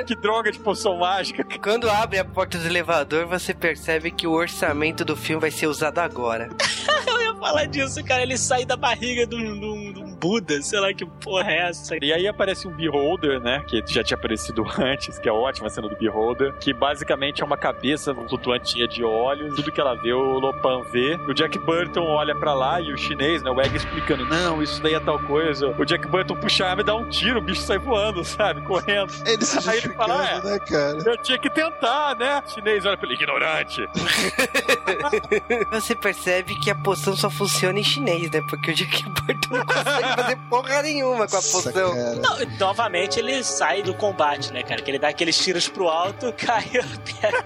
Que 0.05 0.15
droga 0.15 0.51
de 0.51 0.59
poção 0.59 0.97
mágica. 0.97 1.43
Quando 1.61 1.89
abre 1.89 2.19
a 2.19 2.25
porta 2.25 2.57
do 2.57 2.65
elevador, 2.65 3.25
você 3.25 3.53
percebe 3.53 4.11
que 4.11 4.27
o 4.27 4.31
orçamento 4.31 5.03
do 5.05 5.15
filme 5.15 5.41
vai 5.41 5.51
ser 5.51 5.67
usado 5.67 5.99
agora. 5.99 6.49
Falar 7.39 7.65
disso, 7.65 8.03
cara. 8.03 8.21
Ele 8.23 8.37
sai 8.37 8.65
da 8.65 8.75
barriga 8.75 9.25
de 9.25 9.35
um, 9.35 9.59
de 9.59 9.65
um- 9.65 9.93
de 9.93 9.99
um 10.01 10.07
Buda, 10.17 10.59
sei 10.63 10.79
lá 10.79 10.91
que 10.91 11.05
porra 11.05 11.51
é 11.51 11.69
essa. 11.69 11.95
E 12.01 12.11
aí 12.11 12.27
aparece 12.27 12.67
um 12.67 12.75
Beholder, 12.75 13.39
né? 13.39 13.63
Que 13.67 13.83
já 13.85 14.03
tinha 14.03 14.17
aparecido 14.17 14.65
antes, 14.79 15.19
que 15.19 15.29
é 15.29 15.31
a 15.31 15.35
ótima 15.35 15.69
cena 15.69 15.87
do 15.87 15.95
Beholder. 15.95 16.53
Que 16.57 16.73
basicamente 16.73 17.43
é 17.43 17.45
uma 17.45 17.55
cabeça 17.57 18.15
flutuantinha 18.15 18.87
de 18.87 19.03
olhos. 19.03 19.55
Tudo 19.55 19.71
que 19.71 19.79
ela 19.79 19.93
vê, 19.93 20.11
o 20.13 20.39
Lopan 20.39 20.81
vê. 20.91 21.15
O 21.27 21.33
Jack 21.35 21.59
Burton 21.59 22.01
olha 22.03 22.33
pra 22.35 22.55
lá 22.55 22.81
e 22.81 22.91
o 22.91 22.97
chinês, 22.97 23.43
né? 23.43 23.51
O 23.51 23.61
Egg 23.61 23.75
explicando: 23.77 24.25
Não, 24.25 24.61
isso 24.63 24.81
daí 24.81 24.95
é 24.95 24.99
tal 24.99 25.19
coisa. 25.19 25.67
O 25.77 25.85
Jack 25.85 26.07
Burton 26.07 26.35
puxa 26.35 26.65
a 26.65 26.69
arma 26.71 26.81
e 26.81 26.85
dá 26.85 26.95
um 26.95 27.07
tiro, 27.09 27.37
o 27.37 27.41
bicho 27.43 27.61
sai 27.61 27.77
voando, 27.77 28.23
sabe? 28.25 28.61
Correndo. 28.61 29.13
Ele 29.25 29.45
se 29.45 29.69
Aí 29.69 29.77
ele 29.77 29.89
fala, 29.93 30.17
justificando, 30.17 30.49
né, 30.49 30.59
cara? 30.59 31.11
Eu 31.11 31.17
tinha 31.21 31.37
que 31.37 31.49
tentar, 31.51 32.15
né? 32.15 32.41
O 32.43 32.49
chinês 32.49 32.85
olha 32.87 32.97
pra 32.97 33.05
ele, 33.07 33.15
ignorante. 33.21 33.81
Você 35.71 35.95
percebe 35.95 36.55
que 36.59 36.71
a 36.71 36.75
poção 36.75 37.15
só 37.15 37.26
funciona 37.29 37.79
em 37.79 37.83
chinês, 37.83 38.29
né? 38.31 38.41
Porque 38.49 38.71
o 38.71 38.73
Jack 38.73 39.03
Burton 39.09 39.57
não 39.57 39.65
consegue 39.65 40.15
fazer 40.15 40.35
porra 40.49 40.81
nenhuma 40.81 41.27
com 41.27 41.35
a 41.35 41.41
Nossa, 41.41 41.71
poção. 41.71 42.15
Não, 42.15 42.37
novamente 42.59 43.19
ele 43.19 43.43
sai 43.43 43.81
do 43.81 43.93
combate, 43.93 44.51
né, 44.51 44.63
cara? 44.63 44.81
Que 44.81 44.91
ele 44.91 44.99
dá 44.99 45.09
aqueles 45.09 45.37
tiros 45.37 45.67
pro 45.67 45.87
alto, 45.87 46.33
cai, 46.37 46.69
pega. 46.69 47.45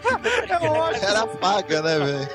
É 0.50 0.68
lógico. 0.68 1.06
Era 1.06 1.28
paga, 1.28 1.82
né, 1.82 2.00
velho? 2.00 2.30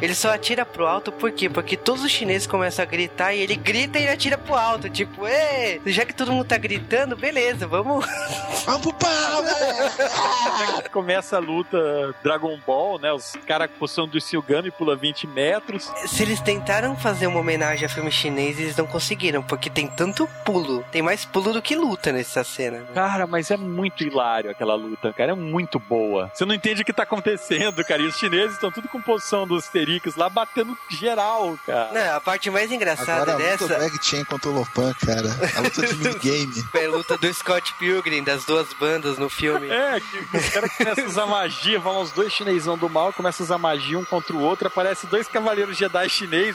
Ele 0.00 0.14
só 0.14 0.32
atira 0.34 0.64
pro 0.64 0.86
alto, 0.86 1.10
por 1.12 1.32
quê? 1.32 1.48
Porque 1.48 1.76
todos 1.76 2.04
os 2.04 2.10
chineses 2.10 2.46
começam 2.46 2.82
a 2.82 2.86
gritar 2.86 3.34
e 3.34 3.40
ele 3.40 3.56
grita 3.56 3.98
e 3.98 4.02
ele 4.02 4.12
atira 4.12 4.36
pro 4.36 4.54
alto. 4.54 4.90
Tipo, 4.90 5.26
Ê, 5.26 5.80
já 5.86 6.04
que 6.04 6.14
todo 6.14 6.32
mundo 6.32 6.46
tá 6.46 6.56
gritando, 6.56 7.16
beleza, 7.16 7.66
vamos. 7.66 8.06
Vamos 8.66 8.80
pro 8.82 8.92
pau, 8.94 9.44
velho! 9.44 10.90
Começa 10.90 11.36
a 11.36 11.38
luta 11.38 12.14
Dragon 12.22 12.58
Ball, 12.66 12.98
né? 12.98 13.12
Os 13.12 13.34
caras 13.46 13.70
com 13.70 13.78
poção 13.78 14.08
do 14.08 14.20
Silgami 14.20 14.72
pula 14.72 14.96
20 14.96 15.26
metros. 15.28 15.88
Se 16.06 16.22
eles 16.22 16.40
tentaram 16.56 16.96
fazer 16.96 17.26
uma 17.26 17.40
homenagem 17.40 17.84
a 17.84 17.88
filme 17.88 18.10
chinês, 18.10 18.58
eles 18.58 18.74
não 18.76 18.86
conseguiram, 18.86 19.42
porque 19.42 19.68
tem 19.68 19.86
tanto 19.86 20.26
pulo. 20.42 20.82
Tem 20.90 21.02
mais 21.02 21.22
pulo 21.24 21.52
do 21.52 21.60
que 21.60 21.76
luta 21.76 22.10
nessa 22.12 22.42
cena. 22.42 22.78
né? 22.78 22.86
Cara, 22.94 23.26
mas 23.26 23.50
é 23.50 23.58
muito 23.58 24.02
hilário 24.02 24.50
aquela 24.50 24.74
luta, 24.74 25.12
cara. 25.12 25.32
É 25.32 25.34
muito 25.34 25.78
boa. 25.78 26.30
Você 26.32 26.46
não 26.46 26.54
entende 26.54 26.80
o 26.80 26.84
que 26.84 26.94
tá 26.94 27.02
acontecendo, 27.02 27.84
cara. 27.84 28.00
E 28.00 28.06
os 28.06 28.16
chineses 28.16 28.54
estão 28.54 28.70
tudo 28.72 28.88
com 28.88 29.00
poção 29.02 29.46
dos 29.46 29.64
Asterix 29.64 30.16
lá 30.16 30.30
batendo 30.30 30.76
geral, 30.88 31.58
cara. 31.66 31.90
Não, 31.92 32.16
a 32.16 32.20
parte 32.20 32.48
mais 32.50 32.72
engraçada 32.72 33.32
Agora 33.32 33.32
a 33.32 33.36
luta 33.52 33.56
do 33.58 33.68
dessa 33.68 33.84
Egg 33.84 33.98
Chain 34.02 34.24
contra 34.24 34.48
o 34.50 34.54
Lopan, 34.54 34.94
cara. 34.94 35.28
A 35.56 35.60
luta 35.60 35.86
de 35.86 35.94
minigame. 35.96 36.64
é 36.74 36.86
a 36.86 36.90
luta 36.90 37.18
do 37.18 37.34
Scott 37.34 37.74
Pilgrim, 37.74 38.22
das 38.22 38.44
duas 38.46 38.72
bandas 38.74 39.18
no 39.18 39.28
filme. 39.28 39.68
É, 39.68 40.00
que 40.00 40.36
os 40.38 40.48
caras 40.48 40.72
começam 40.74 41.04
a 41.04 41.08
usar 41.08 41.26
magia, 41.26 41.78
vão 41.78 42.00
os 42.00 42.12
dois 42.12 42.32
chinesão 42.32 42.78
do 42.78 42.88
mal, 42.88 43.12
começam 43.12 43.44
a 43.44 43.46
usar 43.46 43.58
magia 43.58 43.98
um 43.98 44.04
contra 44.04 44.34
o 44.34 44.40
outro, 44.40 44.68
aparece 44.68 45.06
dois 45.06 45.28
cavaleiros 45.28 45.76
Jedi 45.76 46.08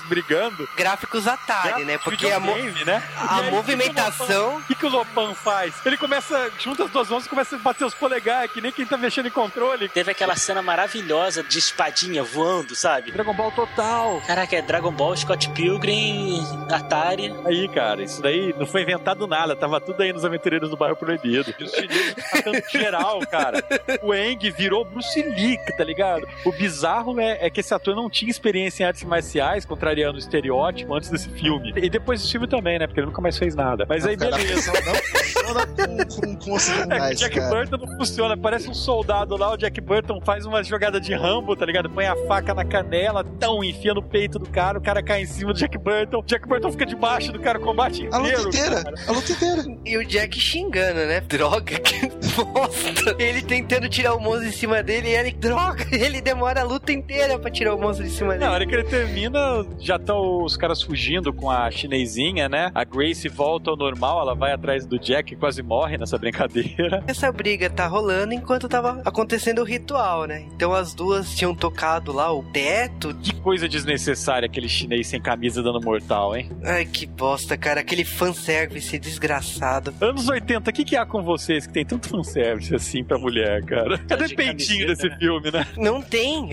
brigando. 0.03 0.67
Gráficos 0.75 1.27
Atari, 1.27 1.83
né? 1.85 1.97
Porque 1.97 2.27
a, 2.27 2.39
mo- 2.39 2.55
né? 2.85 3.03
a 3.17 3.39
aí, 3.39 3.51
movimentação. 3.51 4.57
O 4.57 4.63
que, 4.63 4.75
que 4.75 4.85
o 4.85 4.89
Lopan 4.89 5.33
faz? 5.33 5.73
Ele 5.85 5.97
começa, 5.97 6.51
junta 6.59 6.83
as 6.85 6.91
duas 6.91 7.09
mãos 7.09 7.25
e 7.25 7.29
começa 7.29 7.55
a 7.55 7.59
bater 7.59 7.85
os 7.85 7.93
polegar, 7.93 8.47
que 8.49 8.61
nem 8.61 8.71
quem 8.71 8.85
tá 8.85 8.97
mexendo 8.97 9.27
em 9.27 9.31
controle. 9.31 9.89
Teve 9.89 10.11
aquela 10.11 10.35
cena 10.35 10.61
maravilhosa 10.61 11.43
de 11.43 11.59
espadinha 11.59 12.23
voando, 12.23 12.75
sabe? 12.75 13.11
Dragon 13.11 13.33
Ball 13.33 13.51
total. 13.51 14.21
Caraca, 14.27 14.55
é 14.55 14.61
Dragon 14.61 14.91
Ball, 14.91 15.15
Scott 15.17 15.49
Pilgrim, 15.49 16.41
Atari. 16.71 17.33
Aí, 17.45 17.67
cara, 17.69 18.03
isso 18.03 18.21
daí 18.21 18.53
não 18.57 18.65
foi 18.65 18.83
inventado 18.83 19.25
nada, 19.27 19.55
tava 19.55 19.79
tudo 19.81 20.01
aí 20.01 20.13
nos 20.13 20.25
aventureiros 20.25 20.69
do 20.69 20.77
bairro 20.77 20.95
proibido. 20.95 21.53
Os 21.59 21.71
chineses 21.71 22.15
matando 22.33 22.61
geral, 22.71 23.19
cara. 23.27 23.63
O 24.01 24.13
Eng 24.13 24.49
virou 24.51 24.85
Bruce 24.85 25.21
Lee, 25.21 25.57
tá 25.77 25.83
ligado? 25.83 26.27
O 26.45 26.51
bizarro 26.51 27.19
é, 27.19 27.45
é 27.45 27.49
que 27.49 27.59
esse 27.59 27.73
ator 27.73 27.95
não 27.95 28.09
tinha 28.09 28.29
experiência 28.29 28.83
em 28.83 28.87
artes 28.87 29.03
marciais, 29.03 29.65
contrariando 29.81 30.15
o 30.15 30.19
estereótipo 30.19 30.93
antes 30.93 31.09
desse 31.09 31.27
filme. 31.29 31.73
E 31.75 31.89
depois 31.89 32.21
desse 32.21 32.31
filme 32.31 32.47
também, 32.47 32.77
né? 32.77 32.85
Porque 32.85 32.99
ele 32.99 33.07
nunca 33.07 33.19
mais 33.19 33.35
fez 33.37 33.55
nada. 33.55 33.83
Mas 33.89 34.05
aí, 34.05 34.15
Cara, 34.15 34.37
beleza. 34.37 34.71
não 34.71 34.93
funciona 34.93 35.67
com, 35.67 36.05
com, 36.05 36.35
com 36.37 36.51
É 36.93 37.11
o 37.11 37.15
Jack 37.15 37.35
cara. 37.39 37.49
Burton 37.49 37.77
não 37.77 37.97
funciona, 37.97 38.37
parece 38.37 38.69
um 38.69 38.73
soldado 38.75 39.35
lá, 39.35 39.51
o 39.53 39.57
Jack 39.57 39.81
Burton 39.81 40.21
faz 40.23 40.45
uma 40.45 40.63
jogada 40.63 41.01
de 41.01 41.13
Rambo, 41.15 41.55
tá 41.55 41.65
ligado? 41.65 41.89
Põe 41.89 42.05
a 42.05 42.15
faca 42.27 42.53
na 42.53 42.63
canela, 42.63 43.23
tão, 43.39 43.63
enfia 43.63 43.93
no 43.93 44.03
peito 44.03 44.37
do 44.37 44.47
cara, 44.47 44.77
o 44.77 44.81
cara 44.81 45.01
cai 45.01 45.23
em 45.23 45.25
cima 45.25 45.51
do 45.51 45.57
Jack 45.59 45.77
Burton, 45.79 46.19
o 46.19 46.23
Jack 46.23 46.47
Burton 46.47 46.71
fica 46.71 46.85
debaixo 46.85 47.31
do 47.31 47.39
cara 47.39 47.57
o 47.57 47.61
combate 47.61 48.07
A 48.11 48.17
luta 48.17 48.29
inteiro. 48.29 48.49
inteira, 48.49 48.83
cara. 48.83 48.95
a 49.07 49.11
luta 49.11 49.31
inteira. 49.31 49.77
E 49.85 49.97
o 49.97 50.05
Jack 50.05 50.39
xingando, 50.39 50.99
né? 51.07 51.21
Droga, 51.21 51.79
que 51.79 52.07
bosta. 52.43 53.15
Ele 53.17 53.41
tentando 53.41 53.89
tirar 53.89 54.13
o 54.13 54.19
monstro 54.19 54.49
de 54.49 54.55
cima 54.55 54.83
dele 54.83 55.09
e 55.09 55.15
ele, 55.15 55.31
droga, 55.31 55.83
ele 55.91 56.21
demora 56.21 56.61
a 56.61 56.63
luta 56.63 56.91
inteira 56.91 57.39
pra 57.39 57.49
tirar 57.49 57.73
o 57.75 57.79
monstro 57.81 58.05
de 58.05 58.11
cima 58.11 58.33
Na 58.33 58.39
dele. 58.39 58.51
hora 58.51 58.65
que 58.67 58.75
ele 58.75 58.83
termina, 58.83 59.65
já 59.79 59.95
estão 59.95 60.43
os 60.43 60.55
caras 60.57 60.81
fugindo 60.81 61.33
com 61.33 61.49
a 61.49 61.69
chinesinha, 61.71 62.47
né? 62.47 62.71
A 62.73 62.83
Grace 62.83 63.27
volta 63.27 63.71
ao 63.71 63.77
normal, 63.77 64.21
ela 64.21 64.35
vai 64.35 64.51
atrás 64.53 64.85
do 64.85 64.99
Jack 64.99 65.33
e 65.33 65.37
quase 65.37 65.61
morre 65.61 65.97
nessa 65.97 66.17
brincadeira. 66.19 67.03
Essa 67.07 67.31
briga 67.31 67.69
tá 67.69 67.87
rolando 67.87 68.33
enquanto 68.33 68.67
tava 68.67 69.01
acontecendo 69.05 69.59
o 69.59 69.65
ritual, 69.65 70.25
né? 70.25 70.45
Então 70.55 70.73
as 70.73 70.93
duas 70.93 71.35
tinham 71.35 71.55
tocado 71.55 72.11
lá 72.11 72.33
o 72.33 72.43
teto. 72.51 73.13
Que 73.15 73.33
coisa 73.35 73.67
desnecessária 73.67 74.45
aquele 74.45 74.69
chinês 74.69 75.07
sem 75.07 75.21
camisa 75.21 75.61
dando 75.61 75.81
mortal, 75.81 76.35
hein? 76.35 76.49
Ai, 76.63 76.85
que 76.85 77.05
bosta, 77.05 77.57
cara. 77.57 77.81
Aquele 77.81 78.05
fanservice 78.05 78.97
desgraçado. 78.99 79.93
Anos 80.01 80.27
80, 80.27 80.69
o 80.69 80.73
que, 80.73 80.83
que 80.83 80.95
há 80.95 81.05
com 81.05 81.23
vocês 81.23 81.65
que 81.65 81.73
tem 81.73 81.85
tanto 81.85 82.09
fanservice 82.09 82.73
assim 82.75 83.03
pra 83.03 83.17
mulher, 83.17 83.63
cara? 83.65 83.97
Cadê 83.99 84.27
de 84.27 84.35
peitinho 84.35 84.85
camiseta, 84.87 84.87
desse 84.87 85.09
né? 85.09 85.17
filme, 85.17 85.51
né? 85.51 85.67
Não 85.77 86.01
tem. 86.01 86.49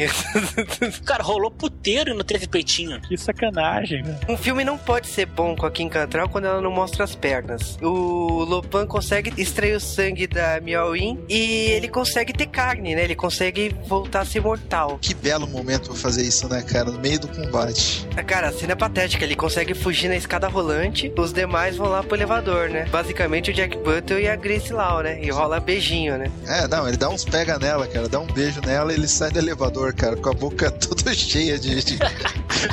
Cara, 1.05 1.23
rolou 1.23 1.51
puteiro 1.51 2.11
e 2.11 2.15
não 2.15 2.25
teve 2.25 2.47
peitinho. 2.47 3.01
Que 3.09 3.17
sacanagem, 3.17 4.03
né? 4.03 4.19
Um 4.29 4.37
filme 4.37 4.65
não 4.65 4.77
pode 4.77 5.07
ser 5.07 5.27
bom 5.27 5.57
com 5.57 5.65
a 5.65 5.71
Kim 5.71 5.89
Cattrall 5.89 6.29
quando 6.29 6.45
ela 6.45 6.61
não 6.61 6.71
mostra 6.71 7.05
as 7.05 7.15
pernas. 7.15 7.79
O 7.81 8.45
Lopan 8.45 8.87
consegue 8.87 9.33
extrair 9.41 9.75
o 9.75 9.81
sangue 9.81 10.27
da 10.27 10.61
Miao 10.61 10.95
Yin 10.95 11.19
e 11.29 11.71
ele 11.71 11.89
consegue 11.89 12.33
ter 12.33 12.47
carne, 12.47 12.95
né? 12.95 13.05
Ele 13.05 13.17
consegue 13.17 13.75
voltar 13.87 14.21
a 14.21 14.25
ser 14.25 14.41
mortal. 14.41 14.99
Que 15.01 15.15
belo 15.15 15.47
momento 15.47 15.89
pra 15.89 15.95
fazer 15.95 16.23
isso, 16.23 16.49
né, 16.49 16.63
cara? 16.63 16.91
No 16.91 16.99
meio 16.99 17.19
do 17.19 17.29
combate. 17.29 18.07
Ah, 18.17 18.23
Cara, 18.23 18.49
a 18.49 18.53
cena 18.53 18.73
é 18.73 18.77
patética. 18.77 19.25
Ele 19.25 19.35
consegue 19.35 19.73
fugir 19.75 20.09
na 20.09 20.17
escada 20.17 20.47
rolante, 20.49 21.13
os 21.17 21.33
demais 21.33 21.77
vão 21.77 21.89
lá 21.89 22.03
pro 22.03 22.15
elevador, 22.17 22.69
né? 22.69 22.85
Basicamente 22.91 23.51
o 23.51 23.55
Jack 23.55 23.77
Butler 23.79 24.21
e 24.21 24.29
a 24.29 24.37
Grace 24.37 24.73
Lau, 24.73 25.03
né? 25.03 25.19
E 25.23 25.31
rola 25.31 25.59
beijinho, 25.61 26.19
né? 26.19 26.31
É, 26.47 26.69
não, 26.69 26.87
ele 26.87 26.97
dá 26.97 27.09
uns 27.09 27.25
pega 27.25 27.59
nela, 27.59 27.87
cara. 27.87 28.09
Dá 28.09 28.21
um 28.21 28.27
beijo 28.27 28.61
nela 28.61 28.93
e 28.93 28.97
ele 28.97 29.09
sai 29.09 29.31
do 29.31 29.39
elevador, 29.39 29.95
cara, 29.95 30.17
com 30.17 30.29
a 30.29 30.35
boca 30.35 30.71
toda 30.79 31.15
cheia 31.15 31.59
de, 31.59 31.83
de, 31.83 31.99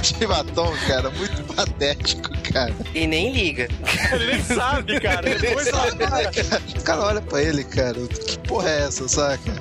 de 0.02 0.28
batom, 0.28 0.74
cara. 0.88 1.10
Muito 1.12 1.44
patético, 1.54 2.30
cara. 2.52 2.74
E 2.94 3.08
nem 3.08 3.32
liga. 3.32 3.68
Ele 4.14 4.26
nem 4.34 4.44
sabe, 4.44 5.00
cara. 5.00 5.38
Depois 5.38 5.68
ela 5.68 5.86
Sabe, 5.86 5.98
cara? 6.08 6.32
O 6.78 6.84
cara 6.84 7.02
olha 7.02 7.22
pra 7.22 7.42
ele, 7.42 7.64
cara. 7.64 8.00
Que 8.08 8.40
porra 8.40 8.70
é 8.70 8.82
essa, 8.84 9.08
saca? 9.08 9.54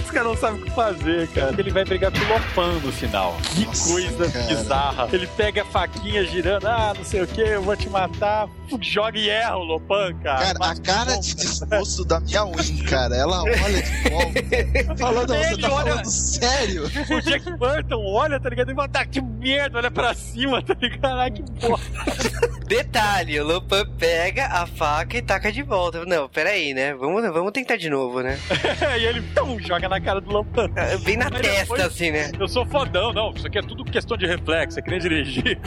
Os 0.00 0.10
caras 0.10 0.28
não 0.28 0.36
sabem 0.36 0.60
o 0.60 0.64
que 0.64 0.70
fazer, 0.72 1.28
cara. 1.28 1.54
Ele 1.58 1.70
vai 1.70 1.84
brigar 1.84 2.10
com 2.12 2.18
o 2.18 2.28
Lopan 2.28 2.72
no 2.84 2.92
final. 2.92 3.36
Que 3.54 3.64
Nossa, 3.66 3.92
coisa 3.92 4.30
cara. 4.30 4.46
bizarra. 4.46 5.08
Ele 5.12 5.26
pega 5.28 5.62
a 5.62 5.64
faquinha 5.64 6.24
girando, 6.24 6.66
ah, 6.66 6.92
não 6.96 7.04
sei 7.04 7.22
o 7.22 7.26
que, 7.26 7.40
eu 7.40 7.62
vou 7.62 7.76
te 7.76 7.88
matar. 7.88 8.48
Joga 8.80 9.18
e 9.18 9.28
erra 9.28 9.56
o 9.56 9.64
Lopan, 9.64 10.14
cara. 10.22 10.54
Cara, 10.54 10.70
a 10.72 10.76
cara 10.80 11.16
de 11.18 11.34
desgosto 11.34 12.04
da 12.04 12.20
minha 12.20 12.44
Win, 12.44 12.78
cara. 12.84 13.14
Ela 13.16 13.42
olha 13.42 13.82
de 13.82 14.10
volta. 14.10 14.96
Falando, 14.98 15.34
você 15.34 15.56
tá 15.58 15.72
olha- 15.72 15.90
falando 15.90 16.06
sério? 16.10 16.84
O 16.84 17.20
Jack 17.20 17.50
Burton 17.56 18.04
olha, 18.04 18.40
tá 18.40 18.48
ligado? 18.48 18.70
E 18.72 18.74
fala, 18.74 18.88
tá, 18.88 19.04
que 19.04 19.20
merda, 19.42 19.78
olha 19.78 19.90
pra 19.90 20.14
cima, 20.14 20.62
tá 20.62 20.74
ligado? 20.80 21.32
Que 21.34 21.42
porra. 21.60 21.82
Detalhe, 22.72 23.38
o 23.38 23.44
Lopan 23.46 23.84
pega 23.98 24.46
a 24.46 24.66
faca 24.66 25.18
e 25.18 25.20
taca 25.22 25.52
de 25.52 25.62
volta. 25.62 26.06
Não, 26.06 26.26
peraí, 26.26 26.72
né? 26.72 26.94
Vamos, 26.94 27.22
vamos 27.30 27.52
tentar 27.52 27.76
de 27.76 27.90
novo, 27.90 28.22
né? 28.22 28.38
e 28.98 29.04
ele 29.04 29.20
pum, 29.20 29.58
joga 29.60 29.90
na 29.90 30.00
cara 30.00 30.22
do 30.22 30.30
Lopan. 30.30 30.70
Ah, 30.74 30.96
Bem 31.04 31.18
na 31.18 31.28
Mas 31.28 31.42
testa, 31.42 31.60
depois- 31.60 31.82
assim, 31.82 32.10
né? 32.10 32.30
Eu 32.40 32.48
sou 32.48 32.64
fodão, 32.64 33.12
não. 33.12 33.30
Isso 33.34 33.46
aqui 33.46 33.58
é 33.58 33.62
tudo 33.62 33.84
questão 33.84 34.16
de 34.16 34.26
reflexo, 34.26 34.78
é 34.78 34.82
que 34.82 34.90
nem 34.90 35.00
dirigir. 35.00 35.58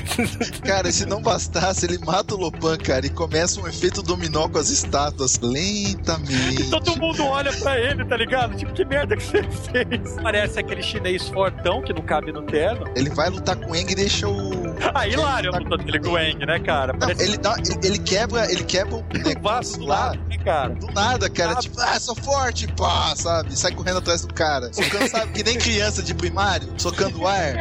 Cara, 0.64 0.88
e 0.88 0.92
se 0.92 1.04
não 1.04 1.20
bastasse, 1.20 1.84
ele 1.84 1.98
mata 1.98 2.34
o 2.34 2.38
Lopan, 2.38 2.78
cara, 2.78 3.04
e 3.04 3.10
começa 3.10 3.60
um 3.60 3.66
efeito 3.68 4.02
dominó 4.02 4.48
com 4.48 4.58
as 4.58 4.70
estátuas, 4.70 5.38
lentamente. 5.40 6.70
Todo 6.70 6.96
mundo 6.98 7.24
olha 7.26 7.52
pra 7.52 7.78
ele, 7.78 8.04
tá 8.04 8.16
ligado? 8.16 8.56
Tipo, 8.56 8.72
que 8.72 8.84
merda 8.84 9.16
que 9.16 9.22
você 9.22 9.42
fez? 9.42 10.16
Parece 10.22 10.58
aquele 10.58 10.82
chinês 10.82 11.28
fortão 11.28 11.82
que 11.82 11.92
não 11.92 12.02
cabe 12.02 12.32
no 12.32 12.42
terno. 12.42 12.86
Ele 12.96 13.10
vai 13.16 13.30
lutar 13.30 13.56
com 13.56 13.72
o 13.72 13.74
Eng 13.76 13.90
e 13.90 13.94
deixa 13.94 14.28
o. 14.28 14.66
Ah, 14.94 15.08
hilário 15.08 15.54
a 15.54 15.58
luta 15.58 15.78
dele 15.78 15.98
com 15.98 16.10
o 16.10 16.18
Eng, 16.18 16.44
né, 16.46 16.58
cara? 16.60 16.92
Não, 16.92 17.00
Parece 17.00 17.22
ele, 17.24 17.38
dá, 17.38 17.56
ele, 17.58 17.86
ele 17.86 17.98
quebra, 17.98 18.52
ele 18.52 18.62
quebra 18.62 18.96
o 18.96 19.02
vaso 19.02 19.24
negócio 19.24 19.78
do 19.78 19.86
lá. 19.86 20.06
lado, 20.06 20.18
né, 20.28 20.38
cara? 20.44 20.74
Do 20.74 20.86
nada, 20.92 21.30
cara. 21.30 21.52
Ah, 21.52 21.56
tipo, 21.56 21.80
ah, 21.80 21.98
sou 21.98 22.14
forte, 22.14 22.66
pá, 22.74 23.14
sabe? 23.16 23.58
Sai 23.58 23.72
correndo 23.72 23.98
atrás 23.98 24.20
do 24.22 24.32
cara. 24.32 24.72
Socando, 24.72 25.08
sabe? 25.08 25.32
Que 25.32 25.42
nem 25.42 25.56
criança 25.58 26.02
de 26.02 26.14
primário, 26.14 26.68
socando 26.76 27.26
ar, 27.26 27.54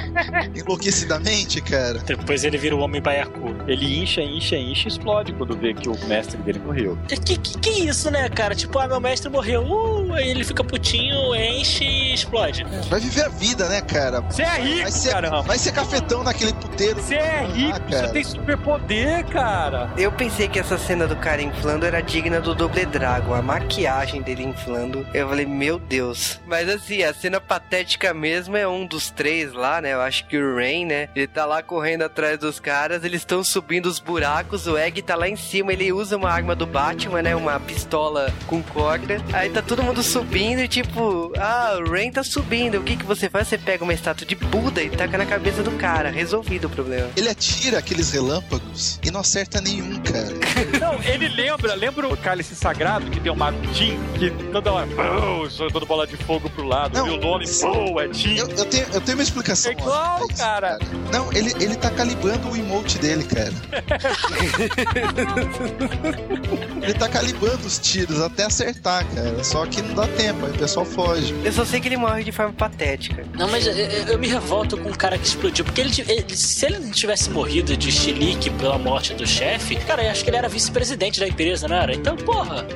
enlouquecidamente, 0.53 1.61
cara. 1.61 1.99
Depois 1.99 2.43
ele 2.43 2.57
vira 2.57 2.75
o 2.75 2.79
homem 2.79 3.01
baiacu. 3.01 3.55
Ele 3.67 4.01
incha, 4.01 4.21
incha, 4.21 4.57
incha 4.57 4.85
e 4.85 4.91
explode 4.91 5.33
quando 5.33 5.57
vê 5.57 5.73
que 5.73 5.87
o 5.87 5.97
mestre 6.05 6.37
dele 6.41 6.59
morreu. 6.59 6.97
Que, 7.07 7.15
que, 7.17 7.37
que 7.37 7.69
isso, 7.87 8.11
né, 8.11 8.27
cara? 8.29 8.53
Tipo, 8.53 8.77
ah, 8.79 8.87
meu 8.87 8.99
mestre 8.99 9.29
morreu. 9.29 9.63
Uh, 9.63 10.13
aí 10.13 10.29
ele 10.29 10.43
fica 10.43 10.63
putinho, 10.63 11.33
enche 11.33 11.83
e 11.83 12.13
explode. 12.13 12.65
Vai 12.89 12.99
viver 12.99 13.25
a 13.25 13.29
vida, 13.29 13.67
né, 13.69 13.81
cara? 13.81 14.21
Você 14.21 14.41
é 14.43 14.61
rico, 14.61 14.81
Vai 14.83 14.91
ser, 14.91 15.09
caramba. 15.11 15.44
Vai 15.45 15.57
ser 15.57 15.71
cafetão 15.71 16.23
naquele 16.23 16.53
puteiro. 16.53 17.01
Você 17.01 17.15
é 17.15 17.45
rico, 17.45 17.75
Ah, 17.77 17.79
você 17.89 17.95
cara. 18.01 18.09
tem 18.09 18.23
superpoder, 18.23 19.25
cara. 19.27 19.89
Eu 19.97 20.11
pensei 20.11 20.47
que 20.47 20.59
essa 20.59 20.77
cena 20.77 21.07
do 21.07 21.15
cara 21.15 21.41
inflando 21.41 21.85
era 21.85 22.01
digna 22.01 22.39
do 22.41 22.53
Double 22.55 22.85
Dragon, 22.85 23.33
a 23.33 23.41
maquiagem 23.41 24.21
dele 24.21 24.43
inflando. 24.43 25.05
Eu 25.13 25.29
falei, 25.29 25.45
meu 25.45 25.77
Deus. 25.79 26.39
Mas 26.47 26.67
assim, 26.69 27.03
a 27.03 27.13
cena 27.13 27.39
patética 27.39 28.13
mesmo 28.13 28.57
é 28.57 28.67
um 28.67 28.85
dos 28.85 29.11
três 29.11 29.53
lá, 29.53 29.79
né? 29.81 29.93
Eu 29.93 30.01
acho 30.01 30.25
que 30.27 30.37
o 30.37 30.55
Rain, 30.55 30.85
né? 30.85 31.09
Ele 31.15 31.27
tá 31.27 31.45
lá 31.45 31.61
correndo 31.61 32.01
atrás 32.03 32.39
dos 32.39 32.59
caras, 32.59 33.03
eles 33.03 33.21
estão 33.21 33.43
subindo 33.43 33.85
os 33.85 33.99
buracos, 33.99 34.67
o 34.67 34.77
Egg 34.77 35.01
tá 35.01 35.15
lá 35.15 35.27
em 35.29 35.35
cima, 35.35 35.71
ele 35.73 35.91
usa 35.91 36.17
uma 36.17 36.29
arma 36.31 36.55
do 36.55 36.65
Batman, 36.65 37.21
né? 37.21 37.35
Uma 37.35 37.59
pistola 37.59 38.33
com 38.47 38.61
corda. 38.63 39.21
Aí 39.33 39.49
tá 39.49 39.61
todo 39.61 39.83
mundo 39.83 40.01
subindo 40.01 40.59
e 40.61 40.67
tipo, 40.67 41.31
ah, 41.37 41.77
o 41.79 41.89
Rain 41.91 42.11
tá 42.11 42.23
subindo. 42.23 42.79
O 42.79 42.83
que 42.83 42.95
que 42.97 43.05
você 43.05 43.29
faz? 43.29 43.47
Você 43.47 43.57
pega 43.57 43.83
uma 43.83 43.93
estátua 43.93 44.25
de 44.25 44.35
Buda 44.35 44.81
e 44.81 44.89
taca 44.89 45.17
na 45.17 45.25
cabeça 45.25 45.34
do 45.39 45.71
cara. 45.77 46.09
Resolvido 46.09 46.65
o 46.67 46.69
problema. 46.69 47.09
Ele 47.15 47.29
atira 47.29 47.79
aqueles 47.79 48.11
relâmpagos 48.11 48.99
e 49.03 49.11
não 49.11 49.19
acerta 49.19 49.61
nenhum, 49.61 49.99
cara. 50.01 50.33
Não, 50.79 51.01
ele 51.03 51.27
lembra, 51.29 51.75
lembra 51.75 52.07
o 52.07 52.17
cálice 52.17 52.55
sagrado 52.55 53.09
que 53.11 53.19
tem 53.19 53.31
o 53.31 53.35
Mago 53.35 53.57
Jin, 53.73 53.99
que 54.17 54.29
toda 54.51 54.71
hora, 54.71 54.87
pô, 54.87 55.49
soltando 55.49 55.85
bola 55.85 56.07
de 56.07 56.17
fogo 56.17 56.49
pro 56.49 56.65
lado, 56.65 56.97
Não, 56.97 57.07
e 57.07 57.11
o 57.11 57.17
nome, 57.19 57.45
pô, 57.61 57.99
é 58.01 58.11
Jin. 58.13 58.37
Eu, 58.37 58.47
eu 58.49 58.65
tenho, 58.65 58.85
eu 58.93 59.01
tenho 59.01 59.17
uma 59.17 59.23
explicação. 59.23 59.71
É 59.71 59.75
igual, 59.75 59.89
ó, 59.93 60.17
pra 60.17 60.25
isso, 60.27 60.37
cara. 60.37 60.79
Não, 61.11 61.31
ele, 61.33 61.53
ele 61.59 61.75
tá 61.75 61.89
calibrando 61.89 62.49
o 62.49 62.55
emote 62.55 62.97
dele, 62.97 63.23
cara. 63.23 63.53
ele 66.81 66.93
tá 66.93 67.07
calibrando 67.09 67.65
os 67.65 67.79
tiros 67.79 68.21
até 68.21 68.45
acertar, 68.45 69.05
cara. 69.13 69.43
Só 69.43 69.65
que 69.65 69.81
não 69.81 69.95
dá 69.95 70.07
tempo, 70.07 70.45
aí 70.45 70.51
o 70.51 70.57
pessoal 70.57 70.85
foge. 70.85 71.33
Eu 71.43 71.51
só 71.51 71.65
sei 71.65 71.79
que 71.79 71.87
ele 71.87 71.97
morre 71.97 72.23
de 72.23 72.31
forma 72.31 72.53
patética. 72.53 73.25
Não, 73.33 73.49
mas 73.49 73.65
eu, 73.65 73.73
eu- 73.73 74.05
eu 74.07 74.19
me 74.19 74.27
revolto 74.27 74.77
com 74.77 74.89
o 74.89 74.97
cara 74.97 75.17
que 75.17 75.24
explodiu. 75.27 75.65
Porque 75.65 75.81
ele, 75.81 75.91
ele- 76.07 76.35
se 76.35 76.65
ele 76.65 76.79
não 76.79 76.91
tivesse 76.91 77.29
morrido 77.29 77.75
de 77.75 77.91
chilique 77.91 78.49
pela 78.51 78.77
morte 78.77 79.13
do 79.13 79.25
chefe, 79.25 79.75
cara, 79.77 80.03
eu 80.03 80.11
acho 80.11 80.23
que 80.23 80.29
ele 80.29 80.37
era 80.37 80.47
vice-presidente 80.47 81.19
da 81.19 81.27
empresa, 81.27 81.67
não 81.67 81.75
era? 81.75 81.93
Então, 81.93 82.15
porra. 82.15 82.65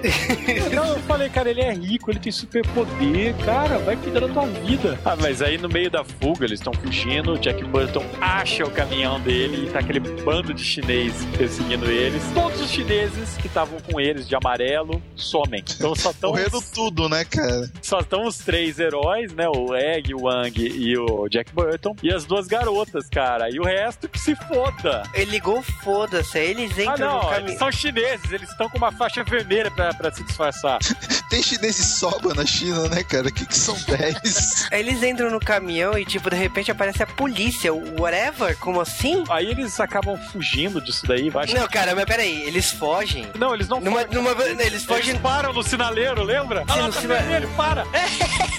Não, 0.73 0.85
eu 0.95 0.99
falei, 1.03 1.29
cara, 1.29 1.49
ele 1.49 1.61
é 1.61 1.73
rico, 1.73 2.11
ele 2.11 2.19
tem 2.19 2.31
superpoder, 2.31 3.33
cara, 3.45 3.77
vai 3.79 3.95
cuidar 3.95 4.21
da 4.21 4.27
tua 4.29 4.45
vida. 4.45 4.99
Ah, 5.05 5.15
mas 5.19 5.41
aí 5.41 5.57
no 5.57 5.67
meio 5.69 5.89
da 5.89 6.03
fuga, 6.03 6.45
eles 6.45 6.59
estão 6.59 6.73
fugindo, 6.73 7.33
o 7.33 7.37
Jack 7.39 7.63
Burton 7.65 8.03
acha 8.21 8.63
o 8.65 8.71
caminhão 8.71 9.19
dele 9.19 9.65
e 9.67 9.69
tá 9.71 9.79
aquele 9.79 9.99
bando 9.99 10.53
de 10.53 10.63
chinês 10.63 11.13
perseguindo 11.37 11.89
eles. 11.89 12.21
Todos 12.33 12.61
os 12.61 12.69
chineses 12.69 13.35
que 13.37 13.47
estavam 13.47 13.79
com 13.91 13.99
eles 13.99 14.27
de 14.27 14.35
amarelo 14.35 15.01
somem. 15.15 15.63
Então 15.75 15.95
só 15.95 16.11
estão 16.11 16.31
Correndo 16.31 16.59
tudo, 16.73 17.09
né, 17.09 17.25
cara? 17.25 17.69
só 17.81 17.99
estão 17.99 18.25
os 18.25 18.37
três 18.37 18.79
heróis, 18.79 19.33
né? 19.33 19.47
O 19.49 19.75
Egg, 19.75 20.13
o 20.13 20.23
Wang 20.23 20.59
e 20.61 20.97
o 20.97 21.27
Jack 21.29 21.51
Burton. 21.53 21.95
E 22.03 22.11
as 22.13 22.25
duas 22.29 22.47
garotas, 22.47 23.09
cara. 23.09 23.49
E 23.49 23.59
o 23.59 23.63
resto 23.63 24.07
que 24.07 24.19
se 24.19 24.35
foda. 24.35 25.03
Ele 25.13 25.31
ligou, 25.31 25.61
foda-se. 25.83 26.37
Aí 26.37 26.51
eles 26.51 26.71
Ah, 26.77 26.83
entram 26.93 27.07
no 27.09 27.13
não, 27.23 27.29
caminho. 27.29 27.47
eles 27.49 27.59
são 27.59 27.71
chineses, 27.71 28.31
eles 28.31 28.49
estão 28.49 28.69
com 28.69 28.77
uma 28.77 28.91
faixa 28.91 29.23
vermelha 29.23 29.69
pra, 29.71 29.93
pra 29.93 30.11
se 30.11 30.23
disfarçar. 30.23 30.79
Tem 31.29 31.43
chinês 31.43 31.77
e 31.79 31.83
sobra 31.83 32.33
na 32.33 32.45
China, 32.45 32.87
né, 32.89 33.03
cara? 33.03 33.29
Que 33.31 33.45
que 33.45 33.55
são 33.57 33.75
10? 33.85 34.69
Aí 34.71 34.79
eles 34.79 35.01
entram 35.03 35.29
no 35.29 35.39
caminhão 35.39 35.97
e, 35.97 36.05
tipo, 36.05 36.29
de 36.29 36.35
repente 36.35 36.71
aparece 36.71 37.03
a 37.03 37.07
polícia. 37.07 37.73
o 37.73 38.01
Whatever? 38.01 38.57
Como 38.59 38.79
assim? 38.81 39.23
Aí 39.29 39.47
eles 39.47 39.79
acabam 39.79 40.17
fugindo 40.31 40.79
disso 40.81 41.05
daí, 41.07 41.29
vai. 41.29 41.47
Não, 41.47 41.67
cara, 41.67 41.95
mas 41.95 42.05
peraí. 42.05 42.43
Eles 42.43 42.71
fogem. 42.71 43.27
Não, 43.35 43.53
eles 43.53 43.67
não 43.67 43.79
Numa, 43.81 44.01
fogem. 44.01 44.15
numa, 44.15 44.31
eles 44.63 44.85
fogem. 44.85 45.09
Eles 45.09 45.21
param 45.21 45.51
no 45.53 45.63
sinaleiro, 45.63 46.23
lembra? 46.23 46.59
Sim, 46.61 46.65
Ah, 46.69 46.75
lá, 46.75 46.87
no 46.87 46.93
tá 46.93 47.01
sina- 47.01 47.15
vermelho, 47.15 47.49
para! 47.55 47.85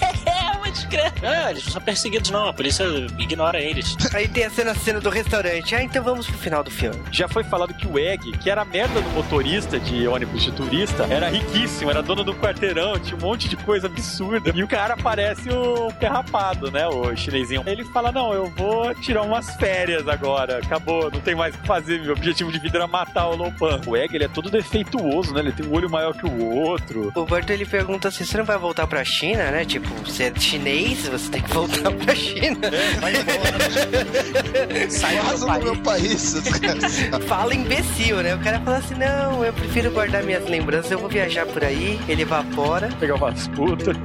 Crer. 0.90 1.12
É, 1.22 1.50
eles 1.50 1.64
não 1.64 1.72
são 1.72 1.82
perseguidos, 1.82 2.30
não. 2.30 2.48
A 2.48 2.52
polícia 2.52 2.84
ignora 3.18 3.60
eles. 3.60 3.96
Aí 4.12 4.26
tem 4.26 4.44
a 4.44 4.50
cena, 4.50 4.74
cena 4.74 5.00
do 5.00 5.08
restaurante. 5.08 5.74
Ah, 5.74 5.82
então 5.82 6.02
vamos 6.02 6.26
pro 6.26 6.36
final 6.36 6.62
do 6.64 6.70
filme. 6.70 7.00
Já 7.12 7.28
foi 7.28 7.44
falado 7.44 7.72
que 7.74 7.86
o 7.86 7.98
Egg, 7.98 8.32
que 8.38 8.50
era 8.50 8.62
a 8.62 8.64
merda 8.64 9.00
do 9.00 9.08
motorista 9.10 9.78
de 9.78 10.06
ônibus 10.08 10.42
de 10.42 10.52
turista, 10.52 11.04
era 11.04 11.28
riquíssimo, 11.28 11.90
era 11.90 12.02
dono 12.02 12.24
do 12.24 12.34
quarteirão, 12.34 12.98
tinha 12.98 13.16
um 13.16 13.20
monte 13.20 13.48
de 13.48 13.56
coisa 13.56 13.86
absurda. 13.86 14.52
E 14.54 14.62
o 14.62 14.68
cara 14.68 14.96
parece 14.96 15.48
o 15.50 15.92
perrapado, 15.98 16.70
né? 16.70 16.86
O 16.88 17.14
chinesinho. 17.16 17.62
Ele 17.66 17.84
fala: 17.84 18.10
Não, 18.10 18.32
eu 18.32 18.46
vou 18.46 18.94
tirar 18.94 19.22
umas 19.22 19.54
férias 19.56 20.08
agora. 20.08 20.58
Acabou, 20.58 21.10
não 21.10 21.20
tem 21.20 21.34
mais 21.34 21.54
o 21.54 21.58
que 21.58 21.66
fazer. 21.66 22.00
Meu 22.00 22.12
objetivo 22.12 22.50
de 22.50 22.58
vida 22.58 22.78
era 22.78 22.86
matar 22.86 23.28
o 23.28 23.36
Lopan. 23.36 23.80
O 23.86 23.96
Egg, 23.96 24.14
ele 24.14 24.24
é 24.24 24.28
todo 24.28 24.50
defeituoso, 24.50 25.32
né? 25.32 25.40
Ele 25.40 25.52
tem 25.52 25.66
um 25.66 25.72
olho 25.72 25.88
maior 25.88 26.14
que 26.14 26.26
o 26.26 26.54
outro. 26.56 27.12
O 27.14 27.24
Burton 27.24 27.52
ele 27.52 27.66
pergunta 27.66 28.08
assim: 28.08 28.24
você 28.24 28.36
não 28.36 28.44
vai 28.44 28.58
voltar 28.58 28.86
pra 28.86 29.04
China, 29.04 29.50
né? 29.50 29.64
Tipo, 29.64 29.88
você 30.04 30.24
é 30.24 30.40
chinês 30.40 30.79
país, 30.80 31.06
você 31.08 31.30
tem 31.30 31.42
que 31.42 31.52
voltar 31.52 31.90
pra 31.92 32.14
China. 32.14 32.58
Vai 33.00 33.12
embora. 33.16 34.90
Sai 34.90 35.16
do 35.16 35.22
Vaza 35.24 35.58
meu 35.58 35.76
país. 35.82 36.34
país. 36.34 37.24
Fala 37.26 37.54
imbecil, 37.54 38.22
né? 38.22 38.34
O 38.34 38.38
cara 38.38 38.60
fala 38.60 38.78
assim: 38.78 38.94
não, 38.94 39.44
eu 39.44 39.52
prefiro 39.52 39.90
guardar 39.90 40.22
minhas 40.22 40.48
lembranças, 40.48 40.90
eu 40.90 40.98
vou 40.98 41.08
viajar 41.08 41.46
por 41.46 41.62
aí, 41.62 42.00
ele 42.08 42.22
evapora. 42.22 42.88
Pegar 42.98 43.16
umas 43.16 43.46
putas. 43.48 43.96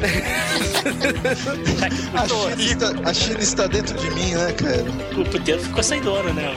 A 2.16 2.28
China, 2.28 2.56
está, 2.60 3.10
a 3.10 3.14
China 3.14 3.40
está 3.40 3.68
dentro 3.68 3.98
de 3.98 4.10
mim, 4.12 4.34
né, 4.34 4.52
cara? 4.54 4.86
O 5.20 5.26
puteiro 5.30 5.62
ficou 5.62 5.84
sem 5.84 6.02
dono, 6.02 6.34
né? 6.34 6.56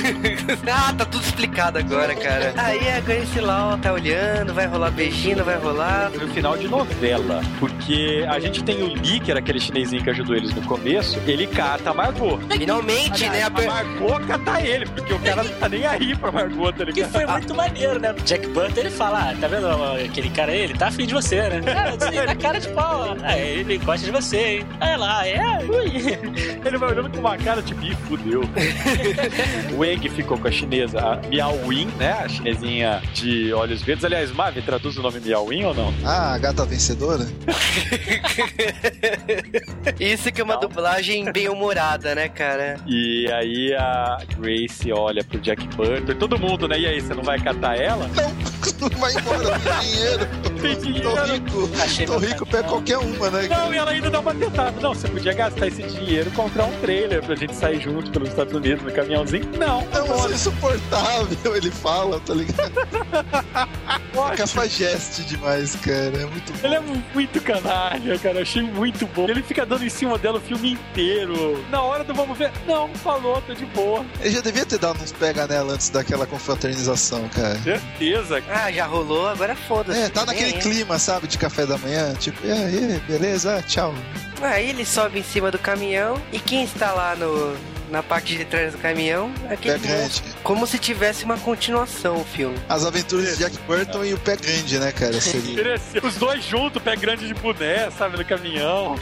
ah, 0.72 0.92
tá 0.96 1.04
tudo 1.04 1.22
explicado 1.22 1.78
agora, 1.78 2.14
cara. 2.14 2.52
Aí 2.56 2.88
a 2.88 3.00
Grace 3.00 3.40
Law 3.40 3.78
tá 3.78 3.92
olhando, 3.92 4.52
vai 4.54 4.66
rolar 4.66 4.90
beijinho, 4.90 5.38
não 5.38 5.44
vai 5.44 5.56
rolar. 5.58 6.10
no 6.10 6.28
final 6.28 6.56
de 6.56 6.68
novela. 6.68 7.42
Porque 7.58 8.24
a 8.28 8.38
gente 8.38 8.62
tem 8.64 8.82
o 8.82 8.86
Lee, 8.94 9.20
que 9.20 9.30
era 9.30 9.40
aquele 9.40 9.60
chinesinho 9.60 10.02
que 10.02 10.10
ajudou 10.10 10.34
eles 10.36 10.54
no 10.54 10.62
começo, 10.62 11.18
ele 11.26 11.46
cata 11.46 11.90
a 11.90 11.94
Margot. 11.94 12.38
Finalmente, 12.50 13.28
né? 13.28 13.42
a 13.42 13.46
A 13.46 13.50
Margot 13.50 14.20
cata 14.26 14.60
ele, 14.60 14.86
porque 14.86 15.12
o 15.12 15.18
cara 15.20 15.42
não 15.44 15.52
tá 15.54 15.68
nem 15.68 15.86
aí 15.86 16.16
pra 16.16 16.32
Margot, 16.32 16.72
tá 16.72 16.84
Que 16.86 16.92
ligado? 16.92 17.12
foi 17.12 17.26
muito 17.26 17.54
maneiro, 17.54 17.98
né? 18.00 18.14
Jack 18.24 18.46
Burton, 18.48 18.80
ele 18.80 18.90
fala, 18.90 19.30
ah, 19.30 19.36
tá 19.40 19.48
vendo 19.48 19.66
aquele 20.04 20.30
cara 20.30 20.52
aí? 20.52 20.60
Ele 20.62 20.74
tá 20.74 20.88
afim 20.88 21.06
de 21.06 21.14
você, 21.14 21.36
né? 21.48 21.60
Cara, 21.80 21.90
assim, 21.90 22.16
na 22.26 22.34
cara 22.34 22.58
de 22.60 22.68
pau. 22.70 23.16
Ah, 23.22 23.38
ele 23.38 23.78
gosta 23.78 24.04
de 24.04 24.10
você, 24.12 24.36
hein? 24.38 24.66
Aí 24.80 24.96
lá, 24.96 25.26
é, 25.26 25.58
ui. 25.64 26.60
Ele 26.64 26.78
vai 26.78 26.90
olhando 26.90 27.10
com 27.10 27.18
uma 27.18 27.36
cara 27.38 27.62
tipo, 27.62 27.84
ih, 27.84 27.94
fudeu. 28.08 28.42
o 29.76 29.84
Eng 29.90 30.08
ficou 30.08 30.38
com 30.38 30.46
a 30.46 30.50
chinesa, 30.50 31.00
a 31.00 31.16
Miao 31.28 31.56
Win, 31.66 31.86
né? 31.98 32.12
A 32.12 32.28
chinesinha 32.28 33.02
de 33.14 33.52
olhos 33.52 33.82
verdes. 33.82 34.04
Aliás, 34.04 34.30
Mavi, 34.32 34.62
traduz 34.62 34.96
o 34.96 35.02
nome 35.02 35.20
Miao 35.20 35.46
Win 35.46 35.64
ou 35.64 35.74
não? 35.74 35.92
Ah, 36.04 36.34
a 36.34 36.38
gata 36.38 36.64
vencedora? 36.64 37.26
Isso 39.98 40.30
que 40.30 40.40
é 40.40 40.44
uma 40.44 40.56
dublagem 40.56 41.30
bem 41.32 41.48
humorada, 41.48 42.14
né, 42.14 42.28
cara? 42.28 42.76
E 42.86 43.30
aí 43.32 43.74
a 43.74 44.18
Grace 44.38 44.92
olha 44.92 45.24
pro 45.24 45.40
Jack 45.40 45.66
Burton, 45.76 46.14
todo 46.14 46.38
mundo, 46.38 46.68
né? 46.68 46.78
E 46.78 46.86
aí, 46.86 47.00
você 47.00 47.14
não 47.14 47.22
vai 47.22 47.40
catar 47.40 47.76
ela? 47.76 48.06
Não, 48.08 48.49
vai 48.98 49.12
embora, 49.14 49.38
não 49.38 49.60
tem 49.60 49.80
dinheiro. 49.80 50.26
Tem 50.60 50.74
Tô 50.74 50.80
dinheiro. 50.82 51.32
rico. 51.32 51.70
Achei 51.82 52.06
Tô 52.06 52.18
rico, 52.18 52.46
pega 52.46 52.68
qualquer 52.68 52.98
uma, 52.98 53.30
né? 53.30 53.48
Não, 53.48 53.72
e 53.72 53.76
ela 53.78 53.90
ainda 53.90 54.10
dá 54.10 54.20
uma 54.20 54.34
tentada. 54.34 54.80
Não, 54.80 54.94
você 54.94 55.08
podia 55.08 55.32
gastar 55.32 55.66
esse 55.68 55.82
dinheiro 55.82 56.28
e 56.28 56.32
comprar 56.32 56.64
um 56.64 56.80
trailer 56.80 57.22
pra 57.22 57.34
gente 57.34 57.54
sair 57.54 57.80
junto 57.80 58.10
pelos 58.10 58.28
Estados 58.30 58.52
Unidos 58.54 58.84
no 58.84 58.92
caminhãozinho. 58.92 59.44
Não, 59.58 59.86
Não, 59.92 60.06
não 60.06 60.18
mas 60.18 60.32
é 60.32 60.34
insuportável, 60.34 61.56
ele 61.56 61.70
fala, 61.70 62.20
tá 62.20 62.34
ligado? 62.34 62.72
Cafajeste 64.36 65.22
demais, 65.24 65.76
cara. 65.76 66.16
É 66.22 66.26
muito 66.26 66.52
bom. 66.52 66.58
Ele 66.64 66.74
é 66.74 66.80
muito 67.14 67.40
canalha, 67.40 68.18
cara. 68.18 68.42
Achei 68.42 68.62
muito 68.62 69.06
bom. 69.06 69.28
Ele 69.28 69.42
fica 69.42 69.64
dando 69.64 69.84
em 69.84 69.88
cima 69.88 70.18
dela 70.18 70.38
o 70.38 70.40
filme 70.40 70.72
inteiro. 70.72 71.64
Na 71.70 71.82
hora 71.82 72.04
do 72.04 72.14
vamos 72.14 72.36
ver, 72.36 72.50
não, 72.66 72.88
falou, 72.96 73.40
tá 73.42 73.54
de 73.54 73.64
boa. 73.66 74.04
Ele 74.20 74.34
já 74.34 74.40
devia 74.40 74.66
ter 74.66 74.78
dado 74.78 75.02
uns 75.02 75.12
pega 75.12 75.46
nela 75.46 75.74
antes 75.74 75.88
daquela 75.90 76.26
confraternização, 76.26 77.28
cara. 77.28 77.58
Certeza. 77.58 78.42
Ah, 78.50 78.70
já 78.72 78.84
rolou, 78.86 79.28
agora 79.28 79.54
foda-se. 79.54 79.98
É, 80.00 80.08
tá 80.08 80.24
naquele 80.26 80.46
Nem 80.46 80.56
aí. 80.56 80.60
clima, 80.62 80.98
sabe, 80.98 81.26
de 81.28 81.38
café 81.38 81.64
da 81.64 81.78
manhã. 81.78 82.14
Tipo, 82.14 82.44
e 82.46 82.50
aí, 82.50 83.00
beleza? 83.06 83.62
Tchau. 83.66 83.94
Aí 84.42 84.70
ele 84.70 84.84
sobe 84.84 85.20
em 85.20 85.22
cima 85.22 85.50
do 85.50 85.58
caminhão 85.58 86.20
e 86.32 86.38
quem 86.40 86.64
está 86.64 86.92
lá 86.92 87.14
no, 87.14 87.56
na 87.90 88.02
parte 88.02 88.36
de 88.36 88.44
trás 88.44 88.72
do 88.72 88.78
caminhão? 88.78 89.32
Aquele 89.50 89.78
Pé 89.78 89.86
grande. 89.88 90.02
monstro. 90.02 90.24
Como 90.42 90.66
se 90.66 90.78
tivesse 90.78 91.24
uma 91.24 91.36
continuação 91.38 92.20
o 92.20 92.24
filme. 92.24 92.56
As 92.68 92.84
aventuras 92.84 93.36
de 93.36 93.44
Jack 93.44 93.56
Burton 93.66 94.04
e 94.04 94.14
o 94.14 94.18
pé 94.18 94.36
grande, 94.36 94.78
né, 94.78 94.92
cara? 94.92 95.20
Seria. 95.20 95.52
Interessante. 95.52 96.06
Os 96.06 96.14
dois 96.16 96.44
juntos, 96.44 96.82
pé 96.82 96.96
grande 96.96 97.26
de 97.26 97.34
boné, 97.34 97.90
sabe, 97.90 98.16
no 98.16 98.24
caminhão. 98.24 98.96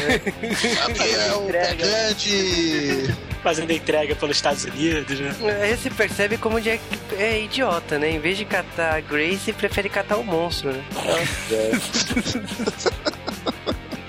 É 0.00 1.34
o 1.34 1.46
pé 1.50 1.74
grande. 1.74 3.14
Fazendo 3.42 3.70
entrega 3.72 4.14
pelos 4.16 4.36
Estados 4.36 4.64
Unidos, 4.64 5.20
né? 5.20 5.34
Aí 5.62 5.76
você 5.76 5.90
percebe 5.90 6.38
como 6.38 6.56
o 6.56 6.60
Jack 6.60 6.80
é 7.18 7.42
idiota, 7.42 7.98
né? 7.98 8.10
Em 8.10 8.18
vez 8.18 8.38
de 8.38 8.44
catar 8.46 8.96
a 8.96 9.00
Grace, 9.00 9.52
prefere 9.52 9.88
catar 9.90 10.16
o 10.16 10.24
monstro, 10.24 10.72
né? 10.72 10.82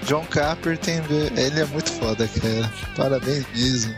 John 0.05 0.23
Carpenter, 0.25 1.01
ele 1.35 1.61
é 1.61 1.65
muito 1.65 1.91
foda, 1.93 2.27
cara. 2.27 2.71
Parabéns 2.95 3.45
mesmo. 3.55 3.95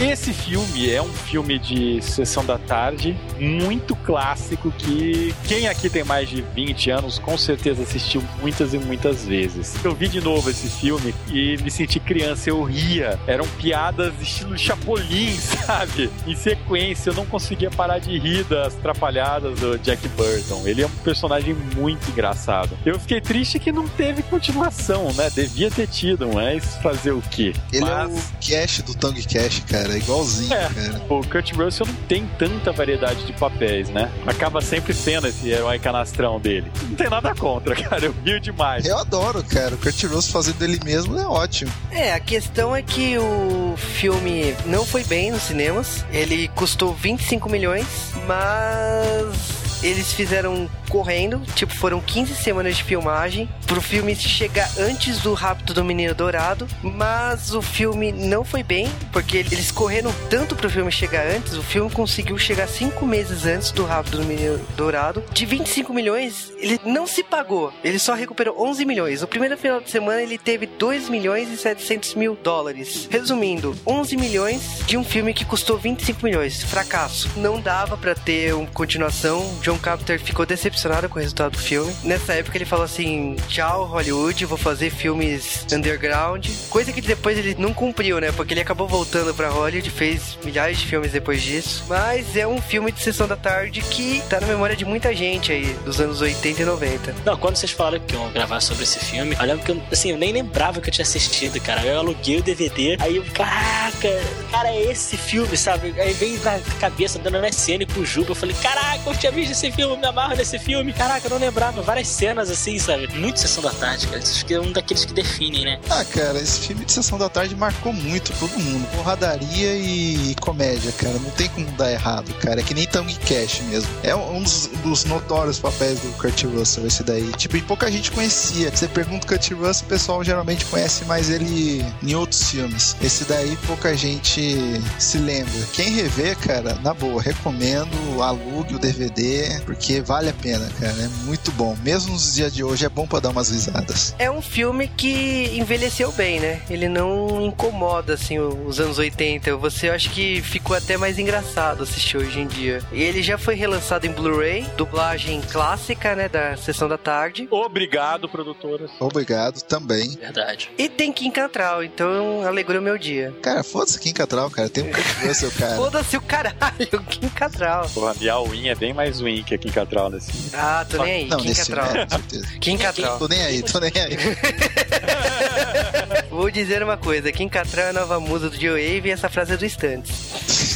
Esse 0.00 0.30
filme 0.34 0.90
é 0.90 1.00
um 1.00 1.08
filme 1.10 1.58
de 1.58 2.02
sessão 2.02 2.44
da 2.44 2.58
tarde, 2.58 3.16
muito 3.40 3.96
clássico, 3.96 4.70
que 4.70 5.34
quem 5.48 5.68
aqui 5.68 5.88
tem 5.88 6.04
mais 6.04 6.28
de 6.28 6.42
20 6.42 6.90
anos 6.90 7.18
com 7.18 7.36
certeza 7.38 7.82
assistiu 7.82 8.22
muitas 8.42 8.74
e 8.74 8.78
muitas 8.78 9.24
vezes. 9.24 9.74
Eu 9.82 9.94
vi 9.94 10.06
de 10.08 10.20
novo 10.20 10.50
esse 10.50 10.68
filme 10.68 11.14
e 11.32 11.56
me 11.62 11.70
senti 11.70 11.98
criança, 11.98 12.50
eu 12.50 12.62
ria. 12.62 13.18
Eram 13.26 13.46
piadas 13.58 14.12
estilo 14.20 14.56
Chapolin, 14.58 15.32
sabe? 15.64 16.10
Em 16.26 16.36
sequência, 16.36 17.08
eu 17.08 17.14
não 17.14 17.24
conseguia 17.24 17.70
parar 17.70 17.98
de 17.98 18.18
rir 18.18 18.44
das 18.44 18.74
trapalhadas 18.74 19.58
do 19.58 19.78
Jack 19.78 20.06
Burton. 20.08 20.62
Ele 20.66 20.82
é 20.82 20.86
um 20.86 20.90
personagem 21.02 21.54
muito 21.74 22.10
engraçado. 22.10 22.76
Eu 22.84 23.00
fiquei 23.00 23.22
triste 23.22 23.58
que 23.58 23.72
não 23.72 23.88
teve 23.88 24.22
continuação, 24.24 25.10
né? 25.14 25.30
Devia 25.30 25.70
ter 25.70 25.86
tido, 25.86 26.28
mas 26.34 26.76
fazer 26.82 27.12
o 27.12 27.22
quê? 27.30 27.54
Ele 27.72 27.80
Mas- 27.86 28.10
é 28.10 28.14
o 28.14 28.60
Cash 28.60 28.82
do 28.82 28.94
Tongue 28.94 29.22
Cash, 29.24 29.62
cara. 29.66 29.85
É 29.94 29.98
igualzinho, 29.98 30.52
É. 30.52 30.68
cara. 30.68 31.02
O 31.08 31.20
Kurt 31.26 31.52
Russell 31.54 31.86
não 31.86 31.94
tem 32.08 32.26
tanta 32.38 32.72
variedade 32.72 33.24
de 33.24 33.32
papéis, 33.32 33.88
né? 33.90 34.10
Acaba 34.26 34.60
sempre 34.60 34.92
sendo 34.94 35.26
esse 35.28 35.48
herói 35.48 35.78
canastrão 35.78 36.38
dele. 36.40 36.70
Não 36.82 36.96
tem 36.96 37.08
nada 37.10 37.34
contra, 37.34 37.74
cara. 37.82 38.06
Eu 38.06 38.14
rio 38.24 38.40
demais. 38.40 38.84
Eu 38.86 38.98
adoro, 38.98 39.42
cara. 39.44 39.74
O 39.74 39.78
Kurt 39.78 40.02
Russell 40.04 40.32
fazendo 40.32 40.62
ele 40.62 40.80
mesmo 40.84 41.18
é 41.18 41.26
ótimo. 41.26 41.72
É, 41.90 42.12
a 42.12 42.20
questão 42.20 42.74
é 42.74 42.82
que 42.82 43.16
o 43.18 43.74
filme 43.76 44.54
não 44.66 44.84
foi 44.84 45.04
bem 45.04 45.30
nos 45.30 45.42
cinemas. 45.42 46.04
Ele 46.12 46.48
custou 46.48 46.92
25 46.94 47.48
milhões, 47.48 47.86
mas 48.26 49.55
eles 49.82 50.12
fizeram 50.12 50.68
correndo, 50.88 51.40
tipo, 51.54 51.74
foram 51.74 52.00
15 52.00 52.34
semanas 52.36 52.76
de 52.76 52.84
filmagem 52.84 53.48
pro 53.66 53.80
filme 53.80 54.14
chegar 54.14 54.70
antes 54.78 55.18
do 55.18 55.34
Rapto 55.34 55.74
do 55.74 55.84
Menino 55.84 56.14
Dourado, 56.14 56.66
mas 56.82 57.54
o 57.54 57.60
filme 57.60 58.12
não 58.12 58.44
foi 58.44 58.62
bem, 58.62 58.88
porque 59.12 59.38
eles 59.38 59.70
correram 59.70 60.14
tanto 60.30 60.54
pro 60.54 60.70
filme 60.70 60.90
chegar 60.90 61.26
antes, 61.26 61.54
o 61.54 61.62
filme 61.62 61.90
conseguiu 61.90 62.38
chegar 62.38 62.68
5 62.68 63.04
meses 63.04 63.44
antes 63.44 63.70
do 63.70 63.84
Rapto 63.84 64.18
do 64.18 64.24
Menino 64.24 64.58
Dourado. 64.76 65.22
De 65.32 65.44
25 65.44 65.92
milhões, 65.92 66.52
ele 66.58 66.80
não 66.84 67.06
se 67.06 67.22
pagou, 67.22 67.72
ele 67.82 67.98
só 67.98 68.14
recuperou 68.14 68.64
11 68.64 68.84
milhões. 68.84 69.20
No 69.20 69.26
primeiro 69.26 69.56
final 69.58 69.80
de 69.80 69.90
semana, 69.90 70.22
ele 70.22 70.38
teve 70.38 70.66
2 70.66 71.08
milhões 71.08 71.50
e 71.50 71.56
700 71.56 72.14
mil 72.14 72.36
dólares. 72.36 73.08
Resumindo, 73.10 73.76
11 73.86 74.16
milhões 74.16 74.82
de 74.86 74.96
um 74.96 75.04
filme 75.04 75.34
que 75.34 75.44
custou 75.44 75.78
25 75.78 76.24
milhões. 76.24 76.62
Fracasso. 76.62 77.30
Não 77.36 77.60
dava 77.60 77.96
pra 77.96 78.14
ter 78.14 78.54
uma 78.54 78.66
continuação. 78.68 79.44
John 79.66 79.78
Carpenter 79.78 80.20
ficou 80.20 80.46
decepcionado 80.46 81.08
com 81.08 81.18
o 81.18 81.20
resultado 81.20 81.50
do 81.50 81.58
filme. 81.58 81.92
Nessa 82.04 82.34
época, 82.34 82.56
ele 82.56 82.64
falou 82.64 82.84
assim: 82.84 83.34
tchau, 83.48 83.84
Hollywood, 83.86 84.44
vou 84.44 84.56
fazer 84.56 84.90
filmes 84.90 85.66
underground. 85.72 86.48
Coisa 86.70 86.92
que 86.92 87.00
depois 87.00 87.36
ele 87.36 87.56
não 87.58 87.74
cumpriu, 87.74 88.20
né? 88.20 88.30
Porque 88.30 88.54
ele 88.54 88.60
acabou 88.60 88.86
voltando 88.86 89.34
pra 89.34 89.48
Hollywood, 89.48 89.90
fez 89.90 90.38
milhares 90.44 90.78
de 90.78 90.86
filmes 90.86 91.10
depois 91.10 91.42
disso. 91.42 91.84
Mas 91.88 92.36
é 92.36 92.46
um 92.46 92.62
filme 92.62 92.92
de 92.92 93.02
sessão 93.02 93.26
da 93.26 93.34
tarde 93.34 93.80
que 93.80 94.22
tá 94.30 94.40
na 94.40 94.46
memória 94.46 94.76
de 94.76 94.84
muita 94.84 95.12
gente 95.12 95.50
aí, 95.50 95.64
dos 95.84 96.00
anos 96.00 96.20
80 96.20 96.62
e 96.62 96.64
90. 96.64 97.14
Não, 97.24 97.36
quando 97.36 97.56
vocês 97.56 97.72
falaram 97.72 97.98
que 97.98 98.14
iam 98.14 98.30
gravar 98.30 98.60
sobre 98.60 98.84
esse 98.84 99.00
filme, 99.00 99.34
eu 99.34 99.46
lembro 99.46 99.64
que 99.64 99.72
eu, 99.72 99.82
assim, 99.90 100.12
eu 100.12 100.16
nem 100.16 100.32
lembrava 100.32 100.80
que 100.80 100.88
eu 100.88 100.92
tinha 100.92 101.02
assistido, 101.02 101.60
cara. 101.60 101.84
Eu 101.84 101.98
aluguei 101.98 102.38
o 102.38 102.42
DVD, 102.42 102.98
aí 103.00 103.16
eu, 103.16 103.24
caraca, 103.34 104.10
cara, 104.48 104.68
é 104.68 104.92
esse 104.92 105.16
filme, 105.16 105.56
sabe? 105.56 105.92
Aí 106.00 106.12
veio 106.12 106.40
na 106.44 106.60
cabeça 106.78 107.18
dando 107.18 107.40
MSN 107.40 107.84
com 107.92 108.02
o 108.02 108.06
Juba. 108.06 108.30
Eu 108.30 108.36
falei, 108.36 108.54
caraca, 108.62 109.00
eu 109.04 109.16
tinha 109.16 109.32
visto 109.32 109.55
esse 109.56 109.72
filme, 109.72 109.96
me 109.96 110.06
amarro 110.06 110.36
nesse 110.36 110.58
filme. 110.58 110.92
Caraca, 110.92 111.26
eu 111.26 111.30
não 111.30 111.38
lembrava. 111.38 111.80
Várias 111.80 112.08
cenas 112.08 112.50
assim, 112.50 112.78
sabe? 112.78 113.08
Muito 113.18 113.40
sessão 113.40 113.62
da 113.62 113.70
tarde, 113.70 114.06
cara. 114.06 114.18
Acho 114.18 114.44
que 114.44 114.52
é 114.52 114.60
um 114.60 114.70
daqueles 114.70 115.04
que 115.06 115.14
definem, 115.14 115.64
né? 115.64 115.80
Ah, 115.88 116.04
cara, 116.04 116.38
esse 116.38 116.60
filme 116.60 116.84
de 116.84 116.92
Sessão 116.92 117.18
da 117.18 117.28
Tarde 117.28 117.56
marcou 117.56 117.92
muito 117.92 118.32
todo 118.38 118.50
mundo. 118.58 118.86
Porradaria 118.94 119.74
e 119.74 120.34
comédia, 120.40 120.92
cara. 120.92 121.14
Não 121.14 121.30
tem 121.30 121.48
como 121.48 121.66
dar 121.72 121.90
errado, 121.90 122.32
cara. 122.34 122.60
É 122.60 122.62
que 122.62 122.74
nem 122.74 122.86
Tongue 122.86 123.14
Cash 123.20 123.62
mesmo. 123.68 123.90
É 124.02 124.14
um 124.14 124.42
dos, 124.42 124.66
dos 124.82 125.04
notórios 125.04 125.58
papéis 125.58 126.00
do 126.00 126.12
Kurt 126.18 126.44
Russell, 126.44 126.86
esse 126.86 127.02
daí. 127.02 127.32
Tipo, 127.32 127.56
e 127.56 127.62
pouca 127.62 127.90
gente 127.90 128.10
conhecia. 128.10 128.70
Você 128.70 128.86
pergunta 128.86 129.24
o 129.24 129.28
Kurt 129.28 129.50
Russell, 129.52 129.86
o 129.86 129.88
pessoal 129.88 130.22
geralmente 130.22 130.64
conhece 130.66 131.04
mais 131.06 131.30
ele 131.30 131.84
em 132.02 132.14
outros 132.14 132.50
filmes. 132.50 132.94
Esse 133.00 133.24
daí 133.24 133.56
pouca 133.66 133.96
gente 133.96 134.80
se 134.98 135.18
lembra. 135.18 135.52
Quem 135.72 135.90
rever, 135.90 136.36
cara, 136.38 136.74
na 136.82 136.92
boa, 136.92 137.22
recomendo, 137.22 138.22
alugue 138.22 138.74
o 138.74 138.78
DVD. 138.78 139.45
Ver, 139.46 139.60
porque 139.62 140.00
vale 140.00 140.30
a 140.30 140.32
pena, 140.32 140.68
cara. 140.78 140.92
É 140.92 141.08
muito 141.24 141.52
bom. 141.52 141.76
Mesmo 141.82 142.12
nos 142.12 142.34
dias 142.34 142.54
de 142.54 142.64
hoje, 142.64 142.84
é 142.84 142.88
bom 142.88 143.06
pra 143.06 143.20
dar 143.20 143.30
umas 143.30 143.50
risadas. 143.50 144.14
É 144.18 144.30
um 144.30 144.42
filme 144.42 144.88
que 144.88 145.50
envelheceu 145.54 146.10
bem, 146.12 146.40
né? 146.40 146.60
Ele 146.68 146.88
não 146.88 147.42
incomoda, 147.42 148.14
assim, 148.14 148.38
os 148.38 148.80
anos 148.80 148.98
80. 148.98 149.56
Você 149.56 149.88
acha 149.88 150.08
que 150.10 150.42
ficou 150.42 150.76
até 150.76 150.96
mais 150.96 151.18
engraçado 151.18 151.82
assistir 151.82 152.16
hoje 152.16 152.40
em 152.40 152.46
dia. 152.46 152.82
E 152.92 153.02
ele 153.02 153.22
já 153.22 153.38
foi 153.38 153.54
relançado 153.54 154.06
em 154.06 154.12
Blu-ray, 154.12 154.66
dublagem 154.76 155.40
clássica, 155.40 156.14
né? 156.14 156.28
Da 156.28 156.56
sessão 156.56 156.88
da 156.88 156.98
tarde. 156.98 157.46
Obrigado, 157.50 158.28
produtoras. 158.28 158.90
Obrigado 158.98 159.62
também. 159.62 160.10
Verdade. 160.16 160.70
E 160.78 160.88
tem 160.88 161.12
Kim 161.12 161.30
Catral, 161.30 161.82
então 161.84 162.42
alegrou 162.46 162.80
meu 162.80 162.98
dia. 162.98 163.34
Cara, 163.42 163.62
foda-se 163.62 163.98
Kim 163.98 164.12
Catral, 164.12 164.50
cara. 164.50 164.68
Tem 164.68 164.84
um 164.84 164.92
Kurt 164.92 165.24
Russell, 165.24 165.50
cara. 165.52 165.76
Foda-se 165.86 166.16
o 166.16 166.20
caralho, 166.20 167.04
Kim 167.08 167.28
Catral. 167.28 167.88
Porra, 167.90 168.14
minha 168.18 168.38
win 168.40 168.68
é 168.68 168.74
bem 168.74 168.92
mais 168.92 169.20
win 169.36 169.44
que 169.44 169.54
a 169.54 169.58
Kim 169.58 169.70
Catral 169.70 170.10
nesse 170.10 170.32
filme. 170.32 170.50
Ah, 170.54 170.86
tô 170.88 171.02
nem 171.02 171.12
aí, 171.12 171.28
Não, 171.28 171.38
Kim 171.38 171.48
nesse 171.48 171.70
Catral. 171.70 171.96
é, 171.96 172.04
com 172.06 172.10
certeza. 172.10 172.46
Kim 172.60 172.78
Catral. 172.78 173.18
Tô 173.18 173.28
nem 173.28 173.42
aí, 173.42 173.62
tô 173.62 173.80
nem 173.80 173.92
aí. 173.94 174.16
Vou 176.30 176.50
dizer 176.50 176.82
uma 176.82 176.96
coisa, 176.96 177.30
Kim 177.32 177.48
Catral 177.48 177.86
é 177.86 177.90
a 177.90 177.92
nova 177.92 178.20
musa 178.20 178.48
do 178.50 178.56
J-Wave 178.56 179.08
e 179.08 179.10
essa 179.10 179.28
frase 179.28 179.54
é 179.54 179.56
do 179.56 179.68
Stunts. 179.68 180.75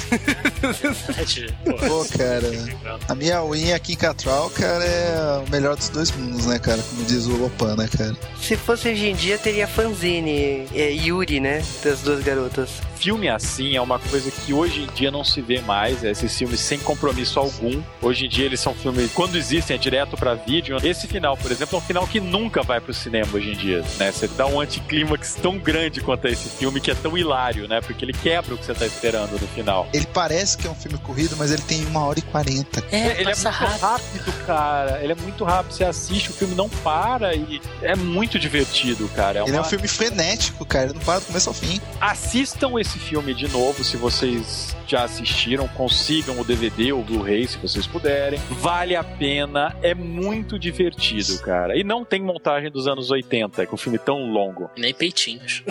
Verdade. 0.61 1.55
Pô. 1.65 1.73
Pô, 1.75 2.07
cara. 2.17 3.01
A 3.09 3.15
minha 3.15 3.43
win 3.43 3.73
aqui 3.73 3.93
em 3.93 3.97
Catral, 3.97 4.51
cara, 4.51 4.85
é 4.85 5.45
o 5.47 5.51
melhor 5.51 5.77
dos 5.77 5.89
dois 5.89 6.11
mundos, 6.13 6.47
né, 6.47 6.59
cara? 6.59 6.83
Como 6.83 7.05
diz 7.05 7.27
o 7.27 7.37
Lopan, 7.37 7.77
né, 7.77 7.89
cara? 7.97 8.17
Se 8.41 8.57
fosse 8.57 8.89
hoje 8.89 9.09
em 9.09 9.15
dia, 9.15 9.39
teria 9.39 9.67
fanzine, 9.67 10.67
é, 10.75 10.91
Yuri, 10.93 11.41
né? 11.41 11.63
Das 11.83 12.01
duas 12.01 12.23
garotas. 12.23 12.71
Filme 12.97 13.29
assim 13.31 13.77
é 13.77 13.81
uma 13.81 13.99
coisa 13.99 14.31
que 14.31 14.53
hoje 14.53 14.83
em 14.83 14.87
dia 14.95 15.11
não 15.11 15.25
se 15.25 15.41
vê 15.41 15.63
mais, 15.63 16.05
é 16.05 16.11
esses 16.11 16.37
filmes 16.37 16.61
sem 16.61 16.79
compromisso 16.79 17.39
algum. 17.39 17.83
Hoje 18.03 18.27
em 18.27 18.29
dia 18.29 18.45
eles 18.45 18.61
são 18.61 18.75
filmes, 18.75 19.11
quando 19.13 19.37
existem, 19.37 19.75
é 19.75 19.79
direto 19.79 20.17
pra 20.19 20.35
vídeo. 20.35 20.77
Esse 20.83 21.07
final, 21.07 21.35
por 21.37 21.51
exemplo, 21.51 21.77
é 21.77 21.79
um 21.79 21.85
final 21.85 22.07
que 22.07 22.21
nunca 22.21 22.63
vai 22.63 22.79
pro 22.79 22.93
cinema 22.93 23.29
hoje 23.33 23.53
em 23.53 23.57
dia, 23.57 23.83
né? 23.99 24.13
Você 24.13 24.29
dá 24.29 24.47
um 24.47 24.61
anticlímax 24.61 25.35
tão 25.41 25.57
grande 25.57 26.03
quanto 26.03 26.29
esse 26.29 26.51
filme 26.51 26.79
que 26.79 26.91
é 26.91 26.95
tão 26.95 27.17
hilário, 27.17 27.67
né? 27.67 27.81
Porque 27.81 28.05
ele 28.05 28.13
quebra 28.13 28.55
o 28.55 28.59
que 28.59 28.67
você 28.67 28.75
tá 28.75 28.85
esperando 28.85 29.33
no 29.33 29.49
final. 29.49 29.89
Ele 30.01 30.09
parece 30.15 30.57
que 30.57 30.67
é 30.67 30.71
um 30.71 30.75
filme 30.75 30.97
corrido, 30.99 31.37
mas 31.37 31.51
ele 31.53 31.61
tem 31.63 31.85
uma 31.87 32.05
hora 32.07 32.19
e 32.19 32.23
quarenta. 32.23 32.83
É, 32.91 33.21
ele 33.21 33.31
é 33.31 33.35
muito 33.35 33.49
rápido. 33.51 33.81
rápido, 33.81 34.47
cara. 34.47 35.01
Ele 35.03 35.13
é 35.13 35.15
muito 35.15 35.45
rápido. 35.45 35.73
Você 35.75 35.85
assiste, 35.85 36.31
o 36.31 36.33
filme 36.33 36.55
não 36.55 36.71
para 36.71 37.35
e 37.35 37.61
é 37.83 37.95
muito 37.95 38.39
divertido, 38.39 39.07
cara. 39.15 39.41
É 39.41 39.43
Ele 39.43 39.51
é 39.51 39.55
uma- 39.55 39.61
um 39.61 39.65
filme 39.69 39.87
frenético, 39.87 40.65
cara. 40.65 40.87
Ele 40.87 40.95
não 40.95 41.01
para 41.03 41.21
do 41.21 41.27
começo 41.27 41.51
ao 41.51 41.55
fim. 41.55 41.79
Assistam 42.01 42.81
esse 42.81 42.99
filme 42.99 43.35
de 43.35 43.47
novo 43.49 43.85
se 43.85 43.99
vocês 43.99 44.75
já 44.87 45.05
assistiram, 45.05 45.69
consigam 45.69 46.41
o 46.41 46.45
DVD 46.45 46.93
ou 46.93 47.01
o 47.01 47.05
Blu-ray 47.05 47.47
se 47.47 47.59
vocês 47.59 47.87
puderem. 47.87 48.41
Vale 48.51 48.97
a 48.97 49.05
pena, 49.05 49.77
é 49.83 49.95
muito 49.95 50.59
divertido, 50.59 51.39
cara. 51.41 51.77
E 51.79 51.85
não 51.85 52.05
tem 52.07 52.23
montagem 52.23 52.71
dos 52.71 52.87
anos 52.89 53.11
80, 53.11 53.67
com 53.67 53.75
um 53.75 53.79
filme 53.79 53.99
tão 53.99 54.33
longo. 54.33 54.71
Nem 54.79 54.95
peitinhos. 54.95 55.63